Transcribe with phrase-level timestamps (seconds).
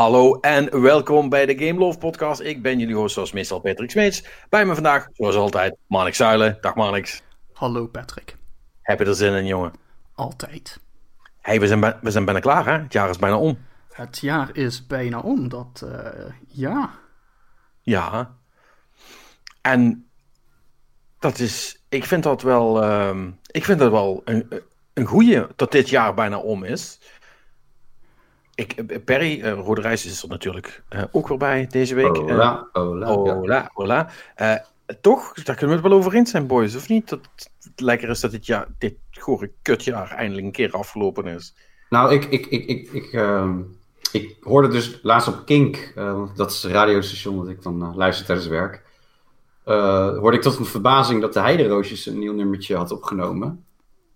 [0.00, 2.40] Hallo en welkom bij de Game Love Podcast.
[2.40, 4.24] Ik ben jullie host zoals meestal Patrick Smeets.
[4.48, 6.58] Bij me vandaag, zoals altijd, Marnix Zuilen.
[6.60, 7.22] Dag Marnix.
[7.52, 8.36] Hallo Patrick.
[8.82, 9.72] Heb je er zin in, jongen?
[10.14, 10.80] Altijd.
[11.40, 12.72] hey, we, zijn we zijn bijna klaar, hè?
[12.72, 13.58] Het jaar is bijna om.
[13.92, 16.90] Het jaar is bijna om, dat, uh, ja.
[17.80, 18.36] Ja.
[19.60, 20.08] En
[21.18, 24.62] dat is, ik vind dat wel, uh, ik vind dat wel een,
[24.92, 27.00] een goeie dat dit jaar bijna om is.
[28.60, 32.16] Ik, eh, Perry, uh, Rode Reis is er natuurlijk uh, ook weer bij deze week.
[32.16, 33.06] Hola, hola.
[33.06, 34.10] Hola, hola.
[34.36, 34.54] Uh,
[35.00, 37.08] toch, daar kunnen we het wel over eens zijn, boys, of niet?
[37.08, 37.20] Dat
[37.62, 41.54] het lekker is dat dit, jaar, dit gore kutjaar eindelijk een keer afgelopen is.
[41.88, 43.50] Nou, ik, ik, ik, ik, ik, uh,
[44.12, 45.92] ik hoorde dus laatst op Kink,
[46.36, 48.82] dat is het radiostation dat ik dan luister tijdens werk,
[50.20, 53.64] hoorde ik tot een verbazing dat de Heideroosjes een nieuw nummertje had opgenomen.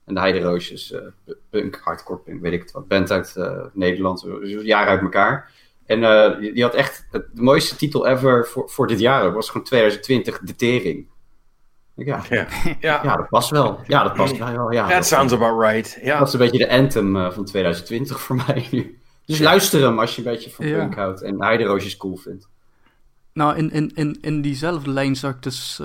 [0.04, 1.00] En de Heideroosjes, uh,
[1.50, 2.88] punk, hardcore punk, weet ik het wat.
[2.88, 4.26] Band uit uh, Nederland,
[4.62, 5.50] jaren uit elkaar.
[5.86, 9.22] En uh, die, die, had echt het, de mooiste titel ever voor, voor dit jaar.
[9.22, 11.06] Dat was gewoon 2020, De Tering.
[11.94, 12.22] Ja.
[12.28, 12.46] Ja.
[12.80, 13.00] ja.
[13.02, 13.80] ja, dat past wel.
[13.86, 14.72] Ja, dat past wel.
[14.72, 15.98] Ja, That sounds about right.
[16.02, 16.18] Ja.
[16.18, 18.98] Dat is een beetje de anthem van 2020 voor mij nu.
[19.24, 22.48] Dus luister hem als je een beetje van punk houdt en Heideroosjes cool vindt.
[23.32, 25.80] Nou, in, in, in, in diezelfde lijn zag ik dus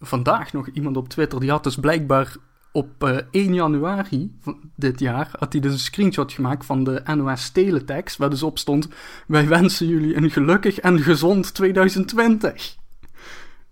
[0.00, 1.40] vandaag nog iemand op Twitter.
[1.40, 2.36] Die had dus blijkbaar
[2.72, 7.02] op uh, 1 januari van dit jaar had hij dus een screenshot gemaakt van de
[7.16, 8.88] NOS Teletext, waar dus op stond:
[9.26, 12.80] Wij wensen jullie een gelukkig en gezond 2020.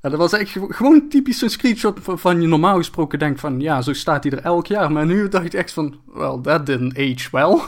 [0.03, 3.83] Ja, dat was echt gewoon typisch een screenshot van je normaal gesproken denkt van ja,
[3.83, 4.93] zo staat hij er elk jaar.
[4.93, 7.61] Maar nu dacht ik echt van, well, that didn't age well.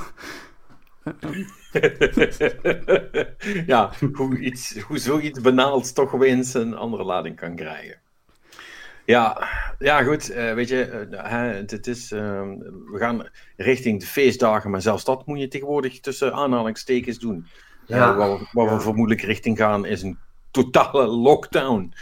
[3.66, 8.01] ja, hoe, iets, zoiets banaals toch opeens een andere lading kan krijgen.
[9.04, 10.30] Ja, ja goed.
[10.30, 12.20] Uh, weet je, uh, het is, uh,
[12.92, 17.46] we gaan richting de feestdagen, maar zelfs dat moet je tegenwoordig tussen aanhalingstekens doen.
[17.86, 18.16] Ja.
[18.16, 20.18] waar, we, waar we vermoedelijk richting gaan is een
[20.50, 21.92] totale lockdown.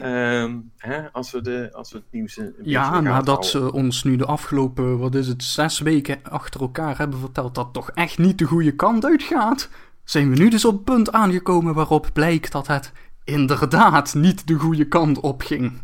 [0.00, 2.40] Ehm, hè, als, we de, als we het nieuws.
[2.62, 7.18] ja, nadat ze ons nu de afgelopen, wat is het, zes weken achter elkaar hebben
[7.18, 9.68] verteld dat toch echt niet de goede kant uitgaat,
[10.04, 12.92] zijn we nu dus op het punt aangekomen waarop blijkt dat het
[13.24, 15.80] inderdaad niet de goede kant op ging.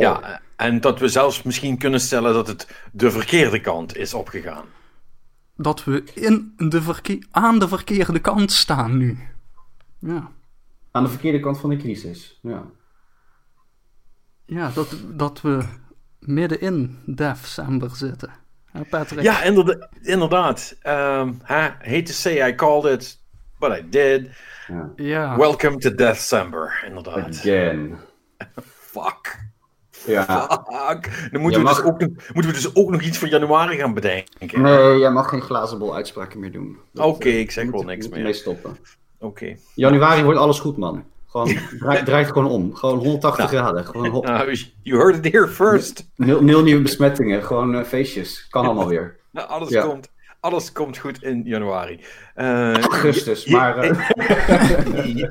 [0.00, 4.64] Ja, en dat we zelfs misschien kunnen stellen dat het de verkeerde kant is opgegaan.
[5.56, 9.18] Dat we in de verkeer, aan de verkeerde kant staan nu.
[9.98, 10.30] Ja.
[10.90, 12.64] Aan de verkeerde kant van de crisis, ja.
[14.44, 15.64] Ja, dat, dat we
[16.18, 18.30] midden in december zitten.
[18.72, 19.22] Ja, Patrick?
[19.22, 19.88] Ja, inderdaad.
[20.02, 20.76] inderdaad.
[20.86, 23.20] Um, hate to say I called it,
[23.58, 24.30] but I did.
[24.68, 24.92] Ja.
[24.96, 25.36] ja.
[25.36, 27.38] Welcome to December, inderdaad.
[27.38, 27.98] Again.
[28.62, 29.50] Fuck.
[30.06, 30.48] Ja.
[30.88, 31.28] Fuck.
[31.32, 34.62] Dan moeten, we dus ook, moeten we dus ook nog iets voor januari gaan bedenken.
[34.62, 36.78] Nee, jij mag geen glazenbol uitspraken meer doen.
[36.94, 38.22] Oké, okay, ik zeg wel niks meer.
[38.22, 38.70] mee stoppen.
[38.70, 39.26] Oké.
[39.26, 39.58] Okay.
[39.74, 41.04] Januari wordt alles goed, man.
[41.26, 42.74] Gewoon, draait, draait gewoon om.
[42.74, 43.84] Gewoon 180 nou, graden.
[43.84, 44.26] Gewoon hop.
[44.26, 46.08] Nou, you heard it here first.
[46.16, 47.42] Nul, nul nieuwe besmettingen.
[47.42, 48.46] Gewoon uh, feestjes.
[48.50, 49.16] Kan allemaal weer.
[49.30, 49.86] Nou, alles ja.
[49.86, 50.10] komt
[50.42, 52.00] alles komt goed in januari.
[52.36, 53.84] Uh, Augustus, maar.
[53.84, 54.08] Uh...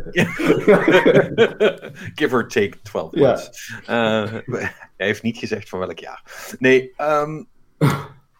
[2.19, 3.71] Give or take 12 months.
[3.85, 4.23] Ja.
[4.23, 4.31] Uh,
[4.97, 6.53] hij heeft niet gezegd van welk jaar.
[6.59, 7.47] Nee, um,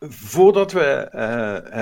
[0.10, 1.10] voordat we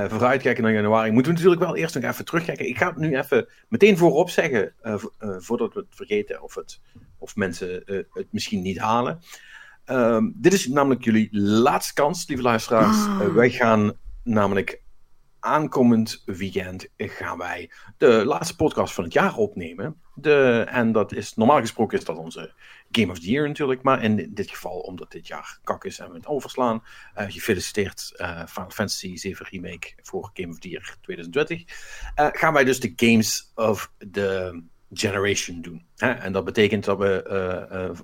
[0.09, 2.67] vooruitkijken naar januari, moeten we natuurlijk wel eerst nog even terugkijken.
[2.67, 4.73] Ik ga het nu even meteen voorop zeggen,
[5.19, 6.81] voordat we het vergeten of, het,
[7.17, 7.83] of mensen
[8.13, 9.19] het misschien niet halen.
[9.85, 12.97] Um, dit is namelijk jullie laatste kans, lieve luisteraars.
[12.97, 13.33] Ah.
[13.33, 13.93] wij gaan
[14.29, 14.81] namelijk
[15.39, 20.01] aankomend weekend gaan wij de laatste podcast van het jaar opnemen.
[20.15, 22.53] De, en dat is, normaal gesproken is dat onze
[22.91, 26.09] Game of the Year natuurlijk, maar in dit geval, omdat dit jaar kak is en
[26.09, 26.83] we het overslaan,
[27.17, 31.63] uh, gefeliciteerd uh, Final Fantasy 7 Remake voor Game of the Year 2020,
[32.19, 34.61] uh, gaan wij dus de Games of the
[34.93, 35.85] Generation doen.
[35.95, 36.11] Hè?
[36.11, 37.95] En dat betekent dat we,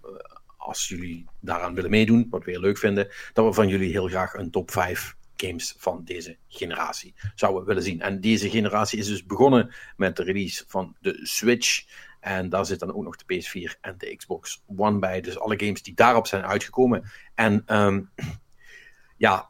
[0.58, 4.08] als jullie daaraan willen meedoen, wat we heel leuk vinden, dat we van jullie heel
[4.08, 8.02] graag een top 5 games van deze generatie zouden we willen zien.
[8.02, 11.86] En deze generatie is dus begonnen met de release van de Switch.
[12.20, 15.22] En daar zit dan ook nog de PS4 en de Xbox One bij.
[15.22, 17.12] Dus alle games die daarop zijn uitgekomen.
[17.36, 18.10] En um,
[19.18, 19.50] ja,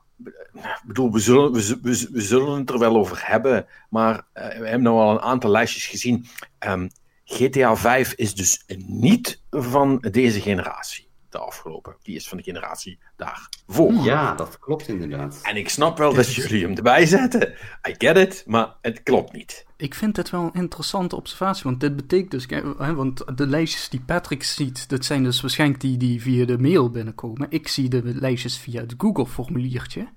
[0.56, 1.52] ik bedoel, we zullen,
[1.82, 3.68] we, zullen het er wel over hebben.
[3.90, 6.26] Maar uh, we hebben nu al een aantal lijstjes gezien.
[6.60, 6.90] Um,
[7.24, 11.96] GTA 5 is dus niet van deze generatie de afgelopen.
[12.02, 13.94] Die is van de generatie daarvoor.
[13.94, 15.40] Ja, dat klopt inderdaad.
[15.44, 17.54] En ik snap wel dat jullie hem erbij zetten.
[17.90, 19.66] I get it, maar het klopt niet.
[19.78, 22.46] Ik vind het wel een interessante observatie, want dit betekent dus...
[22.78, 26.58] Hè, want de lijstjes die Patrick ziet, dat zijn dus waarschijnlijk die die via de
[26.58, 27.48] mail binnenkomen.
[27.50, 30.08] Ik zie de lijstjes via het Google-formuliertje.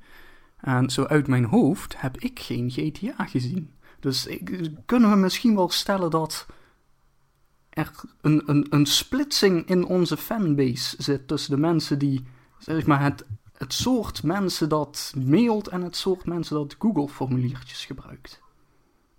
[0.60, 3.70] En zo uit mijn hoofd heb ik geen GTA gezien.
[4.00, 6.46] Dus ik, kunnen we misschien wel stellen dat
[7.78, 7.90] er
[8.20, 12.24] een, een, een splitsing in onze fanbase zit tussen de mensen die,
[12.58, 13.24] zeg maar, het,
[13.56, 18.40] het soort mensen dat mailt en het soort mensen dat Google-formuliertjes gebruikt.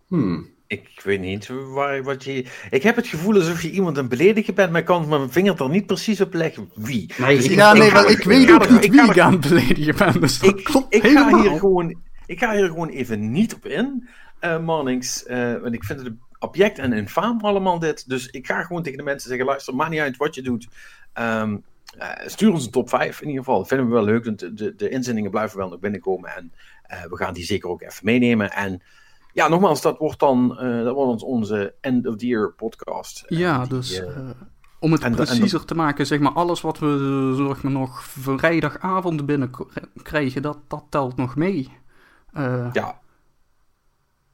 [0.08, 0.48] Hmm.
[0.68, 2.46] Ik weet niet waar, wat je.
[2.70, 5.62] Ik heb het gevoel alsof je iemand een beledigen bent, maar ik kan mijn vinger
[5.62, 7.12] er niet precies op leggen wie.
[7.18, 9.32] Nee, Dus ik- ja, nee, ga maar ik weet ook niet ik wie ik aan
[9.32, 10.22] het beledigen ben.
[10.22, 13.66] Dus dat ik, klopt ik, ga hier gewoon, ik ga hier gewoon even niet op
[13.66, 14.08] in,
[14.40, 15.24] eh Marnix.
[15.26, 18.10] eh, want ik vind het object en infaam allemaal dit.
[18.10, 20.68] Dus ik ga gewoon tegen de mensen zeggen: luister, maakt niet uit wat je doet.
[21.14, 21.58] Ehm,
[21.98, 23.60] eh, stuur ons een top 5 in ieder geval.
[23.60, 24.40] Dat vinden we wel leuk.
[24.40, 26.36] De, de, de inzendingen blijven wel nog binnenkomen.
[26.36, 26.52] En
[26.84, 28.52] eh, we gaan die zeker ook even meenemen.
[28.52, 28.82] En
[29.34, 33.26] ja, nogmaals, dat wordt dan eh, dat wordt onze end of the year podcast.
[33.28, 34.04] Ja, die, dus
[34.80, 38.04] om het en en preciezer te maken, zeg maar, alles wat we zeg maar, nog
[38.04, 41.70] vrijdagavond binnenkrijgen, dat, dat telt nog mee.
[42.74, 43.00] Ja,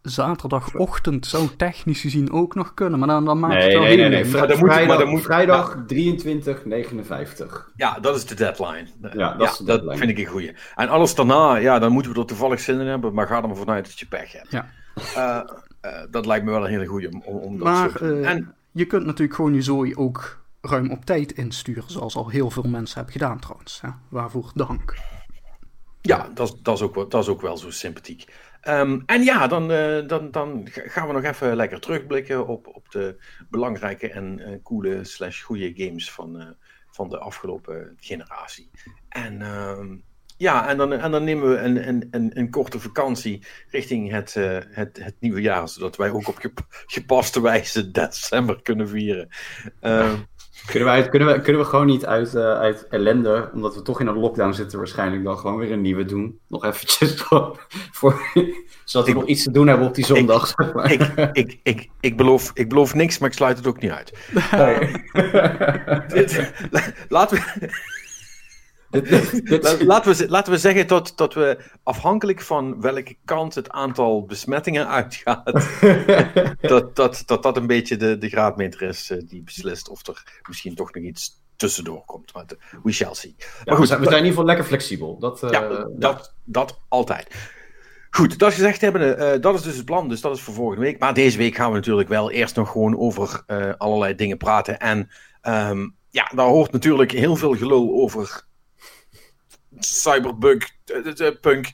[0.05, 3.97] Zaterdagochtend zou technisch gezien ook nog kunnen, maar dan, dan maakt het wel nee, heel
[3.97, 4.17] nee, nee.
[4.23, 4.25] leuk.
[4.29, 7.71] Vri- Maar dan moet- maar vrijdag, dan moet- vrijdag 23, 59.
[7.75, 8.87] Ja, dat is de deadline.
[9.13, 9.97] Ja, dat is de deadline.
[9.97, 10.55] vind ik een goeie.
[10.75, 13.47] En alles daarna, ja, dan moeten we er toevallig zin in hebben, maar ga er
[13.47, 14.51] maar vanuit dat je pech hebt.
[14.51, 14.69] Ja.
[15.15, 15.39] Eh,
[15.81, 18.53] eh, dat lijkt me wel een hele goeie om, om, dat Maar te eh, En
[18.71, 22.63] je kunt natuurlijk gewoon je zooi ook ruim op tijd insturen, zoals al heel veel
[22.63, 23.81] mensen hebben gedaan trouwens.
[23.81, 23.89] Hè?
[24.09, 24.95] Waarvoor dank.
[26.01, 28.33] ja, dat, is- dat, is ook wel, dat is ook wel zo sympathiek.
[28.65, 32.67] Ehm, en ja, dan, eh, dan, dan ga- gaan we nog even lekker terugblikken op,
[32.67, 36.47] op de belangrijke en eh, coole slash goede games van, eh,
[36.91, 38.69] van de afgelopen generatie.
[39.09, 39.95] En ehm,
[40.37, 44.33] ja, en dan, en dan nemen we een, een, een, een korte vakantie richting het,
[44.69, 49.29] het, het nieuwe jaar, zodat wij ook op gep- gepaste wijze december kunnen vieren.
[50.65, 53.81] Kunnen we, uit- kunnen, we, kunnen we gewoon niet uit, eh, uit ellende, omdat we
[53.81, 56.39] toch in een lockdown zitten waarschijnlijk, dan gewoon weer een nieuwe doen?
[56.47, 58.21] Nog eventjes voor, voor,
[58.85, 60.47] zodat we Ik- nog iets te doen hebben op die zondag.
[60.55, 60.91] zeg maar.
[60.91, 61.01] ik,
[61.33, 64.17] ik, ik, ik, beloof, ik beloof niks, maar ik sluit het ook niet uit.
[64.51, 64.91] Nee.
[66.07, 67.71] Dit- la- laten we, Dit- dit- dit- La-
[69.85, 74.87] laten, we, laten we zeggen dat, dat we afhankelijk van welke kant het aantal besmettingen
[74.87, 75.45] uitgaat,
[76.61, 80.41] dat dat, dat, dat een beetje de, de graadmeter is eh, die beslist of er
[80.47, 82.33] misschien toch nog iets tussendoor komt.
[82.33, 82.45] Maar
[82.83, 83.35] we shall see.
[83.37, 85.19] Ja, maar we, zijn, we zijn in ieder geval lekker flexibel.
[85.19, 87.27] Dat, eh, ja, dat, dat altijd.
[88.09, 90.09] Goed, dat gezegd hebben, eh, dat is dus het plan.
[90.09, 90.99] Dus dat is voor volgende week.
[90.99, 94.79] Maar deze week gaan we natuurlijk wel eerst nog gewoon over eh, allerlei dingen praten.
[94.79, 95.09] En
[95.41, 98.43] ehm, ja, daar hoort natuurlijk heel veel gelul over
[99.79, 101.71] Cyberpunk eh, eh, Punk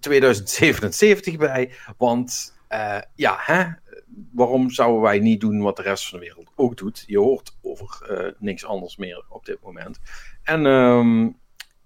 [0.00, 1.72] 2077 bij.
[1.96, 3.64] Want eh, ja, hè,
[4.32, 7.04] waarom zouden wij niet doen wat de rest van de wereld ook doet?
[7.06, 9.98] Je hoort over eh, niks anders meer op dit moment.
[10.42, 11.28] En ehm,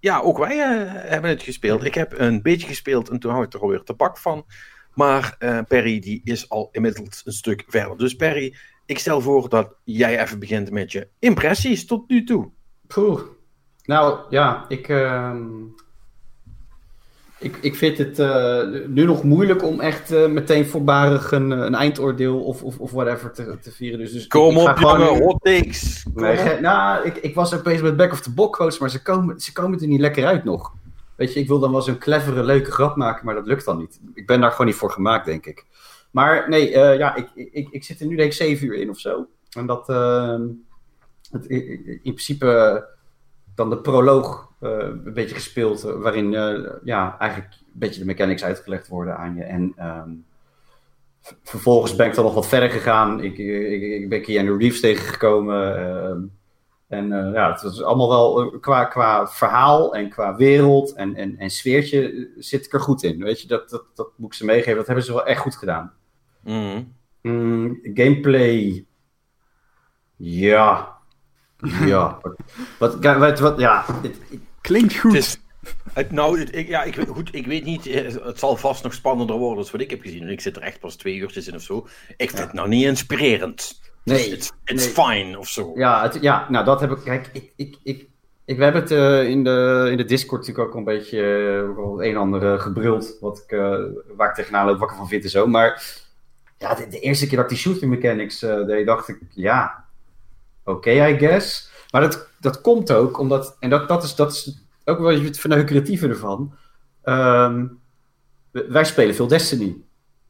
[0.00, 1.84] ja, ook wij eh, hebben het gespeeld.
[1.84, 4.46] Ik heb een beetje gespeeld en toen had ik er alweer te pak van.
[4.94, 7.98] Maar eh, Perry die is al inmiddels een stuk verder.
[7.98, 12.50] Dus Perry, ik stel voor dat jij even begint met je impressies tot nu toe.
[13.86, 15.46] Nou ja, ik, ehm,
[17.38, 21.74] ik, ik vind het eh, nu nog moeilijk om echt eh, meteen voorbarig een, een
[21.74, 23.98] eindoordeel of, of, of whatever te, te vieren.
[23.98, 26.06] Dus, dus Kom ik ga op, gewoon- jongen, hot takes.
[26.14, 28.90] Kom Nee, nou, ik, ik was ook bezig met back of the box quotes, maar
[28.90, 30.72] ze komen, ze komen er niet lekker uit nog.
[31.16, 33.78] Weet je, ik wil dan wel zo'n clevere, leuke grap maken, maar dat lukt dan
[33.78, 34.00] niet.
[34.14, 35.64] Ik ben daar gewoon niet voor gemaakt, denk ik.
[36.10, 38.90] Maar nee, eh, ja, ik, ik, ik zit er nu denk ik zeven uur in
[38.90, 39.26] of zo.
[39.50, 40.42] En dat, ehm,
[41.30, 42.82] het, in principe eh,
[43.56, 48.06] dan de proloog eh, een beetje gespeeld, eh, waarin eh, ja, eigenlijk een beetje de
[48.06, 49.42] mechanics uitgelegd worden aan je.
[49.42, 50.10] En ehm,
[51.42, 53.20] vervolgens ben ik dan nog wat verder gegaan.
[53.22, 55.76] Ik, ik, ik ben Keanu Reeves tegengekomen.
[55.76, 56.20] ehm,
[56.88, 61.50] en ja, het was allemaal wel qua, qua verhaal en qua wereld en, en, en
[61.50, 63.22] sfeertje zit ik er goed in.
[63.22, 64.76] Weet je, dat, dat, dat moet ik ze meegeven.
[64.76, 65.92] Dat hebben ze wel echt goed gedaan.
[66.44, 66.82] Mhm.
[67.22, 68.86] Mm, gameplay.
[70.16, 70.95] Ja.
[71.84, 72.18] Ja.
[72.78, 73.84] wat, wat, wat, wat- ja.
[74.02, 74.20] het-
[74.60, 75.12] Klinkt goed.
[75.12, 75.38] Het is,
[75.92, 78.82] het, nou, het- ik, ja, ik, weet- goed, ik weet niet, eh, het zal vast
[78.82, 80.22] nog spannender worden dan wat ik heb gezien.
[80.22, 81.86] En ik zit er echt pas twee uurtjes in of zo.
[82.16, 83.80] Ik vind het nou niet inspirerend.
[84.02, 84.30] nee.
[84.30, 85.06] It's, it's nee.
[85.06, 85.72] fine of zo.
[85.74, 86.98] Ja, het, ja, nou dat heb ik.
[87.04, 88.06] Kijk, ik, ik, ik,
[88.44, 91.18] ik, we hebben het eh, in, de, in de Discord natuurlijk ook een beetje
[91.76, 93.16] het een en ander gebruld.
[93.20, 93.76] Wat ik, eh,
[94.16, 95.46] waar ik tegenaan loop, wat ik ervan vind en zo.
[95.46, 95.84] Maar
[96.58, 99.84] ja, de, de eerste keer dat ik die shooting mechanics eh, deed, dacht ik, ja,
[100.66, 101.70] oké, I guess.
[101.90, 105.38] Maar dat, dat komt ook omdat, en dat, dat, is, dat is ook wel het
[105.38, 106.54] verneukeratieve ervan.
[107.02, 107.66] Ehm,
[108.50, 109.76] wij spelen veel Destiny.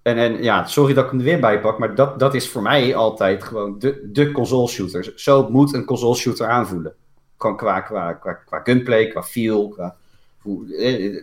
[0.02, 2.48] En, en ja, sorry dat ik hem er weer bij pak, maar dat, dat is
[2.48, 5.12] voor mij altijd gewoon de, de console shooter.
[5.16, 6.94] Zo moet een console shooter aanvoelen.
[7.38, 9.96] Gewoon qua, qua, qua, qua gunplay, qua feel, qua...
[10.38, 11.22] Hoe, eh,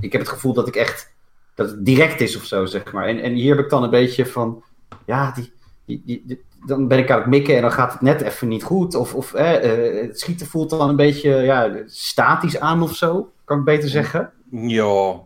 [0.00, 1.14] ik heb het gevoel dat ik echt
[1.54, 3.06] dat direct is of zo, zeg maar.
[3.06, 4.62] En, en hier heb ik dan een beetje van,
[5.04, 5.52] ja, die,
[5.84, 8.62] die, die, dan ben ik aan het mikken en dan gaat het net even niet
[8.62, 8.94] goed.
[8.94, 13.58] Of, of eh, het schieten voelt dan een beetje ja, statisch aan of zo, kan
[13.58, 14.32] ik beter zeggen.
[14.50, 15.20] Ja.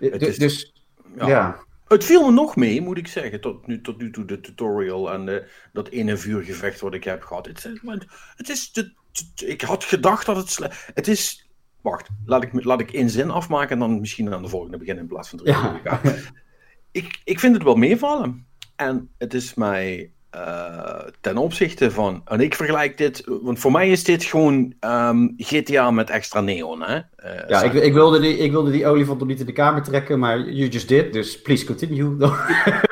[0.00, 0.74] Dus, dus
[1.16, 1.28] ja.
[1.28, 1.64] ja.
[1.88, 5.12] Het viel me nog mee, moet ik zeggen, tot nu, tot nu toe de tutorial
[5.12, 7.46] en de, dat ene vuurgevecht wat ik heb gehad.
[7.46, 7.68] Het,
[8.36, 8.72] het is,
[9.34, 11.48] ik had gedacht dat het Het is,
[11.80, 15.02] wacht, laat ik, laat ik één zin afmaken en dan misschien aan de volgende beginnen
[15.02, 15.52] in plaats van drie.
[15.52, 16.00] Ja.
[16.90, 18.46] Ik, ik vind het wel meevallen.
[18.76, 22.22] En het is mij uh, ten opzichte van.
[22.24, 23.22] En ik vergelijk dit.
[23.42, 26.82] Want voor mij is dit gewoon um, ehm, GTA met extra neon.
[26.82, 26.96] Hè?
[26.96, 29.82] Uh, ja, ik, ik, wilde die, ik wilde die olifant nog niet in de kamer
[29.82, 31.12] trekken, maar you just did.
[31.12, 32.16] Dus please continue.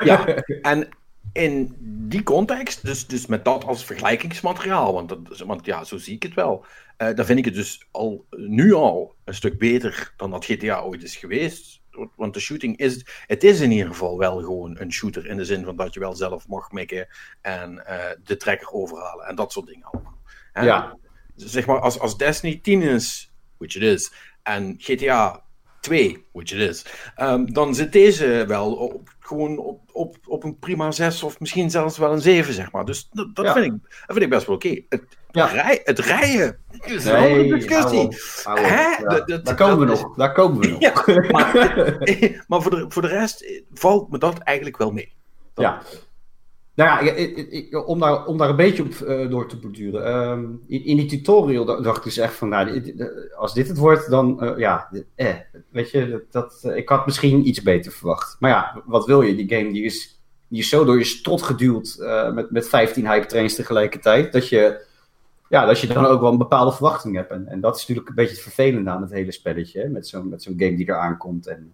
[0.03, 0.25] ja,
[0.61, 0.87] en
[1.33, 1.75] in
[2.07, 6.23] die context, dus, dus met dat als vergelijkingsmateriaal, want, dat, want ja, zo zie ik
[6.23, 6.65] het wel.
[6.97, 10.81] Uh, dan vind ik het dus al nu al een stuk beter dan dat GTA
[10.81, 11.81] ooit is geweest
[12.15, 15.45] want de shooting is, het is in ieder geval wel gewoon een shooter in de
[15.45, 17.07] zin van dat je wel zelf mag mikken
[17.41, 20.17] en uh, de trekker overhalen en dat soort dingen allemaal.
[20.53, 20.97] Ja.
[21.35, 25.43] Zeg maar, als, als Destiny 10 is, which it is, en GTA
[25.79, 26.85] 2, which it is,
[27.17, 31.69] um, dan zit deze wel op, gewoon op, op, op een prima 6 of misschien
[31.69, 32.85] zelfs wel een 7, zeg maar.
[32.85, 34.67] Dus dat, dat, vind, ik, dat vind ik best wel oké.
[34.67, 34.99] Okay.
[35.43, 35.61] Het, ja.
[35.61, 38.09] rij, het rijden is nee, een discussie.
[39.43, 40.15] daar komen we nog.
[40.15, 40.79] Daar komen we nog.
[40.79, 41.53] Ja, maar,
[42.47, 45.13] maar voor, de, voor de rest valt me dat eigenlijk wel mee.
[45.55, 45.81] ja.
[46.75, 50.29] Nou ja, ik, ik, om, daar, om daar een beetje op uh, door te borduren.
[50.29, 52.93] Um, in, in, die tutorial dacht ik dus echt van, nou,
[53.37, 55.35] als dit het wordt, dan, uh, ja, eh,
[55.69, 58.35] weet je, dat, dat ik had misschien iets beter verwacht.
[58.39, 59.35] Maar ja, wat wil je?
[59.35, 61.95] Die game die is, die is zo door je strot geduwd
[62.33, 64.84] met, met 15 hype trains tegelijkertijd, dat je
[65.49, 67.31] ja, dat je dan ook wel een bepaalde verwachting hebt.
[67.31, 69.89] En, en dat is natuurlijk een beetje het vervelende aan het hele spelletje.
[69.89, 71.47] Met zo'n game die eraan komt.
[71.47, 71.73] En...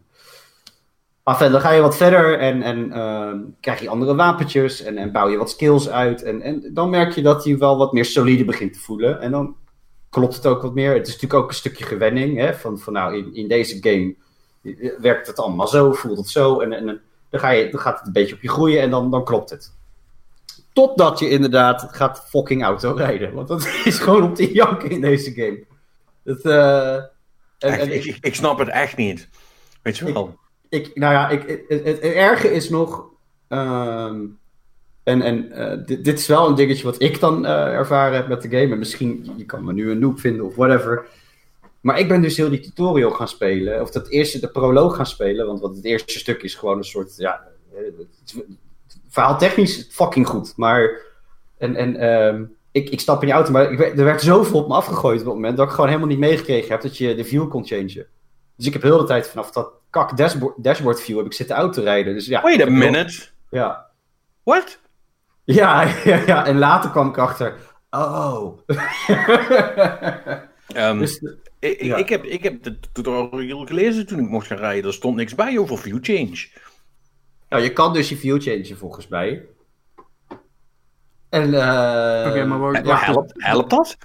[1.24, 5.12] Maar dan ga je wat verder en, en uh, krijg je andere wapentjes en, en
[5.12, 6.24] bouw je wat skills uit.
[6.24, 9.22] En, en dan merk je dat je wel wat meer solide begint te voelen.
[9.22, 9.56] En dan
[10.10, 10.94] klopt het ook wat meer.
[10.94, 12.38] Het is natuurlijk ook een stukje gewenning.
[12.38, 12.54] Hè?
[12.54, 14.16] Van, van nou, in, in deze game
[15.00, 16.60] werkt het allemaal zo, voelt het zo.
[16.60, 19.12] En, en dan, ga je, dan gaat het een beetje op je groeien en dan,
[19.12, 19.80] dan klopt het.
[20.74, 23.34] Totdat je inderdaad gaat fucking auto rijden.
[23.34, 25.64] Want dat is gewoon om te janken in deze game.
[26.24, 29.30] Het, uh, en, en ik, ik, snap het echt niet.
[29.82, 30.40] Weet je wel?
[30.70, 33.10] Ik, nou ja, ik, het, het, erge is nog.
[33.50, 34.40] Um,
[35.04, 38.28] en en uh, dit, dit, is wel een dingetje wat ik dan uh, ervaren heb
[38.28, 38.72] met de game.
[38.72, 41.08] En misschien, je kan me nu een noob vinden of whatever.
[41.82, 43.82] Maar ik ben dus heel die tutorial gaan spelen.
[43.82, 45.46] Of dat eerste, de proloog gaan spelen.
[45.46, 47.16] Want wat het eerste stuk is gewoon een soort.
[47.18, 47.48] Ja,
[49.12, 50.54] verhaal technisch fucking goed.
[50.56, 51.10] Maar.
[51.58, 54.68] En, en um, ik, ik stap in je auto, maar ik, er werd zoveel op
[54.68, 57.26] me afgegooid op het moment dat ik gewoon helemaal niet meegekregen heb dat je de
[57.26, 58.06] view kon changen.
[58.56, 61.56] Dus ik heb heel de tijd vanaf dat kak dashboard, dashboard view heb ik zitten
[61.56, 62.14] auto rijden.
[62.14, 63.28] Dus ja, Wait a minute.
[63.50, 63.86] Ja.
[64.44, 64.80] What?
[65.44, 67.56] Ja, ja, ja, en later kwam ik achter.
[67.90, 68.58] Oh.
[70.76, 71.24] um, dus,
[71.60, 71.96] ik, ja.
[71.96, 74.86] ik, heb, ik heb de tutorial gelezen toen ik mocht gaan rijden.
[74.86, 76.48] Er stond niks bij over view change.
[77.52, 79.46] Nou, je kan dus je view changen volgens mij.
[81.30, 83.98] En, uh, maar ja, helpt, helpt dat?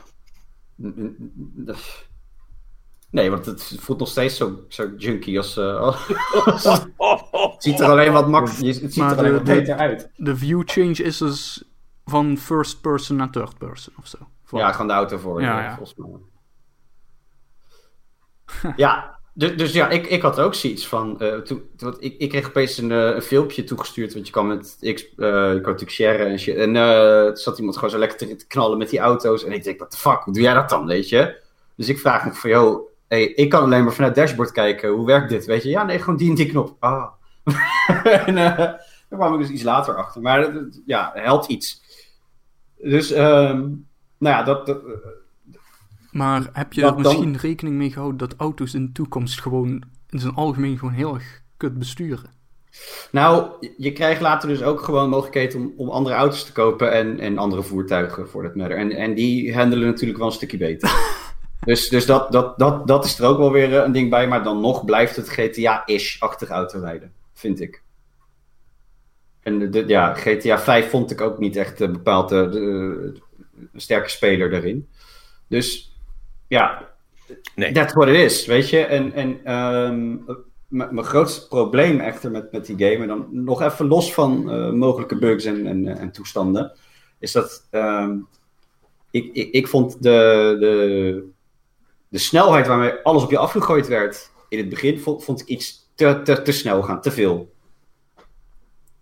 [3.10, 5.56] Nee, want het voelt nog steeds zo, zo junky als.
[5.56, 5.96] Uh,
[6.44, 8.82] het ziet er alleen wat makkelijker.
[8.82, 10.10] Het ziet er alleen wat beter uit.
[10.16, 11.64] De view change is dus
[12.04, 14.18] van first person naar third person of zo.
[14.50, 15.40] Ja, gewoon de auto voor.
[15.40, 15.76] Ja, ja.
[15.76, 16.08] Volgens mij.
[18.76, 21.18] ja, dus, dus, ja, ik, ik had ook zoiets van.
[21.44, 21.62] Toen,
[21.98, 24.14] ik, ik kreeg opeens een, uh, een, filmpje toegestuurd.
[24.14, 25.02] Want je kan met X.
[25.16, 25.76] Uh, je kan
[26.26, 26.56] en shit.
[26.56, 29.44] En toen zat iemand gewoon zo lekker te, knallen met die auto's.
[29.44, 31.42] En ik denk, what the fuck, hoe doe jij dat dan, weet je?
[31.76, 34.90] Dus ik vraag me van, joh, hey, ik kan alleen maar vanuit dashboard kijken.
[34.90, 35.68] Hoe werkt dit, weet je?
[35.68, 36.76] Ja, nee, gewoon die en die knop.
[36.78, 37.06] Ah.
[38.26, 40.20] en daar kwam ik dus iets later achter.
[40.20, 40.52] Maar
[40.86, 41.82] ja, helpt iets.
[42.78, 43.86] Dus, um,
[44.18, 44.82] nou ja, dat, dat
[46.16, 50.18] maar heb je er misschien rekening mee gehouden dat auto's in de toekomst gewoon in
[50.18, 52.30] zijn algemeen gewoon heel erg kut besturen?
[53.10, 57.20] Nou, je krijgt later dus ook gewoon mogelijkheid om, om andere auto's te kopen en,
[57.20, 58.76] en andere voertuigen voor dat matter.
[58.76, 60.90] En, en die handelen natuurlijk wel een stukje beter.
[61.64, 64.42] dus dus dat, dat, dat, dat is er ook wel weer een ding bij, maar
[64.42, 67.82] dan nog blijft het GTA-ish-achtig autorijden, vind ik.
[69.42, 72.58] En de, ja, GTA 5 vond ik ook niet echt bepaald de, de,
[73.72, 74.88] een sterke speler daarin.
[75.48, 75.95] Dus
[76.48, 76.88] ja,
[77.54, 77.72] nee.
[77.72, 78.84] that's what it is, weet je.
[78.84, 80.24] En, en um,
[80.68, 84.72] mijn grootste probleem echter met, met die game, en dan nog even los van uh,
[84.72, 86.72] mogelijke bugs en, en, en, toestanden,
[87.18, 88.26] is dat um,
[89.10, 91.28] ik, ik, ik vond de, de,
[92.08, 95.90] de snelheid waarmee alles op je afgegooid werd in het begin, vond, vond ik iets
[95.94, 97.54] te, te, te snel gaan, te veel.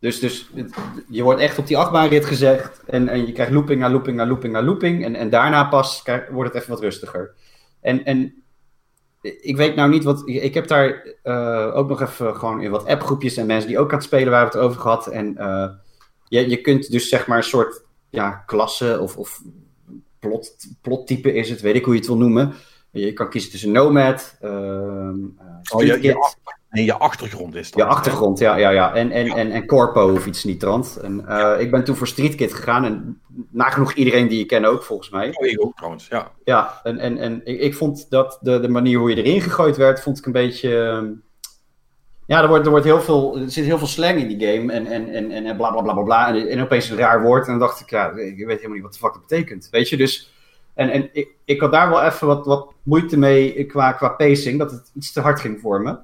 [0.05, 0.75] Dus, dus het-
[1.09, 4.27] je wordt echt op die achtbaanrit gezegd en, en je krijgt looping na looping na
[4.27, 5.05] looping na looping.
[5.05, 7.35] En, en daarna pas krijg- wordt het even wat rustiger.
[7.81, 8.35] En, en
[9.41, 10.23] ik weet nou niet wat.
[10.29, 13.91] Ik heb daar eh, ook nog even gewoon in wat appgroepjes en mensen die ook
[13.91, 15.07] aan het spelen waren het over gehad.
[15.07, 15.69] En eh,
[16.29, 19.43] je, je kunt dus zeg maar een soort ja, klasse of, of
[20.19, 22.53] plot, plottype is het, weet ik hoe je het wil noemen.
[22.91, 24.51] Je kan kiezen tussen Nomad, eh,
[25.73, 26.33] Oh, je, je,
[26.75, 27.81] nee, je achtergrond is dat.
[27.81, 28.95] Je achtergrond, ja, ja, ja.
[28.95, 30.97] En, en, en, en Corpo of iets die trant.
[31.03, 34.65] En, eh, Ik ben toen voor Street Kid gegaan en nagenoeg iedereen die je ken
[34.65, 35.29] ook, volgens mij.
[35.35, 36.31] Oh, ik ook trouwens, ja.
[36.45, 39.77] Ja, en, en, en ik, ik vond dat de, de manier hoe je erin gegooid
[39.77, 40.79] werd, vond ik een beetje...
[40.79, 41.07] ehm,
[42.27, 44.73] Ja, er, wordt, er, wordt heel veel, er zit heel veel slang in die game
[44.73, 46.29] en, en, en, en bla bla bla bla bla.
[46.35, 48.83] En, en opeens een raar woord en dan dacht ik, ja, ik weet helemaal niet
[48.83, 49.69] wat de fuck dat betekent.
[49.71, 50.33] Weet je, dus...
[50.75, 54.59] En, en ik, ik had daar wel even wat, wat moeite mee qua, qua pacing,
[54.59, 55.97] dat het iets te hard ging voor me.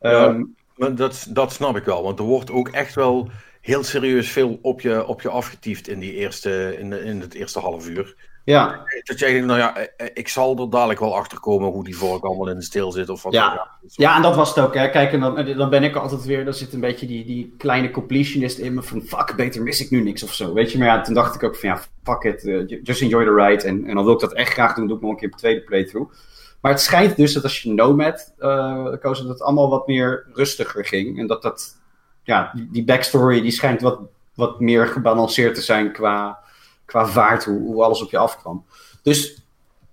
[0.00, 0.44] Ja.
[0.76, 3.28] Maar dat, dat snap ik wel, want er wordt ook echt wel
[3.60, 7.34] heel serieus veel op je, op je afgetiefd in, die eerste, in, de- in het
[7.34, 8.14] eerste half uur.
[8.44, 11.68] ja, Dat jij denkt, nou ja, eh, eh, ik zal er dadelijk wel achter komen
[11.70, 13.32] hoe die vork allemaal in de stil zit of wat.
[13.32, 13.68] Ja.
[13.86, 14.74] Ja, en dat was het ook.
[14.74, 14.90] Hè.
[14.90, 17.90] Kijk, en dan, dan ben ik altijd weer, dan zit een beetje die, die kleine
[17.90, 20.52] completionist in me van fuck, beter mis ik nu niks of zo.
[20.52, 23.24] Weet je, maar ja, toen dacht ik ook van ja, fuck it, eh, just enjoy
[23.24, 23.62] the ride.
[23.66, 25.38] En, en dan wil ik dat echt graag doen, doe ik nog een keer op
[25.38, 26.12] tweede playthrough.
[26.60, 30.26] Maar het schijnt dus dat als je Nomad eh koos, dat het allemaal wat meer
[30.32, 31.18] rustiger ging.
[31.18, 31.76] En dat dat,
[32.22, 34.00] ja, die, backstory, die schijnt wat,
[34.34, 36.38] wat meer gebalanceerd te zijn qua,
[36.84, 38.64] qua vaart, hoe, alles op je afkwam.
[39.02, 39.44] Dus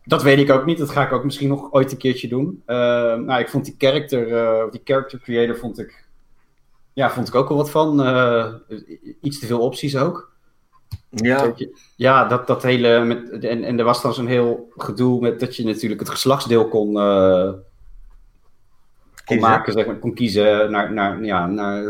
[0.04, 0.78] dat weet ik ook niet.
[0.78, 2.64] Dat ga ik ook misschien nog ooit een keertje doen.
[2.68, 2.76] Uh,
[3.16, 6.06] nou, ik vond die character, uh, die character creator vond ik,
[6.94, 8.08] ja, vond ik ook wel wat van.
[8.08, 8.54] Uh,
[9.22, 10.37] iets te veel opties ook.
[11.26, 11.54] Ja,
[11.96, 13.04] ja dat, dat hele.
[13.04, 16.68] Met, en, en er was dan zo'n heel gedoe met dat je natuurlijk het geslachtsdeel
[16.68, 17.50] kon, uh,
[19.26, 21.84] kon maken, zeg maar, kon kiezen naar, naar, ja, naar,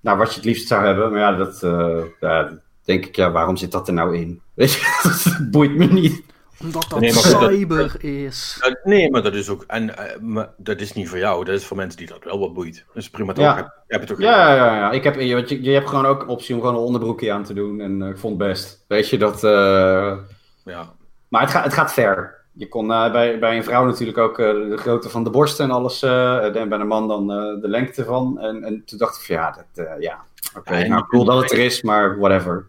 [0.00, 1.10] naar wat je het liefst zou hebben.
[1.10, 4.40] Maar ja, dat uh, ja, denk ik, ja, waarom zit dat er nou in?
[4.54, 6.22] Weet je, dat boeit me niet.
[6.60, 8.58] Omdat dat nee, cyber dat, is.
[8.60, 9.64] Dat, nee, maar dat is ook.
[9.66, 11.44] En uh, maar dat is niet voor jou.
[11.44, 12.84] Dat is voor mensen die dat wel wat boeit.
[12.86, 13.44] Dat is prima toch?
[13.44, 14.90] Ja, heb, heb het ook ja, ja, ja.
[14.90, 17.54] Ik heb, je, je hebt gewoon ook een optie om gewoon een onderbroekje aan te
[17.54, 17.80] doen.
[17.80, 18.84] En uh, ik vond het best.
[18.88, 19.44] Weet je dat.
[19.44, 20.18] Uh...
[20.64, 20.92] Ja.
[21.28, 22.36] Maar het, ga, het gaat ver.
[22.52, 25.70] Je kon uh, bij, bij een vrouw natuurlijk ook de grootte van de borst en
[25.70, 26.02] alles.
[26.02, 27.26] en bij een man dan
[27.60, 28.38] de lengte van.
[28.40, 30.24] En, en toen dacht ik van ja, dat, ja.
[30.48, 32.66] Oké, okay, ja, nou cool dat het er is, maar whatever.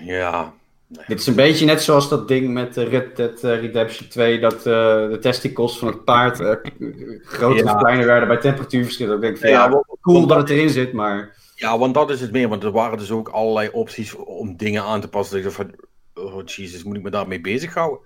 [0.00, 0.52] Ja,
[0.92, 1.04] Nee.
[1.06, 4.64] Dit is een beetje net zoals dat ding met Red Dead Redemption 2, dat uh,
[4.64, 6.50] de testicles van het paard uh,
[7.22, 7.72] groter ja.
[7.72, 9.14] of kleiner werden bij temperatuurverschillen.
[9.14, 11.36] Ik denk van, ja, ja cool dat het erin zit, maar...
[11.54, 14.82] Ja, want dat is het meer, want er waren dus ook allerlei opties om dingen
[14.82, 15.42] aan te passen.
[15.42, 15.70] Dat ik dacht
[16.14, 17.98] van, oh jezus, moet ik me daarmee bezighouden?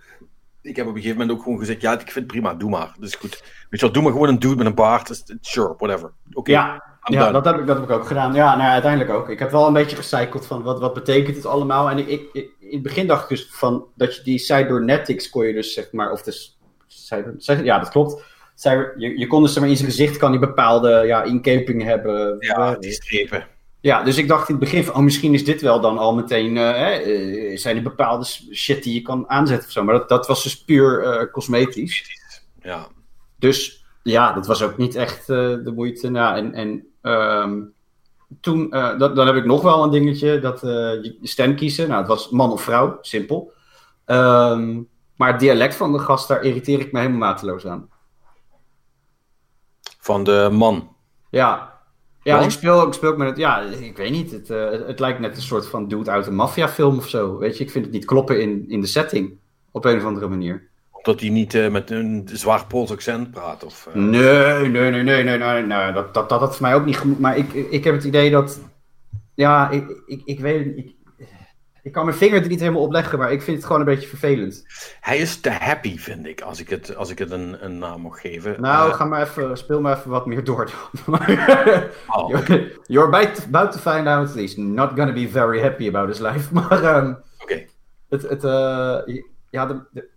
[0.62, 2.70] Ik heb op een gegeven moment ook gewoon gezegd, ja, ik vind het prima, doe
[2.70, 2.94] maar.
[2.98, 6.12] Dus goed, weet je wel, doe maar gewoon een dude met een baard, sure, whatever.
[6.28, 6.38] Oké.
[6.38, 6.54] Okay.
[6.54, 8.34] Ja, ja dat, heb ik, dat heb ik ook gedaan.
[8.34, 9.28] Ja, nou ja, uiteindelijk ook.
[9.28, 11.90] Ik heb wel een beetje gecycled van wat, wat betekent het allemaal.
[11.90, 15.30] En ik, ik, ik, in het begin dacht ik dus van dat je die cybernetics
[15.30, 18.22] kon je dus zeg maar, of dus, cyber, ja dat klopt.
[18.54, 22.36] Cyber, je, je kon dus maar in zijn gezicht kan die bepaalde ja, inkeping hebben.
[22.38, 23.46] Ja, die strepen.
[23.80, 26.14] Ja, dus ik dacht in het begin van, oh, misschien is dit wel dan al
[26.14, 29.84] meteen, uh, uh, zijn er bepaalde shit die je kan aanzetten of zo.
[29.84, 32.20] Maar dat, dat was dus puur uh, cosmetisch.
[32.62, 32.88] Ja.
[33.38, 36.10] Dus ja, dat was ook niet echt de moeite.
[36.10, 37.74] Nou, en, en um,
[38.40, 41.88] toen, uh, dat, dan heb ik nog wel een dingetje, dat uh, je stem kiezen.
[41.88, 43.52] Nou, het was man of vrouw, simpel.
[44.06, 47.88] Um, maar het dialect van de gast, daar irriteer ik me helemaal mateloos aan.
[49.98, 50.96] Van de man?
[51.30, 51.74] Ja.
[52.22, 54.30] Ja, ik speel, ik speel met het, ja, ik weet niet.
[54.30, 57.38] Het, uh, het lijkt net een soort van dude uit een maffiafilm of zo.
[57.38, 59.38] Weet je, ik vind het niet kloppen in, in de setting.
[59.70, 60.68] Op een of andere manier
[61.06, 63.64] dat hij niet uh, met een zwaar Pools accent praat?
[63.64, 63.94] Of, uh...
[63.94, 65.92] Nee, nee, nee, nee, nee, nee, nee.
[65.92, 67.18] Dat, dat, dat, dat voor mij ook niet genoeg.
[67.18, 68.60] Maar ik, ik heb het idee dat.
[69.34, 70.94] Ja, ik, ik, ik weet ik,
[71.82, 73.86] ik kan mijn vinger er niet helemaal op leggen, maar ik vind het gewoon een
[73.86, 74.64] beetje vervelend.
[75.00, 78.00] Hij is te happy, vind ik, als ik het, als ik het een, een naam
[78.00, 78.60] mag geven.
[78.60, 80.70] Nou, uh, ga maar even, speel maar even wat meer door.
[82.06, 82.28] oh.
[82.28, 86.18] you're, you're about, to find out that he's not gonna be very happy about his
[86.18, 86.52] life.
[86.54, 87.18] Maar um.
[87.38, 87.68] Okay.
[88.08, 88.98] Het, het, uh,
[89.50, 90.08] ja, de, de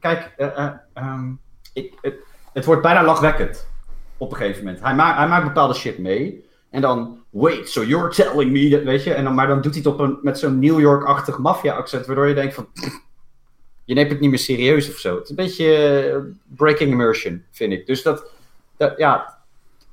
[0.00, 1.40] kijk, uh, um,
[1.72, 2.14] ik, het,
[2.52, 3.68] het, wordt bijna lachwekkend
[4.16, 4.82] op een gegeven moment.
[4.82, 6.44] Hij, ma hij maakt bepaalde shit mee.
[6.70, 9.14] En dan, wait, so you're telling me weet je.
[9.14, 12.28] En dan, maar dan doet hij het op een, met zo'n New York-achtig maffia-accent, waardoor
[12.28, 12.68] je denkt van,
[13.84, 15.14] je neemt het niet meer serieus of zo.
[15.14, 17.86] Het is een beetje uh, breaking immersion, vind ik.
[17.86, 18.30] Dus dat,
[18.76, 19.38] dat, ja,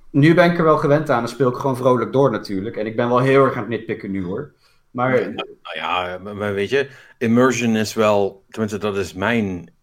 [0.09, 1.19] nu ben ik er wel gewend aan.
[1.19, 2.77] Dan speel ik gewoon vrolijk door natuurlijk.
[2.77, 4.53] En ik ben wel heel erg aan het nitpikken nu hoor.
[4.91, 9.73] Maar, nou ja, maar weet je, immersion is wel, tenminste dat is mijn eh,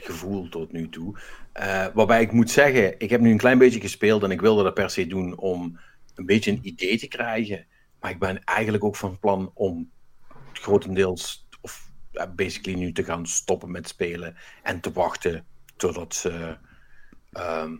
[0.00, 1.18] gevoel tot nu toe.
[1.52, 4.62] Eh, waarbij ik moet zeggen, ik heb nu een klein beetje gespeeld en ik wilde
[4.62, 5.80] dat per se doen om
[6.14, 7.66] een beetje een idee te krijgen.
[8.00, 9.90] Maar ik ben eigenlijk ook van plan om
[10.52, 11.90] grotendeels, of
[12.34, 15.46] basically nu te gaan stoppen met spelen en te wachten
[15.76, 16.56] totdat, ze,
[17.32, 17.76] ehm,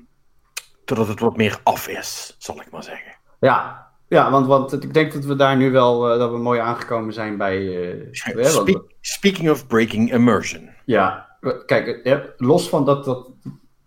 [0.85, 3.17] totdat het wat meer af is, zal ik maar zeggen.
[3.41, 6.61] Ja, ja want, want ik denk dat we daar nu wel uh, dat we mooi
[6.61, 7.59] aangekomen zijn bij.
[7.59, 10.69] Uh, Spe speaking of breaking immersion.
[10.85, 11.29] Ja,
[11.67, 13.31] kijk, los van dat, dat.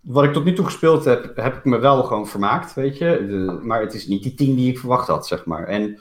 [0.00, 3.26] Wat ik tot nu toe gespeeld heb, heb ik me wel gewoon vermaakt, weet je.
[3.28, 5.64] De, maar het is niet die tien die ik verwacht had, zeg maar.
[5.64, 6.00] En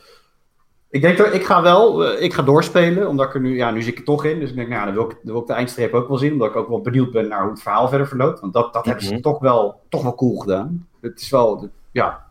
[0.89, 3.81] ik denk dat ik ga wel, ik ga doorspelen, omdat ik er nu, ja, nu
[3.81, 4.39] zit ik er toch in.
[4.39, 6.31] Dus ik denk, nou, dan wil ik, dan wil ik de eindstreep ook wel zien,
[6.31, 8.39] omdat ik ook wel benieuwd ben naar hoe het verhaal verder verloopt.
[8.39, 8.99] Want dat, dat mm -hmm.
[8.99, 10.87] hebben ze toch wel, toch wel cool gedaan.
[11.01, 12.24] Het is wel, ja,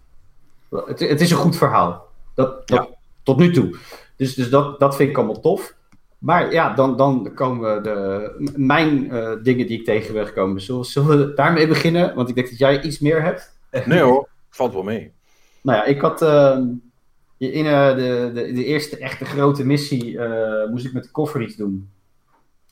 [0.86, 2.08] het, het is een goed verhaal.
[2.34, 2.94] Dat, dat ja.
[3.22, 3.76] Tot nu toe.
[4.16, 5.74] Dus, dus dat, dat vind ik allemaal tof.
[6.18, 10.60] Maar ja, dan, dan komen de, mijn uh, dingen die ik tegen ben gekomen.
[10.60, 12.14] Zullen, zullen we daarmee beginnen?
[12.14, 13.58] Want ik denk dat jij iets meer hebt.
[13.84, 15.12] Nee hoor, valt wel mee.
[15.60, 16.58] Nou ja, ik had uh,
[17.38, 20.18] in uh, de, de, de, eerste echte grote missie
[20.70, 21.90] moest ik met de koffer iets doen.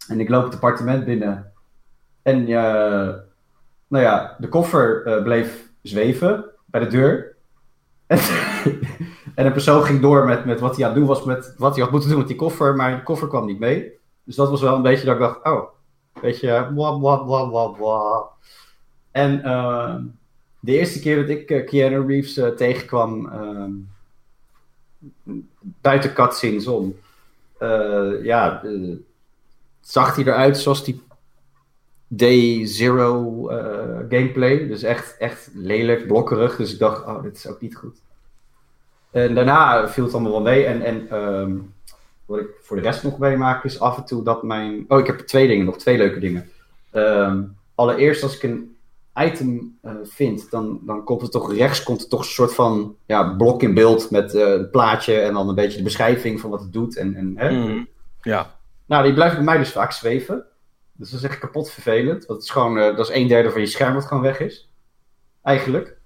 [0.09, 1.53] En ik loop het appartement binnen.
[2.23, 2.45] En
[3.89, 7.32] nou ja, de koffer bleef zweven bij de deur.
[9.35, 11.75] en de persoon ging door met, met wat hij aan het doen was, met wat
[11.75, 13.93] hij had moeten doen met die koffer, maar de koffer kwam niet mee.
[14.25, 15.63] Dus dat was wel een beetje dat ik dacht, oh,
[16.21, 18.25] weet je, bla bla.
[19.11, 19.95] En uh,
[20.61, 23.31] de eerste keer dat ik uh, Keanu Reeves uh, tegenkwam,
[25.61, 26.97] buiten cutscenes om,
[28.23, 28.63] ja,
[29.81, 31.03] zag hij eruit zoals die
[32.15, 33.45] Day Zero
[34.09, 34.67] gameplay.
[34.67, 36.57] Dus echt, echt lelijk, blokkerig.
[36.57, 38.01] Dus ik dacht, oh, dit is ook niet goed.
[39.11, 40.65] En daarna viel het allemaal wel mee.
[40.65, 41.75] En, en um,
[42.27, 44.85] wat ik voor de rest nog meemaak is af en toe dat mijn...
[44.89, 46.49] Oh, ik heb twee dingen, nog twee leuke dingen.
[46.93, 48.77] Um, allereerst als ik een
[49.15, 52.97] item uh, vind, dan, dan komt het toch rechts komt er toch een soort van
[53.07, 56.51] ja, blok in beeld met uh, een plaatje en dan een beetje de beschrijving van
[56.51, 56.97] wat het doet.
[56.97, 57.51] En, en, hè?
[57.51, 57.89] Mm,
[58.23, 58.59] ja.
[58.87, 60.45] Nou, die blijft bij mij dus vaak zweven.
[61.03, 62.27] Dus dat is echt kapot vervelend.
[62.27, 64.41] Want het is gewoon, uh, dat is een derde van je scherm wat gewoon weg
[64.41, 64.73] is.
[65.43, 65.97] Eigenlijk.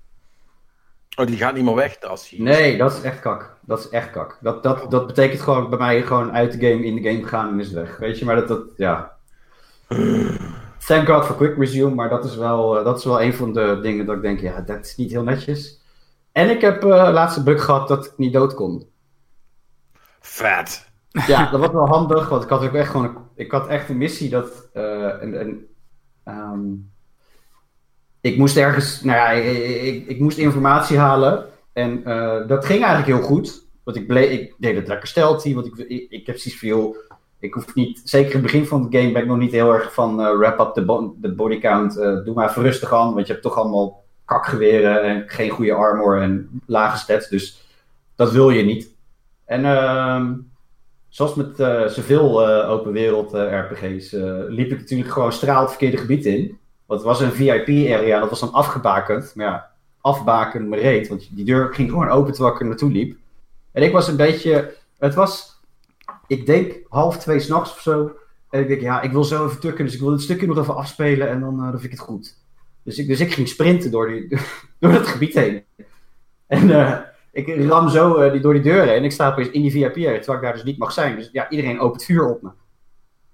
[1.17, 2.43] Oh, die gaat niet meer weg als je...
[2.43, 3.57] Nee, dat is echt kak.
[3.61, 4.39] Dat is echt kak.
[4.41, 7.49] Dat, dat, dat betekent gewoon bij mij gewoon uit de game, in de game gaan
[7.49, 7.97] en is weg.
[7.97, 9.17] Weet je, maar dat, dat ja...
[10.87, 13.53] Thank God for quick resume, maar dat is, wel, uh, dat is wel een van
[13.53, 15.81] de dingen dat ik denk, ja, dat is niet heel netjes.
[16.33, 18.91] En ik heb uh, laatste bug gehad dat ik niet dood kon.
[20.21, 20.86] Vet.
[21.27, 23.89] Ja, dat was wel handig, want ik had ook echt gewoon een, ik had echt
[23.89, 24.83] een missie dat uh,
[25.21, 25.67] een, een,
[26.29, 26.91] um,
[28.21, 32.85] ik moest ergens, nou ja, ik, ik, ik moest informatie halen en uh, dat ging
[32.85, 33.65] eigenlijk heel goed.
[33.83, 36.97] Want ik, bleef, ik deed het lekker stealthy, want ik, ik, ik heb zoiets veel,
[37.39, 39.73] ik hoef niet, zeker in het begin van de game ben ik nog niet heel
[39.73, 43.15] erg van uh, wrap up de, bo de body count, doe maar even rustig aan,
[43.15, 47.65] want je hebt toch allemaal kakgeweren en geen goede armor en lage stats, dus
[48.17, 48.95] dat wil je niet.
[49.45, 50.31] En uh,
[51.17, 54.11] zoals met uh, zoveel uh, open wereld uh, RPG's
[54.49, 56.59] liep ik natuurlijk gewoon straal het verkeerde gebied in.
[56.87, 59.33] Want het was een VIP-area, dat was dan afgebakend.
[59.35, 62.91] Maar ja, afbaken me reed, want die deur ging gewoon open terwijl ik er naartoe
[62.91, 63.17] liep.
[63.73, 65.61] En ik was een beetje, het was,
[66.27, 68.17] ik denk half twee s'nachts of zo.
[68.51, 70.59] En ik denk, ja, ik wil zo even tukken, dus ik wil dit stukje nog
[70.59, 72.37] even afspelen en dan, dan vind ik het goed.
[72.83, 74.29] Dus ik, dus ik ging sprinten door, die,
[74.81, 75.65] door het gebied heen.
[76.47, 76.69] En
[77.37, 80.17] ik ram zo uh, die, door die deuren en ik sta opeens in die VIP-area,
[80.17, 81.17] terwijl ik daar dus niet mag zijn.
[81.17, 82.51] Dus ja, iedereen opent vuur op me.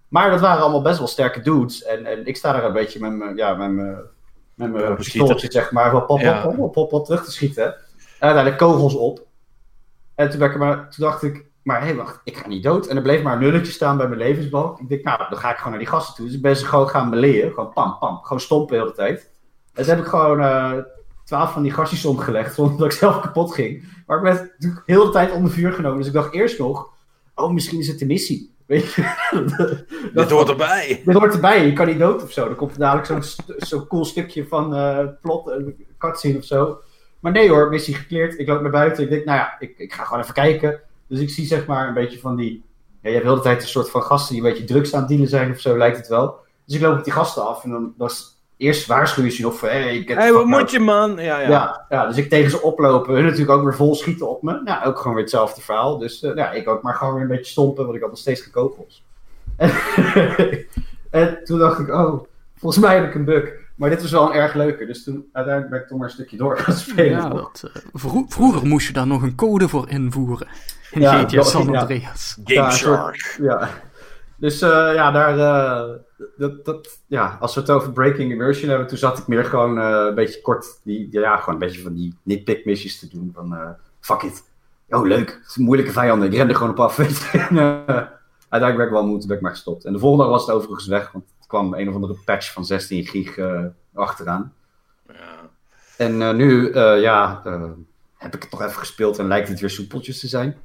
[0.08, 1.82] Maar dat waren allemaal best wel sterke dudes.
[1.82, 3.96] En, en ik sta daar een beetje met mijn ja, met mijn,
[4.54, 7.64] met mijn pistooltje, zeg maar, wel pop, pop, pop, pop, pop, pop, terug te schieten.
[7.64, 9.26] En uiteindelijk kogels op.
[10.14, 12.86] En toen, ik maar, toen dacht ik, maar hé, hey, wacht, ik ga niet dood.
[12.86, 14.80] En er bleef maar een nulletje staan bij mijn levensbalk.
[14.80, 16.26] Ik denk, nou, dan ga ik gewoon naar die gasten toe.
[16.26, 17.52] Dus ik ben ze gewoon gaan beleren.
[17.52, 18.18] Gewoon pam, pam.
[18.22, 19.30] Gewoon stompen de hele tijd.
[19.74, 20.72] En toen heb ik gewoon uh,
[21.24, 23.84] twaalf van die gastjes omgelegd, zonder dat ik zelf kapot ging.
[24.06, 25.98] Maar ik werd natuurlijk heel de tijd onder vuur genomen.
[25.98, 26.90] Dus ik dacht eerst nog,
[27.34, 28.50] oh, misschien is het de missie.
[28.66, 29.02] Weet je?
[30.14, 31.02] dit hoort erbij.
[31.04, 32.46] Dit hoort erbij, je kan niet dood of zo.
[32.46, 36.78] Dan komt er dadelijk zo'n zo cool stukje van uh, plot, een cutscene of zo.
[37.20, 38.38] Maar nee hoor, missie gekleerd.
[38.38, 39.04] Ik loop naar buiten.
[39.04, 40.80] Ik denk, nou ja, ik, ik ga gewoon even kijken.
[41.08, 42.64] Dus ik zie zeg maar een beetje van die...
[43.00, 45.00] Ja, je hebt de hele tijd een soort van gasten die een beetje drugs aan
[45.00, 46.36] het dealen zijn of zo, lijkt het wel.
[46.66, 48.31] Dus ik loop op die gasten af en dan was
[48.62, 51.16] eerst waarschuw je ze nog van, hé, hey, hey, wat moet je man?
[51.16, 51.48] Ja, ja.
[51.48, 52.06] ja, ja.
[52.06, 54.60] dus ik tegen ze oplopen, hun natuurlijk ook weer vol schieten op me.
[54.64, 55.98] Nou, ook gewoon weer hetzelfde verhaal.
[55.98, 58.18] Dus uh, ja, ik ook maar gewoon weer een beetje stompen, want ik had nog
[58.20, 59.04] steeds geen kogels.
[59.56, 59.70] En,
[61.10, 62.24] en toen dacht ik, oh,
[62.56, 63.60] volgens mij heb ik een bug.
[63.74, 66.14] Maar dit was wel een erg leuke, dus toen uiteindelijk ben ik toch maar een
[66.14, 67.10] stukje door gaan spelen.
[67.10, 70.48] Ja, dat, uh, vro vroeger moest je daar nog een code voor invoeren.
[70.90, 72.38] In ja, GTA San Andreas.
[72.44, 72.62] Ja.
[72.62, 73.36] Game Shark.
[73.40, 73.70] Ja.
[74.42, 75.94] Dus uh, ja, daar, uh,
[76.36, 79.78] dat, dat, ja, als we het over breaking immersion hebben, toen zat ik meer gewoon
[79.78, 83.30] uh, een beetje kort, die, ja, gewoon een beetje van die nitpick missies te doen.
[83.34, 84.44] Van fuck it.
[84.88, 85.30] Oh, leuk.
[85.30, 86.28] Het is een moeilijke vijanden.
[86.28, 86.98] Ik ren er gewoon op af.
[86.98, 89.84] en, uiteindelijk werd ik wel moe, ben ik maar gestopt.
[89.84, 92.52] En de volgende dag was het overigens weg, want het kwam een of andere patch
[92.52, 93.38] van 16 gig
[93.94, 94.52] achteraan.
[95.08, 95.50] Ja.
[95.96, 97.42] En nu, ja,
[98.16, 100.56] heb ik het nog even gespeeld en lijkt het weer soepeltjes te zijn.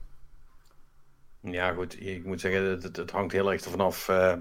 [1.41, 2.01] Ja, goed.
[2.01, 4.33] Ik moet zeggen, het, het hangt heel erg ervan af uh,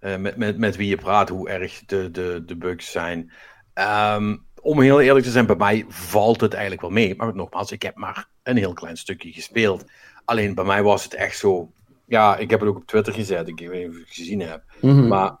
[0.00, 3.32] met, met, met wie je praat, hoe erg de, de, de bugs zijn.
[3.74, 7.14] Um, om heel eerlijk te zijn, bij mij valt het eigenlijk wel mee.
[7.16, 9.84] Maar nogmaals, ik heb maar een heel klein stukje gespeeld.
[10.24, 11.72] Alleen bij mij was het echt zo.
[12.04, 13.48] Ja, ik heb het ook op Twitter gezet.
[13.48, 14.64] Ik weet niet of je het gezien hebt.
[14.80, 15.36] Mm Maar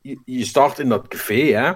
[0.00, 1.72] je, je, start in dat café, hè?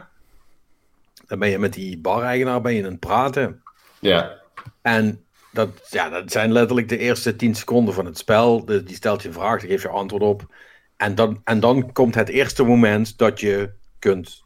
[1.27, 3.63] Dan ben je met die bar-eigenaar ben je aan het praten.
[4.01, 4.41] Ja.
[4.83, 8.65] En dat, ja, dat zijn letterlijk de eerste 10 seconden van het spel.
[8.65, 10.55] Die stelt je een vraag, die geeft je antwoord op.
[10.97, 14.45] En dan, en dan komt het eerste moment dat je kunt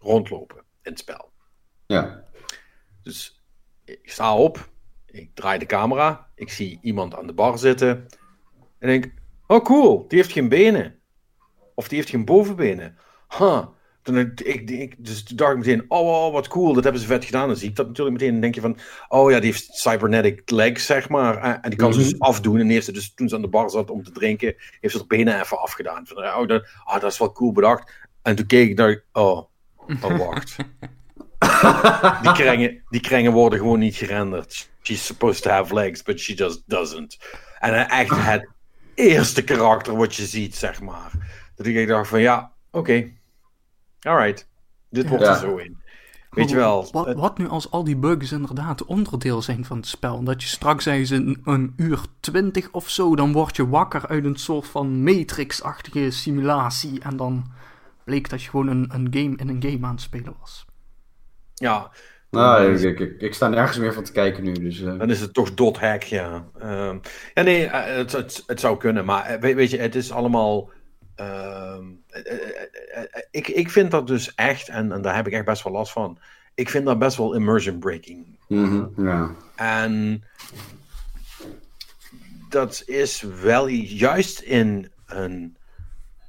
[0.00, 1.32] rondlopen in het spel.
[1.86, 2.24] Ja.
[3.02, 3.42] Dus
[3.84, 4.68] ik sta op,
[5.06, 8.06] ik draai de camera, ik zie iemand aan de bar zitten.
[8.78, 9.12] En denk,
[9.46, 10.98] oh cool, die heeft geen benen.
[11.74, 12.98] Of die heeft geen bovenbenen.
[13.38, 13.66] Huh,
[14.08, 17.06] toen ik, ik, dus toen dacht ik meteen, oh, oh, wat cool, dat hebben ze
[17.06, 17.48] vet gedaan.
[17.48, 20.50] Dan zie ik dat natuurlijk meteen en denk je van, oh ja, die heeft cybernetic
[20.50, 21.60] legs, zeg maar.
[21.60, 22.22] En die kan ze dus mhm.
[22.22, 22.58] afdoen.
[22.58, 25.06] En eerste, dus toen ze aan de bar zat om te drinken, heeft ze er
[25.06, 26.06] benen even afgedaan.
[26.06, 27.92] Van, oh, dat, oh, dat is wel cool bedacht.
[28.22, 29.42] En toen keek ik naar, oh,
[30.02, 30.56] oh wacht.
[32.22, 34.70] die, krengen, die krengen worden gewoon niet gerenderd.
[34.82, 37.18] She's supposed to have legs, but she just doesn't.
[37.58, 38.48] En echt het
[38.94, 41.10] eerste karakter wat je ziet, zeg maar.
[41.56, 43.16] Dat ik dacht van, ja, oké
[44.08, 44.46] alright,
[44.90, 45.76] dit wordt er zo in.
[46.30, 46.88] Weet je wel.
[46.92, 50.22] Wat, wat, nu als al die bugs inderdaad onderdeel zijn van het spel?
[50.22, 54.24] Dat je straks eens een, een uur twintig of zo, dan word je wakker uit
[54.24, 57.00] een soort van Matrix-achtige simulatie.
[57.00, 57.44] En dan
[58.04, 60.66] bleek dat je gewoon een, een game in een game aan het spelen was.
[61.54, 61.90] Ja.
[62.30, 64.52] Nou, ik, ik, ik, sta nergens meer van te kijken nu.
[64.52, 64.98] Dus, uh...
[64.98, 66.46] Dan is het toch dot hack, ja.
[66.62, 66.94] Uh,
[67.34, 69.04] ja, nee, uh, het, het, het, zou kunnen.
[69.04, 70.70] Maar eh, weet, weet je, het is allemaal
[71.18, 72.07] Ehm, eh, eh, eh,
[73.30, 75.92] ik, ik vind dat dus echt, en, en daar heb ik echt best wel last
[75.92, 76.18] van.
[76.54, 78.38] Ik vind dat best wel immersion breaking.
[78.48, 79.34] Mhm, ja.
[79.56, 80.24] En
[82.48, 85.56] dat is wel juist in, een,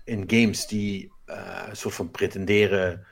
[0.04, 3.06] in games die een soort van pretenderen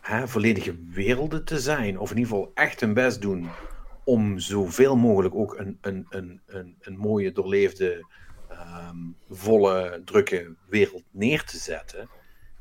[0.00, 3.48] hè, volledige werelden te zijn, of in ieder geval echt hun best doen
[4.04, 8.06] om zoveel mogelijk ook een, een, een, een, een mooie doorleefde
[8.50, 12.08] um, volle, drukke wereld neer te zetten.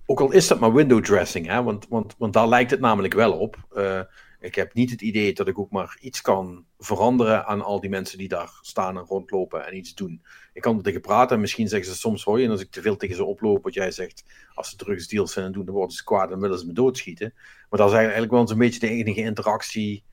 [0.05, 1.63] Ook al is dat maar window dressing, hè?
[1.63, 3.57] Want, want, want daar lijkt het namelijk wel op.
[3.73, 4.01] Uh,
[4.39, 7.89] ik heb niet het idee dat ik ook maar iets kan veranderen aan al die
[7.89, 10.21] mensen die daar staan en rondlopen en iets doen.
[10.53, 12.81] Ik kan er tegen praten en misschien zeggen ze soms hoor en als ik te
[12.81, 14.23] veel tegen ze oploop, wat jij zegt,
[14.53, 17.33] als ze drugsdeals zijn en doen, dan worden ze kwaad en willen ze me doodschieten.
[17.69, 20.03] Maar dat is eigenlijk wel eens een beetje de enige interactie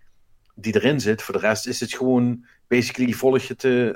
[0.55, 1.23] die erin zit.
[1.23, 3.95] Voor de rest is het gewoon basically volg je, te,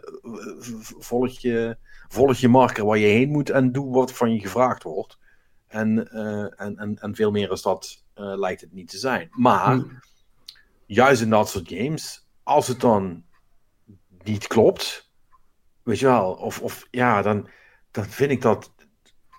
[0.98, 1.76] volg je,
[2.08, 5.18] volg je marker waar je heen moet en doe wat van je gevraagd wordt.
[5.66, 9.28] En, uh, en, en, en veel meer als dat uh, lijkt het niet te zijn.
[9.30, 10.00] Maar hmm.
[10.86, 13.24] juist in dat soort games, als het dan
[14.22, 15.10] niet klopt,
[15.82, 17.48] weet je wel, of, of ja, dan,
[17.90, 18.72] dan vind ik dat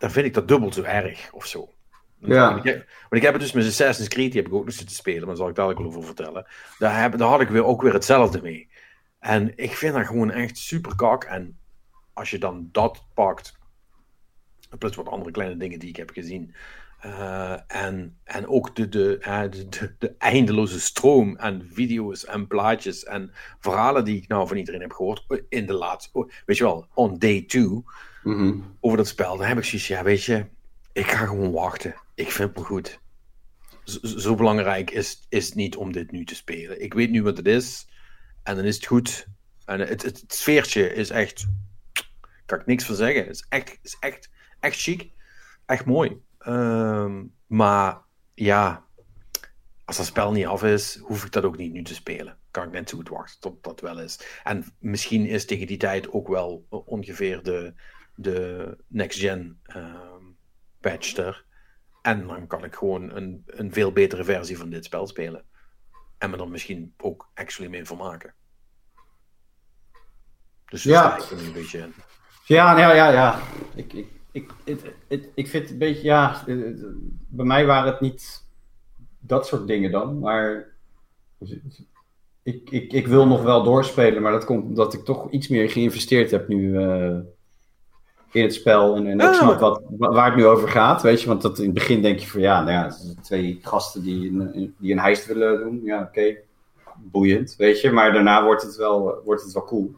[0.02, 1.70] dan vind ik dat dubbel zo erg of zo.
[2.18, 2.54] Ja.
[2.54, 4.96] Want ik, ik heb het dus met Assassin's Creed, die heb ik ook nog zitten
[4.96, 6.46] spelen, maar daar zal ik dadelijk wel over vertellen.
[6.78, 8.70] Daar, heb, daar had ik weer ook weer hetzelfde mee.
[9.22, 11.24] En ik vind dat gewoon echt super kak.
[11.24, 11.60] En
[12.14, 13.58] als je dan dat pakt,
[14.78, 16.56] plus wat andere kleine dingen die ik heb gezien.
[17.06, 19.18] Uh, en, en ook de, de,
[19.50, 24.58] de, de, de, eindeloze stroom aan video's en plaatjes en verhalen die ik nou van
[24.58, 27.84] iedereen heb gehoord in de laatste, weet je wel, on day two,
[28.24, 28.78] mm -hmm.
[28.80, 29.38] over dat spel.
[29.38, 30.46] Dan heb ik zoiets, ja, weet je,
[30.94, 31.96] ik ga gewoon wachten.
[32.16, 33.00] Ik vind het me goed.
[33.84, 36.82] Zo, zo belangrijk is, is het niet om dit nu te spelen.
[36.82, 37.88] Ik weet nu wat het is.
[38.44, 39.28] En dan is het goed.
[39.66, 41.48] En het, sfeertje is echt.
[42.46, 43.26] Kan ik niks van zeggen.
[43.26, 45.12] Het is echt, is echt, echt chic.
[45.66, 46.22] Echt mooi.
[46.38, 48.02] Ehm, maar
[48.34, 48.86] ja,
[49.86, 52.38] als dat spel niet af is, hoef ik dat ook niet nu te spelen.
[52.52, 54.40] Kan ik net zo goed wachten tot dat wel is.
[54.44, 57.74] En misschien is tegen die tijd ook wel ongeveer de,
[58.16, 60.38] de next-gen um,
[60.80, 61.46] patch er.
[62.02, 65.46] En dan kan ik gewoon een, een veel betere versie van dit spel spelen.
[66.22, 68.34] En me dan misschien ook actually mee vermaken.
[70.66, 71.20] Dus ja.
[71.32, 71.90] een beetje
[72.46, 73.40] Ja, ja, ja, ja.
[73.76, 74.52] Ik, ik, ik,
[75.08, 76.44] ik, ik vind het een beetje, ja,
[77.28, 78.46] bij mij waren het niet
[79.20, 80.74] dat soort dingen dan, maar
[82.44, 85.70] ik, ik, ik wil nog wel doorspelen, maar dat komt omdat ik toch iets meer
[85.70, 86.80] geïnvesteerd heb nu.
[86.80, 87.20] Uh,
[88.32, 91.22] in het spel en, en ook snap wat, wa- waar het nu over gaat, weet
[91.22, 91.28] je.
[91.28, 94.76] Want dat, in het begin denk je van, ja, nou ja, twee gasten die een,
[94.78, 95.82] die een heist willen doen.
[95.84, 96.36] Ja, oké,
[96.98, 97.92] boeiend, weet je.
[97.92, 99.96] Maar daarna wordt het wel, wordt het wel cool.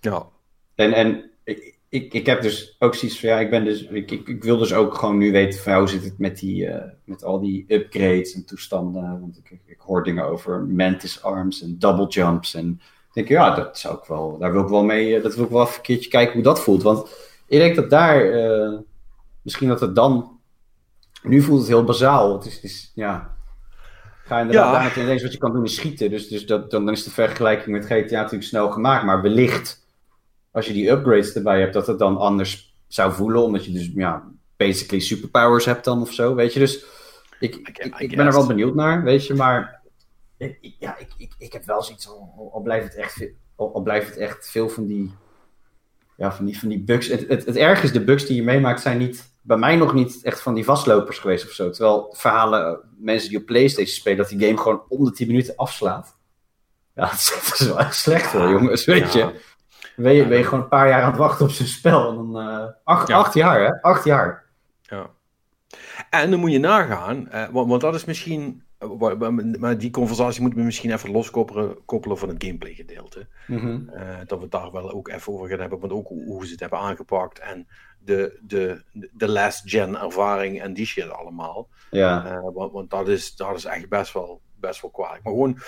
[0.00, 0.26] Ja.
[0.74, 4.10] En, en ik, ik, ik heb dus ook zoiets van, ja, ik ben dus, ik,
[4.10, 6.66] ik, ik wil dus ook gewoon nu weten van, ja, hoe zit het met die,
[6.66, 9.20] eh, met al die upgrades en toestanden.
[9.20, 13.54] Want ik, ik, hoor dingen over mantis arms en double jumps en ik denk, ja,
[13.54, 15.74] dat zou ik wel, daar wil ik wel mee, eh, dat wil ik wel even
[15.74, 16.82] een keertje kijken hoe dat voelt.
[16.82, 17.08] Want
[17.48, 18.78] ik denk dat daar, eh,
[19.42, 20.40] misschien dat het dan,
[21.22, 22.32] nu voelt het heel bazaal.
[22.32, 23.36] Het is, het is ja,
[24.24, 24.72] ga inderdaad Ja.
[24.72, 26.10] daar meteen ineens wat je kan doen is schieten.
[26.10, 29.04] Dus, dus dat, dan, dan is de vergelijking met GTA natuurlijk snel gemaakt.
[29.04, 29.86] Maar wellicht,
[30.50, 33.42] als je die upgrades erbij hebt, dat het dan anders zou voelen.
[33.42, 36.58] Omdat je dus, ja, basically superpowers hebt dan of zo, weet je.
[36.58, 36.84] Dus
[37.40, 37.54] ik,
[37.98, 39.34] ik, ben er wel benieuwd naar, weet je.
[39.34, 39.80] Maar
[40.36, 44.16] ik, ja, ik, ik, ik heb wel zoiets, al, blijft het echt, al blijft het
[44.16, 45.14] echt veel van die,
[46.18, 47.06] ja, van die, van die bugs.
[47.06, 49.94] Het, het, het erg is, de bugs die je meemaakt zijn niet, bij mij nog
[49.94, 51.70] niet echt van die vastlopers geweest of zo.
[51.70, 55.26] Terwijl verhalen, eh, mensen die op Playstation spelen, dat die game gewoon om de 10
[55.26, 56.16] minuten afslaat.
[56.94, 59.18] Ja, dat is, wel echt slecht hoor, jongens, weet Ja.
[59.26, 59.40] je.
[59.96, 62.08] Ben je, ben je gewoon een paar jaar aan het wachten op zo'n spel.
[62.08, 63.16] En dan, eh, acht, Ja.
[63.16, 63.80] acht jaar, hè?
[63.82, 64.44] Acht jaar.
[64.82, 65.10] Ja.
[66.10, 68.62] En dan moet je nagaan, eh, want, want dat is misschien.
[69.58, 73.26] Maar die conversatie moeten we misschien even loskoppelen koppelen van het gameplay gedeelte.
[73.46, 73.88] Mhm.
[73.88, 76.50] Eh, dat we het daar wel ook even over gaan hebben, want ook hoe, ze
[76.50, 77.66] het hebben aangepakt en
[77.98, 81.68] de, de, de last gen ervaring en die shit allemaal.
[81.90, 82.26] Ja.
[82.26, 85.22] Eh, want want dat, is, dat is echt best wel, best wel kwalijk.
[85.22, 85.58] Maar gewoon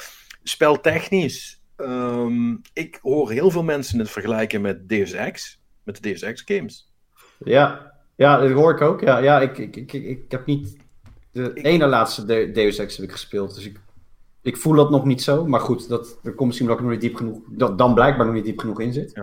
[0.43, 1.63] speltechnisch.
[1.77, 6.43] ehm, ik hoor heel veel mensen het vergelijken met Deus Ex, met de Deus Ex
[6.45, 6.93] games.
[7.39, 9.01] Ja, ja, dat hoor ik ook.
[9.01, 10.77] Ja, ja ik, ik, ik, ik, ik heb niet.
[11.33, 13.55] De ene laatste De- Deus Ex heb ik gespeeld.
[13.55, 13.81] Dus ik,
[14.43, 15.47] ik voel dat nog niet zo.
[15.47, 17.39] Maar goed, dat, dat komt misschien omdat ik nog niet diep genoeg.
[17.49, 19.17] Dat dan blijkbaar nog niet diep genoeg in zit.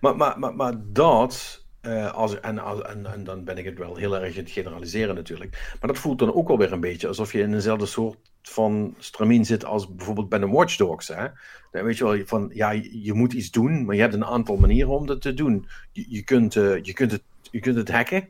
[0.00, 3.78] Maar, maar, maar, maar dat, eh, als, en, als- en, en dan ben ik het
[3.78, 5.74] wel heel erg in het generaliseren natuurlijk.
[5.80, 8.94] Maar dat voelt dan ook wel weer een beetje alsof je in eenzelfde soort van
[8.98, 11.08] stramien zit als bijvoorbeeld bij de Watch Dogs.
[11.08, 11.26] Hè?
[11.70, 14.56] Dan weet je wel, van ja, je, moet iets doen, maar je hebt een aantal
[14.56, 15.66] manieren om dat te doen.
[15.92, 18.28] Je, je, kunt, eh, je, kunt, het, je kunt het hacken.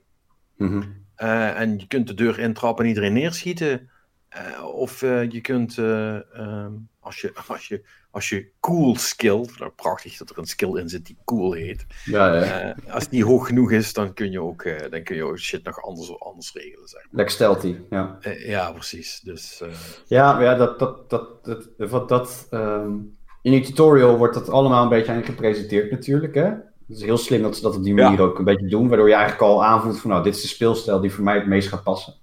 [0.57, 0.83] Mhm.
[1.16, 3.90] Eh, en je kunt de deur intrappen en iedereen neerschieten.
[4.37, 9.59] Eh, of eh, je kunt, eh, ehm, als, je, als, je, als je cool skillt,
[9.59, 11.87] nou, prachtig dat er een skill in zit die cool heet.
[12.05, 12.76] Ja, ja.
[12.88, 15.83] Als die hoog genoeg is, dan kun je ook, dan kun je ook shit nog
[15.83, 16.88] anders, anders regelen.
[16.88, 17.02] Zeg.
[17.02, 17.11] maar.
[17.16, 17.76] Lekker stealthy.
[17.90, 19.20] Ja, ja, precies.
[19.20, 19.62] Dus,
[20.07, 22.94] ja, maar ja dat, dat, dat, dat, wat dat, ehm,
[23.42, 26.35] in die tutorial wordt dat allemaal een beetje aan je gepresenteerd natuurlijk.
[26.35, 26.52] Hè?
[26.88, 28.88] Het is heel slim dat ze dat op die manier ook een beetje doen.
[28.88, 31.46] Waardoor je eigenlijk al aanvoelt van nou, dit is de speelstijl die voor mij het
[31.46, 32.14] meest gaat passen.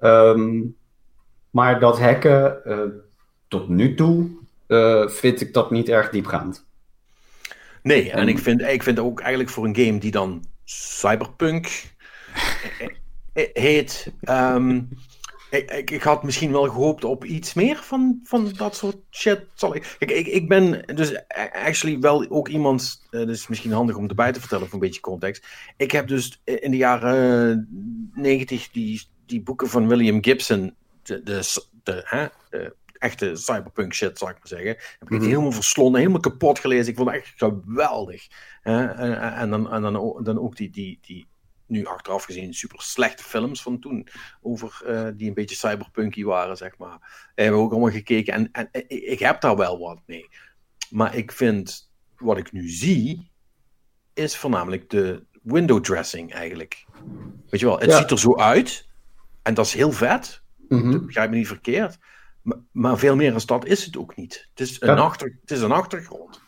[0.00, 0.60] Ehm,
[1.50, 2.78] maar dat hacken, eh,
[3.48, 4.28] tot nu toe,
[4.66, 6.64] eh, vind ik dat niet erg diepgaand.
[7.82, 11.84] nee, en En- ik vind, ik vind ook eigenlijk voor een game die dan Cyberpunk
[13.32, 14.12] eh, heet.
[14.20, 14.80] ehm,
[15.50, 19.40] ik, ik, ik had misschien wel gehoopt op iets meer van, van dat soort shit.
[19.54, 23.96] Zal ik, kijk, ik, ik ben dus actually wel ook iemand, uh, dus misschien handig
[23.96, 25.46] om erbij te vertellen voor een beetje context.
[25.76, 27.68] Ik heb dus in de jaren
[28.14, 34.18] negentig die, die boeken van William Gibson, de, de, de, hè, de echte cyberpunk shit,
[34.18, 34.68] zal ik maar zeggen.
[34.68, 35.24] Heb ik Mhm.
[35.28, 36.88] helemaal verslonden, helemaal kapot gelezen.
[36.90, 38.26] Ik vond het echt geweldig.
[38.62, 38.84] Hè?
[38.86, 41.26] En, en, dan, en dan, ook- dan ook die, die, die,
[41.66, 44.08] nu achteraf gezien, super slechte films van toen.
[44.40, 47.28] Over eh, die een beetje cyberpunky waren, zeg maar.
[47.34, 48.32] Hebben we ook allemaal gekeken.
[48.34, 50.28] En, en ik, heb daar wel wat mee.
[50.90, 53.30] Maar ik vind, wat ik nu zie,
[54.14, 56.84] is voornamelijk de window dressing eigenlijk.
[57.48, 57.98] Weet je wel, het Ja.
[57.98, 58.88] ziet er zo uit.
[59.42, 60.42] En dat is heel vet.
[60.68, 61.06] Mhm.
[61.06, 61.98] Begrijp me niet verkeerd.
[62.42, 64.46] Maar, maar veel meer als dat is het ook niet.
[64.50, 65.00] Het is een, Ja.
[65.02, 66.40] achter, het is een achtergrond.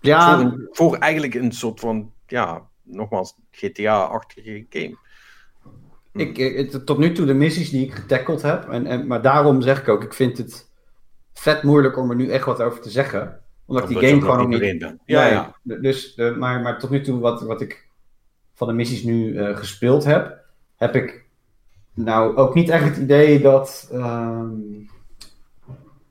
[0.00, 4.96] Ja, Voor, een- voor eigenlijk een soort van, ja, nogmaals, GTA-achtige game.
[6.12, 8.68] Ik, ik- het- tot nu toe de missies die ik getackeld heb.
[8.68, 10.70] En, en, maar daarom zeg ik ook, ik vind het
[11.34, 13.40] vet moeilijk om er nu echt wat over te zeggen.
[13.66, 14.60] Omdat die game gewoon nog niet...
[14.60, 15.00] erin.
[15.04, 15.54] Ja, ja.
[15.62, 17.88] Dus, eh, maar, maar tot nu toe wat, wat ik
[18.54, 20.38] van de missies nu eh, gespeeld heb,
[20.76, 21.24] heb ik
[21.94, 24.50] nou ook niet echt het idee dat, ehm,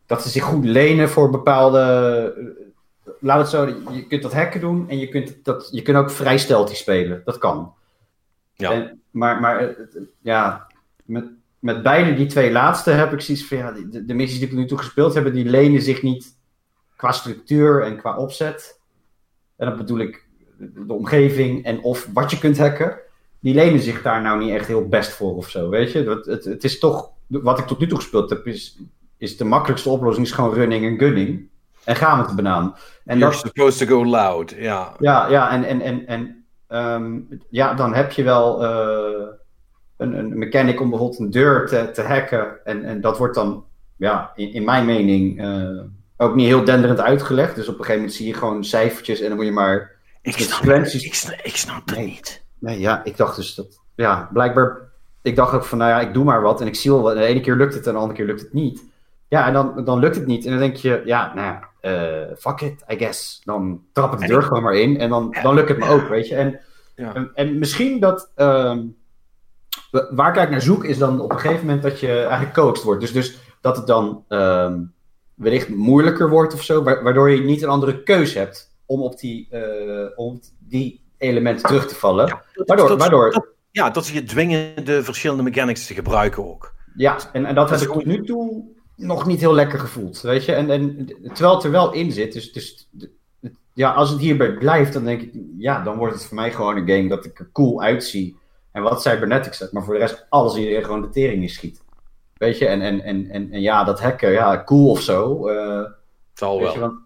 [0.06, 2.56] dat ze zich goed lenen voor bepaalde...
[3.24, 6.12] laat het zo, je kunt dat hacken doen en je kunt, dat, je kunt ook
[6.12, 7.22] vrij stealthy spelen.
[7.26, 7.74] Dat kan.
[8.54, 8.72] Ja.
[8.72, 10.68] En, maar maar eh, eh, ja,
[11.06, 11.26] met,
[11.60, 14.54] met beide die twee laatste heb ik zoiets van, ja, de, de missies die ik
[14.54, 16.38] nu toe gespeeld heb, die lenen zich niet
[16.96, 18.80] qua structuur en qua opzet.
[19.56, 23.00] En dat bedoel ik de, de omgeving en of wat je kunt hacken.
[23.40, 26.10] Die lenen zich daar nou niet echt heel best voor of zo, weet je.
[26.10, 28.80] Het, het, het is toch, wat ik tot nu toe gespeeld heb, is,
[29.18, 31.50] is de makkelijkste oplossing is gewoon running en gunning.
[31.86, 32.76] En gaan met de banaan.
[33.06, 34.94] En You're dat, supposed to go loud, ja.
[35.00, 37.20] ja, ja, en, en, en, en ehm,
[37.50, 39.28] ja, dan heb je wel eh,
[39.98, 42.66] een, een mechanic om bijvoorbeeld een deur te, te hacken.
[42.66, 43.66] En, en dat wordt dan,
[43.98, 45.80] ja, in, in mijn mening, eh,
[46.18, 47.56] ook niet heel denderend uitgelegd.
[47.56, 50.34] Dus op een gegeven moment zie je gewoon cijfertjes en dan moet je maar Ik
[50.38, 52.06] snap, sequenties- ik snap, ik snap het Nee.
[52.06, 52.44] niet.
[52.60, 53.80] Nee, ja, ik dacht dus dat.
[53.96, 54.78] Ja, blijkbaar.
[55.22, 56.62] Ik dacht ook van, nou ja, ik doe maar wat.
[56.62, 57.12] En ik zie wel.
[57.12, 58.84] En de ene keer lukt het en de andere keer lukt het niet.
[59.34, 60.46] Ja, en dan, dan lukt het niet.
[60.46, 63.42] En dan denk je, ja, nou ja, eh, fuck it, I guess.
[63.44, 65.00] Dan trap ik de deur ik- gewoon maar in.
[65.00, 66.36] En dan, dan lukt het me ook, weet je.
[66.36, 66.60] En,
[66.96, 67.14] Ja.
[67.14, 68.32] en, en misschien dat.
[68.36, 68.80] ehm,
[69.92, 72.54] wa- waar ik eigenlijk naar zoek is dan op een gegeven moment dat je eigenlijk
[72.54, 73.02] coaxed wordt.
[73.02, 74.80] Dus, dus dat het dan ehm,
[75.34, 76.84] wellicht moeilijker wordt of zo.
[76.84, 81.66] wa- Waardoor je niet een andere keus hebt om op die, eh, om die elementen
[81.66, 82.28] terug te vallen.
[82.28, 85.94] Ja, dat- Waardoor, dat- waardoor, dat- ja, dat ze je dwingen de verschillende mechanics te
[85.94, 86.74] gebruiken ook.
[86.96, 88.64] ja, en, en dat Dat heb ik tot nu toe
[88.96, 90.54] nog niet heel lekker gevoeld, weet je.
[90.54, 92.88] En, en terwijl het er wel in zit, dus, dus
[93.74, 96.78] ja, als het hierbij blijft, dan denk ik, ja, dan wordt het voor mij gewoon
[96.78, 98.38] een game dat ik er cool uitzie.
[98.72, 101.82] En wat cybernetics zegt, maar voor de rest alles iedereen gewoon de tering in schiet.
[102.34, 105.48] Weet je, en, en, en, en, en ja, dat hacken, ja, cool of zo.
[105.48, 105.84] eh,
[106.34, 106.74] Zal wel.
[106.74, 107.00] je, want,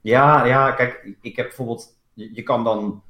[0.00, 3.02] ja, ja, kijk, ik heb bijvoorbeeld, je, je kan dan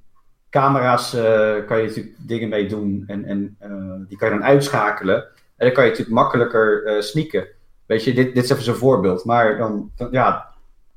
[0.50, 4.44] camera's, eh, kan je natuurlijk dingen mee doen en, en eh, die kan je dan
[4.44, 5.16] uitschakelen.
[5.56, 7.46] En dan kan je natuurlijk makkelijker sneaken.
[7.86, 9.24] Weet je, dit, dit is even zo'n voorbeeld.
[9.24, 10.48] Maar dan, dan- ja,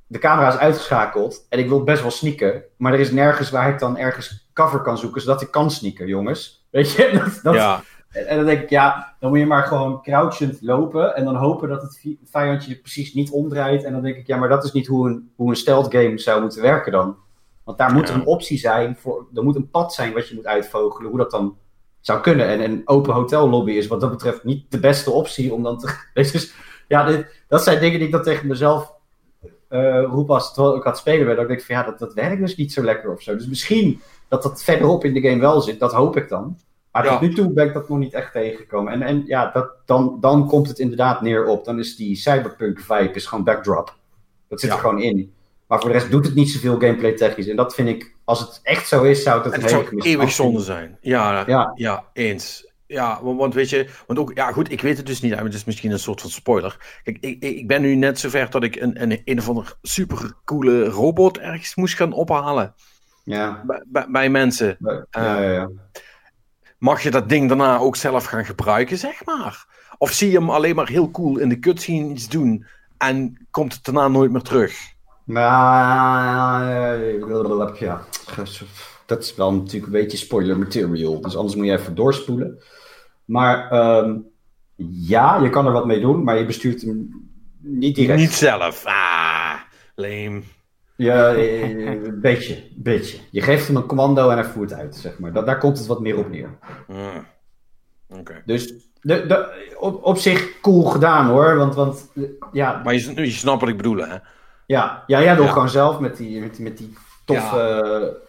[0.07, 2.63] de camera is uitgeschakeld en ik wil best wel sneaken.
[2.77, 6.07] Maar er is nergens waar ik dan ergens cover kan zoeken, zodat ik kan sneaken,
[6.07, 6.67] jongens.
[6.71, 10.01] Weet je, dat, dat, ja, en, dan denk ik, ja, dan moet je maar gewoon
[10.01, 13.83] crouchend lopen en dan hopen dat het vi- vijandje precies niet omdraait.
[13.83, 16.17] En dan denk ik, ja, maar dat is niet hoe een, hoe een stealth game
[16.17, 17.15] zou moeten werken dan.
[17.63, 18.21] Want daar moet er Ja.
[18.21, 21.31] een optie zijn, voor, er moet een pad zijn wat je moet uitvogelen, hoe dat
[21.31, 21.57] dan
[21.99, 22.47] zou kunnen.
[22.47, 25.95] En een open hotellobby is wat dat betreft niet de beste optie om dan te...
[26.13, 26.53] Dus
[26.89, 28.93] ja, dit, dat zijn dingen die ik dan tegen mezelf
[29.67, 31.35] eh, roep als terwijl ik aan het spelen ben.
[31.35, 33.35] Dat ik denk van ja, dat, dat werkt dus niet zo lekker of zo.
[33.35, 36.57] Dus misschien dat dat verderop in de game wel zit, dat hoop ik dan.
[36.91, 37.11] Maar Ja.
[37.11, 38.93] tot nu toe ben ik dat nog niet echt tegengekomen.
[38.93, 41.65] En, en ja, dat, dan, dan komt het inderdaad neer op.
[41.65, 43.95] Dan is die cyberpunk vibe is gewoon backdrop.
[44.47, 44.75] Dat zit Ja.
[44.75, 45.33] er gewoon in.
[45.67, 47.47] Maar voor de rest doet het niet zoveel gameplay technisch.
[47.47, 50.01] En dat vind ik, als het echt zo is, zou ik en een het hele
[50.03, 50.97] eeuwig zonde zijn.
[51.01, 51.71] Ja, Ja.
[51.75, 52.03] ja.
[52.13, 52.68] eens.
[52.89, 55.43] Ja, want, want weet je, want ook, ja goed, ik weet het dus niet, maar
[55.43, 56.99] het is misschien een soort van spoiler.
[57.03, 60.33] Kijk, ik, ik ben nu net zover dat ik een, een, een of andere super
[60.45, 62.73] coole robot ergens moest gaan ophalen.
[63.23, 63.63] Ja,
[64.07, 64.77] Bij, mensen.
[64.79, 65.69] ja, ja, ja.
[66.77, 69.65] Mag je dat ding daarna ook zelf gaan gebruiken, zeg maar?
[69.97, 72.65] Of zie je hem alleen maar heel cool in de cutscene iets doen
[72.97, 74.71] en komt het daarna nooit meer terug?
[77.77, 78.01] Eh, ja,
[79.05, 81.21] dat is wel natuurlijk een beetje spoiler material.
[81.21, 82.59] Dus anders moet je even doorspoelen.
[83.29, 84.15] Maar ehm,
[84.91, 87.27] ja, je kan er wat mee doen, maar je bestuurt hem
[87.61, 88.19] niet direct.
[88.19, 88.85] Niet zelf.
[88.85, 89.53] Ah,
[89.95, 90.41] lame.
[90.95, 91.69] Ja, eh,
[92.03, 93.17] een beetje, een beetje.
[93.31, 95.33] Je geeft hem een commando en hij voert uit, zeg maar.
[95.33, 96.49] Daar komt het wat meer op neer.
[98.07, 98.41] Oké.
[98.45, 101.55] Dus de, de, op, op zich cool gedaan hoor.
[101.55, 102.11] Want, want
[102.51, 104.15] ja, Maar je, je snapt wat ik bedoel, hè?
[104.65, 105.51] ja, ja, jij doet Ja.
[105.51, 106.93] gewoon zelf met die, met, die- met die
[107.25, 107.57] toffe...
[107.57, 108.27] Ja,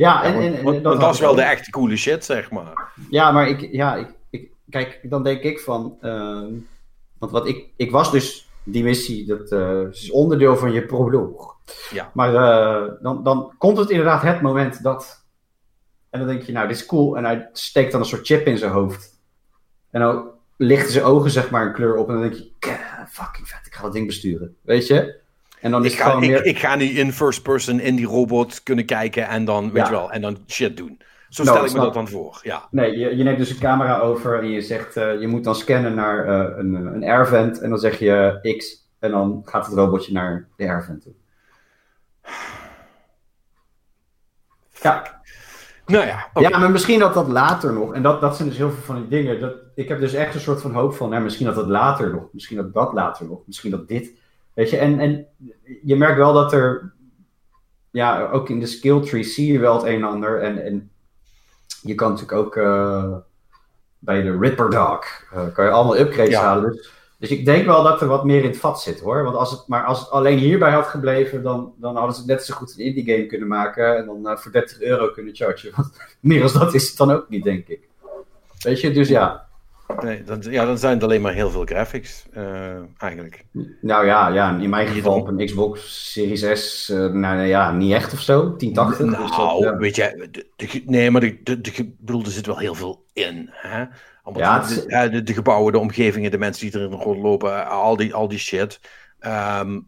[0.00, 2.92] en, en, en want, dat ik wel de echte coole shit, zeg maar.
[3.10, 6.52] Ja, maar ik, ja, ik, ik, kijk, dan denk ik van, ehm,
[7.18, 11.56] want wat ik, ik was dus die missie, dat eh, is onderdeel van je proloog.
[11.90, 12.10] Ja.
[12.14, 15.24] Maar eh, dan, dan komt het inderdaad het moment dat,
[16.10, 18.46] en dan denk je, nou, dit is cool, en hij steekt dan een soort chip
[18.46, 19.18] in zijn hoofd.
[19.90, 23.06] En dan lichten zijn ogen, zeg maar, een kleur op, en dan denk je, "Ka-
[23.10, 25.18] fucking vet, ik ga dat ding besturen, weet je?
[25.60, 26.44] En dan is Ik ga, gewoon ik, meer...
[26.44, 29.92] ik ga nu in first person in die robot kunnen kijken en dan, weet je
[29.92, 31.00] wel, en dan shit doen.
[31.28, 32.68] Zo Nou, stel ik me dat dan voor, ja.
[32.70, 35.54] Nee, je, je neemt dus een camera over en je zegt, eh, je moet dan
[35.54, 39.66] scannen naar eh, een, een airvent en dan zeg je eh, X en dan gaat
[39.66, 41.12] het robotje naar de airvent toe.
[44.82, 45.20] Ja,
[45.86, 48.70] Nou ja, ja, maar misschien dat dat later nog, en dat, dat zijn dus heel
[48.70, 51.22] veel van die dingen, dat, ik heb dus echt een soort van hoop van, nou,
[51.22, 54.12] misschien dat dat later nog, misschien dat dat later nog, misschien dat dit,
[54.54, 55.26] weet je, en, en
[55.82, 56.92] je merkt wel dat er,
[57.90, 60.90] ja, ook in de skill tree zie je wel het een en ander, en, en
[61.82, 63.16] je kan natuurlijk ook eh,
[63.98, 66.42] bij de Ripper Dog, eh, kan je allemaal upgrades Ja.
[66.42, 69.22] halen, dus, dus ik denk wel dat er wat meer in het vat zit hoor,
[69.22, 72.30] want als het, maar als het alleen hierbij had gebleven, dan, dan hadden ze het
[72.30, 75.34] net zo goed een indie game kunnen maken, en dan eh, voor 30 euro kunnen
[75.34, 77.88] chargen, want meer als dat is het dan ook niet, denk ik.
[78.62, 79.48] Weet je, dus ja.
[80.02, 83.44] Nee, dan, ja, dan zijn het alleen maar heel veel graphics, eh, eigenlijk.
[83.80, 87.72] Nou ja, ja in mijn geval op een Xbox Series S, eh, nou nou ja,
[87.72, 89.06] niet echt of zo, 1080.
[89.06, 89.76] dus dat, Nou, ja.
[89.76, 93.48] weet je, de, nee, maar de, de, de, bedoel, er zit wel heel veel in.
[93.52, 93.84] Hè?
[94.22, 96.92] Allemaal Ja, de, het is- de, de, de gebouwen, de omgevingen, de mensen die erin
[96.92, 98.80] rondlopen, al die, al die shit.
[99.18, 99.80] Ehm,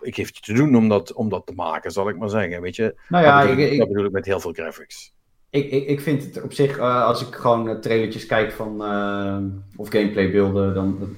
[0.00, 2.60] ik geef je te doen om dat, om dat te maken, zal ik maar zeggen.
[2.60, 5.13] Weet je, Nou ja, dat, bedoel, ik, ik, dat bedoel ik met heel veel graphics.
[5.54, 9.36] Ik, ik, ik vind het op zich, eh, als ik gewoon trailertjes kijk van, eh,
[9.76, 11.16] of gameplaybeelden, dan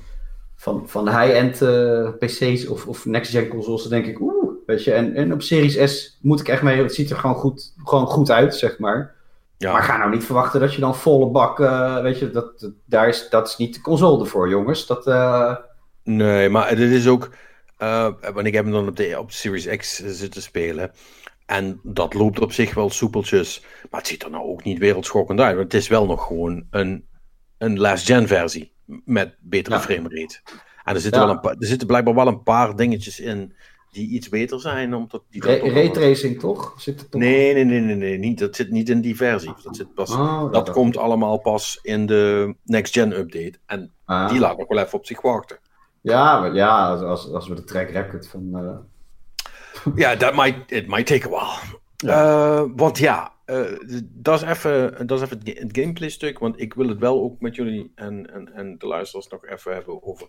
[0.56, 4.92] van, van high-end eh, PC's of, of next-gen consoles, dan denk ik, oeh, weet je.
[4.92, 8.06] En, en op Series S moet ik echt mee, het ziet er gewoon goed, gewoon
[8.06, 9.14] goed uit, zeg maar.
[9.58, 11.58] Ja, Maar ga nou niet verwachten dat je dan volle bak,
[12.02, 14.86] weet je, dat, dat, daar is, dat is niet de console ervoor, jongens.
[14.86, 15.04] Dat,
[16.02, 17.30] Nee, maar dit is ook.
[18.32, 20.90] want ik heb hem dan op de, op Series X zitten spelen.
[21.46, 23.64] En dat loopt op zich wel soepeltjes.
[23.90, 25.56] Maar het ziet er nou ook niet wereldschokkend uit.
[25.56, 27.06] Want het is wel nog gewoon een,
[27.58, 28.72] een last-gen versie.
[29.04, 29.80] Met betere Ja.
[29.82, 30.40] framerate.
[30.84, 31.26] En er zitten, Ja.
[31.26, 33.54] wel een paar, er zitten blijkbaar wel een paar dingetjes in.
[33.90, 34.94] die iets beter zijn.
[34.94, 36.74] Omdat die Ray- toch- Raytracing toch?
[36.78, 37.20] Zit er toch?
[37.20, 38.18] Nee, nee, nee, nee, nee.
[38.18, 39.52] Niet, dat zit niet in die versie.
[39.62, 43.52] Dat, zit pas, Oh, dat komt allemaal pas in de next-gen update.
[43.66, 44.28] En Ah.
[44.30, 45.58] die laat nog wel even op zich wachten.
[46.00, 48.50] Ja, maar ja als, als, als we de track record van.
[48.54, 48.76] eh,
[49.94, 51.78] Ja, that might, it might take a while.
[52.12, 53.60] Eh, want ja, eh,
[54.02, 56.38] dat is even, dat is even het, ga- het gameplay stuk.
[56.38, 59.72] Want ik wil het wel ook met jullie en, en, en de luisteraars nog even
[59.74, 60.26] hebben over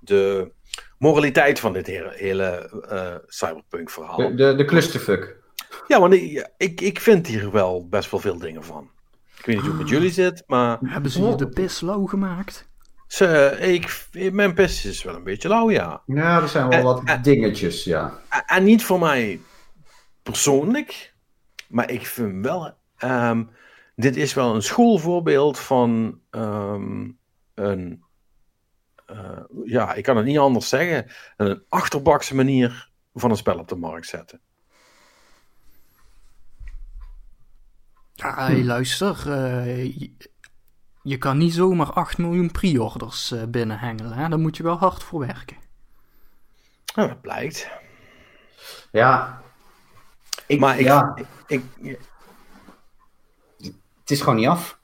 [0.00, 0.50] de
[0.98, 4.16] moraliteit van dit hele, hele eh, cyberpunk verhaal.
[4.16, 5.36] de, de, de clusterfuck.
[5.88, 8.90] Ja, want ik, ik, ik vind hier wel best wel veel dingen van.
[9.38, 12.06] Ik weet niet hoe het met jullie zit, maar Hebben ze je de pis lauw
[12.06, 12.68] gemaakt?
[13.06, 16.02] Ze, ik, mijn pis is wel een beetje lauw, ja.
[16.06, 17.22] Ja, er zijn wel Eh, wat eh.
[17.22, 18.18] dingetjes, ja.
[18.28, 19.40] En- En niet voor mij
[20.22, 21.14] persoonlijk,
[21.68, 23.44] maar ik vind wel, ehm,
[23.94, 27.10] dit is wel een schoolvoorbeeld van ehm,
[27.54, 28.02] een,
[29.06, 33.68] eh, ja, ik kan het niet anders zeggen, een achterbakse manier van een spel op
[33.68, 34.40] de markt zetten.
[38.14, 39.32] Ja, hey, luister.
[39.32, 39.90] eh,
[41.08, 44.12] je, kan niet zomaar 8 miljoen pre-orders eh, binnenhengelen.
[44.12, 44.28] Hè?
[44.28, 45.56] Daar moet je wel hard voor werken.
[46.94, 47.70] Nou, dat blijkt.
[48.90, 49.40] Ja,
[50.46, 51.14] ik, Maar ik, ja,
[51.46, 51.98] ik, ik-
[54.00, 54.78] het is gewoon niet af.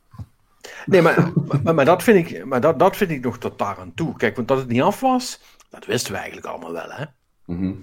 [0.87, 3.79] nee, maar, maar, maar dat vind ik, maar dat, dat vind ik nog tot daar
[3.79, 4.17] aan toe.
[4.17, 7.05] Kijk, want dat het niet af was, dat wisten we eigenlijk allemaal wel, hè?
[7.45, 7.75] Mhm.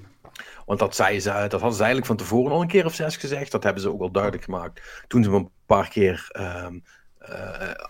[0.65, 3.17] Want dat, zei ze, dat hadden ze eigenlijk van tevoren al een keer of zes
[3.17, 3.51] gezegd.
[3.51, 5.03] Dat hebben ze ook wel duidelijk gemaakt.
[5.07, 6.81] Toen ze hem een paar keer ehm, eh,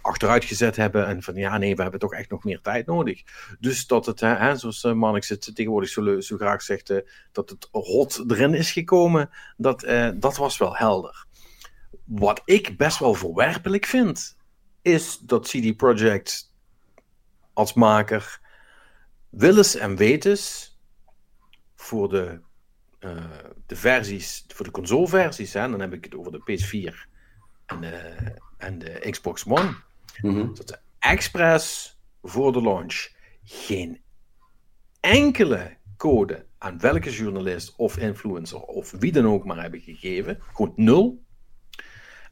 [0.02, 1.08] achteruit gezet hebben.
[1.08, 3.24] En van ja, nee, we hebben toch echt nog meer tijd nodig.
[3.60, 6.98] Dus dat het, hè, zoals uh, Mannix het tegenwoordig zo, zo graag zegt, eh,
[7.32, 9.30] dat het hot erin is gekomen.
[9.58, 11.26] Dat, eh, dat was wel helder.
[12.04, 14.38] Wat ik best wel verwerpelijk vind,
[14.82, 16.54] is dat CD Projekt
[17.54, 18.40] als maker
[19.30, 20.78] willens en wetens
[21.76, 22.40] voor de
[23.00, 23.26] eh,
[23.66, 27.08] de versies, voor de consoleversies, hè, dan heb ik het over de PS4
[27.66, 28.16] en de,
[28.60, 29.76] en de Xbox One,
[30.22, 30.54] Mhm.
[30.54, 33.08] dat ze expres voor de launch
[33.44, 34.02] geen
[35.00, 40.40] enkele code aan welke journalist of influencer of wie dan ook maar hebben gegeven.
[40.54, 41.24] Gewoon nul.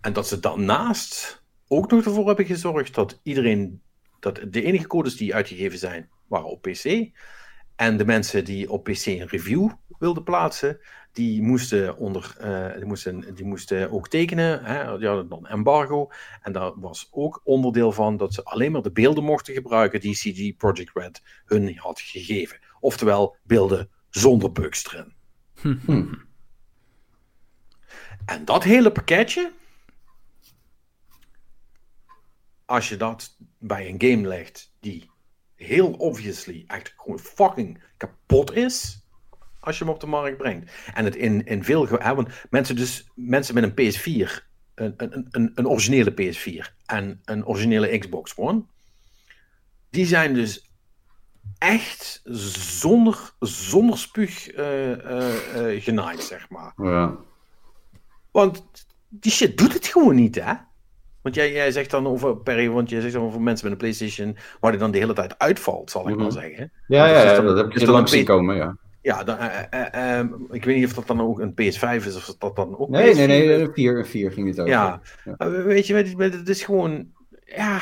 [0.02, 3.82] En dat ze daarnaast ook nog ervoor hebben gezorgd dat iedereen,
[4.20, 7.10] dat de enige codes die uitgegeven zijn, waren op PC.
[7.76, 9.70] En de mensen die op PC een review
[10.00, 10.80] wilden plaatsen,
[11.18, 14.64] die moesten, onder, eh, die moesten, die moesten ook tekenen.
[14.64, 14.98] Hè?
[14.98, 16.12] Die hadden dan embargo.
[16.42, 20.16] En daar was ook onderdeel van dat ze alleen maar de beelden mochten gebruiken die
[20.16, 22.60] CG Project Red hun had gegeven.
[22.80, 25.14] Oftewel beelden zonder bugs erin.
[25.86, 26.14] Hm.
[28.26, 29.52] En dat hele pakketje,
[32.66, 35.10] als je dat bij een game legt die
[35.56, 39.07] heel obviously echt gewoon fucking kapot is,
[39.68, 40.72] als je hem op de markt brengt.
[40.94, 44.32] En het in, in veel hè, want mensen, dus, mensen met een PS4,
[44.76, 48.64] een, een, een, een originele PS4 en een originele Xbox One,
[49.90, 50.72] die zijn dus
[51.58, 52.22] echt
[52.80, 56.74] zonder, zonder spuug eh, eh, eh, genaaid, zeg maar.
[56.76, 57.16] Ja.
[58.32, 58.64] Want
[59.10, 60.54] die shit doet het gewoon niet, hè?
[61.22, 63.80] Want jij, jij zegt dan over, Perry, want jij zegt dan over mensen met een
[63.80, 66.24] PlayStation, waar die dan de hele tijd uitvalt, zal ik Mhm.
[66.24, 66.72] maar zeggen.
[66.88, 68.78] Ja, ja, ja, dat heb ik dan lang zien komen, ja.
[69.08, 72.16] Ja, dan, eh, eh, ehm, ik weet niet of dat dan ook een PS5 is,
[72.16, 74.72] of dat dan ook Nee, PS4 nee, nee, een 4, een 4 ging het over.
[74.72, 75.02] Ja,
[75.64, 77.12] weet je, het is gewoon,
[77.46, 77.82] ja,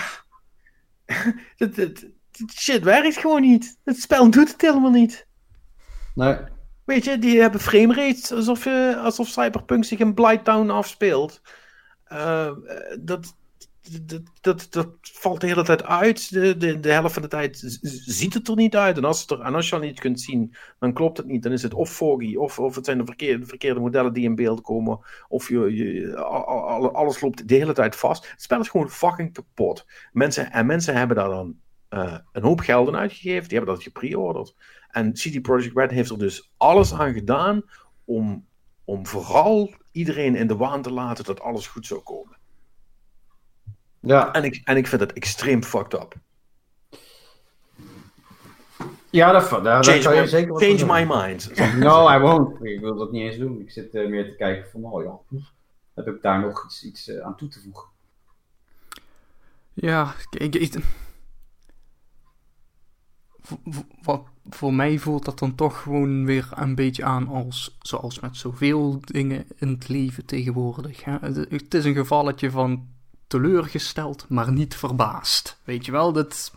[1.57, 2.07] het
[2.53, 3.77] shit werkt gewoon niet.
[3.83, 5.27] Het spel doet het helemaal niet.
[6.15, 6.37] Nee.
[6.83, 11.41] Weet je, die hebben framerates alsof, je, alsof Cyberpunk zich in Blighttown afspeelt.
[12.03, 12.51] Eh,
[12.99, 13.35] dat,
[13.91, 16.29] dat, dat, dat valt de hele tijd uit.
[16.33, 18.97] De, de, de helft van de tijd ziet het er niet uit.
[18.97, 21.43] En als, het er, je al niet kunt zien, dan klopt het niet.
[21.43, 24.35] Dan is het of foggy, of, of het zijn de verkeerde, verkeerde modellen die in
[24.35, 24.99] beeld komen.
[25.27, 28.31] Of je, je, al- al- alles loopt de hele tijd vast.
[28.31, 29.85] Het spel is gewoon fucking kapot.
[30.11, 31.55] Mensen, en mensen hebben daar dan
[31.89, 33.47] eh, een hoop geld in uitgegeven.
[33.47, 34.55] Die hebben dat gepreorderd.
[34.89, 37.61] En CD Projekt Red heeft er dus alles aan gedaan
[38.05, 38.45] om,
[38.83, 42.37] om vooral iedereen in de waan te laten dat alles goed zou komen.
[44.05, 46.15] Ja, En ik, en ik vind het extreem fucked up.
[49.09, 50.87] ja daar, daar Change, zou je my, zeker wat change doen.
[50.87, 51.51] my mind.
[51.79, 52.63] No, I won't.
[52.65, 53.59] Ik wil dat niet eens doen.
[53.61, 55.39] Ik zit eh, meer te kijken van, oh ja,
[55.93, 57.89] heb ik daar nog iets, iets eh, aan toe te voegen?
[59.73, 60.83] Ja, ik, ik-
[63.41, 63.57] voor,
[64.01, 68.37] voor- voor mij voelt dat dan toch gewoon weer een beetje aan als, zoals met
[68.37, 71.03] zoveel dingen in het leven tegenwoordig.
[71.03, 71.17] Hè?
[71.21, 72.87] Het, het is een gevalletje van
[73.27, 75.59] teleurgesteld, maar niet verbaasd.
[75.63, 76.51] Weet je wel, dat...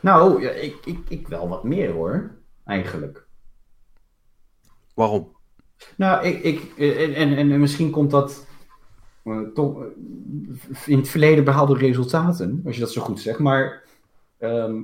[0.00, 2.30] Nou, ja, ik, ik, ik wel wat meer hoor,
[2.64, 3.26] eigenlijk.
[4.94, 5.36] Waarom?
[5.96, 8.46] Nou, ik, ik, en, en, en misschien komt dat
[9.28, 9.88] eh, toch eh,
[10.86, 13.38] in het verleden behaalde resultaten, als je dat zo goed zegt.
[13.38, 13.84] Maar
[14.38, 14.82] ehm,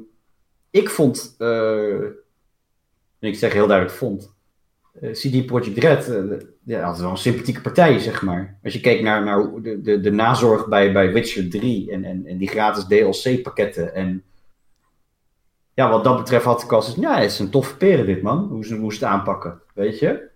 [0.71, 2.03] ik vond, eh,
[3.19, 4.34] en ik zeg heel duidelijk vond,
[5.13, 8.59] CD Projekt Red, eh, ja, dat is wel een sympathieke partij, zeg maar.
[8.63, 12.27] Als je kijkt naar, naar de, de, de nazorg bij, bij Witcher 3 en, en,
[12.27, 14.23] en die gratis DLC-pakketten en
[15.75, 18.23] ja, wat dat betreft had ik al zoiets, ja, het is een toffe peren dit,
[18.23, 18.39] man.
[18.49, 20.29] Hoe ze, hoe ze het aanpakken, weet je?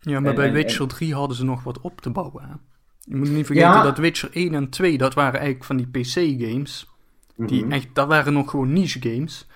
[0.00, 2.42] Ja, maar En- bij en- Witcher 3 hadden ze nog wat op te bouwen.
[2.44, 2.54] Hè?
[3.00, 3.82] Je moet niet vergeten Ja.
[3.82, 6.88] dat Witcher 1 en 2, dat waren eigenlijk van die PC-games.
[7.36, 7.72] Die Mhm.
[7.72, 9.46] echt, dat waren nog gewoon niche games.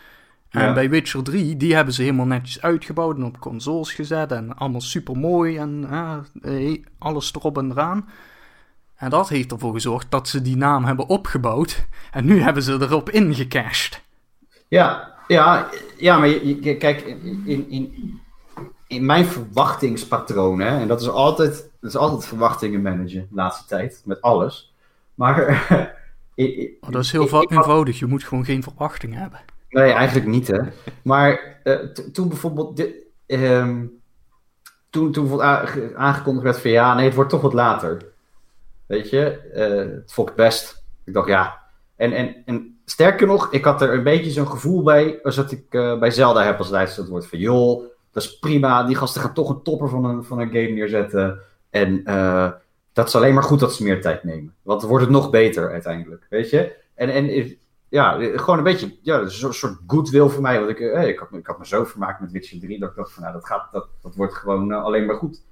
[0.51, 0.73] En Ja.
[0.73, 4.33] bij Witcher 3, die hebben ze helemaal netjes uitgebouwd en op consoles gezet.
[4.33, 5.87] En allemaal super mooi en
[6.43, 8.09] eh, alles erop en eraan.
[8.97, 11.87] En dat heeft ervoor gezorgd dat ze die naam hebben opgebouwd.
[12.13, 14.01] En nu hebben ze erop ingecashed.
[14.69, 17.01] Ja, ja, ja maar je, je- kijk,
[17.45, 18.21] in, in,
[18.87, 23.67] in mijn verwachtingspatroon, hè, en dat is altijd, dat is altijd verwachtingen managen de laatste
[23.67, 24.75] tijd, met alles.
[25.15, 25.39] Maar
[26.35, 29.41] ik- ik- Oh, dat is heel ik- eenvoudig, je moet gewoon geen verwachtingen hebben.
[29.71, 30.61] Nee, eigenlijk niet, hè.
[31.03, 31.79] Maar eh,
[32.13, 32.77] toen bijvoorbeeld...
[32.77, 32.95] Dit,
[33.27, 33.87] ehm,
[34.91, 36.71] toen, toen bijvoorbeeld aangekondigd werd van...
[36.71, 38.07] Ja, nee, het wordt toch wat later.
[38.87, 39.51] Weet je?
[39.55, 40.85] eh, het vond ik best.
[41.05, 41.59] Ik dacht, ja.
[41.97, 45.19] En, en, en sterker nog, ik had er een beetje zo'n gevoel bij...
[45.23, 47.39] Als dat ik eh, bij Zelda heb als Duits dat wordt van...
[47.39, 48.83] Joh, dat is prima.
[48.83, 51.41] Die gasten gaan toch een topper van een, van een game neerzetten.
[51.71, 52.03] En
[52.93, 54.55] dat is alleen maar goed dat ze meer tijd nemen.
[54.63, 56.27] Want dan wordt het nog beter uiteindelijk.
[56.29, 56.77] Weet je?
[56.95, 57.57] En, en
[57.91, 60.59] ja, gewoon een beetje, ja, een soort- goodwill voor mij.
[60.59, 62.97] Want ik, eh, ik, had, ik had me zo vermaakt met Witcher 3, dat ik
[62.97, 65.43] dacht van, nou, dat, gaat, dat, dat wordt gewoon eh, alleen maar goed.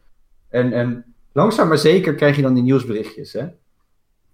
[0.49, 3.47] En, en langzaam maar zeker krijg je dan die nieuwsberichtjes, hè.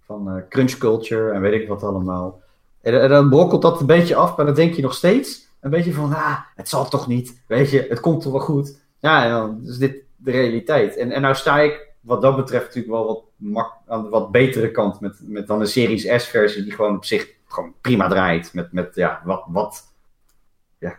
[0.05, 2.41] Van eh, crunch culture en weet ik wat allemaal.
[2.81, 5.93] En, dan brokkelt dat een beetje af, maar dan denk je nog steeds een beetje
[5.93, 8.79] van, ah, het zal toch niet, weet je, het komt toch wel goed.
[8.99, 10.97] Ja, en dan is dit de realiteit.
[10.97, 13.05] En, en nou sta ik, wat dat betreft, natuurlijk wel
[13.37, 17.05] wat, aan de wat betere kant met, met dan de Series S-versie, die gewoon op
[17.05, 18.53] zich gewoon prima draait.
[18.53, 19.93] Met, met ja, wat, wat
[20.77, 20.97] ja,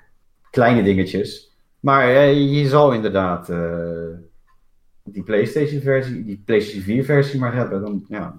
[0.50, 1.56] kleine dingetjes.
[1.80, 4.14] Maar eh, je zal inderdaad eh,
[5.02, 7.80] die PlayStation-versie, die PlayStation 4-versie maar hebben.
[7.80, 8.36] Dan, ja,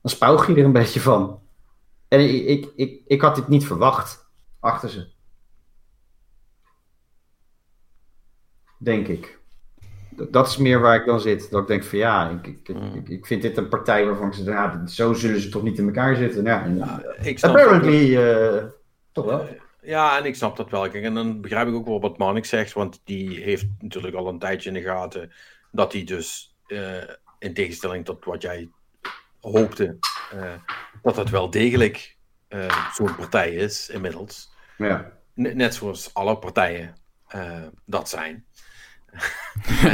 [0.00, 1.40] dan spouw je er een beetje van.
[2.08, 4.28] En ik, ik, ik, ik had dit niet verwacht
[4.60, 5.14] achter ze.
[8.78, 9.35] Denk ik.
[10.16, 11.50] Dat- Dat is meer waar ik dan zit.
[11.50, 14.26] Dat ik denk van ja, ik, ik, ik, ik- ik vind dit een partij waarvan
[14.28, 16.44] ik zeg, ja, zo zullen ze toch niet in elkaar zitten.
[16.44, 16.76] Ja, en,
[17.22, 18.64] Ik snap dat apparently eh,
[19.12, 19.48] toch wel.
[19.82, 20.88] Ja, en ik snap dat wel.
[20.88, 24.28] Kijk, en dan begrijp ik ook wel wat Manik zegt, want die heeft natuurlijk al
[24.28, 25.32] een tijdje in de gaten
[25.72, 27.02] dat hij dus, eh,
[27.38, 28.68] in tegenstelling tot wat jij
[29.40, 29.96] hoopte,
[30.32, 30.52] eh,
[31.02, 32.16] dat dat wel degelijk
[32.48, 34.52] eh, zo'n partij is inmiddels.
[34.78, 35.12] Ja.
[35.34, 36.94] Net zoals alle partijen
[37.28, 38.44] eh, dat zijn.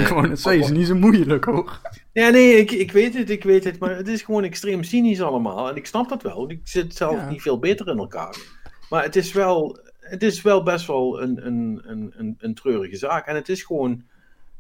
[0.09, 1.81] Wou net zeggen, is niet zo moeilijk hoor.
[2.13, 5.21] Ja, nee, ik, ik weet het, ik weet het, maar het is gewoon extreem cynisch
[5.21, 5.69] allemaal.
[5.69, 6.51] En ik snap dat wel.
[6.51, 7.29] Ik zit zelf Ja.
[7.29, 8.37] niet veel beter in elkaar.
[8.91, 12.97] Maar het is wel, het is wel best wel een, een, een, een, een treurige
[12.97, 13.27] zaak.
[13.27, 14.03] En het is gewoon,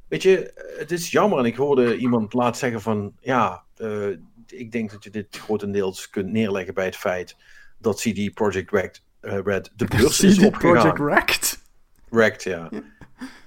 [0.09, 1.39] weet je, het is jammer.
[1.39, 4.09] En ik hoorde iemand laat zeggen van, ja, eh,
[4.47, 7.37] ik denk dat je dit grotendeels kunt neerleggen bij het feit
[7.79, 10.73] dat CD Projekt Red, eh, Red de beurs is CD opgegaan.
[10.73, 11.61] Project Wrecked.
[12.09, 12.69] Wrecked, ja.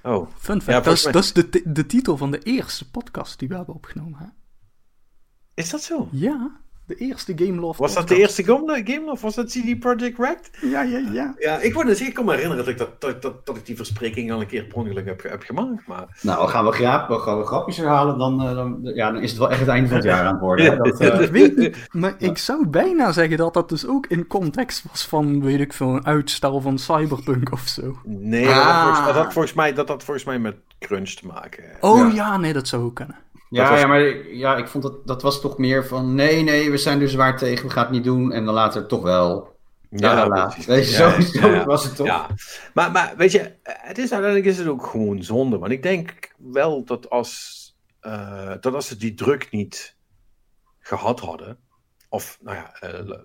[0.04, 2.90] Oh, Fun fact, Ja, dat, is, mij- dat is de, de titel van de eerste
[2.92, 4.20] podcast die we hebben opgenomen.
[4.20, 4.26] Hè?
[5.54, 6.08] is dat zo?
[6.12, 10.18] Ja, de eerste Game Love Was dat de eerste Game of was dat CD Projekt
[10.20, 10.50] Red?
[10.62, 11.36] Ja, ja, ja.
[11.40, 13.66] Ja, ik, word, dus, ik kan me herinneren dat ik, dat, dat, dat, dat ik
[13.66, 15.88] die verspreking al een keer per ongeluk heb, heb gemaakt.
[15.88, 16.20] Maar...
[16.22, 19.30] Nou, gaan we, graap, we gaan we grapjes herhalen, dan, eh, dan, ja, dan is
[19.30, 20.66] het wel echt het einde van het jaar aan het worden.
[20.66, 20.78] hè.
[20.78, 25.06] Dat, eh, weet maar ik zou bijna zeggen dat dat dus ook in context was
[25.06, 27.98] van, weet ik veel, een uitstel van Cyberpunk of zo.
[28.04, 28.84] Nee, dat, had Ah.
[28.84, 31.64] volgens, dat, had volgens mij, dat had volgens mij met crunch te maken.
[31.80, 32.12] Oh Ja.
[32.14, 33.16] ja, nee, dat zou ook kunnen.
[33.50, 36.44] Ja, was- ja, maar ik- ja, ik vond dat, dat was toch meer van, nee,
[36.44, 38.32] nee, we zijn er zwaar tegen, we gaan het niet doen.
[38.32, 39.54] En dan later toch wel.
[39.90, 40.54] Ja, Ja.
[40.66, 42.06] Weet je, Ja, zo, ja, was het toch?
[42.08, 42.30] Ja,
[42.74, 45.58] maar, maar weet je, het is, uiteindelijk is het ook gewoon zonde.
[45.58, 47.64] Want ik denk wel dat als,
[48.00, 49.96] eh, dat als ze die druk niet
[50.80, 51.58] gehad hadden,
[52.10, 53.24] of nou ja, eh, la-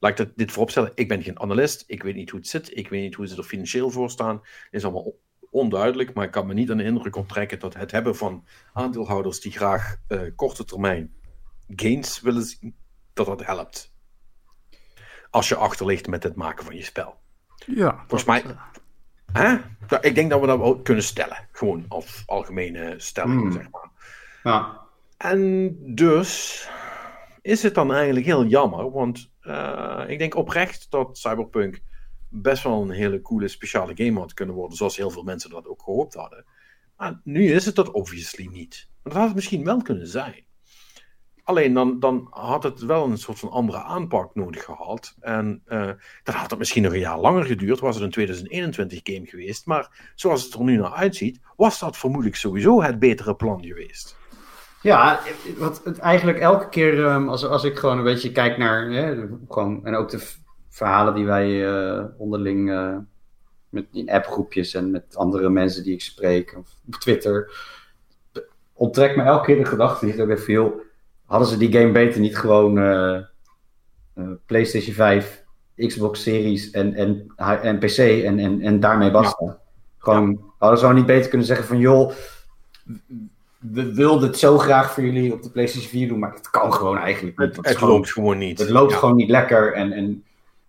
[0.00, 0.92] laat ik dat, dit vooropstellen.
[0.94, 3.36] Ik ben geen analist, ik weet niet hoe het zit, ik weet niet hoe ze
[3.36, 4.34] er financieel voor staan.
[4.36, 5.12] Het is allemaal
[5.50, 9.40] onduidelijk, maar ik kan me niet aan de indruk onttrekken dat het hebben van aandeelhouders
[9.40, 11.14] die graag eh, korte termijn
[11.68, 12.76] gains willen zien,
[13.12, 13.94] dat dat helpt.
[15.30, 17.16] Als je achterligt met het maken van je spel.
[17.66, 18.60] Ja, Volgens mij- eh,
[19.32, 19.48] Hè?
[19.88, 21.48] Nou, ik denk dat we dat wel kunnen stellen.
[21.52, 23.52] Gewoon als algemene stelling, Hmm.
[23.52, 23.90] zeg maar.
[24.42, 24.80] Ja.
[25.16, 26.68] En dus
[27.42, 31.80] is het dan eigenlijk heel jammer, want eh, ik denk oprecht dat Cyberpunk
[32.42, 35.66] best wel een hele coole speciale game had kunnen worden, zoals heel veel mensen dat
[35.66, 36.44] ook gehoopt hadden.
[36.96, 38.88] Maar nu is het dat obviously niet.
[39.02, 40.44] Maar dat had het misschien wel kunnen zijn.
[41.44, 45.14] Alleen dan, dan had het wel een soort van andere aanpak nodig gehad.
[45.20, 45.90] En eh,
[46.22, 47.80] dan had het misschien nog een jaar langer geduurd.
[47.80, 49.66] Was het een 2021 game geweest.
[49.66, 54.16] Maar zoals het er nu naar uitziet, was dat vermoedelijk sowieso het betere plan geweest.
[54.82, 55.20] Ja,
[55.58, 59.84] wat eigenlijk elke keer ehm, als, als ik gewoon een beetje kijk naar, hè, gewoon,
[59.84, 60.34] en ook de
[60.76, 62.96] verhalen die wij eh, onderling eh,
[63.68, 67.50] met in appgroepjes en met andere mensen die ik spreek of op Twitter,
[68.72, 70.80] onttrekt me elke keer de gedachte die even joh,
[71.24, 73.20] hadden ze die game beter niet gewoon eh,
[74.46, 75.44] PlayStation 5,
[75.76, 79.58] Xbox Series en, en, en PC en, en, en daarmee basta.
[79.98, 82.12] Gewoon, hadden ze gewoon niet beter kunnen zeggen van joh,
[83.58, 86.72] we wilden het zo graag voor jullie op de PlayStation 4 doen, maar het kan
[86.72, 87.56] gewoon eigenlijk niet.
[87.66, 88.58] Het, loopt gewoon niet.
[88.58, 88.98] het loopt Ja.
[88.98, 89.72] gewoon niet lekker.
[89.72, 90.24] En, en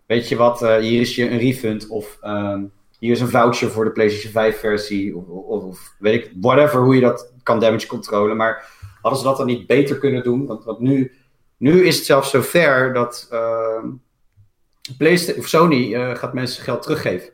[0.07, 2.63] weet je wat, eh, hier is je een refund of ehm,
[2.99, 5.17] hier is een voucher voor de PlayStation 5 versie.
[5.17, 8.37] Of, of, of weet ik, whatever, hoe je dat kan damage controlen.
[8.37, 8.69] Maar
[9.01, 10.45] hadden ze dat dan niet beter kunnen doen?
[10.45, 11.11] Want, want nu,
[11.57, 13.87] nu is het zelfs zo ver dat ehm,
[14.97, 17.29] PlayStation, of Sony eh, gaat mensen geld teruggeven.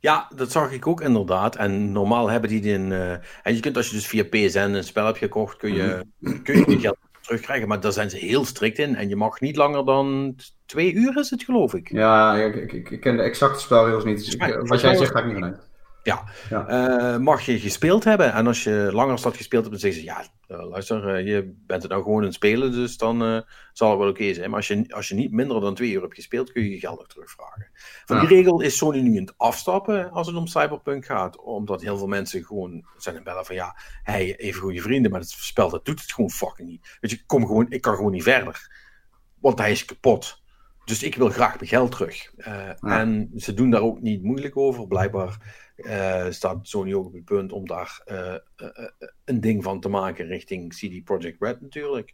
[0.00, 1.56] Ja, dat zag ik ook inderdaad.
[1.56, 2.92] En normaal hebben die een.
[2.92, 6.04] eh, en je kunt als je dus via PSN een spel hebt gekocht, kun je,
[6.42, 7.68] kun je geld terugkrijgen.
[7.68, 8.96] Maar daar zijn ze heel strikt in.
[8.96, 10.36] En je mag niet langer dan
[10.72, 11.92] twee uur, is het geloof ik.
[11.92, 14.18] Ja, ik, ik, ik, ken de exacte spelregels niet.
[14.18, 15.70] Dus ik, eh, wat jij zegt, ga ik niet vanuit.
[16.50, 18.32] Eh, mag je gespeeld hebben.
[18.32, 20.24] En als je langer als dat gespeeld hebt, dan zeggen ze: Ja,
[20.56, 22.72] eh, luister, je bent het nou gewoon aan het spelen.
[22.72, 24.48] Dus dan zal het wel oké zijn.
[24.48, 26.78] Maar als je, als je niet minder dan twee uur hebt gespeeld, kun je je
[26.78, 27.68] geld nog terugvragen.
[28.04, 28.34] Van die Ja.
[28.34, 31.40] regel is Sony nu aan het afstappen als het om Cyberpunk gaat.
[31.40, 35.20] Omdat heel veel mensen gewoon zijn het bellen van: Ja, hey, even goede vrienden, maar
[35.20, 36.96] het spel dat doet het gewoon fucking niet.
[37.00, 38.70] Weet je, kom gewoon, ik kan gewoon niet verder.
[39.40, 40.41] Want hij is kapot.
[40.84, 42.32] Dus ik wil graag mijn geld terug.
[42.36, 44.86] Eh, En ze doen daar ook niet moeilijk over.
[44.86, 48.34] Blijkbaar eh, staat Sony ook op het punt om daar eh,
[49.24, 52.12] een ding van te maken richting CD Projekt Red natuurlijk.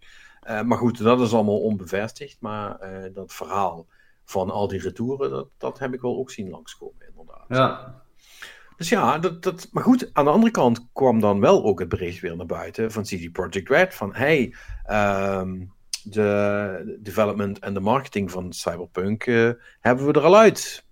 [0.65, 2.37] Maar goed, dat is allemaal onbevestigd.
[2.41, 2.79] Maar
[3.13, 3.87] dat verhaal
[4.25, 7.45] van al die retouren, dat, dat heb ik wel ook zien langskomen inderdaad.
[7.49, 8.03] Ja.
[8.77, 11.89] Dus ja, dat, dat, maar goed, aan de andere kant kwam dan wel ook het
[11.89, 14.55] bericht weer naar buiten van CD Projekt Red van hey,
[14.85, 15.65] ehm,
[16.11, 19.51] de development en de marketing van Cyberpunk eh,
[19.81, 20.85] hebben we er al uit.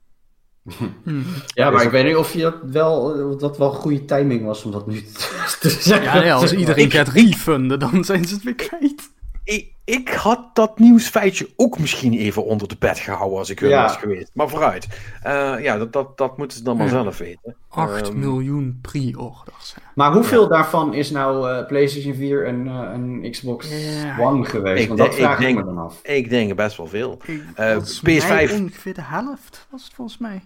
[1.55, 3.01] Ja, maar ik weet niet of je dat wel,
[3.33, 6.19] of dat wel goede timing was om dat nu te te zeggen.
[6.21, 9.15] Ja, ja, als iedereen Ik- gaat refunden, dan zijn ze het weer kwijt.
[9.45, 13.69] Ik, ik had dat nieuwsfeitje ook misschien even onder de pet gehouden als ik hun
[13.69, 13.83] Ja.
[13.83, 14.31] was geweest.
[14.35, 14.87] Maar vooruit.
[15.23, 16.93] Eh, ja, dat, dat, dat moeten ze dan maar Ja.
[16.93, 17.57] zelf weten.
[17.77, 19.75] 8 Ehm, miljoen pre-orders.
[19.95, 23.69] Maar hoeveel daarvan is nou eh, PlayStation 4 en, eh, en Xbox
[24.03, 24.83] Ja, One geweest?
[24.83, 26.01] ik Want dat denk- vraag ik ik, denk- me dan af.
[26.03, 27.21] Ik denk best wel veel.
[27.27, 30.43] Ik- Eh, volgens PS5 mij ongeveer de helft was het volgens mij.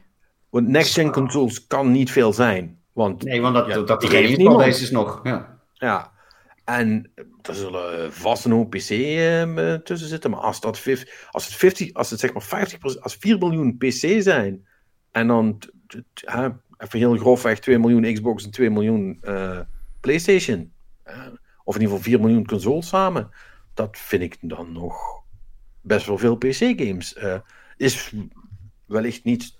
[0.51, 2.79] Want next-gen consoles kan niet veel zijn.
[2.93, 4.59] Want Nee, want dat, Ja, dat, dat die geeft niemand.
[4.59, 5.21] base is nog.
[5.23, 5.59] Ja.
[5.75, 6.11] Ja,
[6.65, 7.11] en
[7.43, 10.31] er zullen vast een hoop PC eh, tussen zitten.
[10.31, 13.77] Maar als, dat vif- als het 50, als het zeg maar 50%, als 4 miljoen
[13.77, 14.67] PC zijn.
[15.11, 16.49] En dan t- t- t- hè,
[16.81, 19.61] even heel grofweg 2 miljoen Xbox en 2 miljoen eh,
[20.01, 20.73] PlayStation.
[21.65, 23.31] of in ieder geval 4 miljoen consoles samen.
[23.75, 25.23] Dat vind ik dan nog
[25.81, 27.15] best wel veel PC-games.
[27.15, 27.39] eh
[27.77, 28.13] is
[28.87, 29.55] wellicht niet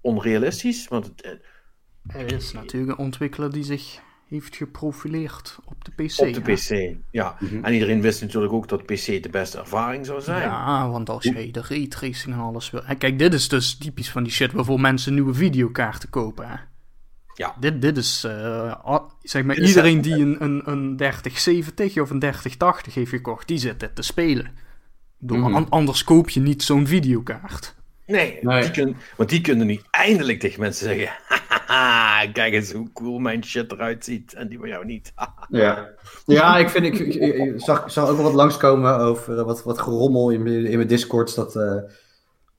[0.00, 0.88] onrealistisch.
[0.88, 6.20] Want het, eh, Er is natuurlijk een ontwikkelaar die zich heeft geprofileerd op de PC.
[6.20, 6.54] Op de hè.
[6.92, 7.36] PC, ja.
[7.40, 7.64] Mhm.
[7.64, 10.42] En iedereen wist natuurlijk ook dat PC de beste ervaring zou zijn.
[10.42, 12.84] Ja, want als jij de raytracing en alles wil...
[12.84, 16.48] En kijk, dit is dus typisch van die shit waarvoor mensen nieuwe videokaarten kopen.
[16.48, 16.54] Hè?
[17.34, 17.54] Ja.
[17.60, 22.18] Dit, dit is, eh, zeg maar, Dit iedereen die een, een, een 3070 of een
[22.18, 24.50] 3080 heeft gekocht, die zit dit te spelen.
[25.18, 25.54] Bedoel, Mhm.
[25.54, 27.74] an- anders koop je niet zo'n videokaart.
[28.06, 28.60] Nee, Nee.
[28.62, 33.18] Die kun, want die kunnen nu eindelijk tegen mensen zeggen: Hahaha, kijk eens hoe cool
[33.18, 34.34] mijn shit eruit ziet.
[34.34, 35.12] En die van jou niet.
[35.48, 35.88] Ja,
[36.26, 39.62] ja ik vind, ik, ik, ik zag, zag ook wel wat langskomen over eh, wat,
[39.62, 41.76] wat gerommel in, mijn- in mijn discords, dat, eh,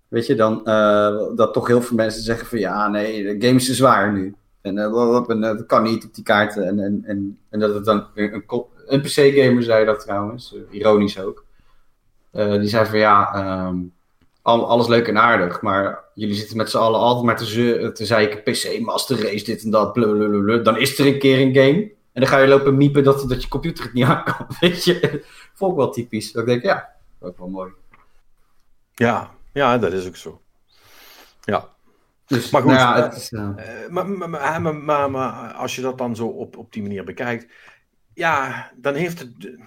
[0.08, 3.60] weet je, dan uh, dat toch heel veel mensen zeggen van ja, nee, de game
[3.60, 4.36] is te zwaar nu.
[4.62, 6.68] En uh, dat kan niet op die kaarten.
[6.68, 11.20] En, en, en, en dat het dan een, een, een PC-gamer zei dat trouwens, ironisch
[11.20, 11.46] ook.
[12.32, 13.36] die zei van ja,
[13.68, 13.94] um,
[14.48, 18.44] alles leuk en aardig, maar jullie zitten met z'n allen altijd maar te, te zeiken,
[18.44, 20.58] PC, Master Race, dit en dat, blablabla.
[20.58, 23.42] Dan is er een keer een game en dan ga je lopen miepen dat, dat
[23.42, 25.24] je computer het niet aankomt, weet je.
[25.54, 26.32] Vond ik wel typisch.
[26.32, 27.72] Dat ik denk, ja, ook wel mooi.
[28.94, 30.42] Ja, ja, dat is ook zo.
[31.42, 31.70] Ja.
[32.26, 33.50] Dus, maar goed, nou ja, het is, uh...
[33.90, 37.54] maar, maar, maar, maar, als je dat dan zo op, op die manier bekijkt,
[38.14, 39.42] ja, dan heeft het...
[39.42, 39.60] De,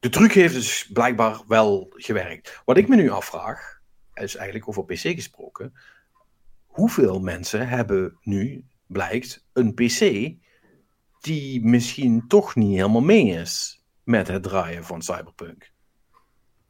[0.00, 2.60] de truc heeft dus blijkbaar wel gewerkt.
[2.64, 3.80] Wat ik me nu afvraag,
[4.14, 5.72] is eigenlijk over PC gesproken.
[6.66, 10.32] Hoeveel mensen hebben nu, blijkt, een PC
[11.20, 15.72] die misschien toch niet helemaal mee is met het draaien van Cyberpunk?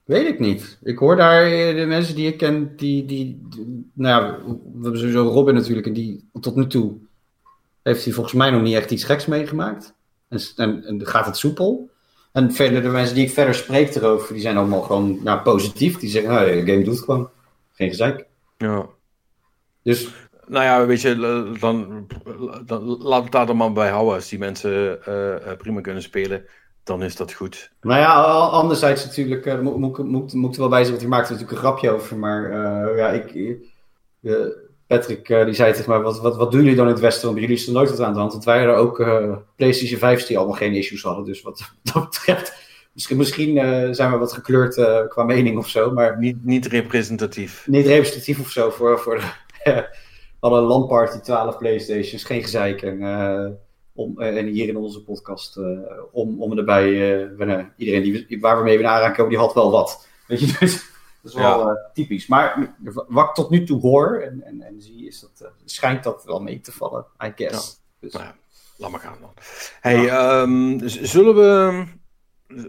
[0.05, 0.79] Weet ik niet.
[0.83, 3.47] Ik hoor daar de mensen die ik ken, die, die,
[3.93, 6.97] nou ja, we hebben sowieso Robin natuurlijk, en die tot nu toe
[7.83, 9.95] heeft hij volgens mij nog niet echt iets geks meegemaakt.
[10.29, 11.91] En, en gaat het soepel.
[12.35, 15.99] En verder, de mensen die ik verder spreek erover, die zijn allemaal gewoon nou, positief.
[15.99, 17.31] Die zeggen, nou, de game doet gewoon.
[17.73, 18.27] Geen gezeik.
[18.57, 18.87] Ja.
[19.83, 20.09] Dus...
[20.47, 21.17] Nou ja, weet je,
[21.61, 22.07] dan,
[22.67, 24.15] dan laat het daar dan maar bij houden.
[24.15, 26.45] Als die mensen uh, prima kunnen spelen,
[26.83, 27.73] dan is dat goed.
[27.81, 31.09] Nou ja, anderzijds natuurlijk, uh, moet, moet, moet, moet er wel bij zijn, want je
[31.09, 32.19] maakt er natuurlijk een grapje over.
[32.19, 33.59] Maar uh, ja, ik,
[34.87, 37.27] Patrick die zei tegen mij, wat, wat, wat doen jullie dan in het Westen?
[37.29, 38.33] Want jullie is er nooit wat aan de hand.
[38.33, 38.97] Want wij hadden ook
[39.57, 41.25] PlayStation 5 die allemaal geen issues hadden.
[41.25, 42.63] Dus wat dat betreft
[42.93, 44.75] Misschien, misschien uh, zijn we wat gekleurd
[45.09, 46.19] qua mening of zo, maar...
[46.19, 47.67] Niet, niet representatief.
[47.67, 49.21] Niet representatief of zo voor, voor
[49.65, 49.89] de,
[50.41, 52.83] alle landparty 12 Playstations, geen gezeik.
[52.83, 53.59] En,
[53.93, 55.61] om, en hier in onze podcast,
[56.13, 56.89] om, om erbij,
[57.77, 60.09] iedereen die, waar we mee weer aanraken, die had wel wat.
[60.27, 60.94] Weet je, dus
[61.25, 61.91] dat is wel ja.
[61.93, 62.27] typisch.
[62.27, 62.75] Maar
[63.09, 66.41] wat ik tot nu toe hoor en, en, en zie, is dat, schijnt dat wel
[66.41, 67.81] mee te vallen, I guess.
[68.01, 68.13] Dus.
[68.13, 68.35] Nou ja,
[68.77, 69.33] laat maar gaan dan.
[69.81, 71.85] Hey, um, zullen we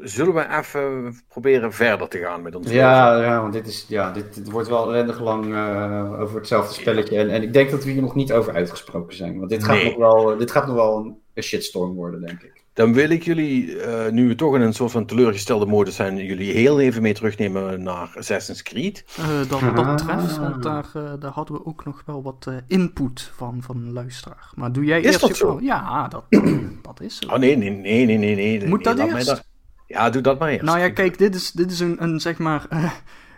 [0.04, 2.70] zullen we even proberen verder te gaan met ons?
[2.70, 6.74] Ja, ja want dit, is, ja, dit, dit wordt wel ellendig lang uh, over hetzelfde
[6.74, 7.18] spelletje.
[7.18, 9.38] En, en ik denk dat we hier nog niet over uitgesproken zijn.
[9.38, 12.65] Want dit gaat, nog, wel, dit gaat nog wel een shitstorm worden, denk ik.
[12.76, 16.26] Dan wil ik jullie, uh, nu we toch in een soort van teleurgestelde modus zijn,
[16.26, 19.06] jullie heel even mee terugnemen naar Assassin's Creed.
[19.20, 23.32] Uh, dat, dat treft, want daar, uh, daar hadden we ook nog wel wat input
[23.36, 24.50] van, van luisteraar.
[24.56, 25.20] Maar doe jij is eerst...
[25.20, 25.60] dat zo?
[25.62, 26.24] Ja, dat,
[26.88, 27.28] dat is zo.
[27.28, 28.36] Oh nee, nee, nee, nee, nee.
[28.36, 29.44] nee Moet nee, dat eerst?
[29.88, 30.64] Ja, doe dat maar eerst.
[30.64, 32.68] Nou ja, kijk, dit is, dit is een, een zeg maar...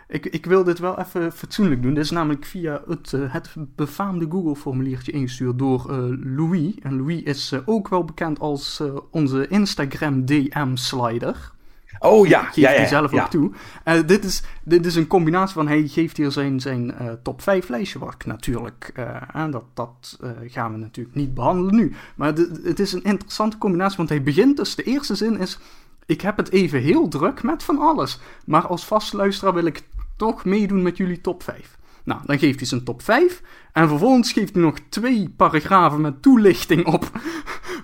[0.08, 1.94] Ik, ik wil dit wel even fatsoenlijk doen.
[1.94, 5.96] Dit is namelijk via het, uh, het befaamde Google-formuliertje ingestuurd door uh,
[6.36, 6.74] Louis.
[6.82, 11.52] En Louis is ook wel bekend als onze Instagram DM-slider.
[11.98, 13.22] Oh ja, geeft ja, ja, hij zelf ja.
[13.22, 13.50] ook toe.
[13.84, 17.42] Uh, dit, is, dit is een combinatie van, hij geeft hier zijn, zijn uh, top
[17.42, 21.94] 5 lijstje, wat ik natuurlijk, uh, en dat, dat gaan we natuurlijk niet behandelen nu.
[22.14, 25.58] Maar dit, het is een interessante combinatie, want hij begint dus, de eerste zin is,
[26.06, 29.82] ik heb het even heel druk met van alles, maar als vastluisteraar wil ik
[30.18, 31.78] toch meedoen met jullie top 5.
[32.04, 33.42] Nou, dan geeft hij zijn top 5.
[33.72, 37.10] En vervolgens geeft hij nog twee paragrafen met toelichting op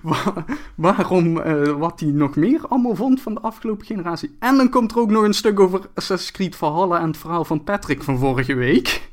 [0.75, 4.35] waarom, uh, wat hij nog meer allemaal vond van de afgelopen generatie.
[4.39, 7.45] En dan komt er ook nog een stuk over Assassin's Creed Valhalla en het verhaal
[7.45, 9.09] van Patrick van vorige week.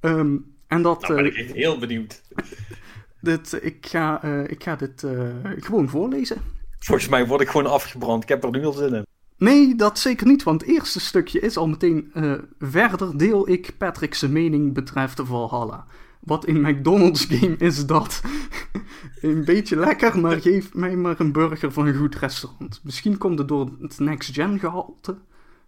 [0.00, 2.22] Um, en dat, nou ben ik echt heel benieuwd.
[3.20, 6.42] dit, ik, ga, uh, ik ga dit uh, gewoon voorlezen.
[6.78, 8.22] Volgens mij word ik gewoon afgebrand.
[8.22, 9.06] Ik heb er nu al zin in.
[9.40, 13.74] Nee, dat zeker niet, want het eerste stukje is al meteen uh, verder deel ik
[13.78, 15.86] Patrick's mening betreft Valhalla.
[16.20, 18.22] Wat in McDonald's game is dat?
[19.20, 22.80] een beetje lekker, maar geef mij maar een burger van een goed restaurant.
[22.84, 25.18] Misschien komt het door het next-gen gehalte,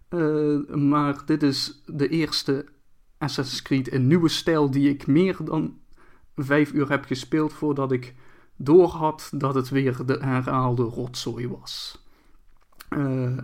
[0.09, 2.65] uh, maar dit is de eerste
[3.17, 5.77] Assassin's Creed in nieuwe stijl die ik meer dan
[6.35, 8.13] vijf uur heb gespeeld voordat ik
[8.55, 12.03] doorhad dat het weer de herhaalde rotzooi was.
[12.89, 13.37] Uh,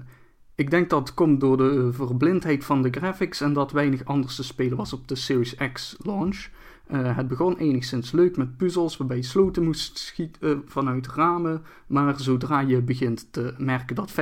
[0.60, 4.44] ik denk dat komt door de verblindheid van de graphics en dat weinig anders te
[4.44, 6.48] spelen was op de Series X launch.
[6.92, 11.64] Uh, het begon enigszins leuk met puzzels waarbij je sloten moest schieten uh, vanuit ramen,
[11.88, 14.14] maar zodra je begint te merken dat 25%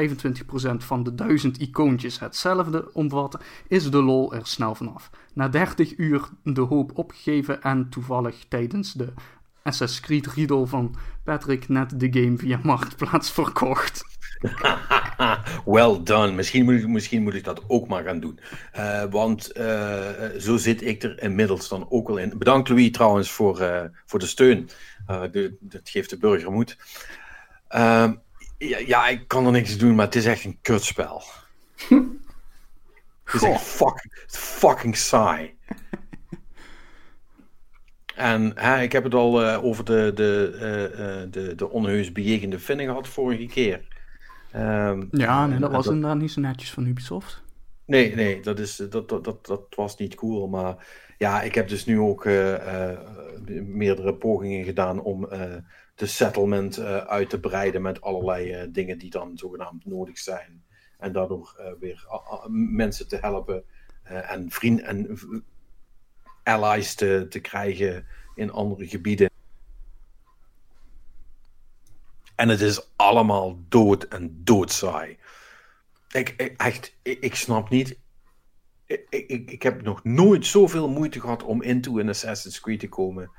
[0.77, 5.09] van de 1000 icoontjes hetzelfde omvatten, is de lol er snel vanaf.
[5.33, 9.13] Na 30 uur de hoop opgegeven en toevallig tijdens de
[9.61, 14.16] Assassin's Creed Riddle van Patrick net de game via Marktplaats verkocht.
[15.65, 16.31] well done.
[16.31, 18.39] Misschien moet, ik, misschien moet ik dat ook maar gaan doen.
[18.77, 20.09] Uh, want uh,
[20.39, 22.37] zo zit ik er inmiddels dan ook wel in.
[22.37, 24.69] Bedankt Louis trouwens voor, uh, voor de steun.
[25.31, 26.77] De, dat geeft de burger moed.
[27.69, 31.23] Ja, ja, ik kan er niks doen, maar het is echt een kutspel.
[33.23, 35.55] Het is echt fucking, fucking saai.
[38.17, 42.59] En hè, ik heb het al uh, over de, de, uh, de, de onheus bejegende
[42.59, 43.96] vinnen gehad vorige keer.
[44.57, 45.93] Um, ja, nee, dat was dat...
[45.93, 47.43] inderdaad niet zo netjes van Ubisoft.
[47.85, 50.47] Nee, nee, dat, is, dat, dat, dat, dat was niet cool.
[50.47, 50.87] Maar
[51.17, 52.25] ja, ik heb dus nu ook
[53.65, 55.29] meerdere pogingen gedaan om
[55.95, 60.63] de settlement uit te breiden met allerlei dingen die dan zogenaamd nodig zijn.
[60.97, 62.05] En daardoor weer
[62.49, 63.63] mensen te helpen
[64.03, 65.19] en vrienden en
[66.43, 68.05] allies te, te krijgen
[68.35, 69.29] in andere gebieden.
[72.37, 75.17] En het is allemaal dood en doodsaai.
[76.11, 77.99] Ik, ik, echt, ik, ik snap niet.
[78.85, 82.89] Ik, ik, ik heb nog nooit zoveel moeite gehad om into een Assassin's Creed te
[82.89, 83.31] komen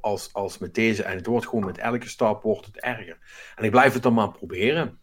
[0.00, 1.02] als, als met deze.
[1.02, 3.18] En het wordt gewoon met elke stap wordt het erger.
[3.56, 4.98] En ik blijf het dan maar proberen.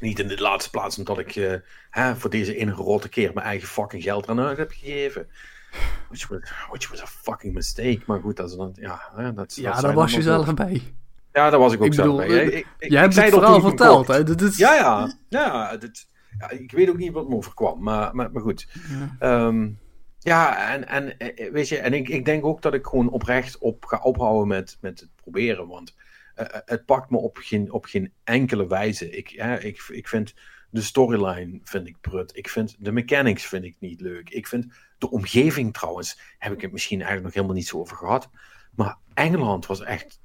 [0.00, 1.54] Niet in de laatste plaats omdat ik uh,
[1.90, 5.28] hè, voor deze ene rotte keer mijn eigen fucking geld aan uit heb gegeven.
[6.08, 8.00] Which was, which was a fucking mistake.
[8.06, 10.82] Maar goed, dat is dan, ja, hè, dat, ja dat daar was je zelf bij.
[11.32, 12.44] Ja, daar was ik ook ik zelf bij.
[12.44, 14.22] Ik, ik, jij hebt het verhaal verteld, hè?
[14.22, 14.56] Dit is...
[14.56, 15.14] Ja, ja.
[15.28, 16.06] ja, dit,
[16.38, 18.68] ja, ik weet ook niet wat me overkwam, maar, maar, maar goed.
[19.20, 19.78] Ja, um,
[20.18, 23.58] ja en, en eh, weet je, en ik, ik denk ook dat ik gewoon oprecht
[23.58, 25.94] op ga ophouden met, met het proberen, want
[26.36, 29.10] uh, het pakt me op geen, op geen enkele wijze.
[29.10, 30.34] Ik, ja, ik, ik vind
[30.70, 32.36] de storyline vind ik prut.
[32.36, 34.30] Ik vind de mechanics vind ik niet leuk.
[34.30, 34.66] Ik vind
[34.98, 38.30] de omgeving trouwens, heb ik het misschien eigenlijk nog helemaal niet zo over gehad.
[38.74, 40.20] Maar Engeland was echt.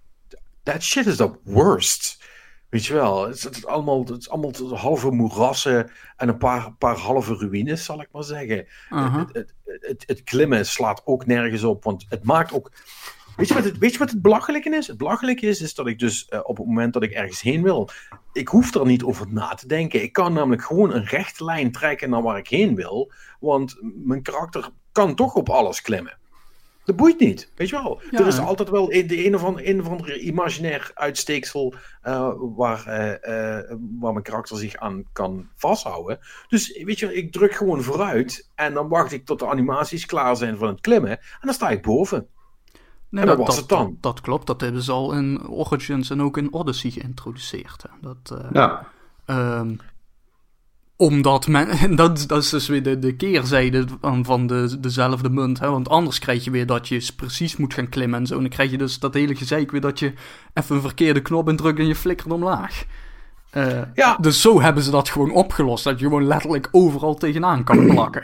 [0.63, 2.21] That shit is the worst.
[2.69, 6.97] Weet je wel, het is, allemaal, het is allemaal halve moerassen en een paar, paar
[6.97, 8.67] halve ruïnes, zal ik maar zeggen.
[8.89, 12.71] Uh het, het, het, het, klimmen slaat ook nergens op, want het maakt ook.
[13.35, 14.87] Weet je, wat het, weet je wat het belachelijke is?
[14.87, 17.63] Het belachelijke is, is dat ik dus uh, op het moment dat ik ergens heen
[17.63, 17.89] wil,
[18.33, 20.01] ik hoef er niet over na te denken.
[20.01, 24.21] Ik kan namelijk gewoon een rechte lijn trekken naar waar ik heen wil, want mijn
[24.21, 26.17] karakter kan toch op alles klimmen.
[26.85, 28.01] Dat boeit niet, weet je wel.
[28.11, 31.73] er is altijd wel de een of, andere, een of andere imaginair uitsteeksel
[32.03, 36.19] uh, waar, uh, uh, waar mijn karakter zich aan kan vasthouden.
[36.47, 40.35] Dus weet je, ik druk gewoon vooruit en dan wacht ik tot de animaties klaar
[40.35, 42.27] zijn van het klimmen en dan sta ik boven.
[43.09, 43.97] Nee, en dat, was het dan.
[44.01, 47.85] Dat, klopt, dat hebben ze al in Origins en ook in Odyssey geïntroduceerd.
[48.01, 48.87] Dat, ja.
[49.25, 49.79] Um,
[50.95, 55.59] omdat men, dat, dat is dus weer de, de keerzijde van, van de, dezelfde munt.
[55.59, 55.69] Hè?
[55.69, 58.35] Want anders krijg je weer dat je precies moet gaan klimmen en zo.
[58.35, 60.13] En dan krijg je dus dat hele gezeik weer dat je
[60.53, 62.85] even een verkeerde knop indrukt en je flikkert omlaag.
[63.57, 64.17] Uh, ja.
[64.21, 65.83] Dus zo hebben ze dat gewoon opgelost.
[65.83, 68.23] Dat je gewoon letterlijk overal tegenaan kan plakken.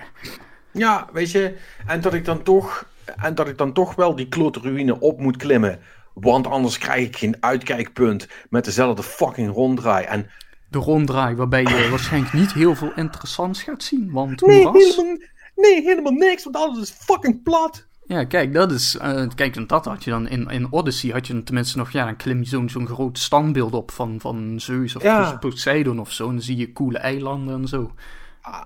[0.72, 1.56] Ja, weet je.
[1.86, 5.20] En dat ik dan toch, en dat ik dan toch wel die klote ruïne op
[5.20, 5.80] moet klimmen.
[6.14, 10.06] Want anders krijg ik geen uitkijkpunt met dezelfde fucking ronddraai.
[10.06, 10.30] En
[10.70, 14.12] de ronddraai, waarbij je waarschijnlijk niet heel veel interessants gaat zien.
[14.12, 15.18] Want nee, helemaal,
[15.56, 17.88] nee, helemaal niks, want alles is fucking plat.
[18.06, 18.96] Ja, kijk, dat is.
[18.96, 21.12] Uh, kijk, en dat had je dan in, in Odyssey.
[21.12, 24.60] Had je tenminste nog, ja, dan klim je zo'n zo'n groot standbeeld op van, van
[24.60, 25.38] Zeus of ja.
[25.38, 26.28] Poseidon of zo.
[26.28, 27.94] En dan zie je coole eilanden en zo.
[28.42, 28.66] Ah,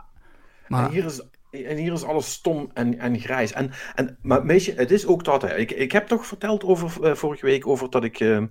[0.68, 1.22] maar hier is
[1.54, 3.52] en hier is alles stom en, en grijs.
[3.52, 5.42] En, en, maar weet je, het is ook dat.
[5.42, 5.58] Hè.
[5.58, 8.44] Ik, ik heb toch verteld over, uh, vorige week over dat ik uh,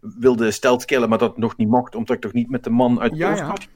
[0.00, 3.00] wilde stelt killen, maar dat nog niet mocht, omdat ik toch niet met de man
[3.00, 3.44] uit de ja, ja.
[3.44, 3.68] had.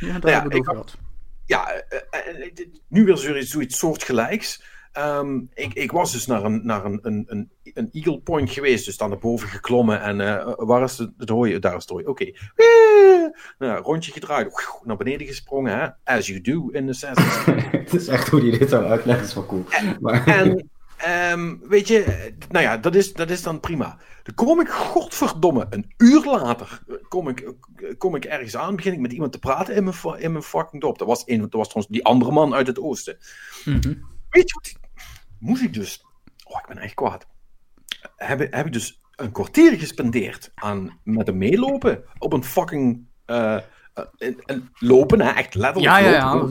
[0.00, 0.98] Ja, daar nou over gehad.
[1.46, 4.62] Ja, uh, nu weer zoiets, zoiets soortgelijks.
[4.98, 8.84] Um, ik, ik, was dus naar, een, naar een, een, een, een, Eagle Point geweest,
[8.84, 10.00] dus daar naar boven geklommen.
[10.00, 11.58] En uh, waar is het, het hooi?
[11.58, 12.06] Daar is het hooi.
[12.06, 12.22] Oké.
[12.22, 12.34] Okay.
[13.58, 16.14] Nou, rondje gedraaid, naar beneden gesprongen, hè?
[16.14, 17.72] as you do in Assassin's Creed.
[17.90, 19.64] Het is echt hoe je dit zo uitlegt, is wel cool.
[20.00, 20.26] Maar...
[20.26, 20.68] En,
[21.32, 23.98] um, weet je, nou ja, dat is, dat is dan prima.
[24.22, 27.52] Dan kom ik, godverdomme, een uur later kom ik,
[27.98, 30.82] kom ik ergens aan, begin ik met iemand te praten in mijn, in mijn fucking
[30.82, 30.98] dorp.
[30.98, 33.16] Dat was, een, dat was trouwens die andere man uit het oosten.
[33.64, 34.12] Mm -hmm.
[34.30, 34.83] Weet je wat
[35.44, 36.04] moest ik dus,
[36.44, 37.26] oh ik ben echt kwaad,
[38.16, 43.58] heb, heb ik dus een kwartier gespendeerd aan met hem meelopen op een fucking uh,
[44.78, 46.48] lopen, hè, echt letterlijk ja, ja,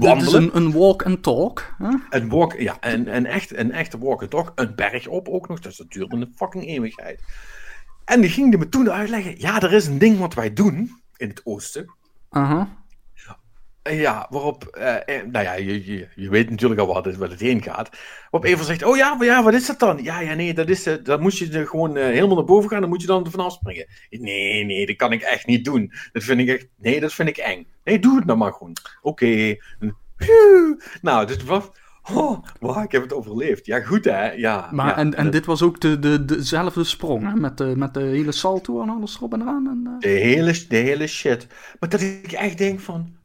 [0.00, 0.14] ja.
[0.14, 1.74] Is een, een walk and talk.
[1.78, 1.90] Hè?
[2.10, 4.52] Een walk, ja, een, een, echt, een echte walk and talk.
[4.54, 7.22] Een berg op ook nog, dus dat duurde een fucking eeuwigheid.
[8.04, 11.28] En die ging me toen uitleggen, ja, er is een ding wat wij doen in
[11.28, 11.94] het oosten.
[12.30, 12.62] Uh -huh.
[13.82, 17.40] Ja, waarop, uh, nou ja, je, je, je, weet natuurlijk al wat het, wat het
[17.40, 17.90] heen gaat.
[18.30, 20.02] Waarop Eva zegt, oh ja, maar ja, wat is dat dan?
[20.02, 22.80] Ja, ja, nee, dat is, uh, dan moet je gewoon uh, helemaal naar boven gaan,
[22.80, 23.86] dan moet je dan vanaf springen.
[24.10, 25.92] Nee, nee, dat kan ik echt niet doen.
[26.12, 27.66] Dat vind ik echt, nee, dat vind ik eng.
[27.84, 28.76] Nee, doe het nou maar gewoon.
[29.02, 29.08] Oké.
[29.08, 29.60] Okay.
[31.02, 31.78] Nou, dus wat...
[32.14, 33.66] Oh, wow, ik heb het overleefd.
[33.66, 34.30] Ja, goed hè.
[34.30, 37.34] Ja, maar ja, en, en dit was ook de, de, dezelfde sprong, hè?
[37.34, 39.68] Met, de, met de hele salto en alles erop en eraan.
[39.68, 41.46] En, de, hele, de hele shit.
[41.80, 43.18] Maar dat ik echt denk van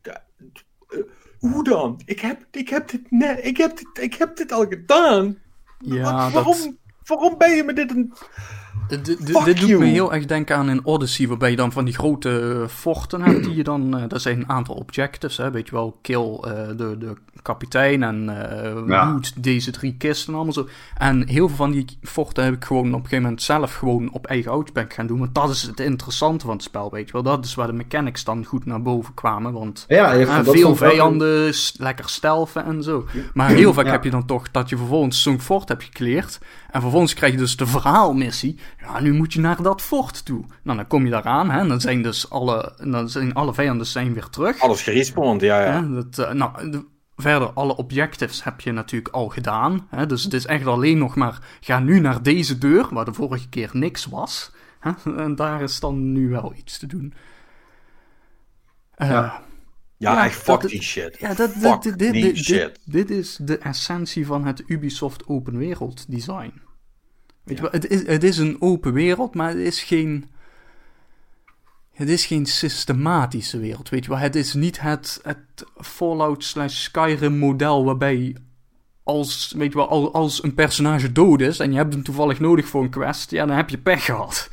[1.39, 2.01] Hoe dan?
[2.05, 5.37] Ik heb, ik heb, dit, net, ik heb, dit, ik heb dit al gedaan.
[5.79, 6.73] Ja, Wat- waarom, dat...
[7.03, 8.13] waarom ben je me dit een...
[8.87, 9.05] Dit,
[9.59, 12.67] doet me heel erg denken aan in Odyssey, waarbij je dan van die grote eh,
[12.67, 13.97] forten hebt die je dan...
[13.97, 18.03] eh dat zijn een aantal objectives, hè, weet je wel, kill eh, de, de kapitein
[18.03, 19.11] en eh Ja.
[19.11, 20.67] loot deze drie kisten en allemaal zo.
[20.97, 24.11] En heel veel van die forten heb ik gewoon op een gegeven moment zelf gewoon
[24.11, 27.13] op eigen outback gaan doen, want dat is het interessante van het spel, weet je
[27.13, 27.23] wel.
[27.23, 29.85] Dat is waar de mechanics dan goed naar boven kwamen, want...
[29.87, 33.05] Ja, veel een- vijanden, lekker stelven en zo.
[33.33, 33.91] Maar heel vaak Ja.
[33.91, 36.39] heb je dan toch dat je vervolgens zo'n fort hebt gecleared.
[36.75, 38.59] En vervolgens krijg je dus de verhaalmissie.
[38.79, 40.45] Ja, nu moet je naar dat fort toe.
[40.63, 41.49] Nou, dan kom je daaraan.
[41.49, 44.59] Hè, en dan zijn dus alle, en dan zijn alle vijanden zijn weer terug.
[44.59, 45.71] Alles gerespond, ja, ja.
[45.83, 49.87] Hè, dat, eh, nou, de- verder, alle objectives heb je natuurlijk al gedaan.
[49.89, 51.39] Hè, dus het is echt alleen nog maar...
[51.59, 54.51] Ga nu naar deze deur, waar de vorige keer niks was.
[54.79, 57.13] Hè, en daar is dan nu wel iets te doen.
[58.95, 59.43] Eh, Ja.
[59.97, 61.17] Ja, Ja, echt fuck dat- die shit.
[61.19, 62.45] Ja, dat, fuck dit, dit, die dit, shit.
[62.57, 66.53] dit, dit is de essentie van het Ubisoft open wereld design.
[67.45, 70.29] Weet je wel, het is, het is een open wereld, maar het is geen...
[71.91, 74.19] Het is geen systematische wereld, weet je wel.
[74.19, 78.35] Het is niet het, het Fallout slash Skyrim model waarbij
[79.03, 82.39] als, weet je wel, al- als een personage dood is en je hebt hem toevallig
[82.39, 84.49] nodig voor een quest, ja, dan heb je pech gehad.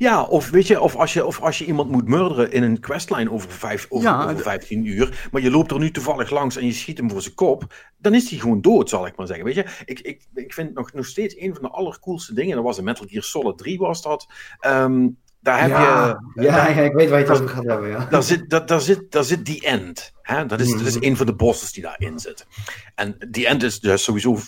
[0.00, 2.80] Ja, of weet je, of als je, of als je iemand moet murderen in een
[2.80, 6.30] questline over, vijf, over, Ja, over d- 15 uur, maar je loopt er nu toevallig
[6.30, 9.16] langs en je schiet hem voor zijn kop, dan is hij gewoon dood, zal ik
[9.16, 9.44] maar zeggen.
[9.44, 12.64] Weet je, ik, ik, ik vind nog, nog steeds een van de allercoolste dingen, dat
[12.64, 14.26] was in Metal Gear Solid 3 was dat.
[14.60, 15.08] Ehm,
[15.40, 16.42] daar heb ja, je...
[16.42, 18.06] ja, ja, ik weet waar je het over gaat hebben, ja.
[18.10, 20.12] Daar zit, daar, daar zit, daar zit die end.
[20.22, 20.46] Hè?
[20.46, 21.04] Dat, is, dat is Mhm.
[21.04, 22.46] een van de bosses die daarin zit.
[22.94, 24.38] En die end is dus sowieso.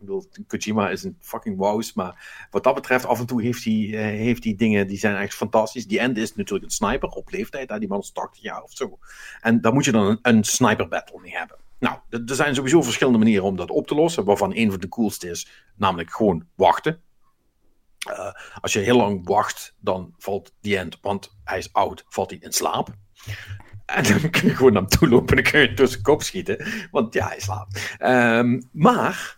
[0.00, 3.90] Ik Kojima is een fucking wows, maar wat dat betreft, af en toe heeft hij,
[3.92, 5.86] eh, heeft hij dingen die zijn echt fantastisch.
[5.86, 8.98] Die end is natuurlijk een sniper op leeftijd, die man is 80 jaar of zo.
[9.40, 11.56] En daar moet je dan een, een sniper battle mee hebben.
[11.78, 14.88] Nou, er zijn sowieso verschillende manieren om dat op te lossen, waarvan een van de
[14.88, 17.00] coolste is, namelijk gewoon wachten.
[17.98, 22.30] Eh, als je heel lang wacht, dan valt die end, want hij is oud, valt
[22.30, 22.88] hij in slaap.
[23.88, 26.22] En dan kun je gewoon naar hem toe lopen en dan kun je zijn kop
[26.22, 26.66] schieten.
[26.90, 27.94] Want ja, hij slaapt.
[27.98, 29.37] Ehm, maar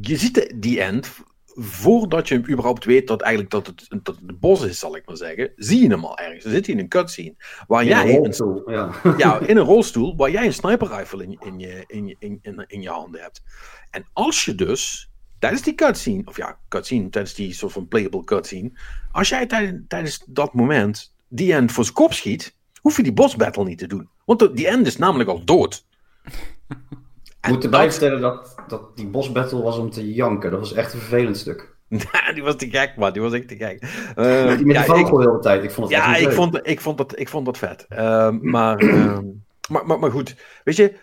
[0.00, 1.12] je ziet die end
[1.56, 4.96] voordat je hem überhaupt weet dat eigenlijk dat het, dat het de bos is, zal
[4.96, 5.52] ik maar zeggen.
[5.56, 6.44] Zie je hem al ergens.
[6.44, 7.34] Dan zit hij in een cutscene.
[7.66, 8.90] Waar Ja, jij een, rolstoel, ja.
[9.18, 12.38] ja, in een rolstoel waar jij een sniper rifle in, in, je, in, je, in,
[12.42, 13.42] in, in je handen hebt.
[13.90, 18.24] En als je dus tijdens die cutscene, of ja, cutscene, tijdens die soort van playable
[18.24, 18.72] cutscene,
[19.12, 23.12] als jij tijdens, tijdens dat moment die end voor zijn kop schiet, hoef je die
[23.12, 24.08] boss battle niet te doen.
[24.24, 25.84] Want de- die end is namelijk al dood.
[27.44, 30.50] Ik moet erbij vertellen dat, dat die boss battle was om te janken.
[30.50, 31.72] Dat was echt een vervelend stuk.
[32.34, 33.12] die was te gek, man.
[33.12, 33.80] Die was echt te gek.
[33.80, 35.62] Met Eh, die, met ja, die ik- vogel de hele tijd.
[35.64, 36.32] Ik vond het Ja, ik leuk.
[36.34, 37.86] vond, ik, vond dat, ik vond dat vet.
[37.88, 39.24] Ehm, maar, ehm,
[39.68, 40.96] maar, maar, maar goed, weet je,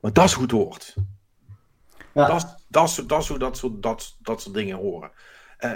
[0.00, 0.94] maar dat is hoe het hoort.
[2.14, 2.26] Ja.
[2.26, 5.10] Dat, is- dat, is- dat is hoe dat soort, dat, dat soort dingen horen.
[5.58, 5.70] Eh,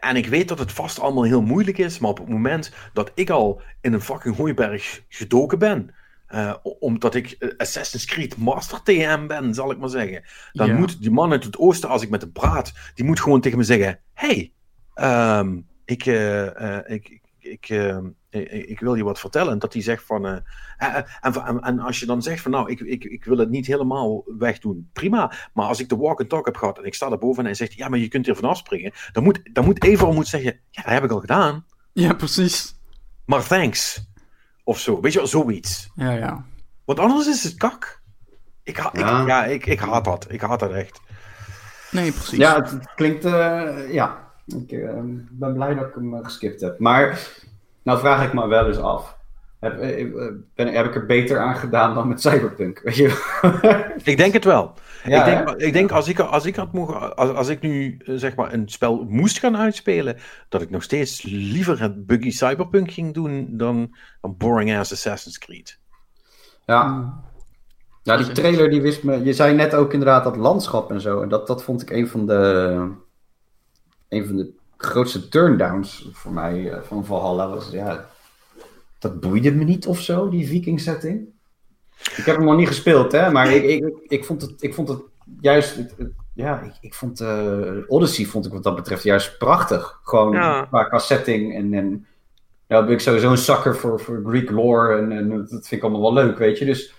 [0.00, 3.10] en ik weet dat het vast allemaal heel moeilijk is, maar op het moment dat
[3.14, 5.94] ik al in een fucking hooiberg gedoken ben,
[6.32, 10.22] eh, omdat ik eh, Assassin's Creed Master TM ben, zal ik maar zeggen,
[10.52, 10.76] dan Ja.
[10.78, 13.58] moet die man uit het oosten, als ik met hem praat, die moet gewoon tegen
[13.58, 14.52] me zeggen: Hey,
[14.94, 17.68] ehm, ik, eh, ik, ik,
[18.68, 19.58] ik, wil je wat vertellen.
[19.58, 20.26] Dat hij zegt van.
[20.26, 20.44] en,
[21.20, 24.24] en, en als je dan zegt van nou, ik, ik, ik wil het niet helemaal
[24.38, 25.32] wegdoen, prima.
[25.54, 27.54] Maar als ik de walk and talk heb gehad en ik sta daarboven en hij
[27.54, 30.60] zegt ja, maar je kunt hier vanaf springen, dan moet, dan moet Evo moet zeggen,
[30.70, 31.64] ja, dat heb ik al gedaan.
[31.92, 32.74] Ja, precies.
[33.24, 34.10] Maar thanks.
[34.72, 35.00] Of zo.
[35.00, 35.90] Weet je wel, zoiets.
[35.94, 36.44] Ja, ja.
[36.84, 38.00] Want anders is het kak.
[38.62, 39.20] Ik, ha- Ja.
[39.20, 40.26] ik, ja, ik, ik haat dat.
[40.28, 41.00] Ik haat dat echt.
[41.90, 42.38] Nee, precies.
[42.38, 43.24] Ja, het, het klinkt...
[43.24, 44.90] eh, ja, ik eh,
[45.30, 46.78] ben blij dat ik hem eh, geskipt heb.
[46.78, 47.28] Maar,
[47.82, 49.16] nou vraag ik me wel eens af.
[49.62, 52.80] Heb, eh, eh, ben, heb ik er beter aan gedaan dan met Cyberpunk?
[52.82, 53.40] Weet je?
[54.12, 54.74] Ik denk het wel.
[55.04, 57.96] Ja, ik denk, ik denk als, ik, als, ik had mogen, als, als ik nu
[57.98, 60.16] eh, zeg maar een spel moest gaan uitspelen,
[60.48, 65.38] dat ik nog steeds liever het buggy cyberpunk ging doen dan een boring ass Assassin's
[65.38, 65.78] Creed.
[66.66, 67.12] Ja.
[68.02, 69.24] Ja, die trailer die wist me.
[69.24, 71.20] Je zei net ook inderdaad dat landschap en zo.
[71.20, 72.88] En dat, dat vond ik een van de.
[74.08, 77.48] Een van de grootste turndowns voor mij van Valhalla.
[77.48, 78.10] Was, ja,
[79.02, 81.26] dat boeide me niet of zo, die Viking setting.
[82.16, 84.88] Ik heb hem nog niet gespeeld, hè, maar ik, ik, ik, vond, het, ik vond
[84.88, 85.00] het
[85.40, 85.76] juist.
[85.76, 90.00] het- het- ja, ik, ik vond eh, Odyssey vond ik wat dat betreft juist prachtig.
[90.02, 90.64] Gewoon Ja.
[90.70, 91.74] qua setting en.
[91.74, 92.06] en
[92.68, 95.82] nou ben ik sowieso een zakker voor, voor Greek lore en, en dat vind ik
[95.82, 96.64] allemaal wel leuk, weet je.
[96.64, 96.94] Dus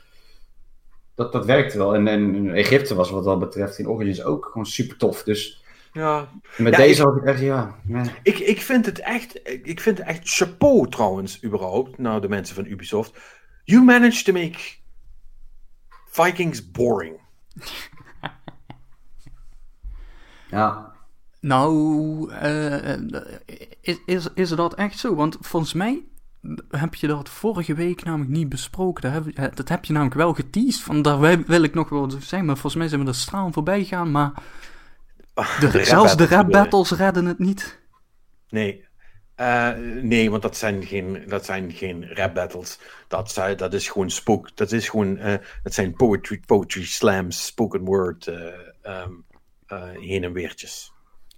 [1.15, 1.95] dat, dat werkte wel.
[1.95, 5.23] En, en Egypte was wat dat betreft in Origins ook gewoon super tof.
[5.23, 5.62] Dus
[5.93, 6.29] Ja.
[6.57, 7.75] met Ja, deze had ik echt, ja...
[7.83, 8.11] nee.
[8.23, 12.55] Ik, ik vind het echt, ik vind het echt chapeau trouwens, überhaupt, nou de mensen
[12.55, 13.19] van Ubisoft.
[13.63, 14.59] You managed to make
[16.05, 17.15] Vikings boring.
[20.49, 20.91] Ja.
[21.39, 22.97] Nou, eh,
[23.81, 25.15] is, is, is dat echt zo?
[25.15, 26.01] Want volgens mij
[26.69, 29.01] heb je dat vorige week namelijk niet besproken.
[29.01, 30.81] Dat heb, eh, dat heb je namelijk wel geteased.
[30.83, 32.45] Van daar wil- ik nog wel wat zeggen.
[32.45, 34.11] Maar volgens mij zijn we er straal voorbij gegaan.
[34.11, 34.31] Maar
[35.33, 37.81] de, De rap zelfs de battles rap battles redden het niet.
[38.49, 38.85] Nee.
[39.35, 42.79] Eh, nee, want dat zijn geen, dat zijn geen rap battles.
[43.07, 44.55] Dat, zijn, dat is gewoon spook.
[44.55, 45.17] Dat is gewoon.
[45.17, 45.33] eh,
[45.63, 48.37] dat zijn poetry, poetry slams, spoken word, eh,
[48.81, 49.11] ehm,
[49.67, 50.91] eh, heen en weertjes.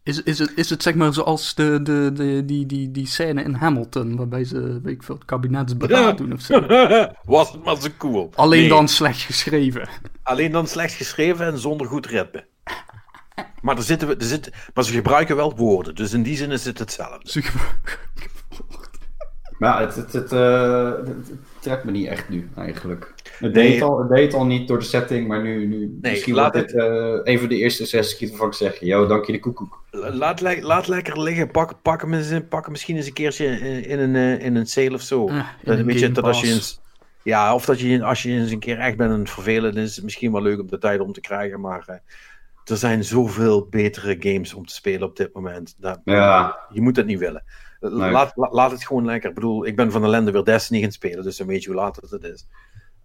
[0.03, 3.43] Is, is, het, is het zeg maar zoals de, de, de, die, die, die scène
[3.43, 4.15] in Hamilton.
[4.15, 6.59] Waarbij ze, weet ik veel, het kabinetsberaad doen of zo.
[7.23, 8.31] Was het maar zo cool.
[8.35, 9.89] Alleen Nee, dan slecht geschreven.
[10.23, 12.45] Alleen dan slecht geschreven en zonder goed ritme.
[13.61, 16.51] Maar, er zitten, we- er zitten, maar ze gebruiken wel woorden, dus in die zin
[16.51, 17.29] is het hetzelfde.
[17.31, 17.43] Ze-
[19.59, 23.13] Maar ja, het, het, het, eh, het- het trekt me niet echt nu, eigenlijk.
[23.39, 23.71] Het, Nee.
[23.71, 26.53] deed, al, het deed al niet door de setting, maar nu, nu Nee, misschien laat
[26.53, 26.85] dit eh,
[27.23, 29.83] een van de eerste Assassin's Creed waarvan ik zeg, yo, dank je de koekoek.
[29.91, 33.45] Laat, laat lekker liggen, pak, pak, hem eens, in- pak hem misschien eens een keertje
[33.45, 35.25] in, in een, eh, in een sale of zo.
[35.25, 36.79] Dat, een weet je, Game dat als je eens,
[37.23, 39.95] ja, of dat je als je eens een keer echt bent aan het vervelen, is
[39.95, 41.95] het misschien wel leuk om de tijd om te krijgen, maar eh,
[42.65, 45.75] er zijn zoveel betere games om te spelen op dit moment.
[45.77, 46.59] Dat, Ja.
[46.69, 47.43] Je moet het niet willen.
[47.79, 48.11] Nee.
[48.11, 49.29] Laat, la- laat het gewoon lekker.
[49.29, 51.79] Ik bedoel, ik ben van ellende weer Destiny gaan spelen, dus dan weet je hoe
[51.79, 52.47] laat het is.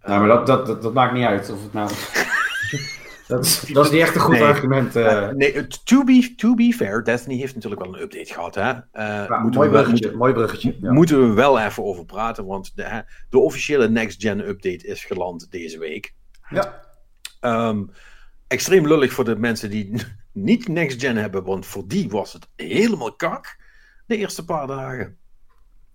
[0.03, 1.89] Nou, maar dat, dat, dat, dat maakt niet uit of het nou...
[3.27, 4.43] dat, is, dat is niet echt een goed Nee.
[4.43, 4.95] argument.
[4.95, 5.29] eh.
[5.29, 8.55] nee, het- to be, to be fair, Destiny heeft natuurlijk wel een update gehad.
[8.55, 8.69] Hè?
[8.91, 10.77] Eh, Ja, mooi we bruggetje, mooi bruggetje.
[10.81, 10.91] Ja.
[10.91, 15.79] Moeten we wel even over praten, want de, de officiële next-gen update is geland deze
[15.79, 16.13] week.
[16.49, 16.81] Ja.
[17.39, 17.83] Ehm,
[18.51, 20.01] extreem lullig voor de mensen die
[20.31, 23.57] niet next-gen hebben, want voor die was het helemaal kak
[24.05, 25.17] de eerste paar dagen.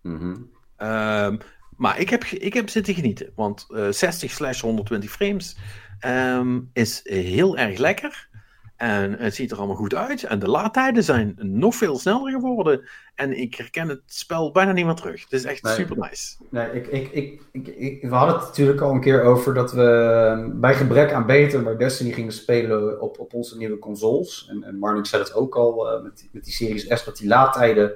[0.02, 0.36] Mhm.
[0.76, 1.36] Ehm,
[1.76, 5.56] maar ik heb, ik heb zitten genieten, want eh 60 slash 120 frames
[5.98, 8.28] ehm, is heel erg lekker.
[8.76, 10.22] En het ziet er allemaal goed uit.
[10.22, 12.88] En de laadtijden zijn nog veel sneller geworden.
[13.14, 15.22] En ik herken het spel bijna niet meer terug.
[15.22, 15.74] Het is echt Nee.
[15.74, 16.36] super nice.
[16.50, 20.52] Nee, ik, ik, ik, ik, we hadden het natuurlijk al een keer over dat we
[20.54, 24.46] bij gebrek aan beter maar Destiny gingen spelen op, op onze nieuwe consoles.
[24.50, 27.16] En, en Marnix zei het ook al eh, met, die- met die Series S, dat
[27.16, 27.92] die laadtijden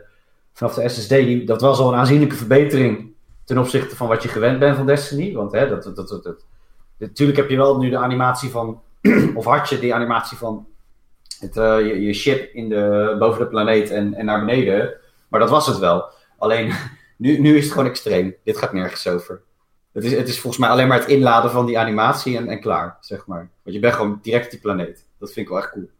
[0.53, 3.13] vanaf de SSD, die, dat was al een aanzienlijke verbetering
[3.45, 5.33] ten opzichte van wat je gewend bent van Destiny.
[5.33, 6.45] Want hè, dat, dat, dat-
[6.99, 8.81] natuurlijk heb je wel nu de animatie van,
[9.35, 10.67] of had je die animatie van
[11.41, 14.95] het, eh, je, je ship in de, boven de planeet en, en naar beneden.
[15.29, 16.13] Maar dat was het wel.
[16.39, 16.73] Alleen
[17.17, 18.35] nu, nu is het gewoon extreem.
[18.45, 19.43] Dit gaat nergens over.
[19.93, 22.61] Het is, het is volgens mij alleen maar het inladen van die animatie en, en
[22.61, 23.51] klaar, zeg maar.
[23.63, 25.07] Want je bent gewoon direct op die planeet.
[25.19, 25.91] Dat vind ik wel echt cool.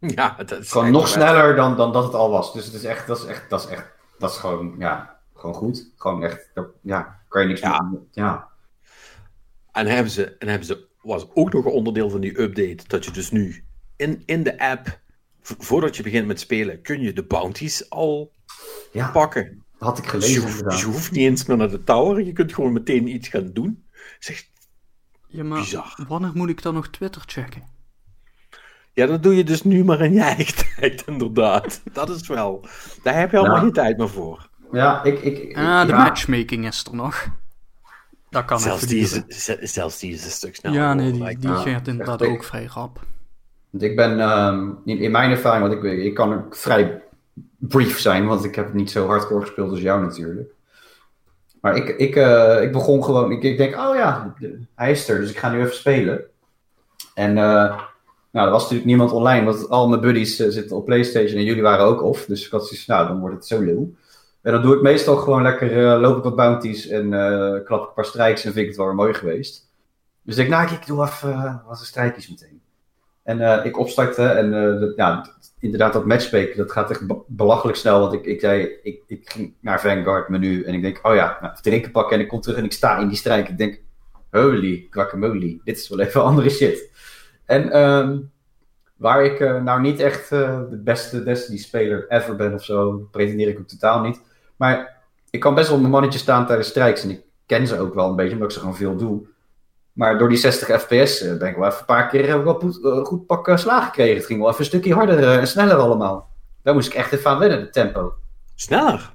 [0.16, 2.52] Ja, dat is Gewoon nog sneller dan, dan dat het al was.
[2.52, 5.54] Dus het is echt, dat is echt, dat is echt, dat is gewoon, ja, gewoon
[5.54, 5.90] goed.
[5.96, 6.50] Gewoon echt,
[6.82, 7.82] ja, kan je niks Ja.
[7.82, 8.48] meer Ja,
[9.72, 13.04] En hebben ze, en hebben ze, was ook nog een onderdeel van die update, dat
[13.04, 13.64] je dus nu
[14.02, 15.00] in, in de app,
[15.42, 18.32] voordat je begint met spelen, kun je de bounties al
[18.92, 19.62] ja pakken.
[19.78, 22.24] dat had ik Dus je, gelezen hoeft, je hoeft niet eens meer naar de tower,
[22.24, 23.84] je kunt gewoon meteen iets gaan doen.
[24.18, 24.44] Zeg,
[25.26, 25.94] Ja, maar Bizar.
[26.08, 27.62] wanneer moet ik dan nog Twitter checken?
[28.92, 31.80] ja, dat doe je dus nu maar in je eigen tijd, inderdaad.
[31.92, 32.66] Dat is wel,
[33.02, 33.62] daar heb je allemaal Ja.
[33.62, 34.48] geen tijd meer voor.
[34.72, 36.02] Ja, ik, ik, ik- Ah, de ja.
[36.02, 37.26] matchmaking is er nog.
[38.30, 40.78] Dat kan Zelfs even die, is, zelfs die is een stuk sneller.
[40.80, 43.06] Ja, nee, die, die gaat inderdaad ook vrij rap.
[43.72, 47.02] Want ik ben, ehm, in, in mijn ervaring, want ik, ik kan vrij
[47.58, 50.54] brief zijn, want ik heb het niet zo hardcore gespeeld als jou natuurlijk.
[51.60, 54.34] Maar ik, ik, eh, ik begon gewoon, ik, ik denk, oh ja,
[54.74, 56.22] hij is er, dus ik ga nu even spelen.
[57.14, 57.78] En eh,
[58.30, 61.44] nou, er was natuurlijk niemand online, want al mijn buddies eh, zitten op PlayStation en
[61.44, 62.24] jullie waren ook off.
[62.24, 63.90] Dus ik had zoiets nou, dan wordt het zo leeuw.
[64.42, 67.10] En dan doe ik meestal gewoon lekker, loop ik wat bounties en
[67.64, 69.70] klap ik een paar strijks en vind ik het wel weer mooi geweest.
[70.22, 72.61] Dus ik denk, nou, ik doe even wat strijkjes meteen.
[73.22, 75.26] En eh, ik opstartte en eh, ja,
[75.58, 78.00] inderdaad dat matchmaken, dat gaat echt be- belachelijk snel.
[78.00, 81.38] Want ik, ik zei, ik, ik ging naar Vanguard menu en ik denk, oh ja,
[81.40, 83.48] nou, drinken pakken en ik kom terug en ik sta in die strijk.
[83.48, 83.80] Ik denk,
[84.30, 86.90] holy guacamole, dit is wel even andere shit.
[87.44, 88.18] En ehm,
[88.96, 93.58] waar ik eh, nou niet echt de beste Destiny-speler ever ben of zo, pretendeer ik
[93.58, 94.20] ook totaal niet.
[94.56, 95.00] Maar
[95.30, 98.08] ik kan best wel mijn mannetje staan tijdens strijks en ik ken ze ook wel
[98.08, 99.26] een beetje, omdat ik ze gewoon veel doe.
[99.92, 102.44] Maar door die 60 fps eh, ben ik wel even een paar keer heb ik
[102.44, 104.16] wel poet- eh, goed pak eh, slaag gekregen.
[104.16, 106.30] Het ging wel even een stukje harder eh, en sneller allemaal.
[106.62, 108.14] Daar moest ik echt even aan wennen, het tempo.
[108.54, 109.14] Sneller.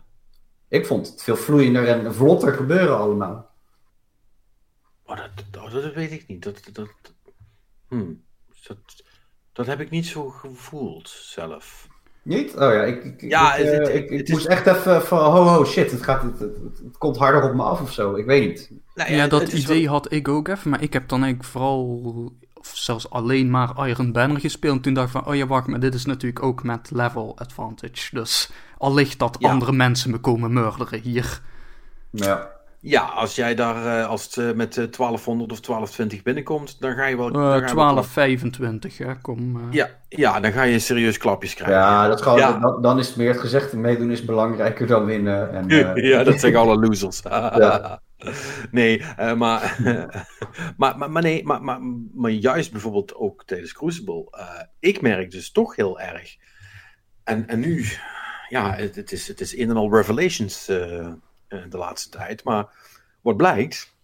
[0.67, 3.49] Ik vond het veel vloeiender en vlotter gebeuren allemaal.
[5.05, 6.43] Oh, dat, dat, dat weet ik niet.
[6.43, 6.89] Dat, dat,
[7.87, 8.23] hmm.
[8.67, 8.77] dat,
[9.53, 11.86] dat heb ik niet zo gevoeld zelf.
[12.27, 12.53] Niet?
[12.55, 14.67] Oh ja, ik, ik, Ja, ik, het- eh, het- ik, ik het moest is- echt
[14.67, 17.91] even van, ho ho shit, het, gaat, het, het, komt harder op me af of
[17.91, 18.15] zo.
[18.15, 18.71] Ik weet niet.
[18.95, 22.01] Nou Ja, dat idee wel- had ik ook even, maar ik heb dan eigenlijk vooral,
[22.53, 24.75] of zelfs alleen maar Iron Banner gespeeld.
[24.75, 27.37] En toen dacht ik van, oh ja, wacht, maar dit is natuurlijk ook met level
[27.37, 28.15] advantage.
[28.15, 29.49] Dus allicht dat Ja.
[29.49, 31.41] andere mensen me komen murderen hier.
[32.11, 32.55] Ja.
[32.89, 36.95] Ja, als jij daar eh, als het eh, met eh, 1200 of 1220 binnenkomt, dan
[36.95, 37.31] ga je wel...
[37.31, 39.55] dan ga Eh je wel 1225, ja, kom.
[39.55, 39.61] eh.
[39.71, 41.75] Ja, ja, dan ga je serieus klapjes krijgen.
[41.77, 42.59] Ja, dat is gewoon, Ja.
[42.59, 45.51] dan, dan is het meer het gezegd, meedoen is belangrijker dan winnen.
[45.51, 47.21] En, eh, ja, dat zeggen alle losers.
[47.57, 48.01] Ja.
[48.71, 49.77] Nee, eh, maar,
[50.77, 51.79] maar, maar, maar nee, maar, maar,
[52.13, 54.27] maar juist bijvoorbeeld ook tijdens Crucible.
[54.31, 56.35] eh, ik merk dus toch heel erg.
[57.23, 57.85] En, en nu,
[58.49, 61.07] ja, het, het, is, het is een en al revelations eh, eh,
[61.47, 62.43] de laatste tijd.
[62.43, 62.67] Maar
[63.21, 63.95] wat blijkt,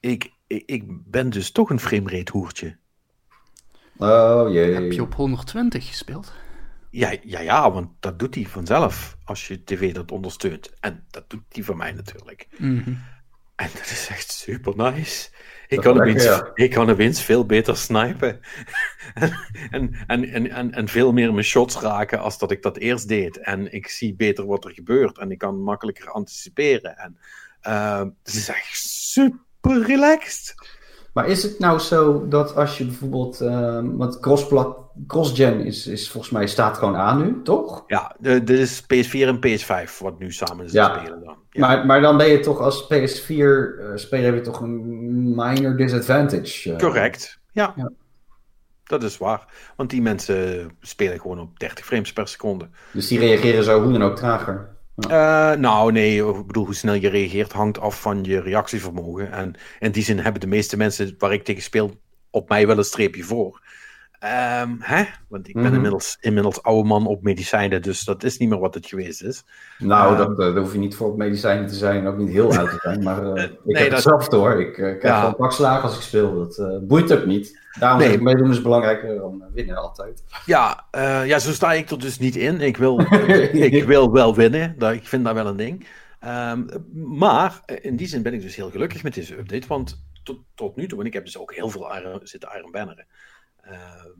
[0.00, 2.76] ik, ik, ik ben dus toch een framerate hoertje.
[3.96, 4.74] Oh jee.
[4.74, 6.32] Heb je op 120 gespeeld?
[6.90, 10.70] Ja, ja, ja, want dat doet hij vanzelf als je tv dat ondersteunt.
[10.80, 12.48] En dat doet hij van mij natuurlijk.
[12.58, 12.94] Mhm.
[13.56, 15.30] En dat is echt super nice.
[15.68, 18.40] Ik kan, opeens, ik kan veel beter snipen.
[19.70, 23.08] en, en, en, en, en veel meer mijn shots raken als dat ik dat eerst
[23.08, 23.38] deed.
[23.38, 25.18] En ik zie beter wat er gebeurt.
[25.18, 26.96] En ik kan makkelijker anticiperen.
[26.96, 27.18] En
[27.60, 30.54] eh, het is echt super relaxed.
[31.14, 34.76] Maar is het nou zo dat als je bijvoorbeeld, ehm want crossplat-
[35.06, 37.84] cross-gen is, is volgens mij staat gewoon aan nu, toch?
[37.86, 40.98] Ja, de- dit is PS4 en PS5 wat nu samen Ja.
[40.98, 41.36] spelen dan.
[41.50, 41.66] Ja.
[41.66, 46.72] Maar, maar dan ben je toch als PS4-speler heb je toch een minor disadvantage.
[46.72, 46.78] eh.
[46.78, 47.72] Correct, ja.
[47.76, 47.90] Ja.
[48.84, 49.46] Dat is waar.
[49.76, 52.68] Want die mensen spelen gewoon op 30 frames per seconde.
[52.92, 54.73] Dus die reageren zo hoe dan ook trager.
[54.96, 59.32] Eh, nou, nee, ik bedoel, hoe snel je reageert hangt af van je reactievermogen.
[59.32, 62.00] En in die zin hebben de meeste mensen waar ik tegen speel
[62.30, 63.62] op mij wel een streepje voor.
[64.24, 65.04] Ehm, hè?
[65.28, 65.74] Want ik ben Mhm.
[65.74, 69.44] inmiddels, inmiddels oude man op medicijnen, dus dat is niet meer wat het geweest is.
[69.78, 70.18] Nou, Ehm.
[70.18, 72.70] dat, eh, daar hoef je niet voor op medicijnen te zijn ook niet heel oud
[72.70, 73.02] te zijn.
[73.02, 74.60] Maar eh, ik nee, heb dat- het zelf door.
[74.60, 75.18] Ik eh, krijg Ja.
[75.18, 76.34] gewoon pakslagen als ik speel.
[76.48, 77.62] Dat boeit ook niet.
[77.78, 78.12] Daarom Nee.
[78.12, 80.24] ik meedoen is belangrijker dan winnen altijd.
[80.46, 80.84] Ja,
[81.24, 82.60] ja, zo sta ik er dus niet in.
[82.60, 82.98] Ik wil,
[83.78, 84.74] ik wil wel winnen.
[84.78, 85.86] Dat, ik vind dat wel een ding.
[86.20, 86.62] Ehm,
[87.18, 89.66] maar in die zin ben ik dus heel gelukkig met deze update.
[89.66, 91.88] Want tot, tot nu toe, en ik heb dus ook heel veel
[92.22, 93.06] zitten Iron Banneren.
[93.64, 94.10] Ehm,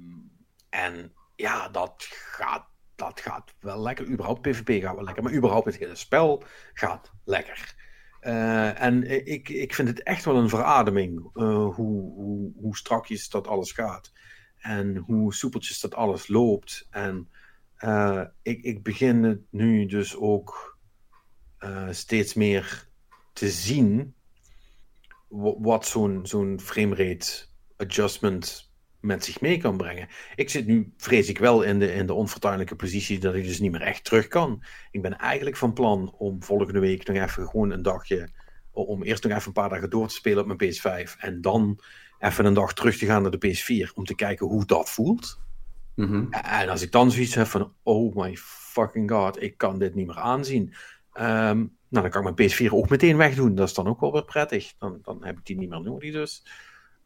[0.71, 4.07] en ja, dat gaat, dat gaat wel lekker.
[4.07, 5.23] Überhaupt PvP gaat wel lekker.
[5.23, 6.43] Maar überhaupt het hele spel
[6.73, 7.75] gaat lekker.
[8.21, 11.45] Eh, en ik, ik vind het echt wel een verademing eh,
[11.75, 14.13] hoe, hoe, hoe strakjes dat alles gaat.
[14.59, 16.87] En hoe soepeltjes dat alles loopt.
[16.91, 17.29] En
[17.77, 20.73] eh, ik, ik begin het nu dus ook
[21.91, 22.89] steeds meer
[23.33, 24.15] te zien
[25.29, 27.47] wa- wat zo'n zo'n framerate
[27.77, 28.73] adjustment
[29.05, 30.09] met zich mee kan brengen.
[30.35, 33.61] Ik zit nu, vrees ik wel, in de, in de onfortuinlijke positie dat ik dus
[33.61, 34.63] niet meer echt terug kan.
[34.91, 38.29] Ik ben eigenlijk van plan om volgende week nog even gewoon een dagje,
[38.71, 41.81] om eerst nog even een paar dagen door te spelen op mijn PS5 en dan
[42.19, 45.41] even een dag terug te gaan naar de PS4 om te kijken hoe dat voelt.
[45.95, 46.33] Mhm.
[46.33, 50.07] En als ik dan zoiets heb van, oh my fucking god, ik kan dit niet
[50.07, 50.75] meer aanzien.
[51.13, 51.57] Ehm,
[51.89, 53.55] nou, dan kan ik mijn PS4 ook meteen wegdoen.
[53.55, 54.75] Dat is dan ook wel weer prettig.
[54.79, 56.47] Dan, dan heb ik die niet meer nodig dus.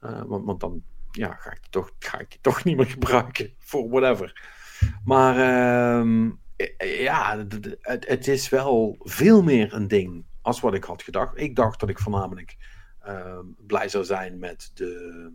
[0.00, 2.86] Eh, want, want dan ja, ga, ik die toch, ga ik die toch niet meer
[2.86, 4.56] gebruiken voor whatever.
[5.04, 10.60] Maar ehm, eh, ja, d- d- het, het is wel veel meer een ding als
[10.60, 11.40] wat ik had gedacht.
[11.40, 12.56] Ik dacht dat ik voornamelijk
[13.00, 15.32] ehm, blij zou zijn met de,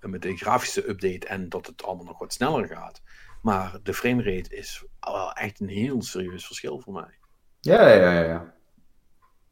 [0.00, 3.02] met de grafische update en dat het allemaal nog wat sneller gaat.
[3.42, 7.18] Maar de framerate is wel echt een heel serieus verschil voor mij.
[7.60, 8.22] Ja, ja, ja.
[8.22, 8.54] ja.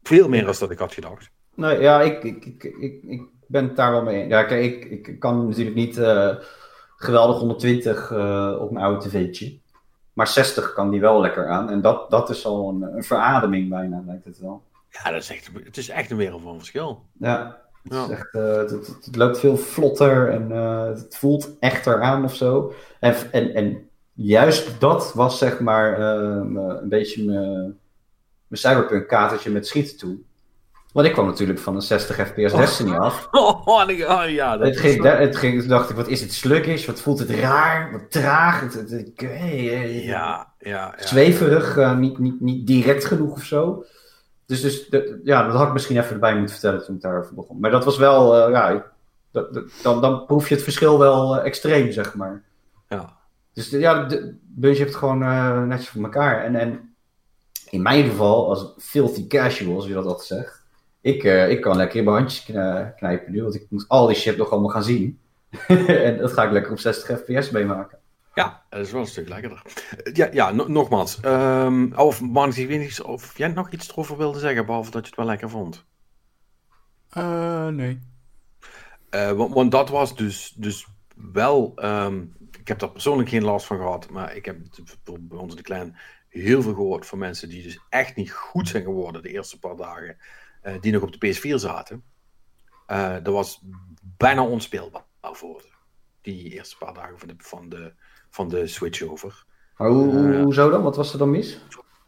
[0.03, 1.29] Veel meer dan dat ik had gedacht.
[1.55, 2.63] Nee, ja, ik, ik, ik,
[3.03, 4.27] ik ben het daar wel mee.
[4.27, 6.35] Ja, kijk, ik, ik kan natuurlijk niet eh,
[6.95, 9.57] geweldig 120 eh, op mijn oude tv'tje.
[10.13, 11.69] Maar 60 kan die wel lekker aan.
[11.69, 14.61] En dat, dat is al een, een verademing bijna, lijkt het wel.
[14.89, 17.01] Ja, dat is echt, het is echt een wereld van verschil.
[17.19, 18.09] Ja, het, Ja.
[18.09, 20.49] echt, eh, het, het- het loopt veel vlotter en
[20.95, 22.73] het voelt echter aan of zo.
[22.99, 27.77] En, en, en juist dat was zeg maar een beetje mijn
[28.47, 30.17] mijn cyberpunk katertje met schieten toe.
[30.95, 33.27] Want ik kwam natuurlijk van een 60 fps Destiny af.
[33.31, 33.79] Oh,
[34.29, 36.85] ja, dat Het is- ging, het ging, toen dacht ik, wat is het sluggish?
[36.85, 37.91] Wat voelt het raar?
[37.91, 38.59] Wat traag?
[38.61, 40.93] Het, Ja, ja, ja.
[40.95, 43.85] Zweverig, eh, niet, niet, niet direct genoeg of zo.
[44.45, 47.35] Dus, dus de- ja, dat had ik misschien even erbij moeten vertellen toen ik daarover
[47.35, 47.59] begon.
[47.59, 48.85] Maar dat was wel, eh, ja,
[49.31, 52.43] dat, dat- dan, dan proef je het verschil wel eh, extreem, zeg maar.
[52.89, 53.13] ja.
[53.53, 55.19] Dus de- ja, de Bungie heeft het gewoon
[55.67, 56.43] netjes voor elkaar.
[56.43, 56.95] En, en
[57.69, 60.63] in mijn geval, als filthy casual, zoals je dat altijd zegt.
[61.05, 64.07] Ik, eh, ik kan lekker in mijn handjes kn- knijpen nu, want ik moet al
[64.07, 65.19] die shit nog allemaal gaan zien.
[65.87, 67.97] en dat ga ik lekker op 60 fps meemaken.
[68.33, 69.61] Ja, dat is wel een stuk lekkerder.
[70.13, 71.19] Ja, ja nogmaals.
[71.25, 75.01] Um, of Marnix, ik weet niet of jij nog iets erover wilde zeggen, behalve dat
[75.01, 75.85] je het wel lekker vond.
[77.17, 77.99] Uh, nee.
[79.11, 80.87] Uh, want, want, dat was dus, dus
[81.33, 81.73] wel.
[81.75, 84.57] Um, ik heb daar persoonlijk geen last van gehad, maar ik heb
[85.03, 85.97] bij ons in de klein
[86.29, 89.75] heel veel gehoord van mensen die dus echt niet goed zijn geworden de eerste paar
[89.75, 90.17] dagen,
[90.81, 92.03] die nog op de PS4 zaten.
[93.23, 93.61] dat was
[94.17, 95.67] bijna onspeelbaar voor ze,
[96.21, 97.93] die eerste paar dagen van de, van de,
[98.29, 99.45] van de switch over.
[99.77, 100.83] Maar hoe, hoezo dan?
[100.83, 101.59] Wat was er dan mis?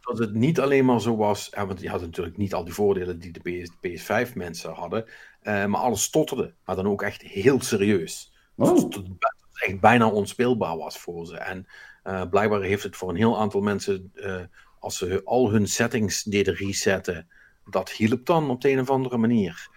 [0.08, 3.18] dat het niet alleen maar zo was, want je had natuurlijk niet al die voordelen
[3.18, 5.04] die de PS, 5 mensen hadden,
[5.42, 8.32] uh, maar alles stotterde, maar dan ook echt heel serieus.
[8.56, 8.74] Oh.
[8.74, 11.36] Dus dat het echt bijna onspeelbaar was voor ze.
[11.36, 11.66] En
[12.04, 14.40] uh, blijkbaar heeft het voor een heel aantal mensen, uh,
[14.78, 17.28] als ze al hun settings deden resetten,
[17.70, 19.76] dat hielp dan op de een of andere manier.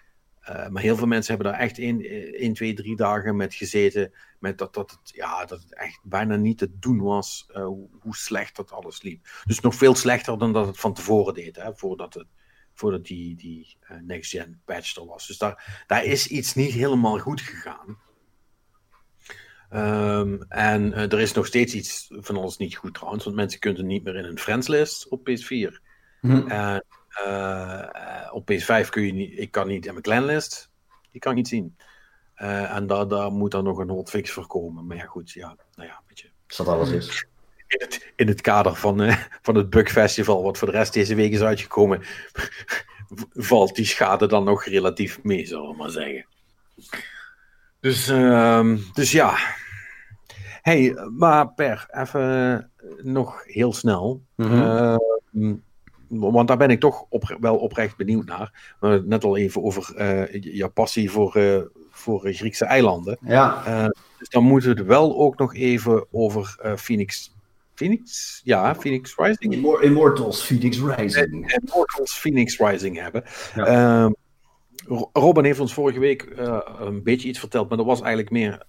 [0.49, 4.13] Uh, maar heel veel mensen hebben daar echt 1, 2, 3 dagen met gezeten.
[4.39, 7.65] Met dat, dat, het, ja, dat het echt bijna niet te doen was uh,
[7.99, 9.27] hoe slecht dat alles liep.
[9.45, 11.55] Dus nog veel slechter dan dat het van tevoren deed.
[11.55, 12.27] Hè, voordat, het,
[12.73, 15.27] voordat die, die uh, next-gen patch er was.
[15.27, 17.97] Dus daar, daar is iets niet helemaal goed gegaan.
[19.73, 23.23] Um, en er is nog steeds iets van alles niet goed trouwens.
[23.23, 25.81] Want mensen kunnen niet meer in een friendslist op PS4.
[26.21, 26.79] Hm.
[27.11, 30.71] En uh, op PS5 kun je niet, ik kan niet in mijn clanlist,
[31.11, 31.77] die kan ik niet zien.
[32.37, 34.87] Uh, en daar, daar moet dan nog een hotfix voor komen.
[34.87, 36.29] Maar ja, goed, ja, nou ja, weet je.
[36.47, 37.25] Als dat alles is.
[37.67, 40.93] In het, in het kader van, uh, van het Bug Festival, wat voor de rest
[40.93, 42.01] deze week is uitgekomen,
[43.49, 46.25] valt die schade dan nog relatief mee, zullen we maar zeggen.
[47.79, 49.37] Dus, uh, dus ja.
[50.61, 52.71] hey, maar Per, even
[53.01, 54.23] nog heel snel.
[54.35, 54.47] Mm
[55.31, 55.63] -hmm
[56.19, 58.75] want daar ben ik toch op, wel oprecht benieuwd naar.
[58.81, 63.17] Uh, net al even over uh, jouw passie voor, uh, voor Griekse eilanden.
[63.21, 63.65] Ja.
[63.65, 67.35] Eh, dus dan moeten we het wel ook nog even over Phoenix.
[67.73, 68.41] Phoenix?
[68.43, 69.81] Ja, Phoenix Rising.
[69.81, 71.51] Immortals Phoenix Rising.
[71.51, 73.23] Immortals Phoenix Rising hebben.
[73.55, 73.65] Ja.
[73.65, 74.11] Ehm,
[75.13, 76.33] Robin heeft ons vorige week
[76.79, 78.65] een beetje iets verteld, maar dat was eigenlijk meer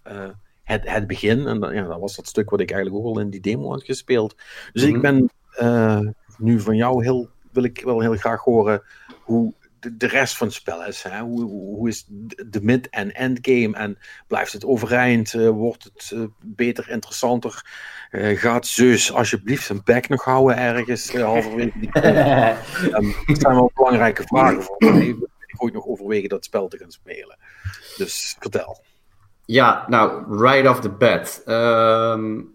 [0.63, 1.47] het, het begin.
[1.47, 3.85] En ja, dat was dat stuk wat ik eigenlijk ook al in die demo had
[3.85, 4.35] gespeeld.
[4.73, 5.01] Dus ik mhm.
[5.01, 5.31] ben
[6.39, 8.83] nu van jou heel, wil ik wel heel graag horen
[9.23, 11.03] hoe de, de rest van het spel is.
[11.03, 11.21] Hè?
[11.21, 12.05] Hoe, hoe is
[12.47, 13.77] de mid- en endgame?
[13.77, 15.33] En blijft het overeind?
[15.33, 17.67] Uh, wordt het uh, beter, interessanter?
[18.11, 21.91] Uh, gaat Zeus alsjeblieft zijn bek nog houden ergens halverwege die
[22.97, 25.09] um, Dat zijn wel belangrijke vragen voor me.
[25.47, 27.39] Ik ooit nog overwegen dat spel te gaan spelen.
[27.97, 28.85] Dus vertel.
[29.45, 31.43] Ja, nou, right off the bat.
[31.47, 32.53] Um,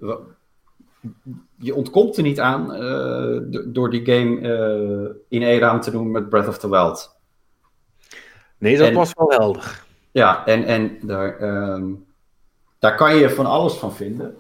[1.58, 6.12] je ontkomt er niet aan uh, door die game uh, in één raam te doen
[6.12, 7.16] met Breath of the Wild.
[8.58, 9.86] Nee, dat was wel helder.
[10.12, 11.42] Ja, en, en daar,
[11.74, 12.06] um,
[12.80, 14.38] daar kan je van alles van vinden.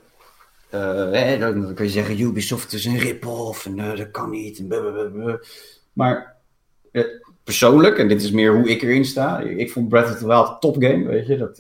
[0.73, 4.59] Uh, hè, dan, kan je zeggen, Ubisoft is een rip-off en dat kan niet.
[4.59, 5.39] En
[5.93, 6.35] maar
[7.43, 10.49] persoonlijk, en dit is meer hoe ik erin sta, ik vond Breath of the Wild
[10.49, 11.38] een topgame, weet je.
[11.38, 11.59] Dat,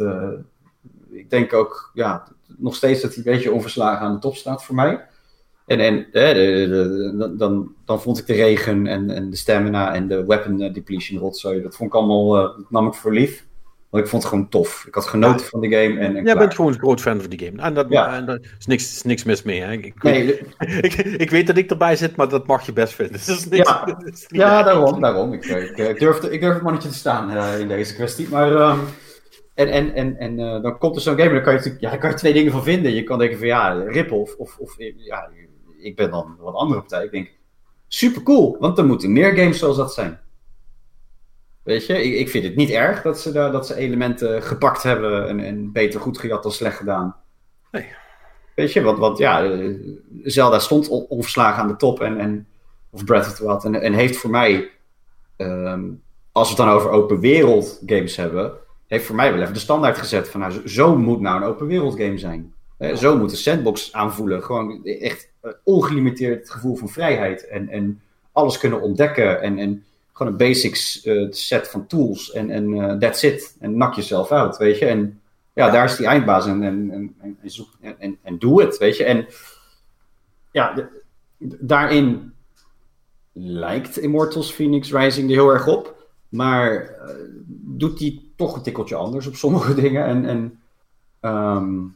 [1.09, 4.63] ik denk ook, ja, nog steeds dat hij een beetje onverslagen aan de top staat
[4.63, 5.05] voor mij.
[5.65, 6.33] En, en de,
[7.19, 10.73] de, dan, dan vond ik de regen en, en de stamina en de weapon eh,
[10.73, 13.45] depletion rotzooi, dat vond ik allemaal, uh, dat nam ik voor lief.
[13.89, 14.83] Want ik vond het gewoon tof.
[14.87, 15.99] Ik had genoten van de game.
[15.99, 17.61] En, en Jij bent gewoon een groot fan van die game.
[17.61, 18.21] En, ja.
[18.21, 19.61] daar is niks, is niks mis mee.
[19.61, 19.71] Hè?
[19.71, 20.39] Ik, nee,
[20.81, 23.19] ik, ik, weet dat ik erbij zit, maar dat mag je best vinden.
[23.25, 23.97] Dus niks, ja,
[24.27, 25.01] ja daarom.
[25.01, 25.33] daarom.
[25.33, 28.29] Ik, ik, durf, ik durf het mannetje te staan uh, in deze kwestie.
[28.29, 28.79] Maar um,
[29.57, 31.97] en, en, en, en uh, dan komt er zo'n game en dan kan je, ja,
[31.97, 32.93] kan je twee dingen van vinden.
[32.93, 35.29] Je kan denken van ja, rip-off of, of ja,
[35.77, 37.03] ik ben dan wat andere partij.
[37.03, 37.31] Ik denk,
[37.87, 40.19] super cool, want er moeten meer games zoals dat zijn.
[41.63, 44.83] Weet je, ik, ik vind het niet erg dat ze, daar, dat ze elementen gepakt
[44.83, 47.15] hebben en, en beter goed gejat dan slecht gedaan.
[47.71, 47.85] Nee.
[48.55, 49.75] Weet je, want, want ja, eh,
[50.23, 52.47] Zelda stond onverslagen aan de top en, en
[52.89, 54.69] of Breath of the Wild en, en heeft voor mij,
[55.37, 56.01] um,
[56.31, 59.59] als we het dan over open wereld games hebben, heeft voor mij wel even de
[59.59, 62.53] standaard gezet van nou, zo moet nou een open wereld game zijn.
[62.95, 64.43] Zo moet de sandbox aanvoelen.
[64.43, 67.47] Gewoon echt uh, ongelimiteerd gevoel van vrijheid.
[67.47, 68.01] En, en
[68.31, 69.41] alles kunnen ontdekken.
[69.41, 69.83] En, en
[70.13, 72.31] gewoon een basics uh, set van tools.
[72.31, 73.55] En, en uh, that's it.
[73.59, 74.85] En nak jezelf uit, weet je.
[74.85, 75.21] En
[75.53, 76.47] ja, daar is die eindbaas.
[76.47, 79.03] En, en, en, en, zoek, en, en doe het, weet je.
[79.03, 79.27] En
[80.51, 80.87] ja, de,
[81.59, 82.33] daarin
[83.33, 85.96] lijkt Immortals Phoenix Rising er heel erg op.
[86.29, 86.95] Maar
[87.63, 90.05] doet die toch een tikkeltje anders op sommige dingen.
[90.05, 90.59] En, en
[91.31, 91.95] um,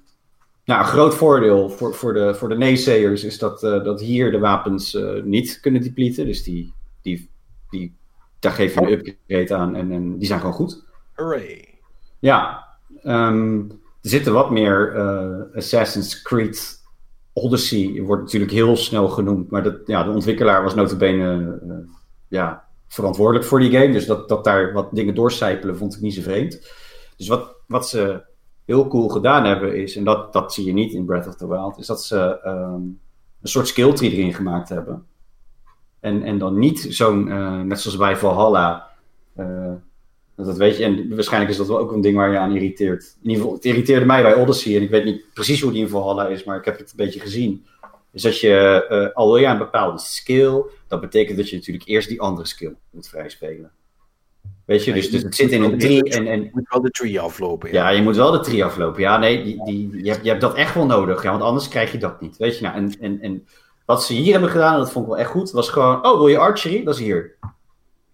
[0.65, 4.31] nou, een groot voordeel voor, voor, de, voor de naysayers is dat, uh, dat hier
[4.31, 6.25] de wapens uh, niet kunnen depleten.
[6.25, 7.29] Dus die, die,
[7.69, 7.95] die,
[8.39, 10.83] daar geef je een upgrade aan en, en die zijn gewoon goed.
[11.13, 11.79] Hooray.
[12.19, 12.67] Ja,
[13.03, 13.69] um,
[14.01, 14.99] er zitten wat meer
[15.55, 16.79] Assassin's Creed
[17.33, 21.59] Odyssey wordt natuurlijk heel snel genoemd, maar dat, ja, de ontwikkelaar was notabene
[22.27, 23.91] ja, verantwoordelijk voor die game.
[23.91, 26.72] Dus dat, dat daar wat dingen doorcijpelen vond ik niet zo vreemd.
[27.18, 28.22] Dus wat, wat ze
[28.65, 31.47] heel cool gedaan hebben is, en dat, dat zie je niet in Breath of the
[31.47, 32.99] Wild, is dat ze um,
[33.41, 35.05] een soort skill tree erin gemaakt hebben.
[35.99, 38.88] En, en dan niet zo'n, uh, net zoals bij Valhalla,
[39.38, 39.73] uh,
[40.35, 43.15] dat weet je, en waarschijnlijk is dat wel ook een ding waar je aan irriteert.
[43.22, 45.81] In ieder geval, het irriteerde mij bij Odyssey, en ik weet niet precies hoe die
[45.81, 47.65] in Valhalla is, maar ik heb het een beetje gezien.
[48.11, 51.88] Is dat je, uh, al wil je een bepaalde skill, dat betekent dat je natuurlijk
[51.88, 53.71] eerst die andere skill moet vrijspelen.
[54.65, 56.03] Weet je, dus, dus het zit in een tree.
[56.03, 57.71] En, en, je moet wel de tree aflopen.
[57.71, 57.89] Ja.
[57.89, 59.01] ja, je moet wel de tree aflopen.
[59.01, 61.23] Ja, nee, die, die, je, hebt, je hebt dat echt wel nodig.
[61.23, 62.38] Ja, want anders krijg je dat niet.
[62.38, 63.47] Weet je, nou, en, en, en
[63.85, 66.17] wat ze hier hebben gedaan, en dat vond ik wel echt goed, was gewoon: oh,
[66.17, 66.83] wil je archery?
[66.83, 67.38] Dat is hier.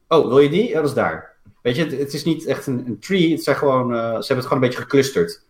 [0.07, 0.67] Oh, wil je die?
[0.67, 1.35] Ja, dat is daar.
[1.61, 3.31] Weet je, het, het is niet echt een, een tree.
[3.31, 5.45] Het zijn gewoon, uh, ze hebben het gewoon een beetje geclusterd.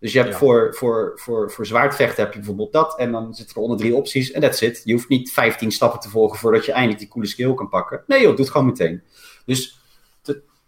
[0.00, 0.38] Dus je hebt ja.
[0.38, 2.98] voor, voor, voor, voor zwaardvechten heb je bijvoorbeeld dat.
[2.98, 4.30] En dan zitten er onder drie opties.
[4.30, 4.82] En that's it.
[4.84, 8.02] Je hoeft niet 15 stappen te volgen voordat je eindelijk die coole skill kan pakken.
[8.06, 9.02] Nee joh, doe het gewoon meteen.
[9.44, 9.78] Dus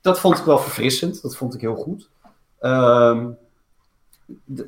[0.00, 1.22] dat vond ik wel verfrissend.
[1.22, 2.08] Dat vond ik heel goed.
[2.60, 3.36] Um,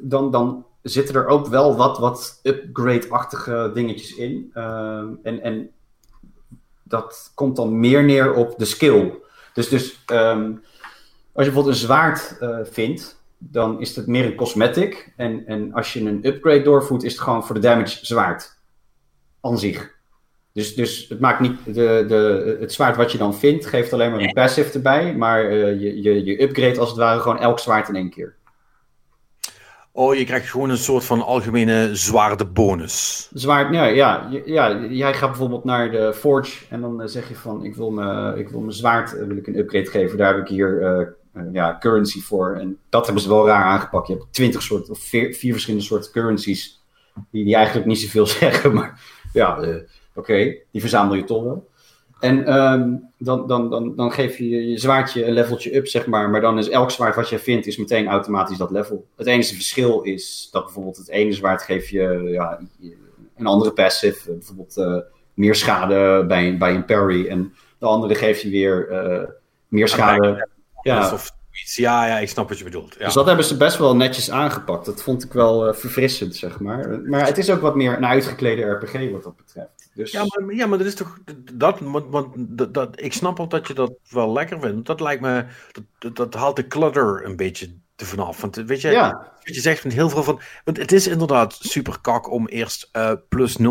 [0.01, 4.51] dan, dan zitten er ook wel wat, wat upgrade-achtige dingetjes in.
[4.55, 5.71] Um, en, en
[6.83, 9.15] dat komt dan meer neer op de skill.
[9.55, 10.63] Dus, dus um,
[11.33, 15.13] als je bijvoorbeeld een zwaard uh, vindt, dan is het meer een cosmetic.
[15.17, 18.59] En, en als je een upgrade doorvoert, is het gewoon voor de damage zwaard.
[19.41, 19.93] Aan zich.
[20.53, 21.65] Dus, dus het maakt niet.
[21.65, 25.15] De, de, het zwaard wat je dan vindt, geeft alleen maar een passive erbij.
[25.17, 28.37] Maar uh, je, je, je upgrade als het ware gewoon elk zwaard in één keer.
[29.93, 33.29] Oh, je krijgt gewoon een soort van algemene zwaarde bonus.
[33.33, 34.77] Zwaard, ja, ja, ja.
[34.77, 38.39] Jij gaat bijvoorbeeld naar de Forge en dan uh, zeg je van: Ik wil mijn
[38.39, 40.19] ik wil mijn zwaard uh, wil ik een upgrade geven.
[40.19, 41.17] Daar heb ik hier
[41.53, 42.55] ja, currency voor.
[42.55, 44.07] En dat hebben ze wel raar aangepakt.
[44.07, 46.83] Je hebt twintig soorten, of vier, vier verschillende soorten currencies.
[47.31, 49.01] Die, die eigenlijk niet zoveel zeggen, maar
[49.33, 49.59] ja.
[49.59, 49.85] Oké,
[50.15, 51.69] okay, die verzamel je toch wel.
[52.21, 56.31] En um, dan, dan, dan, dan geef je je zwaardje een leveltje up, zeg maar.
[56.31, 59.07] Maar dan is elk zwaard wat je vindt, is meteen automatisch dat level.
[59.17, 62.61] Het enige verschil is dat bijvoorbeeld het ene zwaard geeft je ja,
[63.37, 64.33] een andere passive.
[64.33, 64.97] Bijvoorbeeld uh,
[65.35, 67.27] meer schade bij, bij een parry.
[67.27, 69.29] En de andere geeft je weer uh,
[69.69, 70.49] meer schade.
[70.85, 71.13] Ja.
[71.13, 71.31] Of
[71.63, 71.77] iets.
[71.77, 72.95] Ja, ja, ik snap wat je bedoelt.
[72.99, 73.05] Ja.
[73.05, 74.87] Dus dat hebben ze best wel netjes aangepakt.
[74.87, 77.01] Dat vond ik wel uh, verfrissend, zeg maar.
[77.05, 79.91] Maar het is ook wat meer een uitgeklede RPG wat dat betreft.
[79.95, 80.13] Dus...
[80.13, 81.19] Ja, maar, ja, maar dat is toch.
[81.53, 84.87] Dat, want, dat, dat, ik snap al dat je dat wel lekker vindt.
[84.87, 85.45] Dat lijkt me.
[85.99, 88.41] Dat, dat haalt de clutter een beetje te vanaf.
[88.41, 89.33] Want weet je, ja.
[89.45, 90.41] wat je zegt van heel veel van.
[90.65, 93.67] Want het is inderdaad super kak om eerst uh, plus 0,3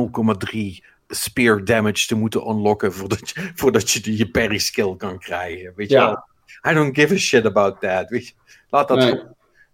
[1.07, 5.73] spear damage te moeten unlocken voordat je, voordat je je parry skill kan krijgen.
[5.75, 6.05] Weet je ja.
[6.05, 6.31] wel?
[6.69, 8.09] I don't give a shit about that.
[8.09, 8.33] Weet je?
[8.69, 9.21] Laat dat Nee.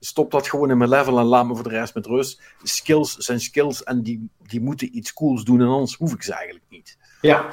[0.01, 2.41] Stop dat gewoon in mijn level en laat me voor de rest met rust.
[2.63, 6.33] Skills zijn skills en die, die moeten iets cools doen en anders hoef ik ze
[6.33, 6.97] eigenlijk niet.
[7.21, 7.45] Ja.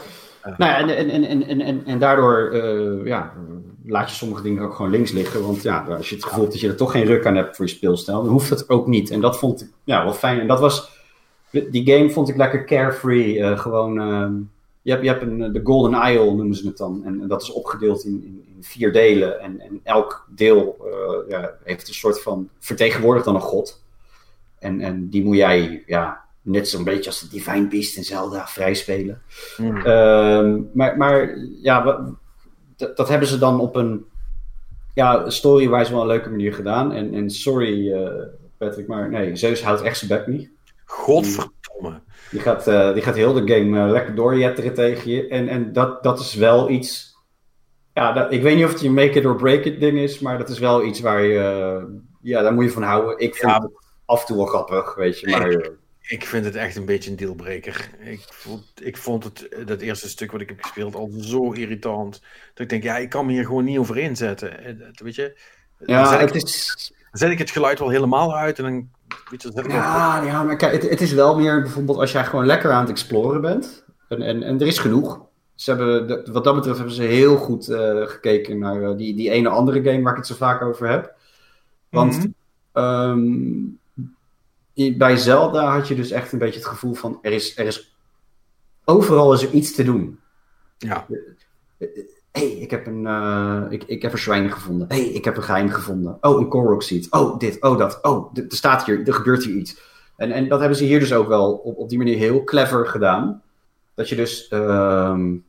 [0.46, 3.32] Uh, Nou ja, en, en, en, en, en, en daardoor uh, ja,
[3.84, 5.42] laat je sommige dingen ook gewoon links liggen.
[5.42, 7.56] Want ja, als je het gevoel hebt dat je er toch geen ruk aan hebt
[7.56, 9.10] voor je speelstijl, dan hoeft het ook niet.
[9.10, 10.40] En dat vond ik ja, wel fijn.
[10.40, 10.90] En dat was,
[11.50, 13.38] die game vond ik lekker carefree.
[13.38, 14.28] Uh, gewoon, uh,
[14.86, 17.04] je hebt, je hebt een, de Golden Isle noemen ze het dan.
[17.04, 19.40] En, en dat is opgedeeld in, in, in, vier delen.
[19.40, 20.76] En, en elk deel
[21.28, 23.82] ja, heeft een soort van, vertegenwoordigt dan een god.
[24.58, 28.46] En, en die moet jij, ja, net zo'n beetje als de Divine Beast in Zelda
[28.46, 29.22] vrijspelen.
[29.56, 29.76] Mm.
[29.76, 31.82] Uh, maar, maar ja,
[32.76, 34.04] dat, dat, hebben ze dan op een
[34.94, 36.92] ja, story-wise wel een leuke manier gedaan.
[36.92, 38.10] En, en sorry uh,
[38.56, 40.50] Patrick, maar nee, Zeus houdt echt zijn bek niet.
[40.84, 42.00] Godverdomme.
[42.30, 45.28] Die gaat, uh, die gaat heel de game uh, lekker doorjetteren tegen je.
[45.28, 47.14] En, en dat, dat is wel iets...
[47.94, 50.18] Ja, dat, ik weet niet of het je make it or break it ding is,
[50.18, 52.00] maar dat is wel iets waar je...
[52.22, 53.18] ja, daar moet je van houden.
[53.18, 53.60] Ik vind ja.
[53.60, 53.70] het
[54.04, 55.50] af en toe wel grappig, weet je, maar...
[55.50, 55.72] Ik,
[56.08, 57.90] ik vind het echt een beetje een dealbreaker.
[58.00, 62.20] Ik vond, ik vond het, dat eerste stuk wat ik heb gespeeld al zo irritant.
[62.54, 64.78] Dat ik denk, ja, ik kan me hier gewoon niet over inzetten.
[65.02, 65.38] Weet je?
[65.86, 66.92] Ja, het is...
[67.16, 68.88] Dan zet ik het geluid wel helemaal uit en dan...
[69.66, 72.80] Ja, ja, maar kijk, het, het, is wel meer bijvoorbeeld als jij gewoon lekker aan
[72.80, 73.84] het exploren bent.
[74.08, 75.20] En, en, en er is genoeg.
[75.54, 79.30] Ze hebben, wat dat betreft hebben ze heel goed uh, gekeken naar uh, die, die
[79.30, 81.14] ene andere game waar ik het zo vaak over heb.
[81.88, 82.34] Want mm
[82.72, 82.82] -hmm.
[82.82, 83.78] um,
[84.98, 87.96] bij Zelda had je dus echt een beetje het gevoel van er is, er is
[88.84, 90.18] overal is er iets te doen.
[90.78, 91.06] Ja.
[92.36, 94.88] Hey, ik heb een, uh, ik, ik heb een zwijn gevonden.
[94.88, 96.18] hey, ik heb een geheim gevonden.
[96.20, 96.84] Oh, een Korok.
[97.10, 97.98] Oh, dit, oh, dat.
[98.02, 99.80] Oh, er staat hier, er gebeurt hier iets.
[100.16, 102.86] En, en dat hebben ze hier dus ook wel op, op die manier heel clever
[102.86, 103.42] gedaan.
[103.94, 105.44] Dat je dus, um,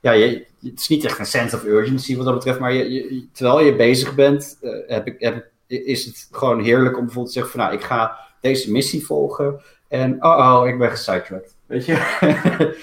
[0.00, 3.26] ja, je, het is niet echt een sense of urgency wat dat betreft, maar je,
[3.32, 7.40] terwijl je bezig bent, uh, heb ik, heb, is het gewoon heerlijk om bijvoorbeeld te
[7.40, 9.60] zeggen van, nou, ik ga deze missie volgen.
[9.88, 11.56] En oh, oh, ik ben gesidetracked.
[11.68, 11.96] Weet je?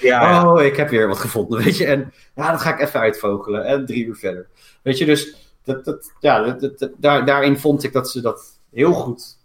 [0.00, 0.52] Ja.
[0.52, 1.64] Oh, ik heb weer wat gevonden.
[1.64, 1.86] Weet je?
[1.86, 3.64] En ja, dat ga ik even uitvogelen.
[3.64, 4.46] En drie uur verder.
[4.82, 8.20] Weet je, dus dat, dat, ja, dat, dat- dat- daar, daarin vond ik dat ze
[8.20, 9.38] dat heel goed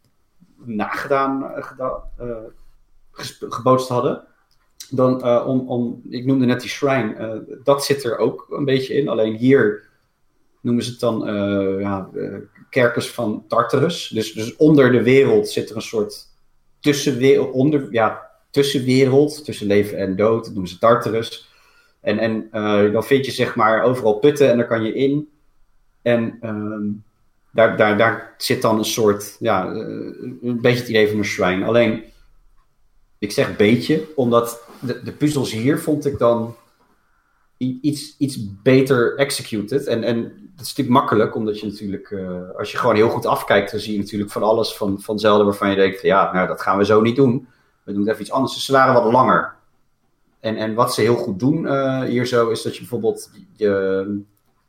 [0.63, 2.27] nagedaan eh, gedaan, eh,
[3.49, 4.23] gebootst hadden.
[4.89, 8.93] Dan, eh, om, om, ik noemde net die shrine, dat zit er ook een beetje
[8.93, 9.09] in.
[9.09, 9.89] Alleen hier
[10.61, 11.19] noemen ze het dan
[11.79, 12.09] ja,
[12.69, 14.07] kerkers van Tartarus.
[14.07, 16.27] Dus, dus onder de wereld zit er een soort
[16.79, 21.49] tussenwereld, onder, ja, tussenwereld, tussen leven en dood, dat noemen ze Tartarus.
[22.01, 25.29] En, en eh, dan vind je zeg maar overal putten en daar kan je in.
[26.01, 26.87] En ehm,
[27.51, 29.79] daar, daar, daar zit dan een soort, ja, eh,
[30.41, 31.65] een beetje het idee van een shrine.
[31.65, 32.03] Alleen,
[33.17, 36.55] ik zeg beetje, omdat de, de puzzels hier vond ik dan
[37.57, 39.87] iets, iets beter executed.
[39.87, 40.21] En, en
[40.55, 43.79] dat is natuurlijk makkelijk, omdat je natuurlijk, eh, als je gewoon heel goed afkijkt, dan
[43.79, 46.85] zie je natuurlijk van alles van, van waarvan je denkt, ja, nou, dat gaan we
[46.85, 47.47] zo niet doen.
[47.83, 48.53] We doen het even iets anders.
[48.53, 49.53] Dus ze waren wat langer.
[50.39, 54.21] En, en wat ze heel goed doen eh, hier zo, is dat je bijvoorbeeld, je,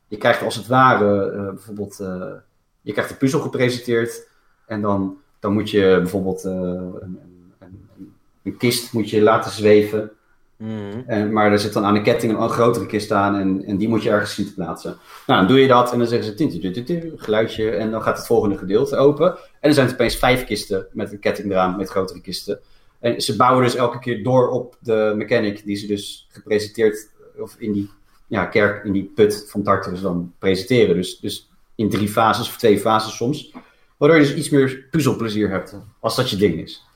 [0.08, 2.32] je krijgt als het ware, eh, bijvoorbeeld, eh,
[2.80, 4.28] je krijgt een puzzel gepresenteerd.
[4.66, 6.58] En dan, dan moet je bijvoorbeeld een,
[7.00, 7.18] een,
[7.58, 8.12] een,
[8.42, 10.10] een kist moet je laten zweven.
[10.56, 11.00] Mhm.
[11.06, 13.88] En, maar er zit dan aan de ketting een grotere kist aan en, en die
[13.88, 14.96] moet je ergens zien te plaatsen.
[15.26, 18.26] Nou, dan doe je dat en dan zeggen ze tintu, geluidje en dan gaat het
[18.26, 19.26] volgende gedeelte open.
[19.26, 22.60] En dan zijn het opeens vijf kisten met een ketting eraan met grotere kisten.
[23.02, 27.56] En ze bouwen dus elke keer door op de mechanic die ze dus gepresenteerd, of
[27.58, 27.90] in die
[28.26, 30.94] ja, kerk, in die put van Tartarus dan presenteren.
[30.94, 33.52] Dus, dus in drie fases of twee fases soms.
[33.96, 36.86] Waardoor je dus iets meer puzzelplezier hebt, als dat je ding is.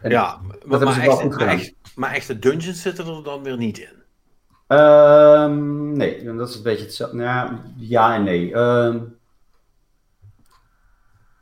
[0.00, 3.06] En ja, maar, hebben ze maar wel echt, goed maar, echt, maar echte dungeons zitten
[3.06, 3.94] er dan weer niet in.
[4.66, 7.16] Ehm, nee, dat is een beetje hetzelfde.
[7.16, 8.54] Nou, ja, ja en nee.
[8.54, 8.98] Ehm,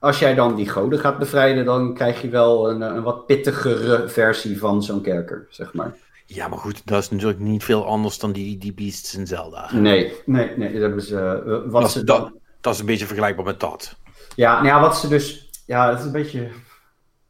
[0.05, 4.09] als jij dan die goden gaat bevrijden, dan krijg je wel een, een wat pittigere
[4.09, 5.95] versie van zo'n kerker, zeg maar.
[6.27, 9.69] Ja, maar goed, dat is natuurlijk niet veel anders dan die, die beasts in Zelda.
[9.75, 10.73] Nee, nee, nee.
[10.73, 13.61] Dat hebben ze, eh, wat Dat, ze is- dat, dat is een beetje vergelijkbaar met
[13.61, 13.97] dat.
[14.37, 15.51] Ja, nou ja, wat ze dus.
[15.67, 16.49] Ja, het is een beetje.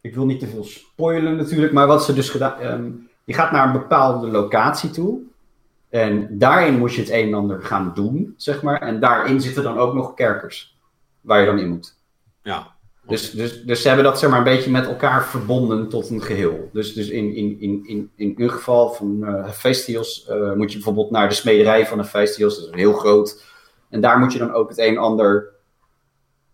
[0.00, 2.58] Ik wil niet te veel spoilen natuurlijk, maar wat ze dus gedaan.
[2.60, 2.90] ehm,
[3.24, 5.18] je gaat naar een bepaalde locatie toe.
[5.88, 8.80] En daarin moet je het een en ander gaan doen, zeg maar.
[8.80, 10.76] En daarin zitten dan ook nog kerkers.
[11.20, 11.94] Waar je dan in moet.
[12.44, 12.72] Ja.
[13.06, 16.22] Dus, dus, dus ze hebben dat zeg maar een beetje met elkaar verbonden tot een
[16.22, 16.70] geheel.
[16.72, 21.28] Dus, dus in, in, in, in, in een geval van eh, moet je bijvoorbeeld naar
[21.28, 22.56] de smederij van Hephaestus.
[22.56, 23.44] Dat is heel groot.
[23.90, 25.52] En daar moet je dan ook het een en ander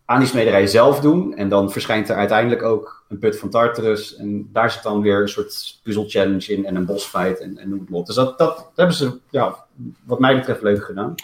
[0.04, 1.34] aan die smederij zelf doen.
[1.36, 4.16] En dan verschijnt er uiteindelijk ook een put van Tartarus.
[4.16, 7.68] En daar zit dan weer een soort puzzel challenge in en een bossfight en, en
[7.68, 8.06] noem het maar op.
[8.06, 9.64] Dus dat, dat, dat hebben ze, ja,
[10.04, 11.14] wat mij betreft, leuk gedaan.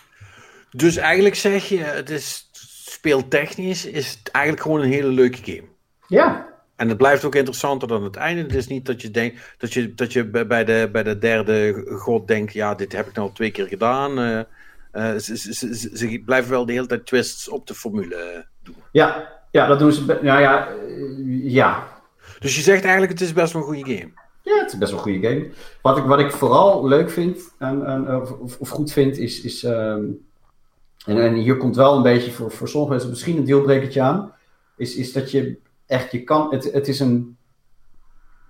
[0.70, 2.45] Dus eigenlijk zeg je, het is
[3.00, 5.68] speeltechnisch is het eigenlijk gewoon een hele leuke game.
[6.08, 6.46] Ja,
[6.76, 8.42] En het blijft ook interessanter dan het einde.
[8.42, 11.18] Het is niet dat je denkt dat je, dat je bij bij de, bij de
[11.18, 14.18] derde god denkt, ja, dit heb ik nou al twee keer gedaan.
[14.18, 14.38] Eh,
[14.92, 18.46] eh, ze, ze, ze, ze- ze blijven wel de hele tijd twists op de formule
[18.62, 18.76] doen.
[18.92, 20.04] ja, ja dat doen ze.
[20.22, 21.86] Nou ja, eh, ja,
[22.38, 24.12] Dus je zegt eigenlijk, het is best wel een goede game.
[24.42, 25.48] Ja, het is best wel een goede game.
[25.82, 29.40] Wat ik, wat ik vooral leuk vind, en, en, of, of- of goed vind, is.
[29.40, 30.04] is ehm,
[31.06, 34.32] en, en hier komt wel een beetje voor, voor sommige mensen misschien een deelbrekertje aan.
[34.76, 36.50] Is, is dat je echt, je kan.
[36.50, 37.36] Het, het is een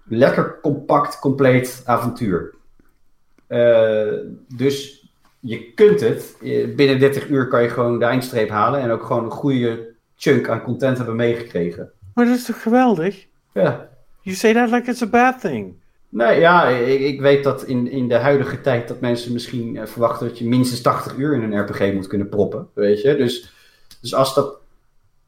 [0.05, 2.55] lekker compact, compleet avontuur.
[3.47, 4.13] Eh,
[4.55, 5.07] dus
[5.41, 6.37] je kunt het.
[6.43, 8.81] eh, Binnen 30 uur kan je gewoon de eindstreep halen.
[8.81, 11.91] En ook gewoon een goede chunk aan content hebben meegekregen.
[12.15, 13.27] Maar dat is toch geweldig?
[13.53, 13.89] Ja.
[14.21, 15.75] You say that like it's a bad thing.
[16.09, 19.87] Nee, ja, ik, ik weet dat in, in de huidige tijd dat mensen misschien eh,
[19.87, 23.17] verwachten dat je minstens 80 uur in een RPG moet kunnen proppen, weet je.
[23.17, 23.53] Dus,
[24.01, 24.59] dus als dat,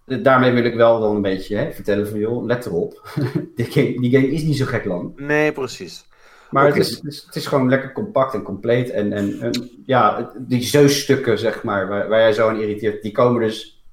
[0.04, 3.08] daarmee wil ik wel dan een beetje hè, vertellen van, joh, let erop.
[3.56, 5.12] die, game, die game is niet zo gek lang.
[5.16, 6.06] Nee, precies.
[6.50, 8.90] Maar het, is, het, is, het is gewoon lekker compact en compleet.
[8.90, 13.12] En, en, en ja, die zeusstukken, zeg maar, waar, waar jij zo aan irriteert, die
[13.12, 13.84] komen dus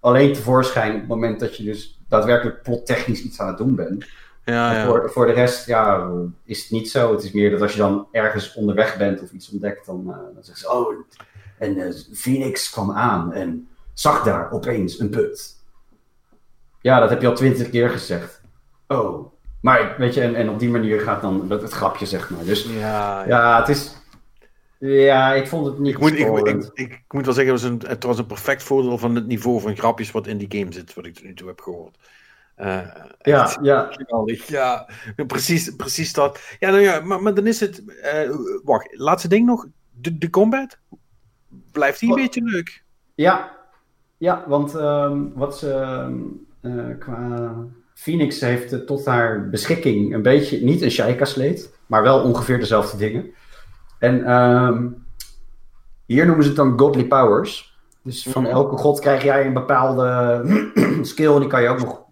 [0.00, 4.04] alleen tevoorschijn op het moment dat je dus daadwerkelijk plottechnisch iets aan het doen bent.
[4.46, 4.86] Ja, ja.
[4.86, 6.10] Voor, voor de rest, ja,
[6.44, 7.12] is het niet zo.
[7.12, 10.16] Het is meer dat als je dan ergens onderweg bent of iets ontdekt, dan, eh,
[10.34, 10.94] dan zeggen ze, oh,
[11.58, 15.54] en eh, Phoenix kwam aan en zag daar opeens een put.
[16.80, 18.40] Ja, dat heb je al twintig keer gezegd.
[18.86, 19.32] Oh.
[19.60, 22.44] Maar weet je, en, en op die manier gaat dan dat, het grapje, zeg maar.
[22.44, 23.24] Dus ja, ja.
[23.26, 23.94] ja, het is...
[24.78, 26.70] Ja, ik vond het niet Ik moet, ik, moet- storend.
[26.74, 29.26] ik, ik moet wel zeggen, het was, een, het was een perfect voordeel van het
[29.26, 31.96] niveau van grapjes wat in die game zit, wat ik tot nu toe heb gehoord.
[32.56, 32.80] Eh,
[33.22, 33.88] Ja, echt ja.
[33.90, 34.46] geweldig.
[34.48, 34.88] Ja,
[35.26, 36.40] precies, precies dat.
[36.58, 37.84] Ja, nou ja, maar, maar dan is het.
[38.02, 38.30] eh,
[38.64, 39.66] wacht, laatste ding nog.
[39.92, 40.78] De, de combat.
[41.72, 42.84] Blijft die een beetje leuk?
[43.14, 43.56] Ja,
[44.16, 46.18] ja want ehm, wat ze ehm,
[46.60, 47.52] eh, qua
[47.94, 53.30] Phoenix heeft tot haar beschikking een beetje, niet een Shaika-sleet, maar wel ongeveer dezelfde dingen.
[53.98, 54.88] En ehm,
[56.06, 57.75] hier noemen ze het dan godly powers.
[58.06, 60.40] Dus van elke god krijg jij een bepaalde
[61.02, 62.02] skill en die kan je ook nog,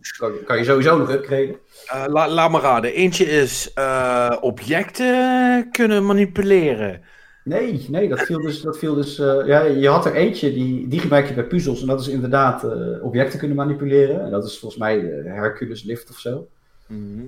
[0.45, 1.57] kan, je sowieso nog upgraden.
[1.87, 2.93] Eh, la- laat me raden.
[2.93, 7.01] Eentje is eh, objecten kunnen manipuleren.
[7.45, 8.61] Nee, nee, dat viel dus.
[8.61, 11.81] Dat viel dus eh, ja, je had er eentje, die, die gebruik je bij puzzels.
[11.81, 12.67] En dat is inderdaad
[13.03, 14.25] objecten kunnen manipuleren.
[14.25, 16.49] En dat is volgens mij Hercules Lift of zo.
[16.87, 17.25] Mhm.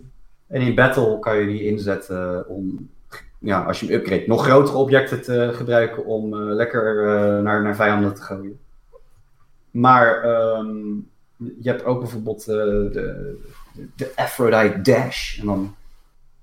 [0.46, 2.90] En in battle kan je die inzetten om,
[3.38, 7.62] ja, als je hem upgrade, nog grotere objecten te gebruiken om eh, lekker eh, naar,
[7.62, 8.60] naar vijanden te gooien.
[9.70, 10.94] Maar ehm,
[11.36, 13.36] je hebt ook bijvoorbeeld eh, de,
[13.96, 15.38] de Aphrodite Dash.
[15.38, 15.74] En dan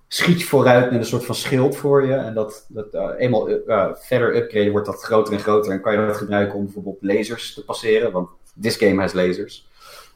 [0.08, 2.14] schiet je vooruit met een soort van schild voor je.
[2.14, 3.48] En dat, dat eenmaal
[3.94, 5.72] verder upgraden wordt dat groter en groter.
[5.72, 8.12] En kan je dat gebruiken om bijvoorbeeld lasers te passeren.
[8.12, 8.30] Want
[8.62, 9.68] this game has lasers.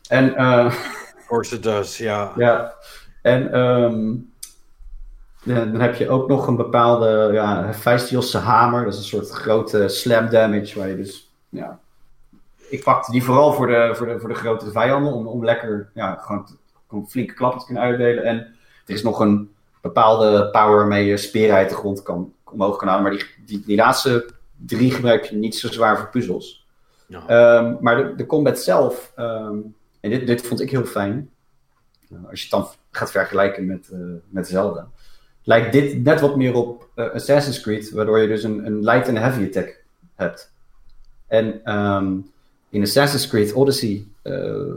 [0.08, 0.36] En
[1.28, 2.34] Of course it does, ja.
[2.36, 2.74] ja,
[3.22, 4.16] en ehm,
[5.48, 7.74] dan heb je ook nog een bepaalde ja,
[8.40, 8.84] hamer.
[8.84, 11.80] Dat is een soort grote slam damage waar je dus, ja...
[12.69, 15.90] Ik pakte die vooral voor de, voor de, voor de grote vijanden om, om lekker,
[15.94, 16.15] ja,
[16.88, 18.24] gewoon, flinke klappen te kunnen uitdelen.
[18.24, 18.38] En
[18.86, 19.52] er is nog een
[19.82, 23.03] bepaalde power waarmee je speren uit de grond kan, omhoog kan halen.
[23.03, 26.65] Maar die, die, die laatste drie gebruik je niet zo zwaar voor puzzels.
[27.06, 27.28] Ja.
[27.28, 29.57] Ehm, maar de, de combat zelf, ehm,
[29.99, 31.30] en dit, dit vond ik heel fijn.
[32.30, 33.99] Als je het dan gaat vergelijken met, eh,
[34.30, 34.88] met Zelda,
[35.48, 39.07] lijkt dit net wat meer op eh, Assassin's Creed, waardoor je dus een, een light
[39.07, 39.84] en een heavy attack
[40.15, 40.52] hebt.
[41.28, 42.14] En ehm,
[42.69, 44.74] in Assassin's Creed Odyssey eh,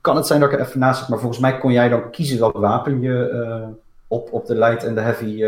[0.00, 2.10] kan het zijn dat ik er even naast zit, maar volgens mij kon jij dan
[2.10, 3.68] kiezen welk wapen je eh,
[4.06, 5.44] op, op de light en de heavy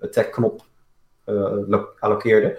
[0.00, 0.64] attack knop
[1.66, 2.58] lo- allokeerde.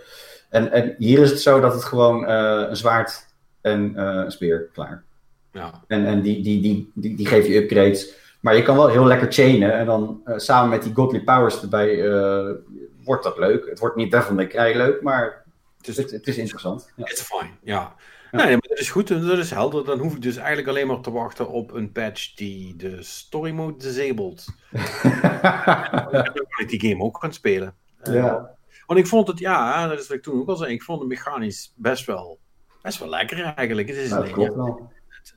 [0.50, 3.26] En, en hier is het zo dat het gewoon een zwaard
[3.62, 5.04] en een speer klaar.
[5.52, 5.84] ja.
[5.88, 8.18] En, en die, die, die, die, die je upgrades.
[8.40, 9.74] Maar je kan wel heel lekker chainen.
[9.74, 12.56] En dan eh, samen met die godly powers erbij eh,
[13.04, 13.70] wordt dat leuk.
[13.70, 15.46] Het wordt niet May Cry leuk, maar
[15.78, 16.94] Het is, het, het is interessant.
[16.96, 17.06] Ja.
[17.06, 17.96] it's fine, ja.
[18.32, 18.38] Ja.
[18.38, 19.86] Nee, maar dat is goed, dat is helder.
[19.86, 23.52] Dan hoef ik dus eigenlijk alleen maar te wachten op een patch die de story
[23.52, 24.46] mode disabled.
[26.12, 27.76] Dan kan ik die game ook gaan spelen.
[28.02, 28.58] Eh, Ja.
[28.86, 31.00] Want ik vond het, ja, dat is wat ik toen ook al zei, ik vond
[31.00, 32.40] het mechanisch best wel,
[32.82, 33.88] best wel lekker eigenlijk.
[33.88, 34.22] Het is Ja,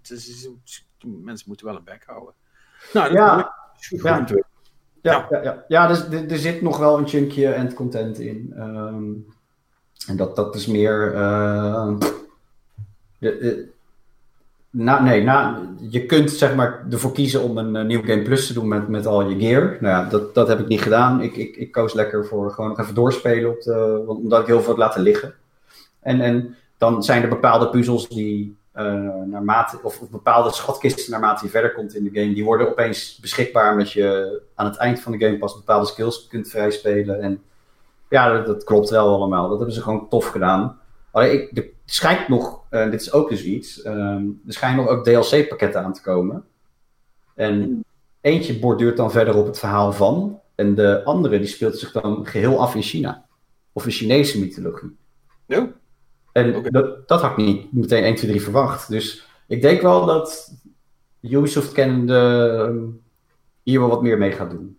[0.01, 0.49] het is,
[1.01, 2.35] mensen moeten wel een bek houden.
[2.93, 3.55] Nou, dat Ja.
[3.91, 4.27] Ja.
[5.03, 5.41] Ja, ja.
[5.43, 5.87] Ja, ja.
[5.87, 8.53] dus er, zit nog wel een chunkje end content in.
[8.57, 9.05] Ehm,
[10.07, 11.15] en dat, dat is meer.
[11.15, 11.95] eh,
[13.19, 13.71] de- de-
[14.71, 18.47] na, nee, na, je kunt zeg maar ervoor kiezen om een eh, nieuw Game Plus
[18.47, 19.77] te doen met, met al je gear.
[19.81, 21.21] Nou ja, dat, dat heb ik niet gedaan.
[21.21, 24.59] Ik, ik, ik koos lekker voor gewoon nog even doorspelen, op de, omdat ik heel
[24.61, 25.35] veel had laten liggen.
[26.01, 28.57] En, en dan zijn er bepaalde puzzels die
[29.27, 33.19] naarmate, of, of bepaalde schatkisten naarmate je verder komt in de game, die worden opeens
[33.21, 37.21] beschikbaar omdat je aan het eind van de game pas bepaalde skills kunt vrijspelen.
[37.21, 37.43] En
[38.09, 39.49] ja, dat, klopt wel allemaal.
[39.49, 40.81] Dat hebben ze gewoon tof gedaan.
[41.11, 44.93] Alleen, ik, er schijnt nog, eh, dit is ook dus iets, ehm, er schijnen nog
[44.95, 46.45] ook DLC-pakketten aan te komen.
[47.35, 47.85] En
[48.21, 52.27] eentje borduurt dan verder op het verhaal van, en de andere die speelt zich dan
[52.27, 53.25] geheel af in China.
[53.73, 54.97] Of in Chinese mythologie.
[55.47, 55.69] Ja.
[56.33, 58.89] En dat, dat had ik niet meteen 1, 2, 3 verwacht.
[58.89, 60.55] Dus ik denk wel dat
[61.21, 62.85] Ubisoft kennende ehm,
[63.63, 64.79] hier wel wat meer mee gaat doen.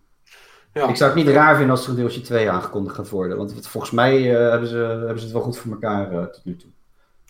[0.72, 0.88] Ja.
[0.88, 3.36] Ik zou het niet raar vinden als er een deeltje 2 aangekondigd gaat worden.
[3.36, 6.44] Want volgens mij eh, hebben, ze, hebben ze het wel goed voor elkaar eh, tot
[6.44, 6.70] nu toe.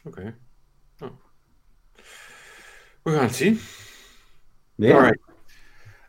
[0.04, 0.34] Oké.
[0.98, 1.12] Nou.
[3.02, 3.60] We gaan het zien.
[4.78, 5.18] Alright.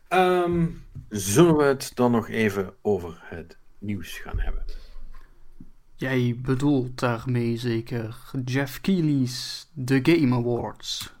[0.08, 0.66] Ehm,
[1.08, 4.64] zullen we het dan nog even over het nieuws gaan hebben?
[5.96, 11.14] Jij bedoelt daarmee zeker Jeff Keighley's The Game Awards.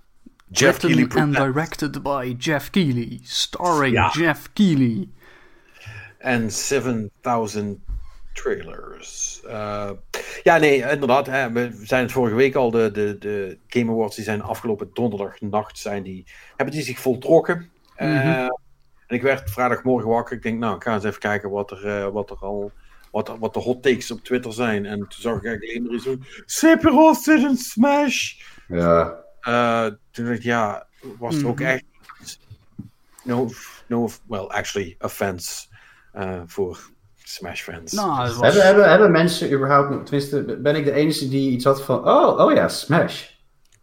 [0.50, 3.20] Jeff Written Keighley and directed by Jeff Keighley.
[3.22, 4.10] Starring Ja.
[4.12, 5.08] Jeff Keighley.
[6.18, 7.78] en 7000
[8.32, 9.40] trailers.
[9.46, 9.90] Eh,
[10.42, 11.26] ja, nee, inderdaad.
[11.26, 12.70] Hè, we zijn het vorige week al.
[12.70, 16.24] De, de, de Game Awards die zijn afgelopen donderdagnacht zijn die,
[16.56, 17.70] hebben die zich voltrokken.
[17.94, 18.26] Eh, Mhm.
[19.06, 20.36] en ik werd vrijdagmorgen wakker.
[20.36, 22.72] Ik denk, nou, ik ga eens even kijken wat er, eh, wat er al.
[23.16, 24.86] Wat, wat de hot takes op Twitter zijn.
[24.86, 26.24] En toen zag ik eigenlijk alleen maar iets doen.
[26.46, 28.32] Sephiroth zit in Smash.
[28.68, 29.14] Ja.
[29.40, 30.86] Eh, toen dacht ik, ja,
[31.18, 31.68] was er ook Mhm.
[31.68, 31.84] echt.
[33.24, 33.48] No,
[33.86, 35.66] no, well, actually, offense
[36.12, 36.78] eh, voor
[37.22, 37.92] Smash fans.
[37.92, 38.40] Nou, was...
[38.40, 42.38] Hebben, hebben, hebben mensen überhaupt, tenminste, ben ik de enige die iets had van, oh,
[42.46, 43.24] oh ja, Smash.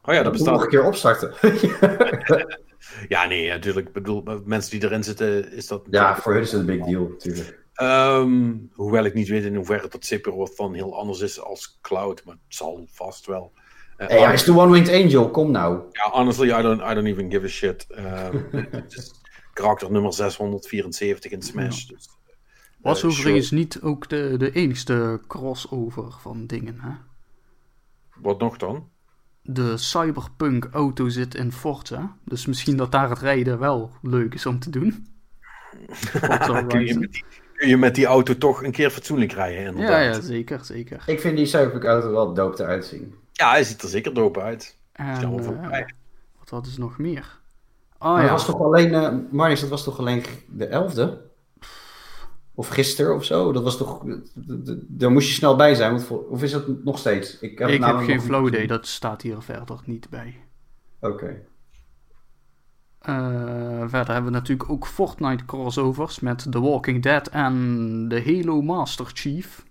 [0.04, 0.70] oh ja, dat Dat moet nog een bestaat.
[0.70, 1.34] keer opstarten.
[3.08, 3.88] Ja, nee, natuurlijk.
[3.88, 5.82] Ik bedoel, mensen die erin zitten, is dat.
[5.90, 7.63] ja, voor hun is het een big deal natuurlijk.
[7.74, 12.22] Ehm, hoewel ik niet weet in hoeverre dat Sephiroth dan heel anders is als Cloud,
[12.26, 13.52] maar het zal vast wel.
[13.98, 15.82] Eh, Hey, hij is de One-Winged Angel, kom nou.
[15.92, 17.88] Ja, honestly, I don't, I don't even give a shit.
[17.90, 19.22] Um, het is
[19.54, 21.86] karakter nummer 674 in Smash.
[21.86, 22.10] Dus,
[22.82, 26.92] Was eh, overigens niet ook de, de enigste crossover van dingen, hè?
[28.16, 28.90] Wat nog dan?
[29.42, 32.18] De Cyberpunk auto zit in Forza.
[32.26, 35.08] Dus misschien dat daar het rijden wel leuk is om te doen.
[35.92, 37.10] Forza Horizon.
[37.64, 40.16] Kun je met die auto toch een keer fatsoenlijk rijden, Ja, inderdaad.
[40.16, 41.04] ja, zeker, zeker.
[41.06, 43.16] Ik vind die Cyberpunk auto wel dope eruit zien.
[43.32, 44.78] Ja, hij ziet er zeker dope uit.
[44.92, 45.86] En eh,
[46.40, 47.40] wat hadden ze nog meer?
[48.00, 51.32] Maar Oh dat ja, was toch alleen, eh Marnix, dat was toch alleen de 11e?
[52.56, 53.52] Of gisteren of zo?
[53.52, 54.04] Dat was toch.
[54.88, 55.92] Daar moest je snel bij zijn.
[55.92, 57.40] Want voor- of is dat nog steeds?
[57.40, 58.68] Ik heb, ik heb geen flow idee, gezien.
[58.76, 60.36] dat staat hier verder niet bij.
[61.00, 61.42] Oké.
[63.90, 69.06] Verder hebben we natuurlijk ook Fortnite crossovers met The Walking Dead en de Halo Master
[69.14, 69.66] Chief.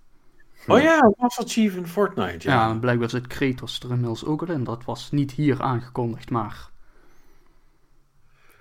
[0.67, 2.47] Oh ja, Master Chief in Fortnite.
[2.49, 2.69] Ja, Ja.
[2.69, 4.63] en blijkbaar zit Kratos er inmiddels ook al in.
[4.63, 6.69] Dat was niet hier aangekondigd, maar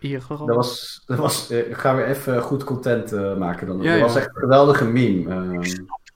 [0.01, 0.47] eerder al.
[0.47, 1.03] Dat was.
[1.07, 3.82] Dat was eh, gaan we even goed content eh, maken dan.
[3.82, 5.31] Ja, dat was echt een geweldige meme.
[5.31, 5.51] Ehm,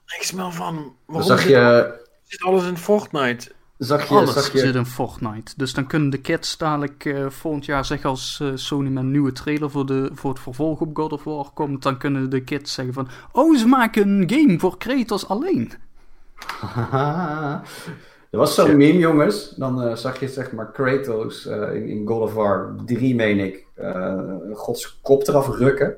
[0.07, 0.95] Niks meer van.
[1.05, 1.93] Waarom zag zit, je.
[2.23, 3.51] zit alles in Fortnite?
[3.77, 5.53] Zag je, Alles zag je zit in Fortnite.
[5.55, 9.11] Dus dan kunnen de kids dadelijk eh, volgend jaar zeggen als eh, Sony met een
[9.11, 11.83] nieuwe trailer voor, de, voor het vervolg op God of War komt.
[11.83, 15.73] Dan kunnen de kids zeggen van, oh ze maken een game voor Kratos alleen.
[18.29, 19.49] Er was zo'n meme, jongens.
[19.49, 23.39] Dan eh, zag je zeg maar Kratos eh, in, in God of War 3, meen
[23.39, 25.97] ik, eh, Gods kop eraf rukken.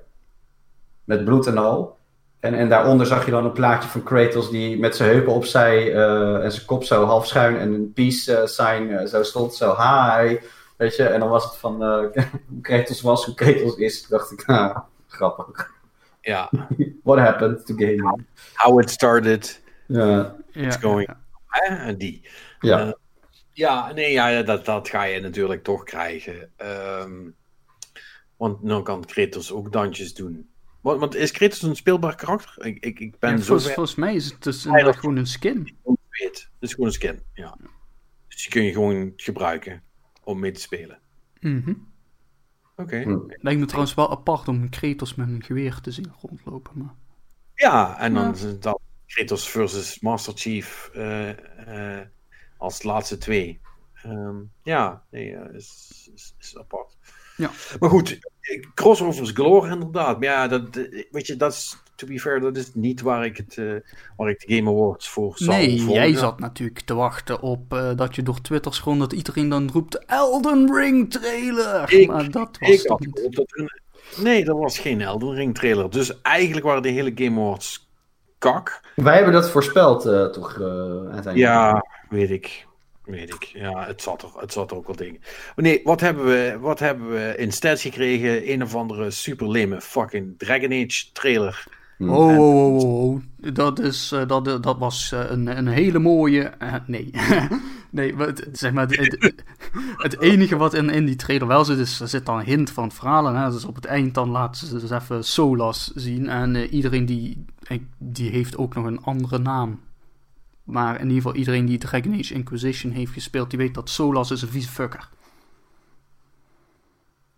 [1.03, 1.97] Met bloed en al.
[2.39, 5.93] En, en daaronder zag je dan een plaatje van Kratos die met zijn heupen opzij
[5.93, 9.53] eh, en zijn kop zo half schuin en een peace eh, sign eh, zo stond.
[9.55, 10.37] Zo, hi.
[10.77, 14.01] Weet je, en dan was het van eh, hoe Kratos was, hoe Kratos is.
[14.01, 15.71] Toen dacht ik, ah, grappig.
[16.21, 16.49] Ja.
[17.03, 18.25] What happened to gaming?
[18.53, 19.61] How it started.
[19.85, 21.09] Ja, Ja, It's going-
[21.67, 21.91] ja.
[21.93, 22.21] Die.
[22.59, 22.95] ja.
[23.53, 26.49] Ja, nee, ja, dat, dat ga je natuurlijk toch krijgen.
[26.55, 27.11] Ehm,
[28.37, 30.48] want dan kan Kratos ook dansjes doen.
[30.81, 32.65] Want, want is Kratos een speelbaar karakter?
[32.65, 35.27] Ik, ik, ik ben Ja, zo volgens, volgens mij is het dus Ja, gewoon een
[35.27, 35.77] skin.
[36.09, 36.49] weet.
[36.59, 37.57] Het is gewoon een skin, ja.
[38.27, 39.83] Dus die kun je gewoon gebruiken
[40.23, 40.99] om mee te spelen.
[41.39, 41.73] Mhm.
[42.75, 43.01] Oké.
[43.01, 43.17] Hm.
[43.27, 46.71] Lijkt me trouwens wel apart om Kratos met een geweer te zien rondlopen.
[46.77, 46.93] Maar...
[47.55, 48.77] Ja, en dan Ja.
[49.05, 52.07] Kratos versus Master Chief eh, eh,
[52.57, 53.59] als laatste twee.
[54.03, 56.97] Ehm, ja, nee, is, is, is apart.
[57.37, 57.51] Ja.
[57.79, 58.19] Maar goed,
[58.73, 60.19] crossovers galore inderdaad.
[60.19, 63.25] Maar ja, dat, eh, weet je, dat is, to be fair, dat is niet waar
[63.25, 63.65] ik, het, eh,
[64.17, 65.93] waar ik de Game Awards voor zal Nee, volgen.
[66.01, 69.69] jij zat natuurlijk te wachten op eh, dat je door Twitter scroll dat iedereen dan
[69.73, 71.93] roept Elden Ring trailer.
[71.93, 73.35] Ik- maar dat was Ik toch had niet.
[73.35, 74.23] dat er een...
[74.23, 75.89] Nee, dat was geen Elden Ring trailer.
[75.89, 77.89] Dus eigenlijk waren de hele Game Awards
[78.37, 78.79] kak.
[78.95, 80.01] Wij hebben dat voorspeld,
[80.33, 81.35] toch, eh, uiteindelijk.
[81.37, 82.67] Ja, weet ik.
[83.09, 83.43] Weet ik.
[83.43, 85.19] Ja, het zat er, het zat er ook wel dingen.
[85.55, 88.51] Maar nee, wat hebben we, wat hebben we instead gekregen?
[88.51, 91.63] Een of andere super lame fucking Dragon Age trailer.
[91.99, 93.21] Oh, oh, oh, oh, oh.
[93.53, 96.43] Dat, is, eh, dat, dat was eh, een, een hele mooie.
[96.43, 97.09] eh, nee.
[97.89, 98.87] nee, maar het, zeg maar.
[98.87, 99.43] Het, het,
[99.97, 102.69] het enige wat in, in die trailer wel zit, is er zit dan een hint
[102.71, 103.27] van het verhaal.
[103.27, 106.27] En, hè, dus op het eind dan laten ze dus even Solas zien.
[106.29, 107.45] En eh, iedereen die.
[107.67, 109.79] eh, die heeft ook nog een andere naam.
[110.69, 114.31] Maar in ieder geval, iedereen die Dragon Age Inquisition heeft gespeeld, die weet dat Solas
[114.31, 115.09] is een vieze fucker.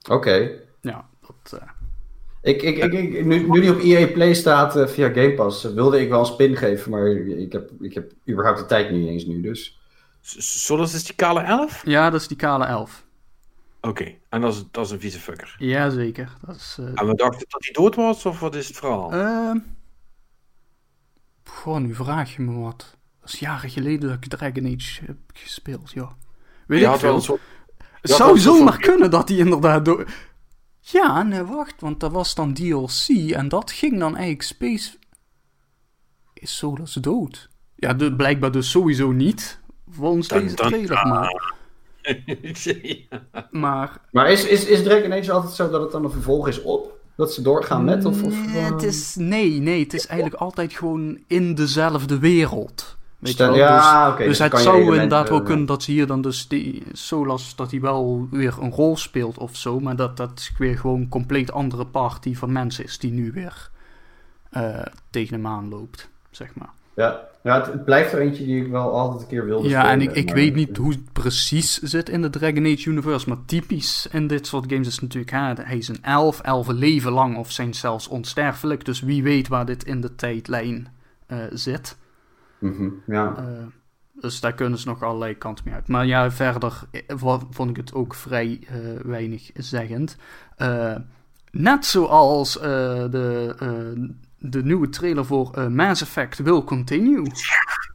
[0.09, 0.49] Oké.
[0.81, 1.59] Ja, dat.
[1.61, 1.67] eh,
[2.41, 5.65] Ik, ik, ik, ik- nu, nu die op EA Play staat eh, via Game Pass,
[5.65, 8.91] eh, wilde ik wel een spin geven, maar ik heb, ik heb überhaupt de tijd
[8.91, 9.79] niet eens nu, dus...
[10.21, 11.85] Zoals is die kale elf?
[11.85, 13.05] ja, dat is die kale elf.
[13.81, 15.55] Oké, en dat is, dat is een vieze fucker.
[15.59, 16.33] Jazeker.
[16.45, 16.75] Dat is.
[16.79, 19.11] eh, En we dachten dat hij dood was, of wat is het verhaal?
[19.13, 19.57] Ehm.
[21.43, 22.97] Goh, nu vraag je me wat.
[23.21, 26.11] Dat is jaren geleden dat ik Dragon Age heb gespeeld, joh.
[26.67, 27.21] Weet Je ik veel.
[27.21, 27.41] soort...
[28.01, 30.05] Het zou zomaar van- kunnen dat hij inderdaad door...
[30.79, 34.97] Ja, nee, wacht, want dat was dan DLC en dat ging dan eigenlijk Space...
[36.33, 37.49] Is Solas dood?
[37.75, 39.59] Ja, de, blijkbaar dus sowieso niet.
[39.89, 41.29] Volgens deze trailer maar.
[42.53, 43.21] Ja.
[43.51, 46.61] Maar Maar is, is, is Dragon Age altijd zo dat het dan een vervolg is
[46.61, 46.99] op?
[47.15, 48.05] Dat ze doorgaan met?
[48.05, 52.19] Of, of, Nee, eh, het is, nee, nee, het is eigenlijk altijd gewoon in dezelfde
[52.19, 52.97] wereld.
[53.21, 53.57] Weet je Stel- wel?
[53.57, 56.83] ja, dus oké, dus het zou inderdaad wel kunnen dat ze hier dan dus die
[56.91, 61.01] Solas, dat hij wel weer een rol speelt of zo, maar dat dat weer gewoon
[61.01, 63.69] een compleet andere party van mensen is die nu weer
[64.49, 64.79] eh,
[65.09, 66.69] tegen hem aanloopt, zeg maar.
[66.95, 69.91] Ja, ja het, het blijft er eentje die ik wel altijd een keer wilde Ja,
[69.91, 73.29] en ik, ik maar- weet niet hoe het precies zit in de Dragon Age universe,
[73.29, 77.11] maar typisch in dit soort games is natuurlijk, hè, hij is een elf, elfen leven
[77.11, 80.87] lang of zijn zelfs onsterfelijk, dus wie weet waar dit in de tijdlijn
[81.27, 81.97] eh, zit.
[82.61, 83.35] Mhm, ja.
[83.37, 83.43] Eh,
[84.21, 85.87] Dus daar kunnen ze nog allerlei kanten mee uit.
[85.87, 87.17] Maar ja, verder eh,
[87.49, 90.15] vond ik het ook vrij eh, weinig zeggend.
[90.55, 90.95] Eh,
[91.51, 92.63] net zoals eh,
[93.09, 97.31] de, eh, de nieuwe trailer voor eh, Mass Effect Will Continue.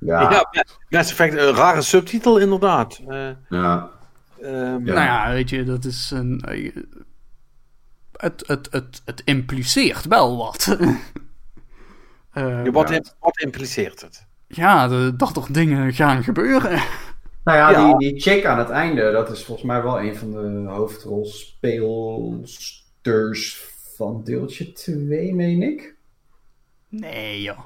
[0.01, 0.51] Ja, Ja,
[0.89, 3.01] Mass Effect, een rare subtitel inderdaad.
[3.09, 3.91] Eh, ja.
[4.43, 4.53] ehm,
[4.87, 4.95] Ja.
[4.95, 6.43] Nou ja, weet je, dat is een...
[8.13, 10.67] het, het, het, het impliceert wel wat.
[12.33, 13.01] Eh, ja, wat, Ja.
[13.21, 14.26] wat impliceert het?
[14.49, 16.83] Ja, de- dat er dingen gaan gebeuren.
[17.45, 17.97] Nou ja, Ja.
[17.99, 23.65] Die, die chick aan het einde, dat is volgens mij wel een van de hoofdrolspeelsters
[23.97, 25.95] van deeltje 2, meen ik.
[26.89, 27.59] Nee, joh.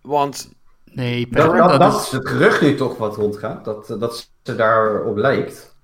[0.00, 0.52] Want
[0.94, 3.86] Nee, Dat, Per, dat, dat dat is- is het gerucht nu toch wat rondgaat, dat,
[3.86, 5.76] dat ze daarop lijkt.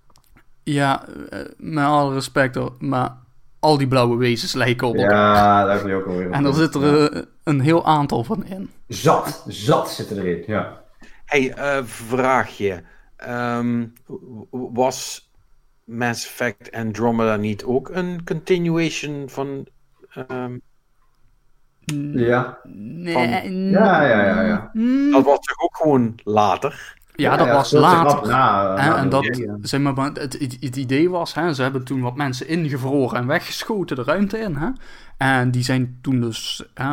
[0.62, 3.16] Ja, eh, met alle respect hoor, maar
[3.68, 5.34] al die blauwe wezens lijken op elkaar.
[5.34, 6.30] Ja, daar je ook alweer.
[6.30, 8.70] En er zit er een heel aantal van in.
[8.86, 10.82] Zat, zat zitten erin, ja.
[11.24, 12.82] Hey, eh, vraagje.
[13.16, 13.86] Ehm,
[14.50, 15.30] was
[15.84, 19.66] Mass Effect Andromeda niet ook een continuation van...
[20.14, 20.58] ehm,
[22.14, 23.14] Ja, Nee,
[23.70, 24.42] ja, ja, ja.
[24.42, 24.70] ja.
[25.10, 26.97] dat was toch ook gewoon later?
[27.22, 28.28] Ja, dat was later.
[28.28, 29.56] Na, Hè, en dat, ja.
[29.60, 33.96] zeg maar, het, het, idee was, hè, ze hebben toen wat mensen ingevroren en weggeschoten
[33.96, 34.56] de ruimte in.
[34.56, 34.68] Hè?
[35.16, 36.92] En die zijn toen dus, hè,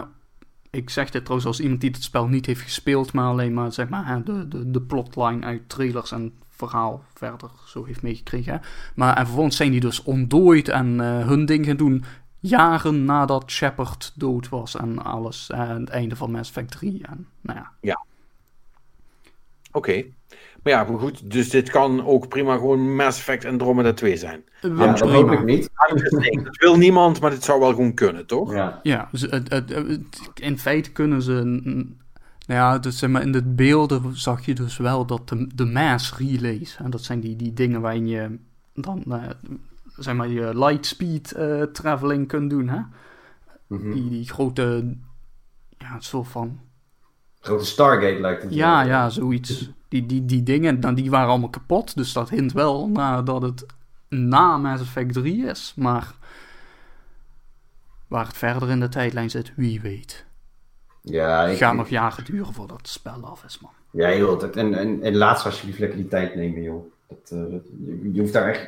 [0.69, 3.72] ik zeg dit trouwens als iemand die het spel niet heeft gespeeld, maar alleen maar,
[3.72, 8.53] zeg maar, hè, de, de, de plotline uit trailers en verhaal verder zo heeft meegekregen.
[8.53, 8.60] Hè?
[8.95, 12.03] Maar en vervolgens zijn die dus ontdooid en eh, hun ding gaan doen
[12.39, 15.52] jaren nadat Shepard dood was en alles.
[15.52, 17.02] aan het einde van Mass Effect 3.
[17.07, 18.06] En, nou ja.
[19.76, 20.03] Oké.
[20.64, 24.43] Maar ja, maar goed, dus dit kan ook prima gewoon Mass Effect Andromeda 2 zijn.
[24.61, 25.14] Ja, dat prima.
[25.14, 25.69] hoop ik niet.
[26.43, 28.53] Dat wil niemand, maar dit zou wel gewoon kunnen, toch?
[28.53, 28.80] Ja.
[28.84, 29.27] Ja, dus
[30.34, 31.34] in feite kunnen ze.
[32.47, 35.65] Nou ja, dus zeg maar in de beelden zag je dus wel dat de, de
[35.65, 38.38] mass relays, en dat zijn die, die dingen waarin je
[38.73, 39.23] dan eh,
[39.97, 42.80] zeg maar je lightspeed eh traveling kunt doen, hè?
[43.68, 43.91] Mhm.
[43.93, 44.95] Die, die grote,
[45.77, 46.60] ja, een soort van,
[47.46, 48.54] Grote Stargate lijkt het.
[48.54, 48.88] ja, wel.
[48.88, 49.72] ja, zoiets.
[49.88, 53.42] Die, die, die dingen, dan, die waren allemaal kapot, dus dat hint wel naar dat
[53.42, 53.66] het
[54.10, 56.16] na Mass Effect 3 is, maar
[58.08, 60.26] waar het verder in de tijdlijn zit, wie weet.
[61.02, 63.72] Ja, ik, Het gaat nog jaren duren voordat het spel af is, man.
[63.92, 64.56] Ja, heel tijd.
[64.56, 66.86] En, en, en laatst alsjeblieft lekker die tijd nemen, joh.
[67.08, 67.40] Dat, eh,
[67.86, 68.68] je, je hoeft daar echt...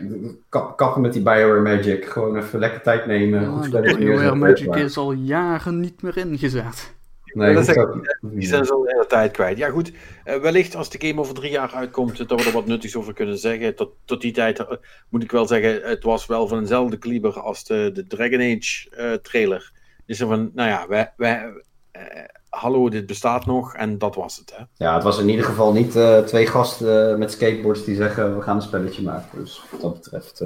[0.49, 2.05] Kap, kappen met die Bioware Magic.
[2.05, 3.41] Gewoon even lekker tijd nemen.
[3.41, 6.95] Ja, goed de spelletje BioWare Magic is al jaren niet meer ingezet.
[7.37, 7.97] Nee, Dat.
[8.21, 9.57] Die zijn zo de hele tijd kwijt.
[9.57, 9.91] Ja, goed.
[10.23, 13.13] eh, wellicht als de game over drie jaar uitkomt, dat we er wat nuttigs over
[13.13, 13.75] kunnen zeggen.
[13.75, 14.67] Tot, tot die tijd eh,
[15.09, 18.89] moet ik wel zeggen, het was wel van eenzelfde kaliber als de, de Dragon Age
[18.89, 19.71] eh, trailer.
[20.05, 21.53] Dus van, nou ja, wij, wij,
[21.91, 22.01] eh,
[22.49, 24.53] hallo, dit bestaat nog en dat was het.
[24.55, 24.85] Hè?
[24.85, 28.41] Ja, het was in ieder geval niet eh, twee gasten met skateboards die zeggen we
[28.41, 29.39] gaan een spelletje maken.
[29.39, 30.43] Dus wat dat betreft...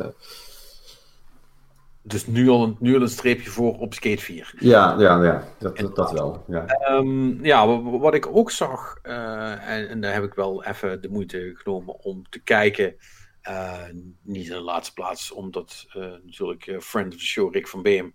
[2.03, 4.53] Dus nu al, een, nu al een streepje voor op Skate 4.
[4.59, 5.43] ja, ja, ja.
[5.59, 6.43] Dat, dat, dat wel.
[6.47, 6.65] Ja.
[6.65, 11.01] Ehm, ja, wa- wat ik ook zag, eh, en, en daar heb ik wel even
[11.01, 12.95] de moeite genomen om te kijken.
[13.41, 13.83] eh,
[14.23, 18.11] niet in de laatste plaats, omdat eh, natuurlijk friend of the show Rick van Beem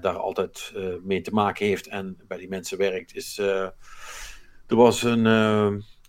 [0.00, 0.72] daar altijd
[1.02, 3.14] mee te maken heeft en bij die mensen werkt.
[3.14, 3.74] Is, er
[4.66, 5.24] was een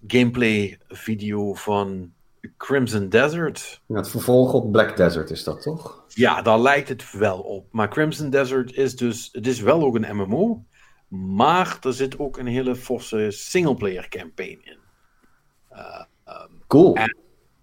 [0.08, 2.14] gameplay video van
[2.58, 3.82] Crimson Desert.
[3.88, 6.04] Ja, het vervolg op Black Desert is dat toch?
[6.08, 7.68] Ja, daar lijkt het wel op.
[7.72, 10.64] Maar Crimson Desert is dus, het is wel ook een MMO,
[11.08, 14.78] maar er zit ook een hele forse singleplayer campaign in.
[16.68, 16.96] Cool.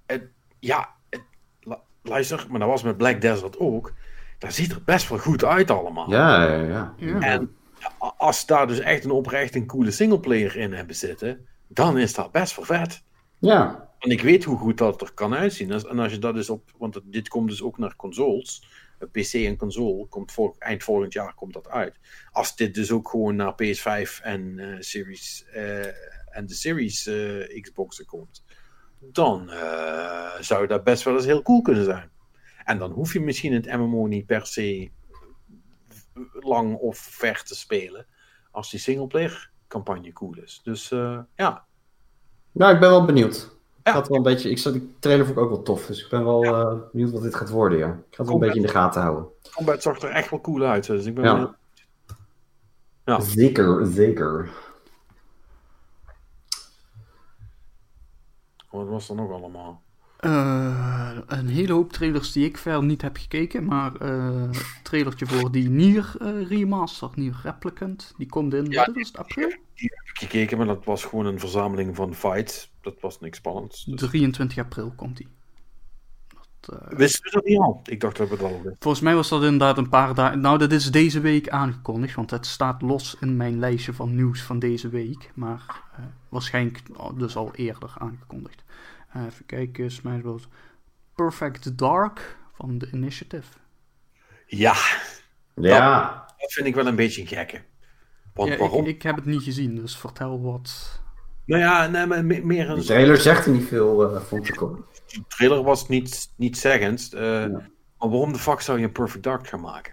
[0.07, 1.23] En- Ja, het,
[1.61, 3.93] lu- luister, maar dat was met Black Desert ook.
[4.39, 6.11] Dat ziet er best wel goed uit allemaal.
[6.11, 6.95] Ja, ja, ja.
[6.97, 7.21] Ja.
[7.21, 7.57] En
[7.99, 12.33] als daar dus echt een oprecht een coole singleplayer in hebben zitten, dan is dat
[12.33, 13.03] best wel vet.
[13.39, 15.71] Ja, En ik weet hoe goed dat er kan uitzien.
[15.71, 18.63] En als je dat dus op, want dit komt dus ook naar consoles.
[19.07, 21.99] PC en console komt voor, eind volgend jaar komt dat uit.
[22.33, 25.87] Als dit dus ook gewoon naar PS5 en eh, Series eh,
[26.37, 28.45] en de Series eh, Xboxen komt,
[28.99, 29.51] dan
[30.41, 32.11] zou dat best wel eens heel cool kunnen zijn.
[32.65, 34.91] En dan hoef je misschien het MMO niet per se
[36.33, 38.07] lang of ver te spelen,
[38.51, 40.61] als die singleplayer campagne cool is.
[40.63, 40.89] Dus
[41.35, 41.67] ja,
[42.53, 43.60] Nou, ik ben wel benieuwd.
[43.91, 43.97] Ja.
[43.97, 46.03] Ik, had wel een beetje, ik zat, die trailer vond ik ook wel tof, dus
[46.05, 47.87] ik ben wel eh, benieuwd wat dit gaat worden, ja.
[47.87, 49.27] Ik ga het wel een beetje in de gaten houden.
[49.55, 50.87] combat zag er echt wel cool uit.
[50.87, 51.55] Dus ik ben
[53.05, 53.21] Ja.
[53.21, 54.51] Zeker, zeker.
[58.71, 59.83] Wat was er nog allemaal?
[60.21, 64.51] Eh, een hele hoop trailers die ik verder niet heb gekeken, maar eh
[64.83, 69.49] trailertje voor die Nier eh, remaster, Nier Replicant, die komt in, Ja, is het, april?
[69.49, 72.71] Die heb ik gekeken, maar dat was gewoon een verzameling van fights.
[72.81, 73.85] Dat was niks spannends.
[73.85, 74.01] Dus...
[74.01, 75.29] 23 april komt die.
[76.61, 77.81] Dat, eh, Wisten we dat niet al?
[77.85, 78.77] Ik dacht dat we het al wisten.
[78.79, 80.41] volgens mij was dat inderdaad een paar dagen.
[80.41, 84.43] Nou, dat is deze week aangekondigd, want het staat los in mijn lijstje van nieuws
[84.43, 85.31] van deze week.
[85.35, 85.83] Maar
[86.29, 86.83] waarschijnlijk
[87.15, 88.65] dus al eerder aangekondigd.
[89.15, 90.49] Even kijken, Smash Bros.
[91.15, 93.53] Perfect Dark van The Initiative.
[94.47, 94.75] Ja,
[95.55, 96.25] Ja.
[96.39, 97.61] dat vind ik wel een beetje een gekke.
[98.35, 98.87] Want Ja, waarom?
[98.87, 101.01] ik heb het niet gezien, dus vertel wat.
[101.45, 104.49] Nou ja, nee, maar me- meer De een trailer zegt er niet veel, eh vond
[104.49, 104.89] ik ook.
[105.07, 107.13] de trailer was niet, niet zeggend.
[107.13, 107.49] eh, Ja.
[107.99, 109.93] Maar waarom de fuck zou je een Perfect Dark gaan maken?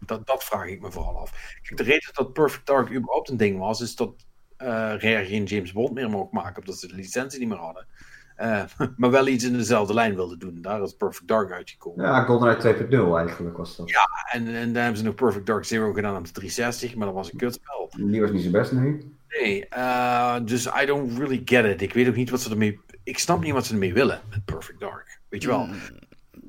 [0.00, 1.56] Dat, dat vraag ik me vooral af.
[1.62, 4.26] Kijk, de reden dat Perfect Dark überhaupt een ding was, is dat
[4.56, 7.86] eh Rare geen James Bond meer mocht maken, omdat ze de licentie niet meer hadden.
[8.38, 8.62] Eh,
[8.96, 10.58] maar wel iets in dezelfde lijn wilden doen.
[10.62, 12.04] Daar is Perfect Dark uitgekomen.
[12.04, 13.90] Ja, GoldenEye 2.0 eigenlijk was dat.
[14.32, 17.14] En, en daar hebben ze nog Perfect Dark Zero gedaan op de 360, maar dat
[17.16, 17.90] was een kutspel.
[17.96, 19.16] Die was niet zo best, nee.
[19.28, 21.82] Nee, eh, dus I don't really get it.
[21.82, 22.80] Ik weet ook niet wat ze ermee...
[23.02, 25.20] Ik snap niet wat ze ermee willen met Perfect Dark.
[25.28, 25.68] Weet je wel?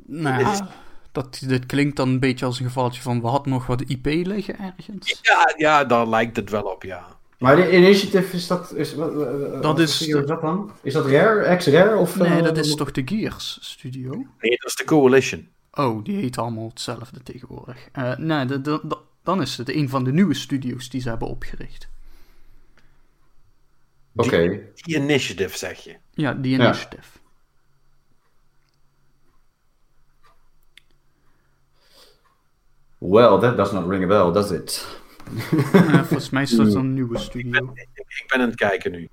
[0.06, 0.68] Nou Dit is- ja,
[1.12, 4.06] dat, dit klinkt dan een beetje als een gevalletje van we hadden nog wat IP
[4.06, 5.20] liggen ergens.
[5.22, 7.06] Ja, ja, daar lijkt het wel op, ja.
[7.40, 8.74] Maar de Initiative is dat...
[8.74, 10.72] Is, wat, wat is voor de- studio is dat dan?
[10.82, 11.42] Is dat Rare?
[11.42, 11.96] Ex-Rare?
[11.98, 14.10] Of, Nee, eh, dat is toch de Gears studio?
[14.40, 15.48] Nee, dat is de Coalition.
[15.72, 17.88] Oh, die heet allemaal hetzelfde tegenwoordig.
[17.92, 21.10] Eh, nee, de- de- de- dan is het een van de nieuwe studio's die ze
[21.10, 21.88] hebben opgericht.
[24.16, 24.60] Oké.
[24.76, 25.96] Die Initiative, zeg je.
[26.14, 26.64] Ja, die Ja.
[26.66, 27.08] Initiative.
[33.02, 34.86] Well, that does not ring a bell, does it?
[35.74, 37.72] Eh, volgens mij is dat een nieuwe studio.
[37.74, 39.10] Ik, ik ben aan het kijken nu.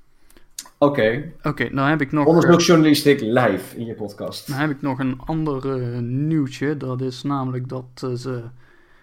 [0.79, 1.33] Oké.
[1.43, 2.23] Oké, nou heb ik nog...
[2.25, 4.49] eh, Onderzoeksjournalistiek live in je podcast.
[4.49, 6.77] Dan heb ik nog een ander eh, nieuwtje.
[6.77, 8.43] Dat is namelijk dat eh, ze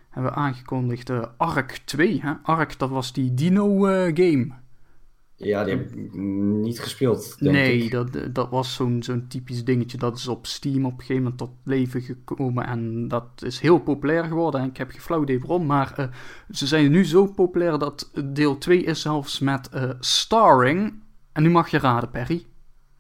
[0.10, 2.19] hebben aangekondigd eh, Ark 2.
[2.22, 2.31] Hè?
[2.44, 4.48] Ark, dat was die dino-game.
[5.43, 7.91] Ja, die heb ik niet gespeeld, denk nee, ik.
[7.91, 9.97] dat, dat was zo'n zo'n typisch dingetje.
[9.97, 12.65] Dat is op Steam op een gegeven moment tot leven gekomen.
[12.65, 14.61] En dat is heel populair geworden.
[14.61, 15.65] En ik heb geen flauw idee waarom.
[15.65, 16.07] Maar eh,
[16.49, 20.93] ze zijn nu zo populair dat deel 2 is zelfs met eh, starring.
[21.31, 22.45] En nu mag je raden, Perry.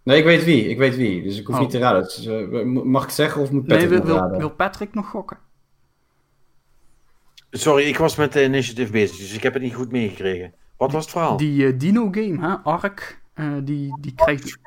[0.03, 0.67] Nee, ik weet wie.
[0.69, 1.23] Ik weet wie.
[1.23, 1.61] Dus ik hoef Oh.
[1.61, 2.01] niet te raden.
[2.03, 4.37] Dus, eh, mag ik het zeggen of moet Nee, Patrick wil, nog wil, raden?
[4.37, 5.37] wil Patrick nog gokken?
[7.51, 10.53] Sorry, ik was met de Initiative bezig, dus ik heb het niet goed meegekregen.
[10.83, 11.37] Wat was het verhaal?
[11.37, 14.57] Die eh, dino-game, hè, Ark, eh, die, die, krijgt,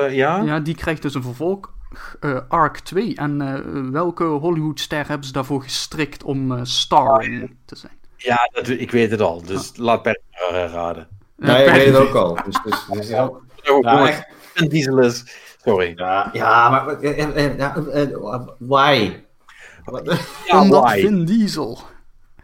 [0.00, 0.42] Eh, ja?
[0.42, 1.72] ja, die krijgt dus een vervolg,
[2.20, 3.14] eh, Ark 2.
[3.16, 3.60] En eh,
[3.90, 7.92] welke Hollywoodster hebben ze daarvoor gestrikt om eh, starring te zijn?
[8.16, 9.42] Ja, dat, ik weet het al.
[9.42, 10.14] Dus laat eh,
[10.72, 11.08] raden.
[11.36, 12.38] Nee, ik weet het ook al.
[12.44, 14.26] Dus, dus, dus, ja, Oh, Ja, jongens, echt.
[14.54, 15.24] Vin Diesel is...
[15.64, 15.92] Sorry.
[15.96, 17.06] ja, ja, maar...
[17.56, 17.74] ja,
[18.58, 19.12] why?
[20.46, 21.00] Ja, Omdat why?
[21.00, 21.78] Vin Diesel.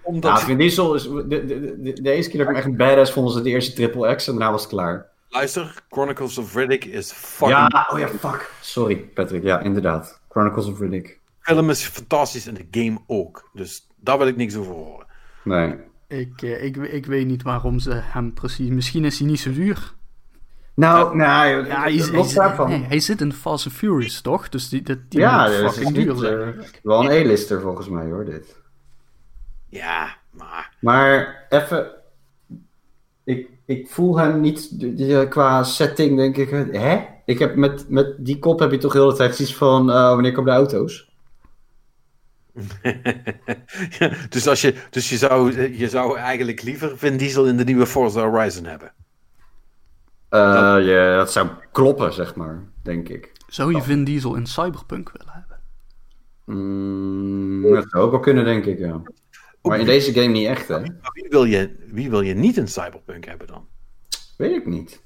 [0.07, 0.39] Omdat...
[0.41, 1.03] Ja, Vin Diesel is...
[1.03, 3.45] De, de, de, de eerste keer dat ik hem echt een badass vond, was het
[3.45, 4.27] de eerste Triple X.
[4.29, 5.07] En daarna was het klaar.
[5.29, 7.59] Luister, Chronicles of Riddick is fucking...
[7.73, 8.51] Ja, oh ja, fuck.
[8.61, 9.43] Sorry, Patrick.
[9.43, 10.21] Ja, inderdaad.
[10.29, 11.07] Chronicles of Riddick.
[11.07, 13.51] De film is fantastisch en de game ook.
[13.53, 15.07] Dus daar wil ik niks over horen.
[15.45, 15.75] Nee.
[16.09, 18.69] Ik, eh, ik, ik weet niet waarom ze hem precies...
[18.69, 19.95] Misschien is hij niet zo duur.
[20.75, 22.69] Nou, nee, Ja, hij, is- hij, los is- daarvan.
[22.69, 24.49] nee, hij zit in Fast and Furious, toch?
[24.49, 26.39] Dus die, dat- die Ja, moet dat is fucking niet, duur zijn.
[26.55, 28.57] eh, wel een E-lister volgens mij hoor, dit.
[29.69, 30.77] Ja, maar...
[30.81, 31.91] Maar even,
[33.25, 34.71] ik, ik voel hem niet
[35.29, 36.51] qua setting, denk ik.
[36.73, 37.05] Hè?
[37.25, 40.09] Ik heb met, met die kop heb je toch heel de tijd iets van eh,
[40.09, 41.15] wanneer komen de auto's?
[44.29, 47.87] dus als je, dus je, zou, je zou eigenlijk liever Vin Diesel in de nieuwe
[47.87, 48.93] Forza Horizon hebben.
[50.29, 50.41] Eh,
[50.81, 53.33] ja, dat zou kloppen, zeg maar, denk ik.
[53.49, 55.59] Zou je Vin Diesel in Cyberpunk willen hebben?
[56.45, 59.03] Mm, dat zou ook wel kunnen, denk ik, ja.
[59.69, 60.81] Maar in deze game niet echt, hè?
[61.13, 63.69] Wie wil je, wie wil je niet in Cyberpunk hebben dan?
[64.37, 65.05] Weet ik niet.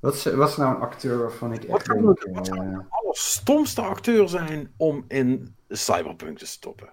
[0.00, 2.20] Wat is, wat is nou een acteur waarvan ik Wat echt denk...
[2.20, 6.92] de wat zou eh, de allerstomste acteur zijn om in Cyberpunk te stoppen?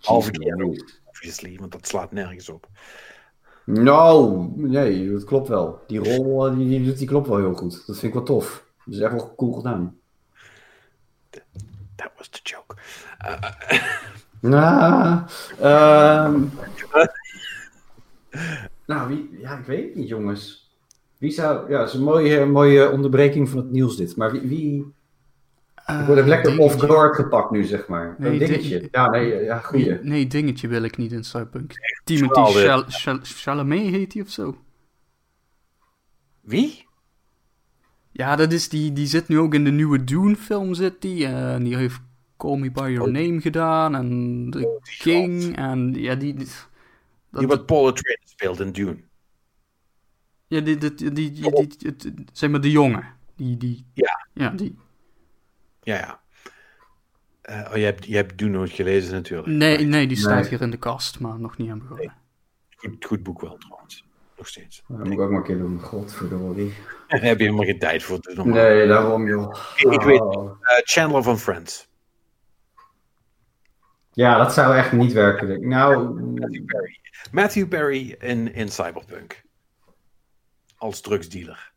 [0.00, 0.30] Halve
[1.04, 2.68] obviously, want dat slaat nergens op.
[3.64, 5.80] Nou, nee, dat klopt wel.
[5.86, 7.86] Die rol eh, die, die, die klopt wel heel goed.
[7.86, 8.66] Dat vind ik wel tof.
[8.84, 9.98] Dat is echt wel cool gedaan.
[12.04, 12.76] That was the joke.
[14.40, 15.22] Nou,
[15.60, 16.42] ehm,
[18.86, 20.72] nou wie, ja, ik weet het niet, jongens.
[21.18, 24.16] Wie zou, ja, het is een mooie, mooie onderbreking van het nieuws dit.
[24.16, 24.94] Maar wie, wie
[25.86, 26.74] ik word even lekker dingetje.
[26.76, 28.14] off guard gepakt nu, zeg maar.
[28.18, 28.78] Nee, een dingetje.
[28.78, 29.84] ding- Ja, nee, ja, goeie.
[29.90, 31.72] Nee, nee, dingetje wil ik niet in Cyberpunk.
[32.04, 32.82] Timothy
[33.22, 34.56] Chalamet heet hij of zo?
[36.40, 36.83] Wie?
[38.16, 41.26] Ja, dat is die, die zit nu ook in de nieuwe Dune-film, zit die.
[41.26, 42.00] En die heeft
[42.36, 43.12] Call Me By Your Oh.
[43.12, 45.56] Name gedaan en The King.
[45.56, 46.34] En ja, die...
[46.34, 46.46] die
[47.30, 48.96] dat- Die wat Paul Atreides speelt in Dune.
[50.46, 53.04] Ja, die, die, die, die, die- die- het- zeg maar de jongen.
[53.36, 54.26] Die, die, Ja.
[54.32, 54.78] Ja, die.
[55.82, 56.20] Ja, ja.
[57.40, 59.48] Eh, oh, je hebt, je hebt Dune nooit gelezen natuurlijk.
[59.48, 60.48] Nee, nee, die staat Nee.
[60.48, 62.14] hier in de kast, maar nog niet aan begonnen.
[62.76, 63.73] Goed, goed boek wel trouwens.
[64.36, 64.84] Nog steeds.
[64.88, 65.80] Dat moet ik ook maar een keer doen.
[65.80, 66.74] Godverdorie.
[67.08, 68.20] Daar heb je helemaal geen tijd voor.
[68.20, 68.48] doen.
[68.48, 69.56] Nee, daarom joh.
[69.76, 70.44] Ik weet- Oh.
[70.60, 71.88] Eh, Chandler van Friends.
[74.12, 75.46] Ja, dat zou echt niet werken.
[75.46, 75.66] denk ik.
[75.66, 77.00] Nou, Matthew Perry.
[77.32, 79.42] Matthew Perry in, in Cyberpunk.
[80.76, 81.72] Als drugsdealer.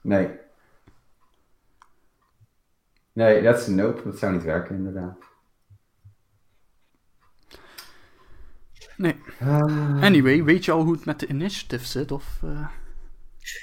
[0.00, 0.28] nee.
[3.12, 4.02] Nee, dat is een nope.
[4.04, 5.16] Dat zou niet werken, inderdaad.
[8.96, 9.14] Nee.
[9.40, 10.02] Ah.
[10.02, 12.12] Anyway, weet je al hoe het met de initiative zit?
[12.12, 12.66] Of, eh,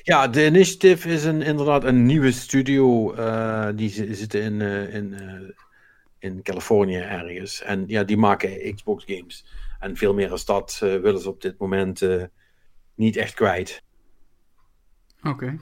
[0.04, 3.14] Ja, de Initiative is een, inderdaad een nieuwe studio.
[3.14, 5.50] eh, die zi- zitten in, eh, in, eh,
[6.20, 7.62] in Californië ergens.
[7.62, 9.46] En ja, die maken Xbox games.
[9.80, 12.24] En veel meer als dat willen ze op dit moment eh,
[12.96, 13.84] niet echt kwijt.
[15.24, 15.58] Oké.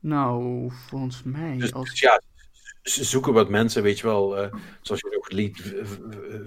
[0.00, 1.90] Nou, volgens mij Dus, als...
[1.90, 2.20] dus ja,
[2.88, 4.36] zoeken wat mensen, weet je wel.
[4.36, 5.56] eh, zoals je ook lead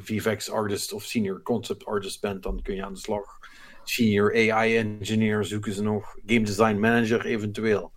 [0.01, 3.39] VFX artist of senior concept artist bent, dan kun je aan de slag.
[3.83, 6.15] Senior AI engineer zoeken ze nog.
[6.25, 7.91] Game design manager eventueel.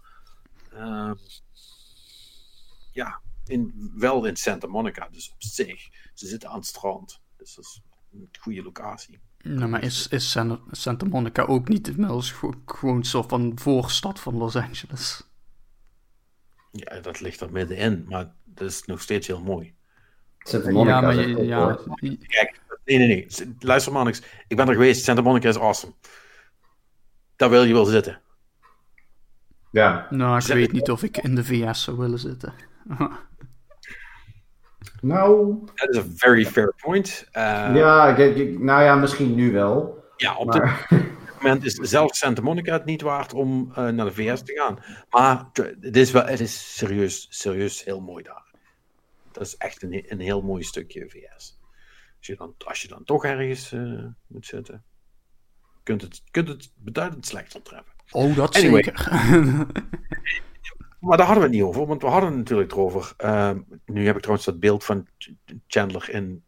[0.70, 1.10] Eh,
[2.92, 5.88] ja, in, wel in Santa Monica, dus op zich.
[6.14, 7.20] Ze zitten aan het strand.
[7.36, 7.80] Dus dat is
[8.12, 9.18] een goede locatie.
[9.42, 10.30] Nou, maar is, is
[10.70, 12.34] Santa, Monica ook niet inmiddels
[12.64, 15.22] gewoon, soort van voorstad van Los Angeles?
[16.76, 19.74] Ja, dat ligt er middenin, maar dat is nog steeds heel mooi.
[20.38, 21.78] Santa Monica ja, maar je, ja,
[22.26, 23.26] Kijk, nee, nee, nee.
[23.58, 24.22] Luister maar niks.
[24.48, 25.04] Ik ben er geweest.
[25.04, 25.92] Santa Monica is awesome.
[27.36, 28.20] Daar wil je wel zitten.
[29.70, 30.06] Ja.
[30.10, 32.52] nou, ik weet niet of ik in de VS zou willen zitten.
[35.00, 37.28] Nou, Dat is een very fair point.
[37.32, 37.42] Eh,
[37.74, 40.04] ja, ik, ik- nou ja, misschien nu wel.
[40.16, 40.88] ja, op Maar
[41.44, 44.78] moment is zelfs Santa Monica het niet waard om eh, naar de VS te gaan.
[45.10, 45.46] Maar
[45.80, 48.44] het is, wel, het is serieus, serieus heel mooi daar.
[49.32, 51.58] Dat is echt een, een heel mooi stukje VS.
[52.18, 54.84] Als je dan, als je dan toch ergens eh, moet zitten,
[55.82, 57.92] kunt het, kunt het beduidend slechter treffen.
[58.10, 58.82] Oh, dat Anyway.
[58.82, 59.08] zeker.
[61.00, 63.12] Maar daar hadden we het niet over, want we hadden het natuurlijk erover.
[63.16, 63.50] Eh,
[63.86, 65.28] nu heb ik trouwens dat beeld van Ch-
[65.66, 66.44] Chandler in.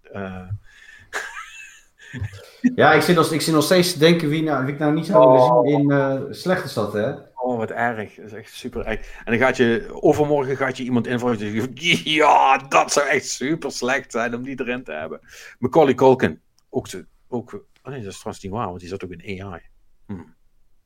[2.74, 4.92] ja, ik zit, nog, ik zit nog steeds te denken wie, nou, wie ik nou
[4.94, 5.66] niet zou willen Oh.
[5.66, 7.12] zien in eh slechte stad, hè?
[7.34, 8.14] Oh, wat erg.
[8.14, 9.00] Dat is echt super erg.
[9.24, 11.38] En dan gaat je, overmorgen gaat je iemand invallen.
[11.38, 15.20] die zegt, Ja, dat zou echt super slecht zijn om die erin te hebben.
[15.58, 16.40] Macaulay Culkin.
[16.70, 17.52] Ook, zo- ook
[17.82, 19.60] oh nee, dat is trouwens niet waar, want die zat ook in AI.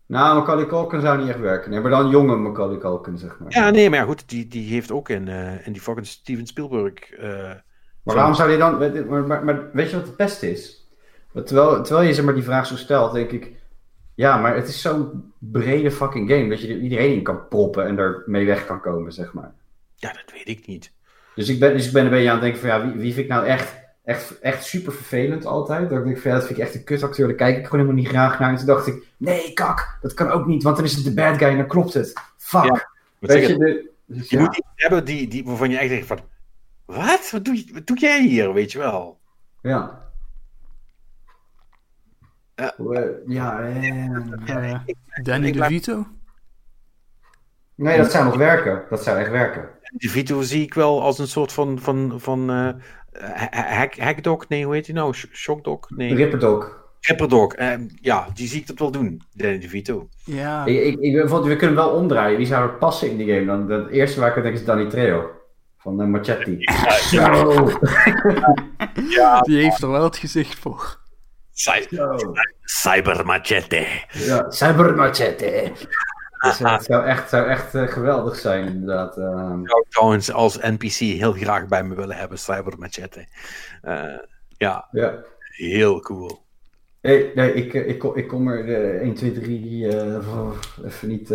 [0.07, 1.71] Nou, Macaulay Culkin zou niet echt werken.
[1.71, 3.53] Nee, maar dan jonge Macaulay Culkin, zeg maar.
[3.53, 5.29] Ja, nee, maar ja, goed, die, die heeft ook in,
[5.65, 7.11] in die fucking Steven Spielberg.
[7.11, 7.29] eh,
[8.03, 8.79] Maar waarom zou hij dan...
[9.09, 10.80] Maar, maar, maar weet je wat het beste is?
[11.33, 13.59] Terwijl, terwijl je zeg maar, die vraag zo stelt, denk ik...
[14.15, 17.87] Ja, maar het is zo'n brede fucking game dat je er iedereen in kan proppen
[17.87, 19.53] en ermee weg kan komen, zeg maar.
[19.95, 20.93] ja, dat weet ik niet.
[21.35, 23.13] Dus ik ben, dus ik ben een beetje aan het denken van ja, wie, wie
[23.13, 23.75] vind ik nou echt,
[24.05, 25.91] echt, echt super vervelend altijd?
[25.91, 27.81] Dat ik denk van ja, dat vind ik echt een kutacteur, daar kijk ik gewoon
[27.81, 28.51] helemaal niet graag naar.
[28.51, 31.15] En toen dacht ik, nee kak, dat kan ook niet, want dan is het de
[31.15, 32.13] bad guy en dan klopt het.
[32.37, 32.65] Fuck.
[32.65, 32.89] Ja,
[33.19, 34.43] Weet je, de, dus je ja.
[34.43, 36.21] moet iets hebben die, die, waarvan je echt denkt van...
[36.85, 37.31] Wat?
[37.31, 39.19] Wat doe, je, wat doe jij hier, weet je wel?
[39.63, 40.10] Ja.
[42.61, 42.75] Ja.
[42.79, 44.05] Eh, ja, eh,
[44.47, 44.81] Eh,
[45.23, 46.07] Danny DeVito?
[47.75, 48.83] nee, dat zou nog werken.
[48.91, 49.69] Dat zou echt werken.
[49.97, 51.79] Die Vito zie ik wel als een soort van...
[51.79, 52.69] van, van eh,
[53.51, 54.49] ha- hack, hackdog?
[54.49, 55.15] Nee, hoe heet die nou?
[55.15, 55.91] Sh- Shockdog?
[55.91, 56.15] Nee.
[56.15, 56.79] Ripperdog.
[57.01, 57.55] Ripperdog.
[57.55, 59.23] Eh, ja, die zie ik dat wel doen.
[59.33, 60.09] Danny DeVito.
[60.25, 60.65] Ja.
[60.65, 62.37] Ik, ik, we kunnen wel omdraaien.
[62.37, 63.47] Wie zou er passen in die game?
[63.47, 65.31] Dan, het eerste waar ik aan denk is Danny Trejo.
[65.79, 66.59] Van uh, Machetti.
[67.01, 67.21] Zo.
[69.09, 69.41] Ja.
[69.41, 71.00] Die heeft er wel het gezicht voor.
[71.61, 71.89] Cy-.
[72.65, 73.87] Cyber Machete.
[74.13, 75.73] Ja, Cyber Machete.
[76.41, 79.17] Dus, eh, het zou echt, zou echt eh, geweldig zijn, inderdaad.
[79.17, 79.25] eh.
[79.65, 83.27] zou ik trouwens als NPC heel graag bij me willen hebben, Cyber Machete.
[83.83, 84.19] Eh,
[84.49, 85.23] ja, ja.
[85.41, 86.43] heel cool.
[87.01, 90.55] Nee, nee ik, eh, ik, kom- ik kom er eh 1, 2, 3 eh,
[90.85, 91.29] even niet.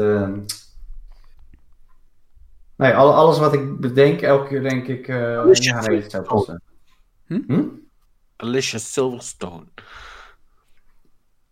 [2.76, 5.08] Nee, al, alles wat ik bedenk, elke keer denk ik.
[5.08, 5.18] eh
[5.52, 6.58] ja, nee, zou.
[7.26, 7.42] Hm?
[7.48, 7.64] Hm?
[8.38, 9.66] Alicia Silverstone.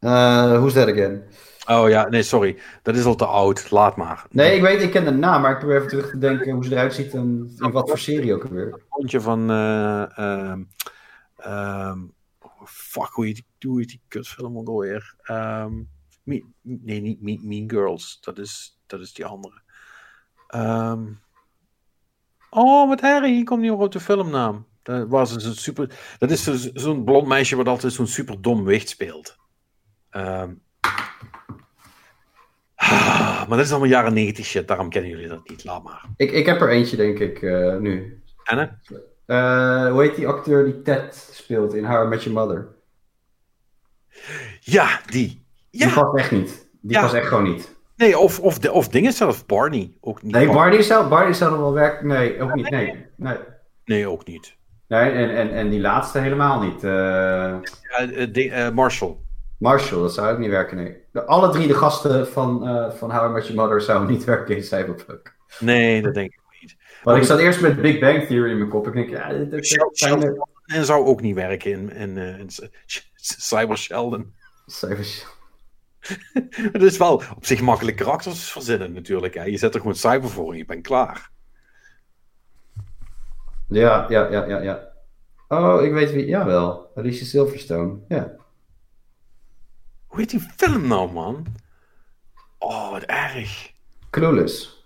[0.04, 1.24] Eh, who's that again?
[1.68, 2.58] Oh ja, nee, sorry.
[2.82, 3.72] Dat is al te oud.
[3.72, 4.26] Laat maar.
[4.32, 6.66] Nee, ik weet, ik ken de naam, maar ik probeer even terug te denken hoe
[6.66, 8.66] ze eruit ziet en, en wat voor serie ook alweer.
[8.74, 9.50] Een rondje van...
[9.50, 10.64] eh, ehm,
[11.38, 12.00] ehm,
[12.66, 15.16] fuck, hoe heet die, hoe heet die kutfilm ook alweer?
[15.24, 15.74] Ehm,
[16.24, 18.18] Me- nee, niet Me- Mean Girls.
[18.22, 19.62] Dat is, dat is die andere.
[22.50, 23.26] Oh, wat erg.
[23.26, 24.66] Hier komt niet op de filmnaam.
[24.84, 28.64] Dat, was een super, dat is zo- zo'n blond meisje wat altijd zo'n super dom
[28.64, 29.36] wicht speelt.
[30.14, 30.52] Ehm.
[32.76, 35.64] Ah, maar dat is allemaal jaren 90 shit, daarom kennen jullie dat niet.
[35.64, 36.06] Laat maar.
[36.18, 38.22] Ik, ik heb er eentje, denk ik, eh, nu.
[38.44, 38.62] Hè?
[39.26, 42.68] Eh, hoe heet die acteur die Ted speelt in How I Met Your Mother?
[44.60, 45.46] Ja, die.
[45.72, 46.68] Die past echt niet.
[46.82, 47.02] Die Ja.
[47.02, 47.76] past echt gewoon niet.
[47.96, 49.46] nee, of, of, de, of dingen zelf.
[49.46, 49.98] Barney.
[50.02, 50.32] Ook niet.
[50.34, 52.08] Nee, Barney zou, Barney nog wel werken.
[52.08, 52.70] Nee, ook niet.
[52.70, 53.38] Nee, nee.
[53.86, 54.56] Nee, ook niet.
[54.88, 56.84] nee en, en, en die laatste helemaal niet.
[56.84, 57.58] Eh,
[58.32, 59.16] de- eh, Marshall.
[59.64, 60.98] Marshall, dat zou ook niet werken, nee.
[61.26, 64.56] Alle drie de gasten van, eh van How I Met Your Mother zouden niet werken
[64.56, 65.36] in Cyberpunk.
[65.60, 66.76] Nee, dat denk ik niet.
[67.04, 68.88] Want ik zat eerst met Big Bang Theory in mijn kop.
[68.88, 71.90] Ik denk, ja, dit, dit, Shel- dit zijn Sheldon en zou ook niet werken in,
[71.92, 72.70] in, eh, in C-
[73.50, 74.34] Cyber Sheldon.
[76.72, 79.34] Het is wel op zich makkelijk karakters verzinnen natuurlijk.
[79.34, 79.44] Hè.
[79.44, 81.30] Je zet er gewoon cyber voor en je bent klaar.
[83.68, 84.92] Ja, ja, ja, ja, ja.
[85.48, 86.26] Oh, ik weet wie.
[86.26, 88.00] Jawel, Alicia Silverstone.
[88.08, 88.42] Ja.
[90.14, 91.46] Hoe heet die film nou, man?
[92.58, 93.72] Oh, wat erg.
[94.10, 94.84] Clueless.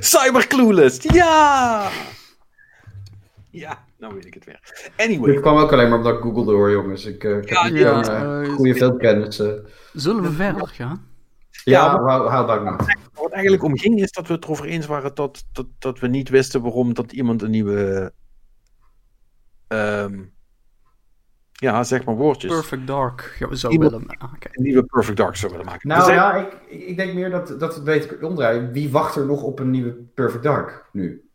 [0.00, 1.90] Cyber Clueless, ja!
[3.50, 4.90] Ja, nou weet ik het weer.
[4.96, 7.04] Anyway, Dit kwam ook alleen maar omdat ik googelde hoor, jongens.
[7.04, 9.42] Ik eh, ik Ja, heb niet ja, eh, eh, goede filmkennis.
[9.92, 11.06] Zullen we verder gaan?
[11.64, 12.96] Ja, how about not?
[13.14, 16.06] wat eigenlijk om ging is dat we het erover eens waren dat, dat, dat we
[16.06, 18.12] niet wisten waarom dat iemand een nieuwe...
[19.68, 20.22] ehm,
[21.60, 22.52] ja, zeg maar woordjes.
[22.52, 24.50] Perfect Dark ja, we zou Iemand- willen maken.
[24.52, 25.88] Een nieuwe Perfect Dark zou willen maken.
[25.88, 28.72] Nou zijn- ja, ik, ik denk meer dat, dat het beter omdraaien.
[28.72, 31.28] Wie wacht er nog op een nieuwe Perfect Dark nu?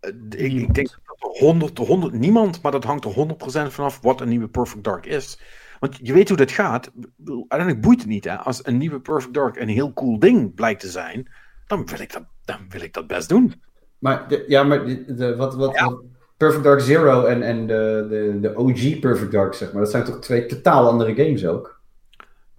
[0.00, 4.00] Eh, Ik, ik denk dat er 100, 100, niemand, maar dat hangt er 100% vanaf
[4.00, 5.40] wat een nieuwe Perfect Dark is.
[5.80, 6.90] Want je weet hoe dat gaat.
[7.26, 8.24] Uiteindelijk boeit het niet.
[8.24, 8.36] Hè?
[8.36, 11.28] Als een nieuwe Perfect Dark een heel cool ding blijkt te zijn,
[11.66, 13.62] dan wil ik dat, dan wil ik dat best doen.
[13.98, 16.02] Maar, de, ja, maar de, de- wat, wat, wat
[16.36, 20.04] Perfect Dark Zero en, en de, de, de OG Perfect Dark, zeg maar, dat zijn
[20.04, 21.80] toch twee totaal andere games ook?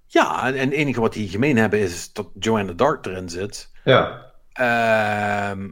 [0.07, 3.71] Ja, en, en het enige wat die gemeen hebben is dat Joanna Dark erin zit.
[3.83, 4.31] Ja.
[4.53, 5.69] Ehm,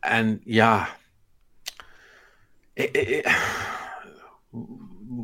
[0.00, 0.88] en ja.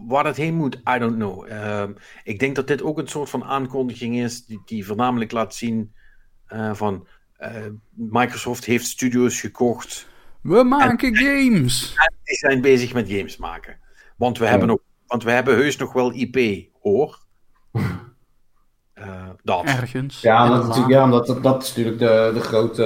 [0.07, 1.47] Waar het heen moet, I don't know.
[1.49, 1.93] Ehm,
[2.25, 5.93] ik denk dat dit ook een soort van aankondiging is die, die voornamelijk laat zien
[6.47, 10.07] eh, van eh, Microsoft heeft studios gekocht.
[10.43, 11.95] We maken games!
[12.25, 13.79] Die zijn bezig met games maken.
[14.17, 17.19] Want we, hebben, nog, want we hebben heus nog wel IP, hoor.
[18.93, 19.65] Eh, dat.
[19.65, 20.21] Ergens.
[20.21, 20.89] Ja, natuurlijk, laag.
[20.89, 22.83] ja omdat dat, dat is natuurlijk de, de, grote,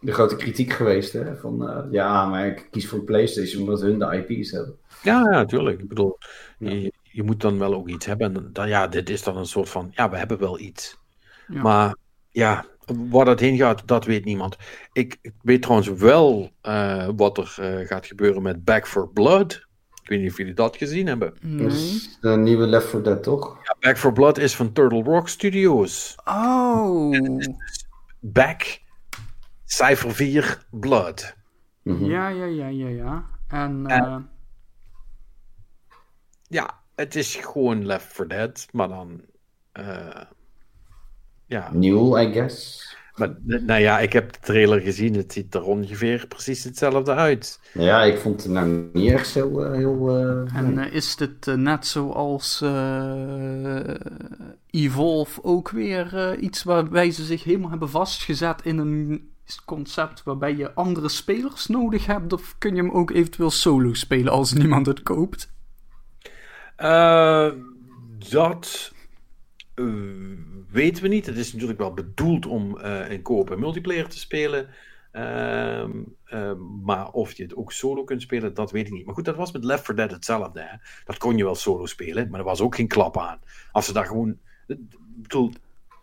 [0.00, 1.12] de grote kritiek geweest.
[1.12, 1.36] Hè?
[1.36, 4.78] Van eh, ja, maar ik kies voor PlayStation omdat hun de IP's hebben.
[5.02, 5.80] Ja, ja, natuurlijk.
[5.80, 6.18] Ik bedoel,
[6.58, 8.36] je, je moet dan wel ook iets hebben.
[8.36, 10.98] En dan, ja, dit is dan een soort van, ja, we hebben wel iets.
[11.48, 11.62] Ja.
[11.62, 11.96] Maar
[12.30, 12.64] ja,
[13.10, 14.56] waar dat heen gaat, dat weet niemand.
[14.92, 19.66] Ik, ik weet trouwens wel eh, wat er eh, gaat gebeuren met Back for Blood.
[20.02, 21.30] Ik weet niet of jullie dat gezien hebben.
[21.40, 21.66] Dat Nee.
[21.66, 23.58] is de nieuwe Left 4 Dead, toch?
[23.62, 26.14] Ja, Back for Blood is van Turtle Rock Studios.
[26.24, 27.16] Oh.
[28.20, 28.80] Back,
[29.64, 31.34] Cypher 4, Blood.
[31.82, 32.04] Mhm.
[32.04, 33.24] Ja, ja, ja, ja, ja.
[33.48, 34.16] En, En- eh,
[36.48, 39.20] Ja, het is gewoon Left 4 Dead, maar dan...
[41.48, 42.86] eh, ja, Nieuw, I guess.
[43.14, 45.14] Maar, nou ja, ik heb de trailer gezien.
[45.14, 47.60] Het ziet er ongeveer precies hetzelfde uit.
[47.72, 50.08] Ja, ik vond het nou niet echt zo eh, heel...
[50.16, 50.88] eh, en nee.
[50.88, 53.80] eh, is dit eh, net zoals eh,
[54.70, 59.30] Evolve ook weer eh, iets waarbij ze zich helemaal hebben vastgezet in een
[59.64, 62.32] concept waarbij je andere spelers nodig hebt?
[62.32, 65.52] Of kun je hem ook eventueel solo spelen als niemand het koopt?
[66.76, 67.48] Eh,
[68.30, 68.97] dat eh,
[70.70, 71.26] weten we niet.
[71.26, 74.68] Het is natuurlijk wel bedoeld om eh in co-op en multiplayer te spelen.
[75.12, 75.90] Ehm,
[76.24, 79.04] ehm, maar of je het ook solo kunt spelen, dat weet ik niet.
[79.04, 80.80] Maar goed, dat was met Left 4 Dead hetzelfde.
[81.04, 83.40] Dat kon je wel solo spelen, maar er was ook geen klap aan.
[83.72, 84.38] Als ze daar gewoon...
[84.66, 85.52] Ik bedoel,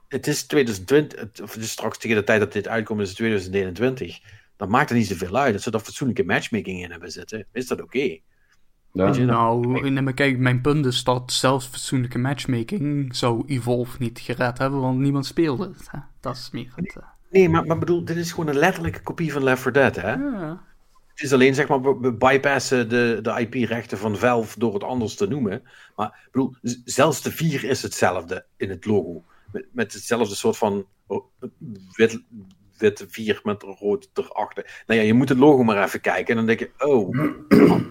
[0.07, 4.19] het is 2020, het, of straks tegen de tijd dat dit uitkomt, is het 2021.
[4.57, 5.53] Dan maakt het niet zoveel uit.
[5.53, 8.19] Als ze daar fatsoenlijke matchmaking in hebben zitten, is dat oké.
[8.95, 9.05] Ja.
[9.05, 14.57] weet je, Nou, kijk, mijn punt is dat zelfs fatsoenlijke matchmaking zou Evolve niet gered
[14.57, 15.91] hebben, want niemand speelde het.
[15.91, 15.99] Hè?
[16.19, 16.95] Dat is meer het...
[16.95, 19.95] eh, Nee, maar, maar bedoel, dit is gewoon een letterlijke kopie van Left 4 Dead,
[19.95, 20.13] hè?
[20.13, 20.61] ja.
[21.07, 25.15] Het is alleen, zeg maar, we, bypassen de, de IP-rechten van Valve door het anders
[25.15, 25.61] te noemen.
[25.95, 26.55] Maar ik bedoel,
[26.85, 29.23] zelfs de 4 is hetzelfde in het logo.
[29.51, 31.25] Met, met hetzelfde soort van oh,
[31.91, 32.21] wit,
[32.77, 34.83] witte 4 met rood erachter.
[34.87, 37.15] Nou ja, je moet het logo maar even kijken en dan denk je, oh,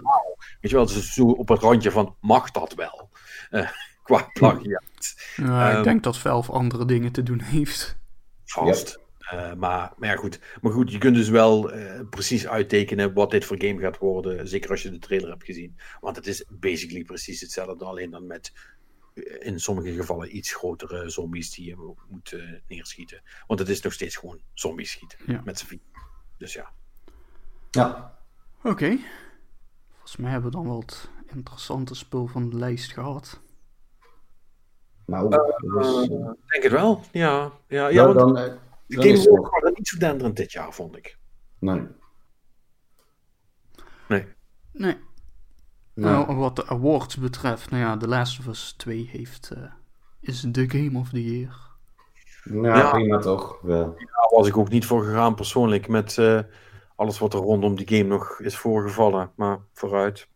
[0.02, 0.36] wauw.
[0.60, 3.10] Weet je wel, het is zo op het randje van, mag dat wel?
[3.50, 3.68] Eh,
[4.02, 5.14] qua plagiaat.
[5.36, 7.96] Ja, Ehm, ik denk dat Valve andere dingen te doen heeft.
[8.44, 9.02] Vast.
[9.18, 10.40] Eh, maar, maar ja, goed.
[10.60, 14.48] Maar goed, je kunt dus wel eh, precies uittekenen wat dit voor game gaat worden.
[14.48, 15.76] Zeker als je de trailer hebt gezien.
[16.00, 17.84] Want het is basically precies hetzelfde.
[17.84, 18.52] Alleen dan met
[19.22, 23.22] in sommige gevallen iets grotere zombies die je moet eh, neerschieten.
[23.46, 25.18] Want het is nog steeds gewoon zombies schieten.
[25.26, 25.40] Ja.
[25.44, 25.80] Met z'n vier.
[26.38, 26.72] Dus ja.
[27.70, 28.18] Ja.
[28.62, 28.98] Oké.
[29.90, 33.40] Volgens mij hebben we dan wel het interessante spul van de lijst gehad.
[35.06, 37.00] Nou, dus, Ik denk het wel.
[37.12, 38.54] Ja, ja, ja ja, want dan, eh,
[38.86, 41.18] de dan Game waren niet zo denderend dit jaar, vond ik.
[41.58, 41.86] Nee.
[44.08, 44.26] Nee.
[44.72, 44.96] Nee.
[45.94, 49.62] Nou, Nou, wat de awards betreft, nou ja, The Last of Us 2 heeft, eh,
[50.20, 51.56] is de Game of the Year.
[52.44, 52.90] nou, Ja.
[52.90, 53.58] prima toch.
[53.62, 53.84] Wel.
[53.94, 55.88] Daar was ik ook niet voor gegaan persoonlijk.
[55.88, 56.40] Met eh,
[56.96, 59.30] alles wat er rondom die game nog is voorgevallen.
[59.34, 60.28] Maar vooruit.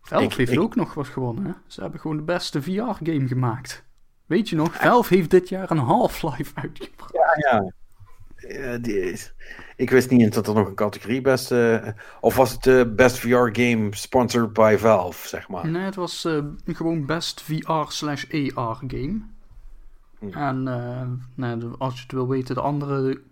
[0.00, 1.52] Valve heeft ik- ook nog wat gewonnen, hè?
[1.66, 3.84] Ze hebben gewoon de beste VR-game gemaakt.
[4.26, 7.12] Weet je nog, Valve heeft dit jaar een Half-Life uitgebracht.
[7.50, 7.72] Ja.
[8.48, 9.16] Eh, die
[9.76, 11.50] Ik wist niet eens dat er nog een categorie best.
[11.52, 11.88] eh,
[12.20, 15.68] of was het de best VR game sponsored by Valve, zeg maar.
[15.68, 19.20] Nee, het was eh, gewoon best VR slash AR game.
[20.18, 20.28] Hm.
[20.32, 23.22] En eh, nou, de- als je het wil weten, de andere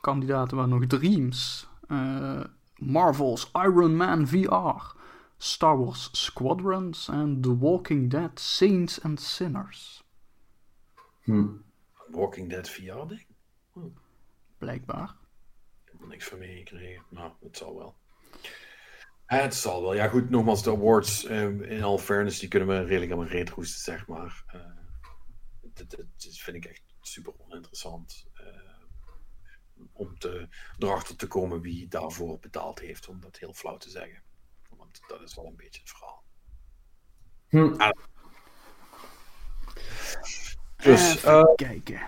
[0.00, 2.40] kandidaten waren nog Dreams, eh,
[2.78, 4.96] Marvel's Iron Man VR,
[5.36, 10.04] Star Wars Squadrons en The Walking Dead Saints and Sinners.
[11.22, 11.46] Hm.
[12.10, 13.26] Walking Dead VR ding?
[14.64, 15.14] Blijkbaar.
[15.84, 17.04] Ik heb er niks van meegekregen.
[17.10, 17.96] Nou, het zal wel.
[19.26, 19.94] Eh, Het zal wel.
[19.94, 23.30] Ja, goed, nogmaals, de awards, eh, in all fairness, die kunnen we redelijk aan mijn
[23.30, 24.44] reet roesten, zeg maar.
[24.46, 24.60] Eh,
[25.74, 28.26] dat, dat vind ik echt super oninteressant.
[28.34, 28.62] eh,
[29.92, 34.22] om te, erachter te komen wie daarvoor betaald heeft, om dat heel flauw te zeggen.
[34.68, 36.22] Want dat is wel een beetje het verhaal.
[37.48, 37.92] Hm.
[40.76, 42.00] Dus, Even eh, kijken.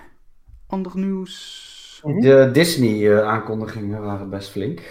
[0.66, 1.74] Ander nieuws.
[2.06, 4.82] De Disney-aankondigingen waren best flink.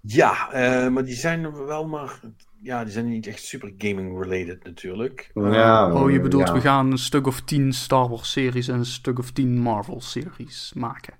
[0.00, 2.20] Ja, eh, maar die zijn wel maar.
[2.62, 5.30] Ja, die zijn niet echt super gaming-related natuurlijk.
[5.34, 6.52] Ja, Oh, je bedoelt, ja.
[6.54, 10.00] we gaan een stuk of tien Star Wars series en een stuk of tien Marvel
[10.00, 11.14] series maken.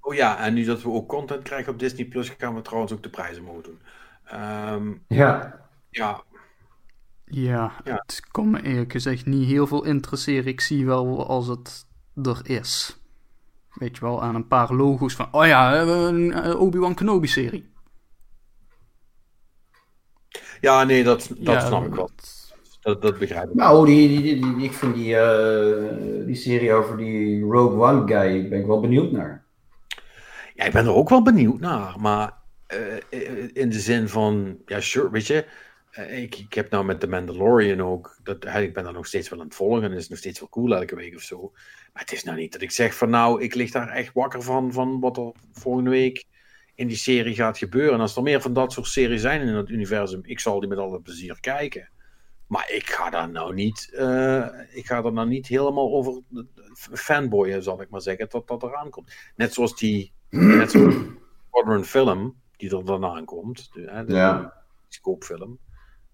[0.00, 2.92] Oh ja, en nu dat we ook content krijgen op Disney Plus, gaan we trouwens
[2.92, 3.78] ook de prijzen mogen doen.
[4.24, 5.60] Ehm, Ja,
[5.90, 6.22] ja,
[7.24, 7.94] Ja, Ja.
[8.06, 10.46] het kan me eerlijk gezegd niet heel veel interesseren.
[10.46, 11.86] Ik zie wel als het
[12.22, 12.98] er is.
[13.78, 15.28] Weet je wel, aan een paar logo's van...
[15.32, 17.70] Oh ja, we hebben een eh, Obi-Wan Kenobi-serie.
[20.60, 22.10] ja nee, dat, dat Ja, snap ik wel.
[22.80, 23.54] dat- Dat, begrijp ik.
[23.54, 28.06] nou, die, die, die, die- ik vind die, eh, die serie over die Rogue One
[28.06, 29.44] guy, ben ik wel benieuwd naar.
[30.54, 32.32] Ja, ik ben er ook wel benieuwd naar, maar
[32.66, 32.96] eh,
[33.52, 35.46] in de zin van, ja, sure, weet je,
[36.08, 39.28] ik, ik heb nou met The Mandalorian ook, dat, hè, ik ben daar nog steeds
[39.28, 41.52] wel aan het volgen en het is nog steeds wel cool elke week of zo.
[41.92, 44.42] Maar het is nou niet dat ik zeg van, nou, ik lig daar echt wakker
[44.42, 46.24] van, van wat er volgende week
[46.74, 47.94] in die serie gaat gebeuren.
[47.94, 50.68] En als er meer van dat soort series zijn in het universum, ik zal die
[50.68, 51.88] met alle plezier kijken.
[52.46, 56.22] Maar ik ga daar nou niet, eh, ik ga er nou niet helemaal over
[56.92, 59.12] fanboyen, zal ik maar zeggen, dat dat eraan komt.
[59.36, 61.16] Net zoals die Net zoals de
[61.48, 63.72] Squadron film, die er dan aankomt.
[63.72, 64.64] De, hè, de Ja.
[64.88, 65.58] scoopfilm.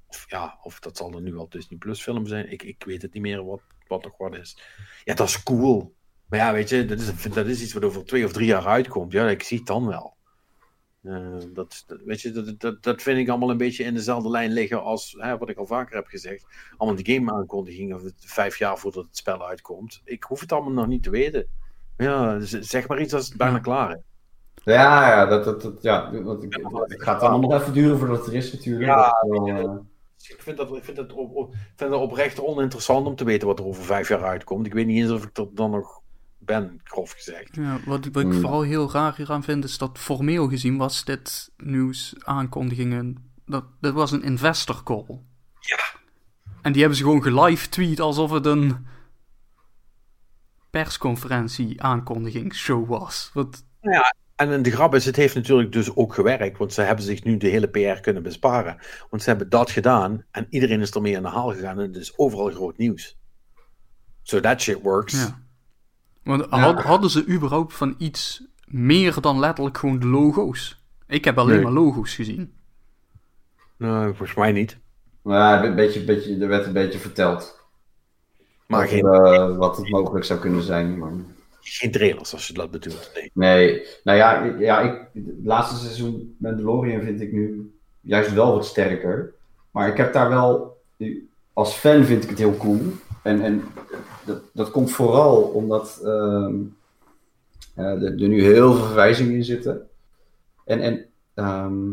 [0.06, 2.50] Of ja, of dat zal er nu al Disney Plus film zijn.
[2.52, 4.58] Ik, ik weet het niet meer wat, wat toch wat is.
[5.04, 5.94] Ja, dat is cool.
[6.28, 8.66] Maar ja, weet je, dat is, dat is iets wat over twee of drie jaar
[8.66, 9.12] uitkomt.
[9.12, 10.16] Ja, ik zie het dan wel.
[11.02, 14.30] Eh, dat, dat- weet je, dat, dat, dat vind ik allemaal een beetje in dezelfde
[14.30, 16.44] lijn liggen als hè, wat ik al vaker heb gezegd.
[16.76, 20.00] Allemaal die game aankondigingen, vijf jaar voordat het spel uitkomt.
[20.04, 21.46] Ik hoef het allemaal nog niet te weten.
[21.96, 24.02] Ja, zeg maar iets als het bijna klaar is.
[24.64, 26.54] Ja, ja, dat, dat, dat, ja want ik,
[26.86, 28.84] het gaat allemaal nog even duren voordat het er is natuurlijk.
[28.84, 29.10] Ja,
[29.62, 29.82] Dat
[30.28, 33.24] Ik vind dat, ik vind dat, op, op- ik vind dat oprecht oninteressant om te
[33.24, 34.66] weten wat er over vijf jaar uitkomt.
[34.66, 36.00] Ik weet niet eens of ik er dan nog
[36.38, 37.54] ben, grof gezegd.
[37.56, 38.40] Ja, wat, wat ik Hmm.
[38.40, 43.32] vooral heel raar hieraan vind, is dat formeel gezien was dit nieuws aankondigingen...
[43.46, 45.20] Dat, dit was een investor call.
[45.60, 45.78] Ja.
[46.62, 48.86] En die hebben ze gewoon gelive tweet alsof het een
[50.70, 53.30] persconferentie aankondigingsshow was.
[53.32, 53.64] Wat,
[54.36, 57.36] En de grap is, het heeft natuurlijk dus ook gewerkt, want ze hebben zich nu
[57.36, 58.76] de hele PR kunnen besparen.
[59.10, 61.96] Want ze hebben dat gedaan en iedereen is ermee aan de haal gegaan en het
[61.96, 63.18] is overal groot nieuws.
[64.22, 65.12] So that shit works.
[65.12, 65.42] ja.
[66.22, 70.82] Want had- hadden ze überhaupt van iets meer dan letterlijk gewoon de logo's?
[71.06, 71.62] Ik heb alleen Nee.
[71.64, 72.54] maar logo's gezien.
[73.76, 74.78] Nou, volgens mij niet.
[75.24, 77.62] ja, een beetje, beetje, er werd een beetje verteld.
[78.66, 80.98] Maar Over, geen, eh, wat het mogelijk zou kunnen zijn.
[80.98, 81.12] Maar...
[81.64, 83.10] geen trailers als je dat bedoelt.
[83.32, 83.86] Nee.
[84.04, 89.34] Nou ja, ja ik, het laatste seizoen Mandalorian vind ik nu juist wel wat sterker.
[89.70, 90.76] Maar ik heb daar wel,
[91.52, 92.80] als fan vind ik het heel cool.
[93.22, 93.62] en en
[94.24, 96.54] dat, dat komt vooral omdat ehm,
[97.74, 99.88] eh, er, er nu heel veel verwijzingen in zitten.
[100.64, 101.92] En, en ehm,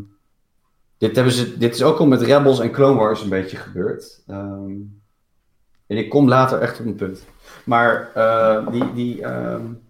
[0.98, 4.22] dit, hebben ze, dit is ook al met Rebels en Clone Wars een beetje gebeurd.
[4.28, 4.72] Ehm,
[5.88, 7.26] en ik kom later echt op een punt.
[7.64, 9.82] Maar uh, die, die, um,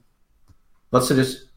[0.90, 1.54] wat ze dus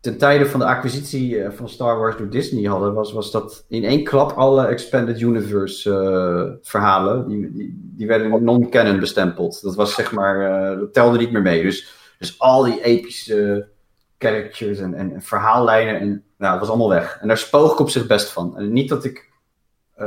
[0.00, 3.64] ten tijde van de acquisitie eh, van Star Wars door Disney hadden, was, was dat
[3.68, 9.62] in één klap alle Expanded Universe uh, verhalen, die, die, werden non-canon bestempeld.
[9.62, 10.38] Dat was zeg maar,
[10.78, 11.62] dat telde niet meer mee.
[11.62, 13.68] Dus, dus al die epische
[14.18, 17.18] characters en, en, en verhaallijnen, en, nou, dat was allemaal weg.
[17.20, 18.58] En daar spoog ik op zich best van.
[18.58, 19.30] En niet dat ik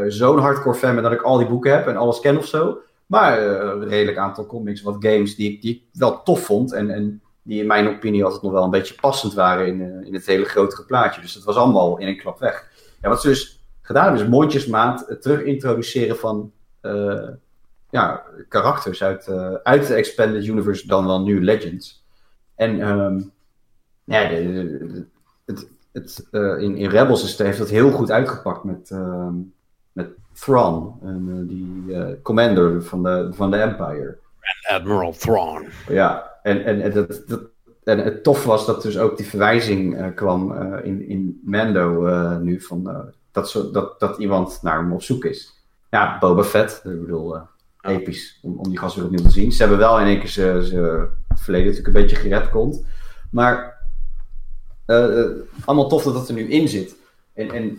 [0.08, 2.78] zo'n hardcore fan ben dat ik al die boeken heb en alles ken of zo.
[3.12, 6.74] Maar een redelijk aantal comics, wat games die ik, die wel tof vond.
[6.74, 10.08] En, en die in mijn opinie altijd nog wel een beetje passend waren in, uh,
[10.08, 11.22] in het hele grotere plaatje.
[11.22, 12.70] Dus dat was allemaal in een klap weg.
[13.02, 16.52] Ja, wat ze dus gedaan hebben, is mondjesmaat het terug introduceren van
[17.90, 19.30] ja, karakters uit,
[19.64, 22.06] uit de Expanded Universe, dan wel nu Legends.
[22.56, 23.32] En um,
[24.04, 24.20] ja,
[25.46, 29.28] het, het, in, in Rebels heeft dat heel goed uitgepakt met, uh,
[29.92, 34.18] met Thrawn, en, die commander van de, van de Empire.
[34.62, 35.68] Admiral Thrawn.
[35.88, 37.42] Ja, en, en, en, dat, dat,
[37.84, 40.54] en het tof was dat dus ook die verwijzing uh, kwam
[40.84, 42.10] in, in Mando
[42.40, 45.64] nu van dat, zo, dat, dat iemand naar hem op zoek is.
[45.90, 47.38] Ja, Boba Fett, ik bedoel,
[47.82, 49.52] episch om, om die gast weer opnieuw te zien.
[49.52, 52.86] Ze hebben wel in één keer ze verleden natuurlijk een beetje gered komt.
[53.32, 53.80] Maar
[55.66, 56.96] allemaal tof dat dat er nu in zit.
[57.34, 57.78] En, en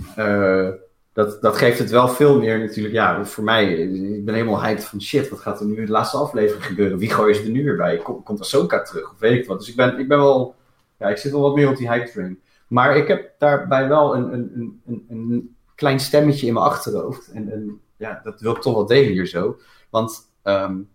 [1.12, 2.94] dat, dat geeft het wel veel meer natuurlijk.
[2.94, 5.92] Ja, voor mij, ik ben helemaal hyped van shit, wat gaat er nu in de
[5.92, 6.98] laatste aflevering gebeuren?
[6.98, 7.96] Wie gooien ze er nu weer bij?
[7.96, 9.10] Komt, komt Ahsoka terug?
[9.12, 9.58] Of weet ik wat.
[9.58, 10.54] Dus ik ben, ik ben wel,
[10.98, 12.40] ja, ik zit wel wat meer op die hype train.
[12.66, 17.30] Maar ik heb daarbij wel een, een, een, een klein stemmetje in mijn achterhoofd.
[17.32, 19.56] En, en ja, dat wil ik toch wel delen hier zo.
[19.90, 20.88] Want, um,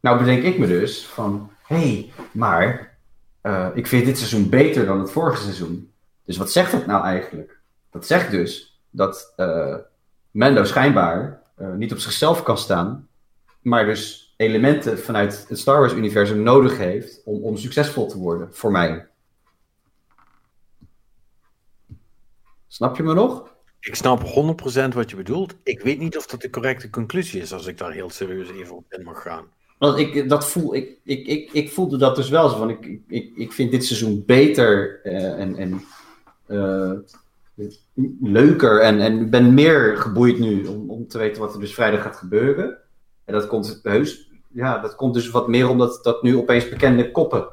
[0.00, 2.96] nou bedenk ik me dus van, hé, hey, maar
[3.42, 5.92] uh, ik vind dit seizoen beter dan het vorige seizoen.
[6.24, 7.58] Dus wat zegt dat nou eigenlijk?
[7.90, 9.76] Dat zegt dus dat uh,
[10.30, 13.08] Mando schijnbaar uh, niet op zichzelf kan staan,
[13.60, 18.70] maar dus elementen vanuit het Star Wars-universum nodig heeft om, om succesvol te worden, voor
[18.70, 19.06] mij.
[22.68, 23.50] Snap je me nog?
[23.80, 25.54] Ik snap 100% wat je bedoelt.
[25.62, 28.76] Ik weet niet of dat de correcte conclusie is, als ik daar heel serieus even
[28.76, 29.44] op in mag gaan.
[29.78, 33.00] Want ik, dat voel, ik, ik, ik, ik voelde dat dus wel zo van, ik,
[33.08, 35.84] ik, ik vind dit seizoen beter uh, en, en
[36.46, 36.98] uh,
[38.20, 42.02] leuker en, en ben meer geboeid nu om, om te weten wat er dus vrijdag
[42.02, 42.78] gaat gebeuren.
[43.24, 47.10] En dat komt heus, ja, dat komt dus wat meer omdat dat nu opeens bekende
[47.10, 47.48] koppen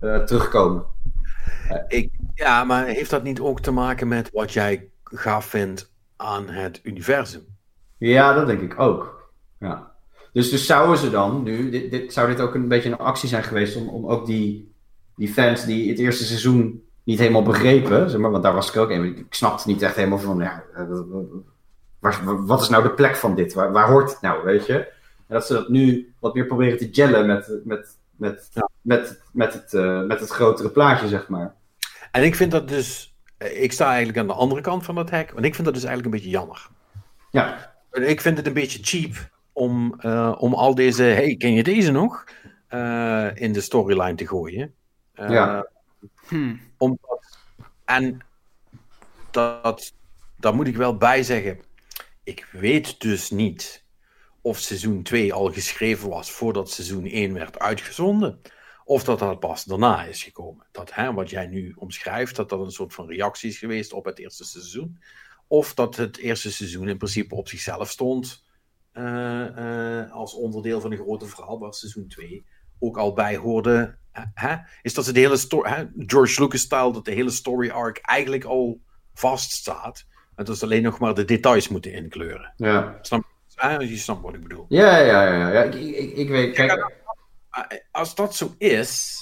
[0.00, 0.84] uh, terugkomen.
[1.88, 6.48] Ik, ja, maar heeft dat niet ook te maken met wat jij gaaf vindt aan
[6.48, 7.42] het universum?
[7.98, 9.30] Ja, dat denk ik ook.
[9.58, 9.92] Ja.
[10.32, 13.28] Dus, dus zouden ze dan nu, dit, dit, zou dit ook een beetje een actie
[13.28, 14.74] zijn geweest om, om ook die,
[15.16, 18.76] die fans die het eerste seizoen niet helemaal begrepen, zeg maar, want daar was ik
[18.76, 19.04] ook in.
[19.04, 20.84] Ik snapte niet echt helemaal van, ja, eh,
[21.98, 23.54] waar, wat is nou de plek van dit?
[23.54, 24.74] Waar, waar hoort het nou, weet je?
[25.26, 28.68] En dat ze dat nu wat meer proberen te gellen met, met, met, ja.
[28.80, 31.54] met, met, het, uh, met het grotere plaatje, zeg maar.
[32.10, 35.30] En ik vind dat dus, ik sta eigenlijk aan de andere kant van dat hek,
[35.32, 36.68] want ik vind dat dus eigenlijk een beetje jammer.
[37.30, 37.72] Ja.
[37.90, 39.12] Ik vind het een beetje cheap
[39.52, 42.24] om, uh, om al deze, hey, ken je deze nog?
[42.70, 44.74] Uh, in de storyline te gooien.
[45.14, 45.66] ja.
[46.26, 46.60] Hmm.
[47.84, 48.20] En
[49.30, 49.92] dat,
[50.36, 51.60] daar moet ik wel bij zeggen.
[52.22, 53.84] Ik weet dus niet
[54.40, 58.40] of seizoen 2 al geschreven was voordat seizoen 1 werd uitgezonden.
[58.84, 60.66] Of dat dat pas daarna is gekomen.
[60.72, 64.04] Dat hè, wat jij nu omschrijft, dat dat een soort van reactie is geweest op
[64.04, 64.98] het eerste seizoen.
[65.46, 68.44] Of dat het eerste seizoen in principe op zichzelf stond.
[68.92, 72.44] Uh, uh, als onderdeel van een grote verhaal, waar seizoen 2
[72.78, 73.96] ook al bij hoorde
[74.34, 77.98] hè, is dat ze de hele story, hè, George Lucas-style, dat de hele story arc
[77.98, 78.80] eigenlijk al
[79.14, 80.06] vaststaat.
[80.36, 82.52] En dat ze alleen nog maar de details moeten inkleuren.
[82.56, 82.98] Ja.
[83.00, 83.24] Snap,
[83.54, 84.66] hè, je snapt wat ik bedoel.
[84.68, 85.52] Ja, ja, ja.
[85.52, 85.62] ja.
[85.62, 86.54] Ik, ik, ik weet.
[86.54, 86.92] Kijk,
[87.90, 89.20] als dat zo is,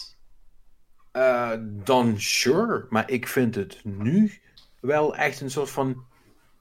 [1.13, 2.87] uh, dan sure.
[2.89, 4.33] Maar ik vind het nu
[4.81, 6.11] wel echt een soort van.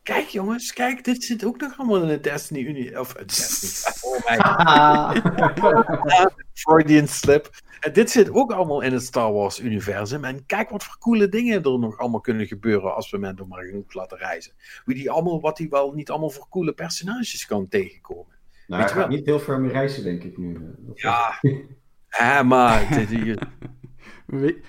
[0.03, 2.99] Kijk jongens, kijk, dit zit ook nog allemaal in de Destiny-Unie.
[2.99, 3.95] Of Destiny.
[4.01, 5.21] Oh my
[6.53, 7.49] Freudian slip.
[7.79, 10.25] En dit zit ook allemaal in het Star Wars-universum.
[10.25, 13.63] En kijk wat voor coole dingen er nog allemaal kunnen gebeuren als we Mendo maar
[13.63, 14.53] genoeg laten reizen.
[14.85, 18.35] Wie die allemaal, wat hij wel niet allemaal voor coole personages kan tegenkomen.
[18.67, 19.07] Nou, Weet je wel?
[19.07, 20.75] niet heel ver meer reizen, denk ik nu.
[20.93, 21.39] Ja,
[22.07, 22.87] hè, maar...
[22.89, 23.09] Dit,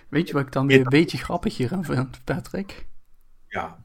[0.09, 2.87] weet je wat ik dan weer een beetje grappig hier aan vind, Patrick?
[3.49, 3.85] Ja.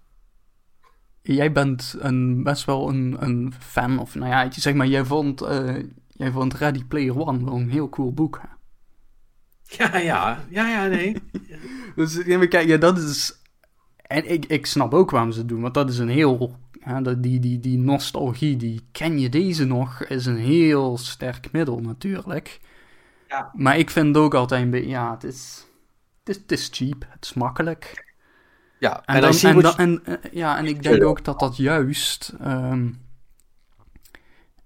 [1.36, 5.42] Jij bent een, best wel een, een fan, of nou ja, zeg maar, jij vond...
[5.42, 5.76] Uh,
[6.18, 8.48] Jij vond Ready Player One wel een heel cool boek, hè?
[9.78, 11.16] Ja, ja, ja, ja, nee.
[11.96, 13.42] Dus ja, maar kijk, ja, dat is...
[14.02, 16.56] En ik, ik snap ook waarom ze het doen, want dat is een heel...
[16.86, 21.80] Ja, die, die, die nostalgie, die ken je deze nog, is een heel sterk middel
[21.80, 22.60] natuurlijk.
[23.28, 23.52] Ja.
[23.54, 24.90] Maar ik vind het ook altijd een beetje...
[24.90, 25.66] Ja, het is,
[26.20, 28.07] het is, het is cheap, het is makkelijk.
[28.80, 29.22] Ja, En, en,
[29.62, 32.34] dan, en, en, eh, ja, en ik denk ook dat dat juist...
[32.40, 32.88] ehm,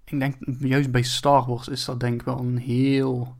[0.04, 3.36] ik denk, juist bij Star Wars is dat denk ik wel een heel...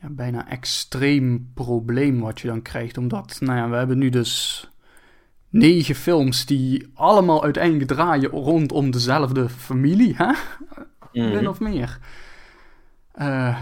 [0.00, 2.98] Ja, bijna extreem probleem wat je dan krijgt.
[2.98, 4.68] Omdat, nou ja, we hebben nu dus
[5.48, 10.32] negen films die allemaal uiteindelijk draaien rondom dezelfde familie, hè?
[11.12, 11.34] Mhm.
[11.34, 11.98] Min of meer.
[13.12, 13.58] Eh,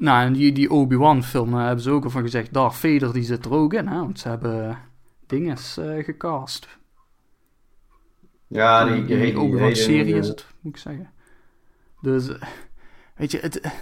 [0.00, 2.52] nou, en die, die Obi-Wan film daar hebben ze ook al van gezegd.
[2.52, 3.98] Darth Vader die zit er ook in, hè?
[3.98, 4.78] Want ze hebben
[5.26, 6.78] dinges eh gecast.
[8.46, 11.10] Ja, die, die, die, die, Obi-Wan hele- serie is het, moet ik zeggen.
[12.00, 12.48] Dus, eh,
[13.16, 13.72] weet je, het,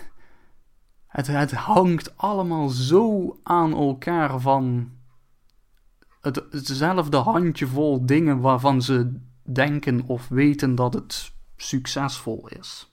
[1.06, 4.92] het, het hangt allemaal zo aan elkaar van
[6.20, 12.92] het, hetzelfde handjevol dingen waarvan ze denken of weten dat het succesvol is.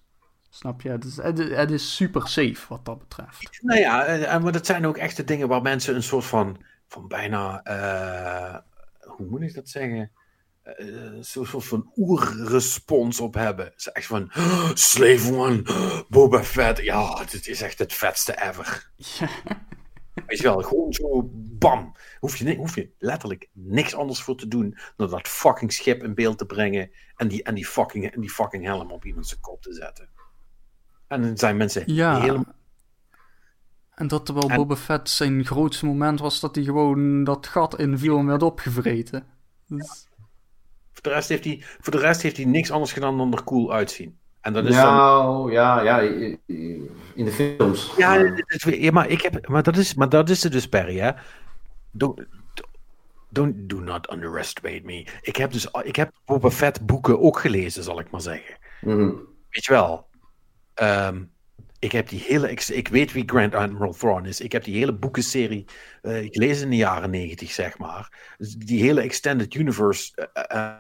[0.56, 0.90] Snap je?
[0.90, 3.60] Het is, het, het is super safe wat dat betreft.
[3.62, 7.08] Nou ja, maar dat zijn ook echt de dingen waar mensen een soort van, van
[7.08, 8.58] bijna, eh,
[9.00, 10.12] hoe moet ik dat zeggen?
[10.62, 10.86] Eh,
[11.20, 13.74] Zo'n soort van oerrespons op hebben.
[13.76, 15.62] Ze echt van, "Oh, Slave One,
[16.10, 18.92] Boba Fett, ja, dit is echt het vetste ever.
[18.96, 19.30] Ja.
[20.28, 21.96] Weet je wel, gewoon zo, bam.
[22.20, 26.16] Hoef je, hoef je letterlijk niks anders voor te doen dan dat fucking schip in
[26.16, 29.40] beeld te brengen en die, en die, fucking, en die fucking helm op iemand zijn
[29.40, 30.10] kop te zetten.
[31.08, 32.20] En dan zijn mensen Ja.
[32.20, 32.54] helemaal
[33.96, 37.80] En dat terwijl En- Boba Fett zijn grootste moment was dat hij gewoon dat gat
[37.80, 39.24] inviel en werd opgevreten.
[39.68, 40.08] Dus-
[40.94, 43.44] Voor de, rest heeft hij, voor de rest heeft hij niks anders gedaan dan er
[43.44, 44.18] cool uitzien.
[44.42, 44.94] En dat is dan...
[44.96, 47.94] Nou, ja, ja, in de films.
[47.98, 51.12] Ja, Maar- ja, ik heb, maar, dat is, maar dat is het dus, Perry, hè.
[51.92, 52.22] Don't,
[53.30, 55.08] don't, do not underestimate me.
[55.22, 58.56] Ik heb dus ik heb Boba Fett boeken ook gelezen, zal ik maar zeggen.
[58.82, 59.10] Mhm.
[59.50, 60.08] Weet je wel,
[60.76, 61.24] ehm,
[61.80, 64.40] ik heb die hele, ik, ik weet wie Grand Admiral Thrawn is.
[64.42, 65.66] Ik heb die hele boekenserie
[66.02, 68.34] eh, gelezen in de jaren negentig, zeg maar.
[68.38, 70.76] Dus die hele Extended Universe, eh, eh,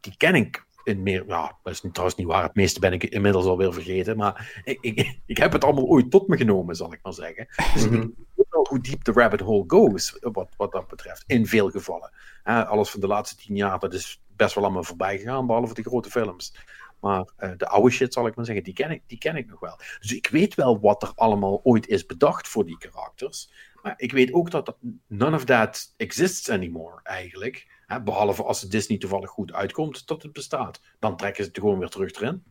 [0.00, 2.42] die ken ik in meer, ja, dat is trouwens niet waar.
[2.42, 4.16] Het meeste ben ik inmiddels alweer vergeten.
[4.16, 7.46] Maar ik, ik, ik heb het allemaal ooit tot me genomen, zal ik maar zeggen.
[7.74, 7.94] Dus Mhm.
[7.94, 11.24] ik weet wel hoe diep de rabbit hole goes, wat, wat dat betreft.
[11.26, 12.12] In veel gevallen.
[12.42, 15.74] Alles van de laatste tien jaar, dat is best wel aan me voorbij gegaan, behalve
[15.74, 16.54] die grote films.
[17.00, 19.46] Maar eh, de oude shit, zal ik maar zeggen, die ken, ik, die ken ik
[19.50, 19.76] nog wel.
[20.00, 23.50] Dus ik weet wel wat er allemaal ooit is bedacht voor die karakters.
[23.82, 27.78] Maar ik weet ook dat none of that exists anymore, eigenlijk.
[27.86, 30.80] Hè, behalve als het Disney toevallig goed uitkomt, dat het bestaat.
[30.98, 32.42] Dan trekken ze het gewoon weer terug erin.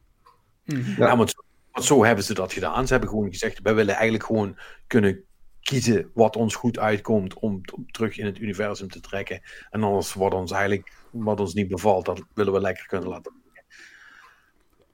[0.65, 1.01] Mhm.
[1.01, 2.85] Ja, want, zo- want zo hebben ze dat gedaan.
[2.85, 5.23] Ze hebben gewoon gezegd, wij willen eigenlijk gewoon kunnen
[5.61, 9.41] kiezen wat ons goed uitkomt om, om terug in het universum te trekken.
[9.69, 13.38] En alles wat ons eigenlijk, wat ons niet bevalt, dat willen we lekker kunnen laten.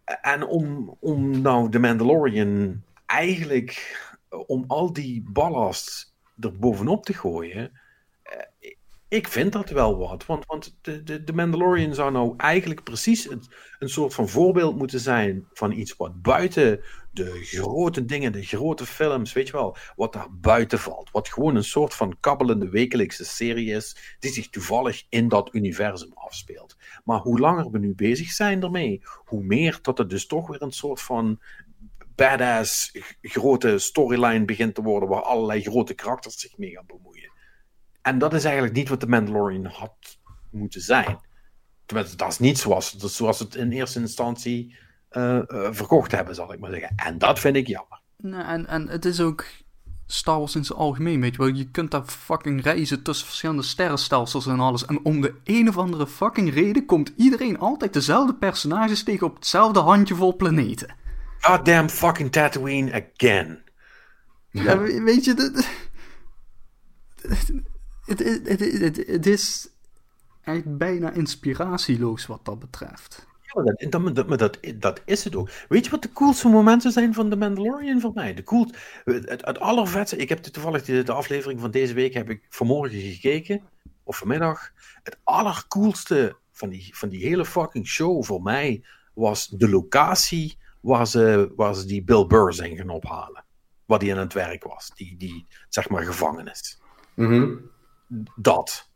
[0.05, 3.97] En om, om nou de Mandalorian eigenlijk,
[4.29, 7.71] om al die ballast er bovenop te gooien,
[8.23, 8.74] eh,
[9.07, 10.25] ik vind dat wel wat.
[10.25, 13.43] Want, want de, de, de Mandalorian zou nou eigenlijk precies een,
[13.89, 19.33] soort van voorbeeld moeten zijn van iets wat buiten de grote dingen, de grote films,
[19.33, 21.11] weet je wel, wat daar buiten valt.
[21.11, 26.11] Wat gewoon een soort van kabbelende wekelijkse serie is, die zich toevallig in dat universum
[26.13, 26.77] afspeelt.
[27.03, 30.61] Maar hoe langer we nu bezig zijn ermee, hoe meer dat het dus toch weer
[30.61, 31.39] een soort van
[32.15, 37.33] badass grote storyline begint te worden, waar allerlei grote karakters zich mee gaan bemoeien.
[38.05, 40.17] En dat is eigenlijk niet wat de Mandalorian had
[40.51, 41.19] moeten zijn.
[41.85, 44.75] Tenminste, dat is niet zoals, dat is zoals het in eerste instantie
[45.09, 46.93] eh, eh, verkocht hebben, zal ik maar zeggen.
[46.95, 47.99] En dat vind ik jammer.
[48.47, 49.45] En, en het is ook
[50.07, 51.47] Star Wars in zijn algemeen, weet je wel.
[51.47, 54.85] Je kunt daar fucking reizen tussen verschillende sterrenstelsels en alles.
[54.85, 59.35] En om de een of andere fucking reden komt iedereen altijd dezelfde personages tegen op
[59.35, 60.95] hetzelfde handjevol planeten.
[61.39, 63.63] Goddamn fucking Tatooine again.
[64.49, 65.67] Ja, we- weet je, dat...
[68.05, 69.69] Het, het, het, het, het is
[70.41, 73.25] echt bijna inspiratieloos wat dat betreft.
[73.41, 75.49] Ja, maar dat, dat, dat, maar dat, dat is het ook.
[75.69, 78.33] Weet je wat de coolste momenten zijn van The Mandalorian voor mij?
[78.33, 78.69] De cool,
[79.03, 82.45] het, het allervetste, ik heb de- toevallig de, de aflevering van deze week heb ik
[82.49, 83.61] vanmorgen gekeken,
[84.03, 84.71] of vanmiddag.
[85.03, 91.07] Het allercoolste van die, van die hele fucking show voor mij was de locatie waar
[91.07, 93.43] ze, waar ze die Bill Burr zijn gaan ophalen.
[93.85, 94.91] Waar die aan het werk was.
[94.95, 96.79] Die, die zeg maar gevangenis.
[97.13, 97.53] Mhm.
[98.35, 98.89] Dat.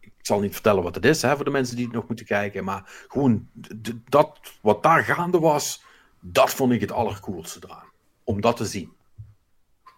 [0.00, 2.26] Ik zal niet vertellen wat het is hè, voor de mensen die het nog moeten
[2.26, 2.64] kijken.
[2.64, 3.48] Maar gewoon
[4.08, 5.84] dat wat daar gaande was.
[6.20, 7.90] Dat vond ik het allercoolste eraan.
[8.24, 8.92] Om dat te zien.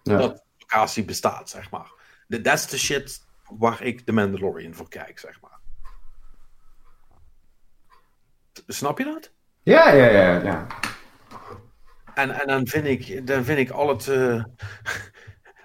[0.02, 0.16] Ja.
[0.16, 1.92] Dat locatie bestaat, zeg maar.
[2.28, 5.58] Dat is de shit waar ik de Mandalorian voor kijk, zeg maar.
[8.66, 9.30] Snap je dat?
[9.62, 10.66] Ja, ja, ja, ja.
[12.14, 14.08] En, en dan vind ik, dan vind ik al het.
[14.08, 14.44] eh,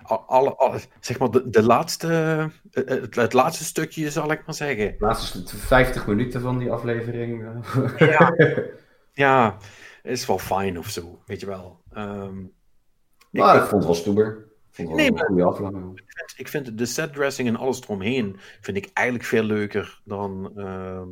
[0.09, 2.07] alle, alle, zeg maar, de, de laatste.
[2.71, 4.85] eh, Het, het laatste stukje, zal ik maar zeggen.
[4.85, 7.45] De laatste 50 minuten van die aflevering.
[7.97, 8.09] eh.
[8.09, 8.33] Ja.
[9.13, 9.57] Ja,
[10.03, 11.81] is wel fijn of zo, weet je wel.
[11.93, 12.39] Ehm,
[13.31, 14.27] ik, maar ik vond het wel stoer.
[14.69, 16.01] Ik vond het wel Nee, een maar- goede aflevering.
[16.05, 21.09] vind, ik vind de setdressing en alles eromheen vind ik eigenlijk veel leuker dan, ehm,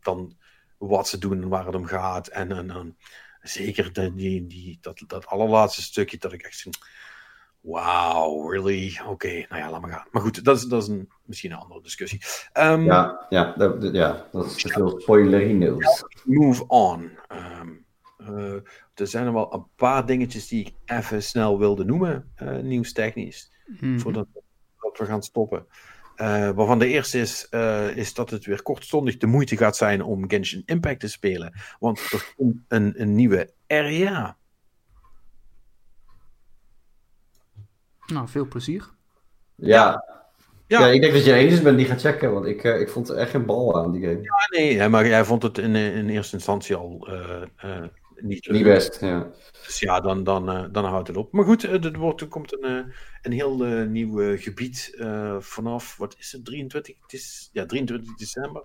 [0.00, 0.36] dan
[0.78, 2.26] wat ze doen en waar het om gaat.
[2.28, 2.96] En, en, en
[3.42, 6.66] zeker de, die, die, dat, dat allerlaatste stukje dat ik echt.
[7.62, 9.00] Wauw, really?
[9.06, 10.06] Oké, nou ja, laat maar gaan.
[10.10, 12.22] Maar goed, dat is, dat is een, misschien een andere discussie.
[12.52, 16.04] Ehm, Ja, ja, dat, ja, dat is te veel spoilerino's.
[16.24, 17.10] Move on.
[17.28, 17.68] Ehm,
[18.18, 18.54] eh,
[18.94, 23.50] er zijn er wel een paar dingetjes die ik even snel wilde noemen, eh, nieuwstechnisch.
[23.80, 23.98] Mhm.
[23.98, 24.26] voordat
[24.80, 25.66] dat we gaan stoppen.
[26.16, 30.02] Eh, waarvan de eerste is, eh, is dat het weer kortstondig de moeite gaat zijn
[30.02, 31.52] om Genshin Impact te spelen.
[31.78, 34.36] Want er komt een, een nieuwe area.
[38.12, 38.90] Nou, veel plezier.
[39.54, 40.02] Ja.
[40.66, 40.80] Ja.
[40.80, 40.86] Ja.
[40.86, 43.16] ik denk dat je enige bent die gaat checken, want ik, eh, ik vond er
[43.16, 44.20] echt geen bal aan die game.
[44.20, 47.84] Ah, nee, maar jij vond het in, in eerste instantie al eh, eh,
[48.16, 48.56] niet leuk.
[48.56, 49.30] Niet best, ja.
[49.66, 51.32] Dus ja, dan, dan, dan houdt het op.
[51.32, 56.16] Maar goed, er, wordt, er komt een, eh, een heel nieuw gebied eh, vanaf, wat
[56.18, 58.64] is het, 23, het is, ja, 23 december.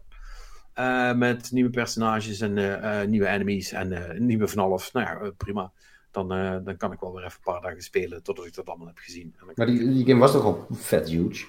[0.78, 4.92] Eh, met nieuwe personages en eh, eh, nieuwe enemies en eh, nieuwe van alles.
[4.92, 5.72] Nou ja, prima.
[6.12, 8.68] Dan, eh, dan kan ik wel weer even een paar dagen spelen totdat ik dat
[8.68, 9.36] allemaal heb gezien.
[9.40, 11.46] En Maar die, die game was toch al vet huge?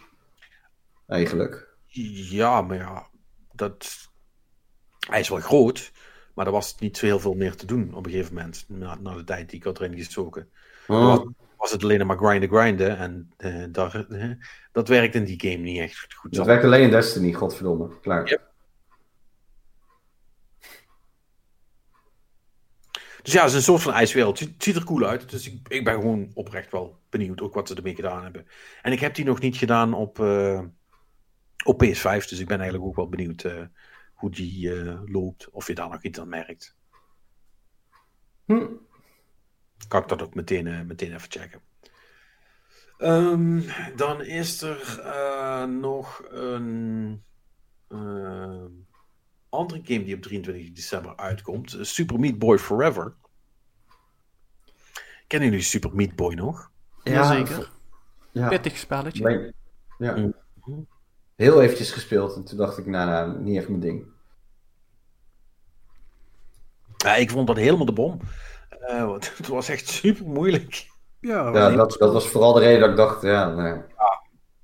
[1.06, 1.76] Eigenlijk.
[1.86, 3.06] Ja, maar ja,
[3.52, 4.08] dat...
[5.08, 5.92] hij is wel groot,
[6.34, 8.64] maar er was niet zo heel veel meer te doen op een gegeven moment.
[8.68, 10.48] Na, na de tijd die ik had erin gestoken.
[10.86, 11.06] Oh.
[11.06, 12.96] Was, was het alleen maar grinden, grinden.
[12.96, 14.30] En eh, daar, eh,
[14.72, 16.34] dat werkt in die game niet echt goed.
[16.34, 18.00] Dat werkt alleen in Destiny, godverdomme.
[18.00, 18.28] Klaar.
[18.28, 18.47] Yep.
[23.28, 24.38] Dus ja, het is een soort van ijswereld.
[24.38, 25.30] Het ziet er cool uit.
[25.30, 28.46] Dus ik, ik ben gewoon oprecht wel benieuwd ook wat ze ermee gedaan hebben.
[28.82, 30.62] En ik heb die nog niet gedaan op, eh,
[31.64, 32.28] op PS5.
[32.28, 33.62] Dus ik ben eigenlijk ook wel benieuwd eh,
[34.14, 35.50] hoe die eh, loopt.
[35.50, 36.76] Of je daar nog iets aan merkt.
[38.44, 38.66] Hm.
[39.88, 41.60] Kan ik dat ook meteen, meteen even checken.
[42.98, 43.60] Ehm,
[43.96, 47.24] dan is er nog een
[49.48, 51.72] andere game die op 23 december uitkomt.
[51.74, 53.14] eh, Super Meat Boy Forever.
[55.26, 56.70] Kennen jullie Super Meat Boy nog?
[57.02, 57.70] Jazeker.
[58.32, 58.48] Ja.
[58.48, 59.24] Pittig spelletje.
[59.24, 59.52] Nee.
[59.98, 60.16] Ja.
[60.16, 60.30] Mhm.
[61.36, 64.06] Heel eventjes gespeeld en toen dacht ik, nou, nou, niet echt mijn ding.
[66.96, 68.20] Ja, ik vond dat helemaal de bom.
[68.80, 70.86] Eh, want het was echt super moeilijk.
[71.20, 73.80] Ja, Ja, dat, dat was vooral de reden dat ik dacht, ja, nee.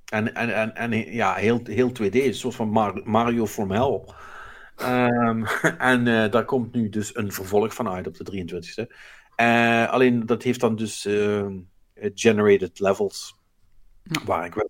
[0.05, 4.01] En, en, en, en ja, heel, heel 2D, een soort van Mar- Mario from Hell.
[4.75, 5.43] Ehm,
[5.91, 8.95] en eh, daar komt nu dus een vervolg van uit op de 23e.
[9.35, 11.45] Eh, alleen dat heeft dan dus eh,
[11.93, 13.39] generated levels.
[14.03, 14.21] Ja.
[14.25, 14.69] Waar ik wel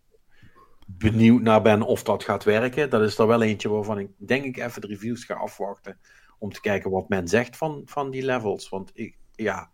[0.86, 2.90] benieuwd naar ben of dat gaat werken.
[2.90, 6.00] Dat is er wel eentje waarvan ik denk ik even de reviews ga afwachten.
[6.40, 8.70] Om te kijken wat men zegt van, van die levels.
[8.70, 9.70] Want ik, ja,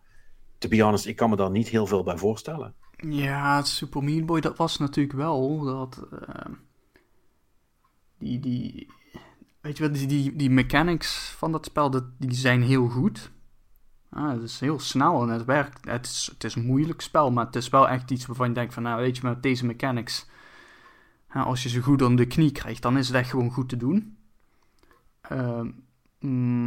[0.58, 2.74] to be honest, ik kan me daar niet heel veel bij voorstellen.
[2.96, 6.06] Ja, Super Meat Boy, dat was natuurlijk wel dat.
[6.10, 6.52] eh,
[8.18, 8.92] die, die.
[9.62, 13.30] Weet je wel, die, die, die mechanics van dat spel, dat, die zijn heel goed.
[14.10, 15.88] Ah, het is heel snel en het werkt.
[15.88, 18.54] Het is, het is een moeilijk spel, maar het is wel echt iets waarvan je
[18.54, 20.26] denkt van, nou weet je, met deze mechanics,
[21.28, 23.68] hè, als je ze goed onder de knie krijgt, dan is het echt gewoon goed
[23.68, 24.16] te doen.
[25.20, 25.70] Ehm,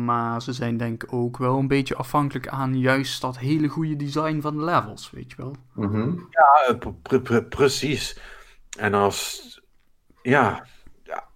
[0.06, 3.96] maar ze zijn denk ik ook wel een beetje afhankelijk aan juist dat hele goede
[3.96, 5.56] design van de levels, weet je wel.
[5.74, 6.20] Mhm.
[6.30, 8.20] Ja, pre- pre- pre- precies.
[8.78, 9.44] En als.
[10.22, 10.66] Ja,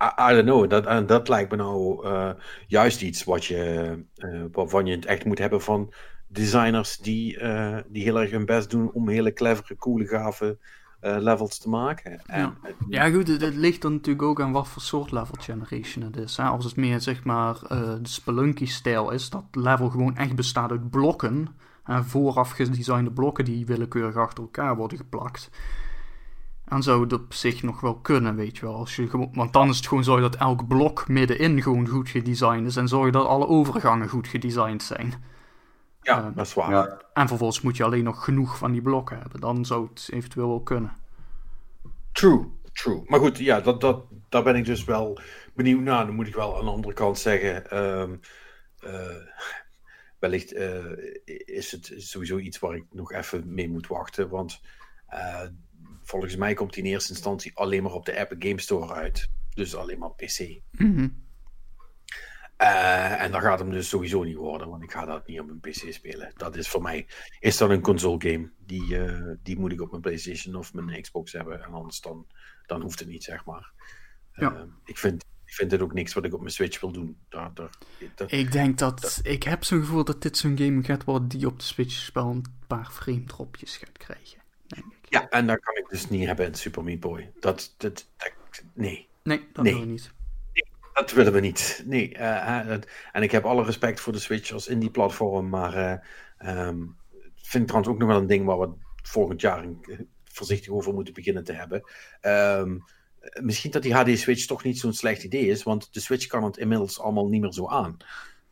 [0.01, 0.69] I, I don't know.
[0.69, 2.31] Dat, en dat lijkt me nou eh,
[2.67, 5.93] juist iets wat je, eh, waarvan je het echt moet hebben van
[6.27, 10.57] designers die, eh, die heel erg hun best doen om hele clevere, coole, gave
[10.99, 12.21] eh, levels te maken.
[12.25, 12.57] En,
[12.87, 16.17] Ja, goed, het, het ligt dan natuurlijk ook aan wat voor soort level generation het
[16.17, 16.37] is.
[16.37, 16.43] Hè?
[16.43, 20.89] Als het meer, zeg maar, eh, de Spelunky-stijl is, dat level gewoon echt bestaat uit
[20.89, 21.47] blokken.
[21.83, 25.49] En vooraf gedesignde blokken die willekeurig achter elkaar worden geplakt.
[26.69, 28.75] Dan zou het op zich nog wel kunnen, weet je wel.
[28.75, 32.09] Als je gewoon, want dan is het gewoon zo dat elk blok middenin gewoon goed
[32.09, 32.75] gedesigned is.
[32.75, 35.13] En zorg dat alle overgangen goed gedesigned zijn.
[36.01, 36.71] ja, eh, dat is waar.
[36.71, 37.01] Ja.
[37.13, 39.39] En vervolgens moet je alleen nog genoeg van die blokken hebben.
[39.39, 40.93] Dan zou het eventueel wel kunnen.
[42.11, 43.03] True, true.
[43.05, 45.19] Maar goed, ja, dat, dat, daar ben ik dus wel
[45.53, 46.05] benieuwd naar.
[46.05, 47.69] Dan moet ik wel aan de andere kant zeggen.
[47.69, 48.15] ehm,
[48.79, 49.15] eh,
[50.19, 50.85] wellicht eh,
[51.45, 54.29] is het sowieso iets waar ik nog even mee moet wachten.
[54.29, 54.61] Want
[55.07, 55.47] eh,
[56.09, 59.29] volgens mij komt die in eerste instantie alleen maar op de Epic Game Store uit.
[59.53, 60.59] Dus alleen maar PC.
[60.71, 61.07] Mhm.
[62.57, 65.45] Eh, en dan gaat hem dus sowieso niet worden, want ik ga dat niet op
[65.45, 66.31] mijn PC spelen.
[66.35, 67.07] Dat is voor mij,
[67.39, 68.51] is dat een console game.
[68.65, 71.63] Die, eh, die moet ik op mijn PlayStation of mijn Xbox hebben.
[71.63, 72.27] En anders dan,
[72.65, 73.71] dan hoeft het niet, zeg maar.
[74.33, 74.53] Ja.
[74.55, 77.17] Eh, ik, vind, ik vind dit ook niks wat ik op mijn Switch wil doen.
[77.29, 77.69] Daar, daar,
[78.15, 79.19] dat- Ik denk dat...
[79.23, 82.29] Ik heb zo'n gevoel dat dit zo'n game gaat worden die op de Switch wel
[82.29, 84.38] een paar frame dropjes gaat krijgen.
[85.09, 87.31] Ja, en dat kan ik dus niet hebben in Super Meat Boy.
[87.39, 88.31] Dat, dat, dat,
[88.73, 89.73] nee, Nee, dat Nee.
[89.73, 90.11] wil ik niet.
[90.93, 91.83] dat willen we niet.
[91.85, 95.73] Nee, eh, eh, dat- en ik heb alle respect voor de Switch als indie-platform, maar
[95.73, 95.97] eh
[96.37, 96.77] ehm,
[97.35, 98.69] vind ik trouwens ook nog wel een ding waar we
[99.03, 99.65] volgend jaar
[100.23, 101.83] voorzichtig over moeten beginnen te hebben.
[102.21, 102.77] Ehm,
[103.19, 106.43] eh, misschien dat die HD-Switch toch niet zo'n slecht idee is, want de Switch kan
[106.43, 107.97] het inmiddels allemaal niet meer zo aan.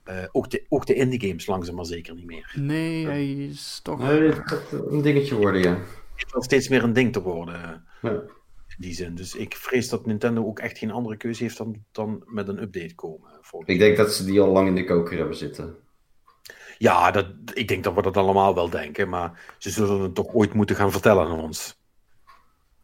[0.03, 2.53] Eh, ook, de, ook de indie-games langzaam maar zeker niet meer.
[2.55, 3.99] Nee, hij is toch...
[3.99, 5.77] Nee, gaat een dingetje worden, ja.
[6.17, 7.85] Het wordt steeds meer een ding te worden.
[8.01, 8.09] ja.
[8.67, 9.15] in die zin.
[9.15, 12.61] Dus ik vrees dat Nintendo ook echt geen andere keuze heeft dan, dan met een
[12.61, 13.29] update komen.
[13.65, 15.75] Ik denk dat ze die al lang in de koker hebben zitten.
[16.77, 20.33] Ja, dat, ik denk dat we dat allemaal wel denken, maar ze zullen het toch
[20.33, 21.77] ooit moeten gaan vertellen aan ons.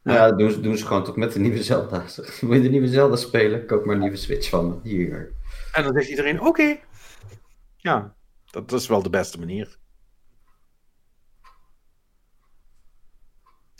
[0.04, 2.06] Nou ja, doen ze, doen ze gewoon toch met de nieuwe Zelda.
[2.42, 3.66] Wil je de nieuwe Zelda spelen?
[3.66, 4.80] Koop maar een nieuwe Switch van.
[4.84, 5.32] Hier.
[5.72, 6.78] En dan zegt iedereen: oké.
[7.78, 8.16] Ja,
[8.52, 9.78] dat is wel de beste manier.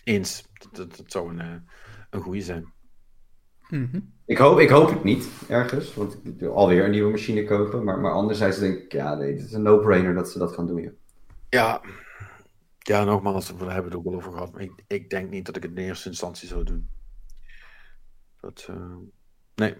[0.04, 0.46] Eens.
[0.54, 1.56] Dat, dat, dat zou een, eh,
[2.10, 2.74] een goede zijn.
[3.70, 4.00] Mhm.
[4.26, 5.94] Ik hoop, ik hoop het niet, ergens.
[5.94, 7.84] Want ik wil alweer een nieuwe machine kopen.
[7.84, 10.68] Maar, maar anderzijds denk ik, ja, nee, het is een no-brainer dat ze dat gaan
[10.68, 10.82] doen.
[10.82, 10.92] Ja.
[11.50, 11.82] Ja,
[12.80, 14.52] ja nogmaals, we hebben het ook wel over gehad.
[14.52, 16.90] Maar ik, ik denk niet dat ik het in eerste instantie zou doen.
[18.40, 18.96] Dat, eh,
[19.56, 19.76] nee.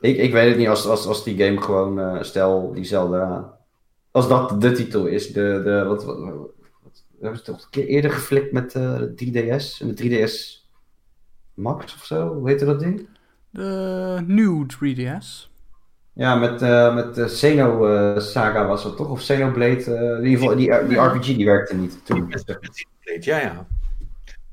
[0.00, 3.56] Ik, ik weet het niet, als, als, als die game gewoon, eh, stel, die Zelda...
[4.10, 6.50] Als dat de titel is, de, de, wat, wat, wat-
[7.22, 10.32] we hebben het toch een keer eerder geflikt met eh, de 3DS en de 3DS
[11.54, 12.34] Max of zo?
[12.34, 13.08] Hoe heette dat ding?
[13.50, 15.50] De nieuw 3DS.
[16.12, 19.08] Ja, met, eh met de Xeno eh, Saga was dat toch?
[19.08, 19.84] Of Xenoblade?
[20.18, 22.26] in ieder geval, die, die RPG die werkte niet toen.
[22.28, 23.66] Met Ja, ja.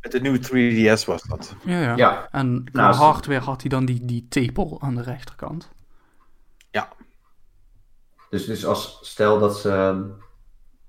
[0.02, 1.56] Met de nieuwe 3DS was dat.
[1.66, 1.96] Ja, ja.
[1.96, 5.70] Ja, En qua Nou, ze- hardware had hij dan die, die tepel aan de rechterkant.
[6.72, 6.90] Ja.
[8.30, 10.06] dus, dus als, stel dat ze,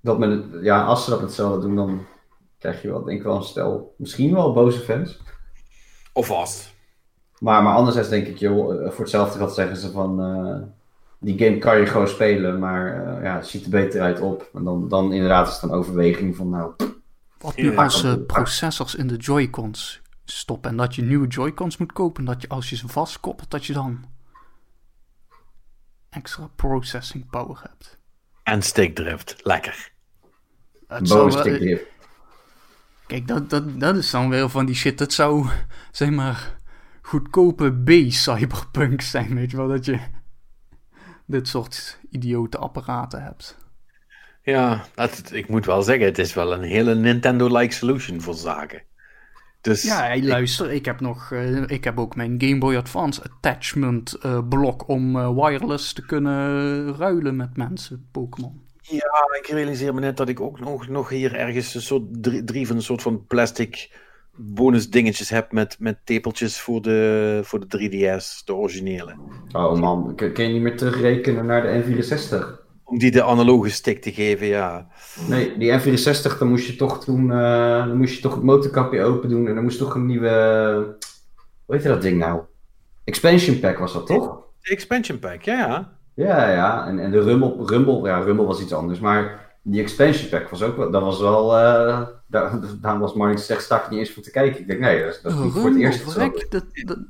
[0.01, 2.07] dat men, ja, als ze dat met Zelda doen, dan
[2.59, 5.19] krijg je wel, denk ik wel een stel, misschien wel boze fans.
[6.13, 6.75] Of vast.
[7.39, 10.69] Maar, maar anderzijds denk ik, joh, eh, voor hetzelfde geld zeggen ze van, eh,
[11.19, 14.51] die game kan je gewoon spelen, maar eh, ja, het ziet er beter uit op.
[14.55, 16.73] En dan, dan inderdaad is het een overweging van, nou,
[17.39, 18.27] Wat nu als doen.
[18.27, 22.71] processors in de Joy-Cons stoppen en dat je nieuwe Joy-Cons moet kopen, dat je als
[22.71, 24.05] je ze vastkoppelt, dat je dan
[26.11, 28.00] extra processing power hebt.
[28.51, 29.37] En stickdrift.
[29.43, 29.91] Lekker.
[30.87, 31.79] Het wel-.
[33.07, 34.99] Kijk, dat, dat, dat is dan weer van die shit.
[34.99, 35.49] Dat zou,
[35.91, 36.57] zeg maar,
[37.03, 39.69] goedkope B-cyberpunk zijn, weet je wel.
[39.69, 39.99] Dat je
[41.27, 43.59] dit soort idiote apparaten hebt.
[44.43, 48.83] Ja, dat, ik moet wel zeggen, het is wel een hele Nintendo-like solution voor zaken.
[49.61, 53.23] Dus Ja, hey, luister, ik heb nog, eh, ik heb ook mijn Game Boy Advance
[53.23, 58.61] attachment eh, blok om eh, wireless te kunnen ruilen met mensen, Pokémon.
[58.81, 62.45] ja, ik realiseer me net dat ik ook nog, nog hier ergens een soort drie,
[62.45, 63.91] drie van een soort van plastic
[64.37, 69.17] bonus dingetjes heb met, met tepeltjes voor de, voor de 3DS, de originele.
[69.53, 72.69] Oh man, kun kun je niet meer terugrekenen naar de N64?
[72.91, 74.89] Om die de analoge stick te geven, ja.
[75.29, 79.03] Nee, die N64, dan moest je toch toen, eh, dan moest je toch het motorkapje
[79.03, 80.29] open doen en dan moest toch een nieuwe,
[81.67, 82.41] hoe heet dat ding nou?
[83.05, 84.43] Expansion pack was dat toch?
[84.61, 85.99] De expansion pack, ja, ja.
[86.15, 90.29] Ja, ja, en, en de Rumble, Rumble, ja, Rumble was iets anders, maar die expansion
[90.29, 93.91] pack was ook wel, dat was wel, eh daar, daar was Marnix zegt, sta ik
[93.91, 94.61] niet eens voor te kijken.
[94.61, 96.15] Ik denk, nee, dat is, dat is niet voor het eerst.
[96.15, 96.65] de,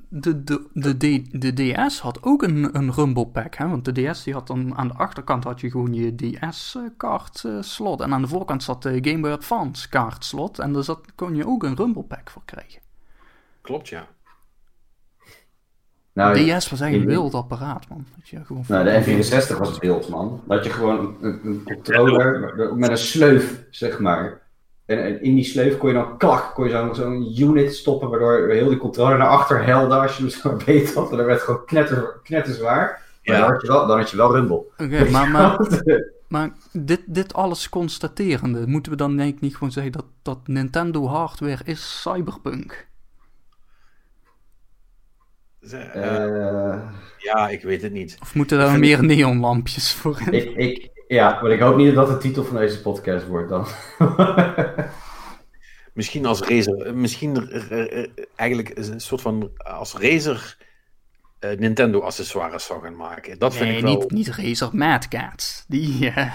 [0.08, 3.68] de, de, de, de, de DS had ook een, een Rumble pack, hè?
[3.68, 8.00] want de DS die had dan aan de achterkant had je gewoon je DS-kaart slot
[8.00, 11.34] en aan de voorkant zat de Game Boy Advance kaart slot en daar zat, kon
[11.34, 12.80] je ook een Rumble pack voor krijgen.
[13.60, 14.08] Klopt, ja.
[16.12, 18.06] Nou, DS was echt een wild apparaat, man.
[18.16, 20.42] Dat je gewoon Nou, de N64 was beeld, man.
[20.46, 24.39] Dat je gewoon een, een controller met een sleuf, zeg maar.
[24.90, 28.08] En, en in die sleuf kon je dan klak, kon je zo'n zo'n unit stoppen,
[28.10, 31.10] waardoor heel die controller naar achter helde als je hem zo beet had.
[31.10, 33.08] En dan werd gewoon knetter, knetterzwaar.
[33.24, 33.40] Maar Ja.
[33.40, 34.64] dan, had je wel, dan had je wel Rumble.
[34.78, 35.58] Oké, maar, maar,
[36.28, 40.38] maar dit, dit alles constaterende, moeten we dan denk ik niet gewoon zeggen dat, dat
[40.46, 42.88] Nintendo hardware is cyberpunk?
[45.70, 46.80] Eh, Eh,
[47.18, 48.16] ja, ik weet het niet.
[48.22, 50.32] Of moeten daar meer neonlampjes voor in?
[50.32, 53.48] ik, ik, Ja, maar ik hoop niet dat dat de titel van deze podcast wordt
[53.48, 53.66] dan.
[55.94, 60.56] Misschien als Razer, misschien eh, eh, eigenlijk een soort van als Razer
[61.38, 63.38] eh, Nintendo accessoires zou gaan maken.
[63.38, 63.96] Dat vind nee, ik wel.
[63.98, 65.64] niet, niet Razer Mad Cats.
[65.68, 66.34] Die, eh,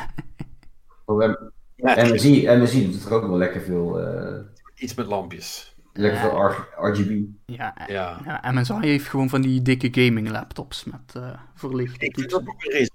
[1.06, 4.40] Oh, en Ja, MSI, MSI doet er ook wel lekker veel, eh,
[4.76, 5.76] Iets met lampjes.
[5.94, 7.22] lekker veel R- RGB.
[7.46, 8.20] ja, Ja.
[8.26, 12.40] ja, MSI heeft gewoon van die dikke gaming laptops met eh verlichte Ik vind dat
[12.42, 12.90] ook een Razer.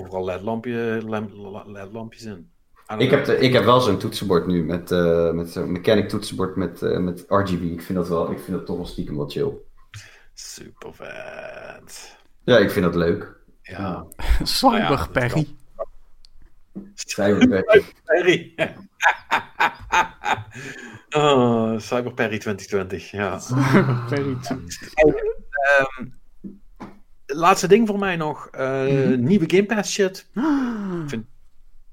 [0.00, 1.02] Overal LED-lampje,
[1.66, 2.50] LED-lampjes in.
[2.98, 6.56] Ik heb, de, ik heb wel zo'n toetsenbord nu met, eh, met zo'n mechanic toetsenbord
[6.56, 7.62] met, eh, met RGB.
[7.62, 9.52] Ik vind dat wel, ik vind dat toch wel stiekem wel chill.
[10.34, 12.16] Super vet.
[12.44, 13.36] Ja, ik vind dat leuk.
[13.62, 14.06] Ja.
[14.42, 15.46] Cyber dat Perry.
[16.94, 17.84] Cyberback.
[18.04, 18.54] Perry.
[21.16, 23.10] oh, Cyber Perry 2020.
[23.10, 23.40] Ja.
[24.08, 24.36] Perry.
[25.50, 26.08] Ehm,
[27.36, 28.46] laatste ding voor mij nog.
[28.46, 29.22] eh, Mhm.
[29.24, 30.28] Nieuwe Game Pass shit.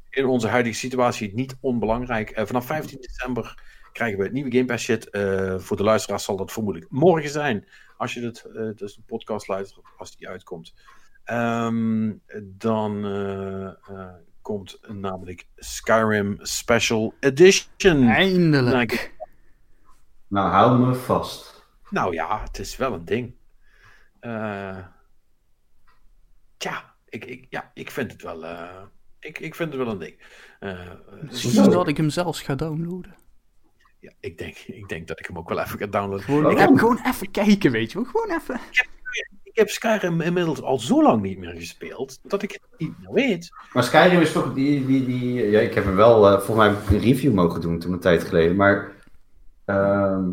[0.09, 2.29] In onze huidige situatie niet onbelangrijk.
[2.29, 5.09] Eh, vanaf 15 december krijgen we nieuwe Game Pass shit.
[5.09, 7.67] Eh, voor de luisteraars zal dat vermoedelijk morgen zijn.
[7.97, 10.73] Als je het, eh, dus de podcast luistert, als die uitkomt.
[11.23, 12.11] Ehm,
[12.43, 13.01] dan
[14.41, 18.07] komt namelijk Skyrim Special Edition.
[18.07, 19.13] Eindelijk.
[20.27, 21.63] Nou, hou me vast.
[21.89, 23.33] Nou ja, het is wel een ding.
[24.19, 24.77] Eh
[26.63, 28.45] tja, ik, ik, ja, ik vind het wel.
[28.45, 28.81] eh,
[29.19, 30.15] ik, ik vind het wel een ding.
[30.59, 30.89] Eh, eh,
[31.21, 33.15] Misschien dat ik hem zelfs ga downloaden.
[33.99, 36.23] ja, ik, denk, ik denk dat ik hem ook wel even ga downloaden.
[36.25, 38.07] Gewoon, Ik heb gewoon even kijken, weet je wel.
[38.11, 38.59] Gewoon even.
[39.43, 43.11] Ik heb Skyrim inmiddels al zo lang niet meer gespeeld dat ik het niet meer
[43.13, 43.49] weet.
[43.73, 46.97] Maar Skyrim is toch die, die, die ja, ik heb er wel eh, volgens mij
[46.97, 48.91] een review mogen doen toen een tijd geleden, maar
[49.65, 50.29] ehm,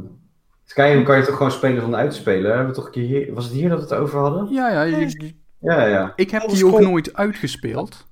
[0.65, 2.50] Skyrim kan je toch gewoon spelen zonder uit te spelen?
[2.50, 4.52] Hebben we toch een keer hier, was het hier dat we het over hadden?
[4.52, 4.83] Ja, ja.
[4.83, 6.13] je- Ja, ja.
[6.17, 8.09] ik heb die ook nooit uitgespeeld.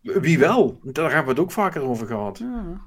[0.00, 0.80] Wie wel?
[0.82, 2.38] Daar hebben we het ook vaker over gehad.
[2.38, 2.80] Ja.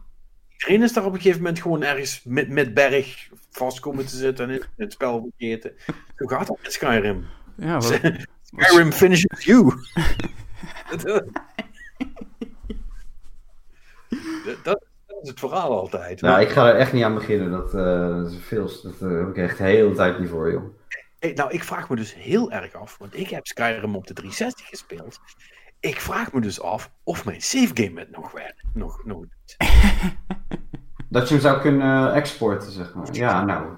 [0.50, 4.16] Iedereen is daar op een gegeven moment gewoon ergens met, met berg vast komen te
[4.16, 5.72] zitten en in het spel vergeten.
[6.16, 7.26] Zo gaat dat met Skyrim.
[7.56, 8.00] Ja, wat,
[8.44, 9.74] Skyrim finishes you.
[14.64, 14.86] dat,
[15.22, 16.22] is het verhaal altijd.
[16.22, 17.52] Nou, ik ga er echt niet aan beginnen.
[17.52, 20.52] Dat, eh, dat is veel, dat eh, heb ik echt de hele tijd niet voor,
[20.52, 20.81] joh.
[21.22, 24.14] Hey, nou, ik vraag me dus heel erg af, want ik heb Skyrim op de
[24.14, 25.20] 360 gespeeld.
[25.80, 28.64] Ik vraag me dus af of mijn save game het nog werkt.
[28.74, 29.26] Nog, nog.
[31.10, 33.14] Dat je hem zou kunnen exporten, zeg maar.
[33.14, 33.76] Ja, nou.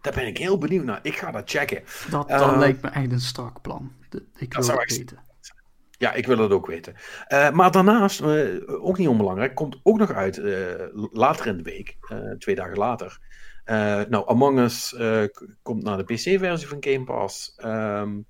[0.00, 0.98] Daar ben ik heel benieuwd naar.
[1.02, 1.82] Ik ga dat checken.
[2.10, 3.92] dat, Eh, dat lijkt me echt een strak plan.
[4.08, 5.18] Dat- Ik wil zou het weten.
[5.98, 6.94] Ja, ik wil het ook weten.
[7.26, 11.62] Eh, maar daarnaast, eh, ook niet onbelangrijk, komt ook nog uit eh, later in de
[11.62, 13.18] week, eh, twee dagen later.
[13.68, 15.24] Eh, nou, Among Us eh,
[15.62, 17.54] komt naar de PC-versie van Game Pass.
[17.56, 18.20] Ehm,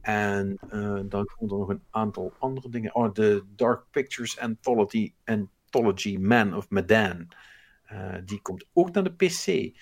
[0.00, 2.94] en eh, dan komt er nog een aantal andere dingen.
[2.94, 7.28] Oh, de Dark Pictures Anthology, Anthology Man of Medan.
[8.24, 9.74] Die komt ook naar de PC.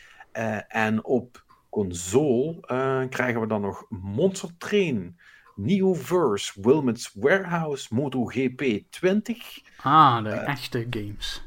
[0.68, 2.60] En op console
[3.08, 5.18] krijgen we dan nog Monster Train.
[5.56, 11.42] Neoverse, Wilmot's Warehouse, MotoGP 20, Ah, de echte games.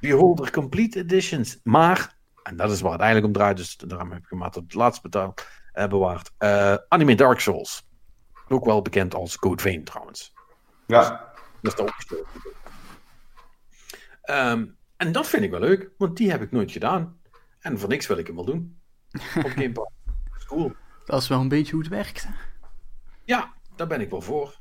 [0.00, 1.60] Beholder Complete Editions.
[1.62, 4.50] Maar, en dat is waar het eigenlijk om draait, dus daarom heb ik hem maar
[4.50, 6.30] tot het laatst betaald, eh, bewaard.
[6.38, 7.88] eh, Anime Dark Souls.
[8.48, 10.32] Ook wel bekend als Code Vein trouwens.
[10.86, 11.32] Ja.
[11.60, 12.40] Dat is de opgestoken.
[14.22, 17.20] Ehm, en dat vind ik wel leuk, want die heb ik nooit gedaan.
[17.60, 18.80] En voor niks wil ik hem wel doen.
[19.12, 19.90] Op Game Pass.
[20.30, 20.72] Dat is cool.
[21.04, 22.28] Dat is wel een beetje hoe het werkt.
[23.24, 24.60] Ja, daar ben ik wel voor.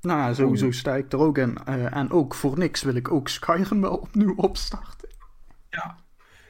[0.00, 1.58] Nou, ja, sowieso sta ik er ook in.
[1.64, 5.08] Eh, en ook voor niks wil ik ook Skyrim wel opnieuw opstarten.
[5.70, 5.96] Ja,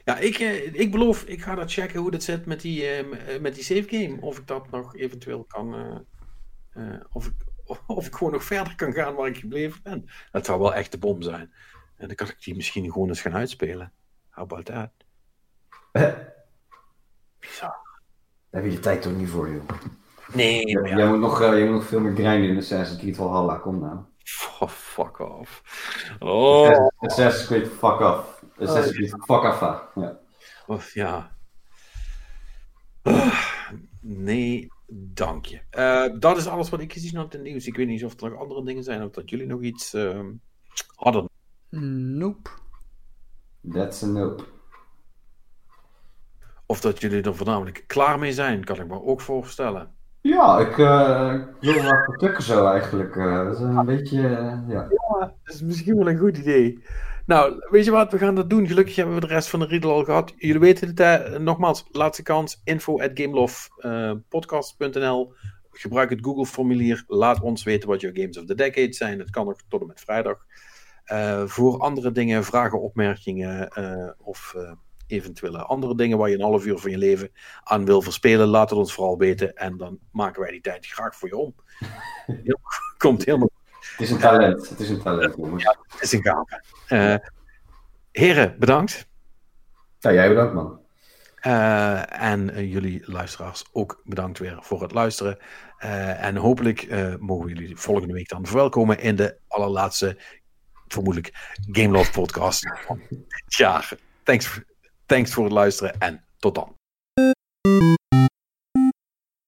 [0.05, 3.05] ja ik, eh, ik beloof, ik ga dat checken hoe dat zit met die, eh,
[3.05, 4.21] m- eh, met die save game.
[4.21, 5.75] Of ik dat nog eventueel kan.
[6.73, 7.33] eh, of, ik,
[7.87, 10.05] of ik gewoon nog verder kan gaan waar ik gebleven ben.
[10.31, 11.53] Dat zou wel echt de bom zijn.
[11.97, 13.93] En dan kan ik die misschien gewoon eens gaan uitspelen.
[14.29, 14.89] How about that?
[17.39, 17.65] Zo.
[18.49, 19.63] Daar heb je de tijd toch niet voor, joh.
[20.33, 21.09] Nee, maar Jij ja.
[21.09, 23.55] moet nog, jij moet nog veel meer grinden in Assassin's Creed Valhalla.
[23.57, 23.97] Kom nou.
[24.59, 25.61] Oh, fuck off.
[26.19, 28.30] Oh, Assassin's Creed fuck off.
[28.61, 29.61] Assassin's Creed fuck off.
[29.61, 29.79] ah.
[29.95, 30.19] Ja.
[30.67, 31.31] of, ja.
[34.01, 34.67] Nee,
[35.13, 35.59] dank je.
[35.69, 37.67] Eh, dat is alles wat ik gezien had in het nieuws.
[37.67, 40.31] Ik weet niet of er nog andere dingen zijn of dat jullie nog iets ehm,
[40.95, 41.29] hadden.
[42.17, 42.49] Nope.
[43.71, 44.43] That's a nope.
[46.65, 49.95] Of dat jullie er voornamelijk klaar mee zijn, kan ik me ook voorstellen.
[50.21, 53.15] Ja, ik eh, ik wil wel vertukken zo eigenlijk.
[53.15, 53.43] eh.
[53.43, 54.87] dat is een beetje, eh, ja.
[55.19, 56.83] Dat is misschien wel een goed idee.
[57.25, 58.67] Nou, weet je wat, we gaan dat doen.
[58.67, 60.33] Gelukkig hebben we de rest van de riedel al gehad.
[60.37, 61.39] Jullie weten het, hè?
[61.39, 65.33] nogmaals, laatste kans, info at gamelovepodcast.nl
[65.71, 67.03] gebruik het Google-formulier.
[67.07, 69.19] Laat ons weten wat jouw Games of the Decade zijn.
[69.19, 70.45] Het kan nog tot en met vrijdag.
[71.05, 74.55] Uh, voor andere dingen, vragen, opmerkingen uh, of
[75.11, 77.31] eventuele andere dingen waar je een half uur van je leven
[77.63, 81.15] aan wil verspelen, laat het ons vooral weten en dan maken wij die tijd graag
[81.15, 81.55] voor je om.
[82.97, 83.49] Komt helemaal.
[84.01, 84.69] Het is een talent.
[84.69, 85.63] Het is een talent, jongens.
[85.63, 87.29] Ja, het is een gave.
[88.11, 89.07] heren, bedankt.
[89.99, 90.79] Ja, jij bedankt, man.
[91.45, 95.37] Uh, en uh, jullie luisteraars ook bedankt weer voor het luisteren.
[95.79, 96.87] Uh, en hopelijk
[97.19, 100.17] mogen jullie volgende week dan verwelkomen in de allerlaatste,
[100.87, 103.93] vermoedelijk, Game Love podcast van dit jaar.
[104.23, 104.61] Thanks,
[105.05, 106.75] thanks voor het luisteren en tot dan.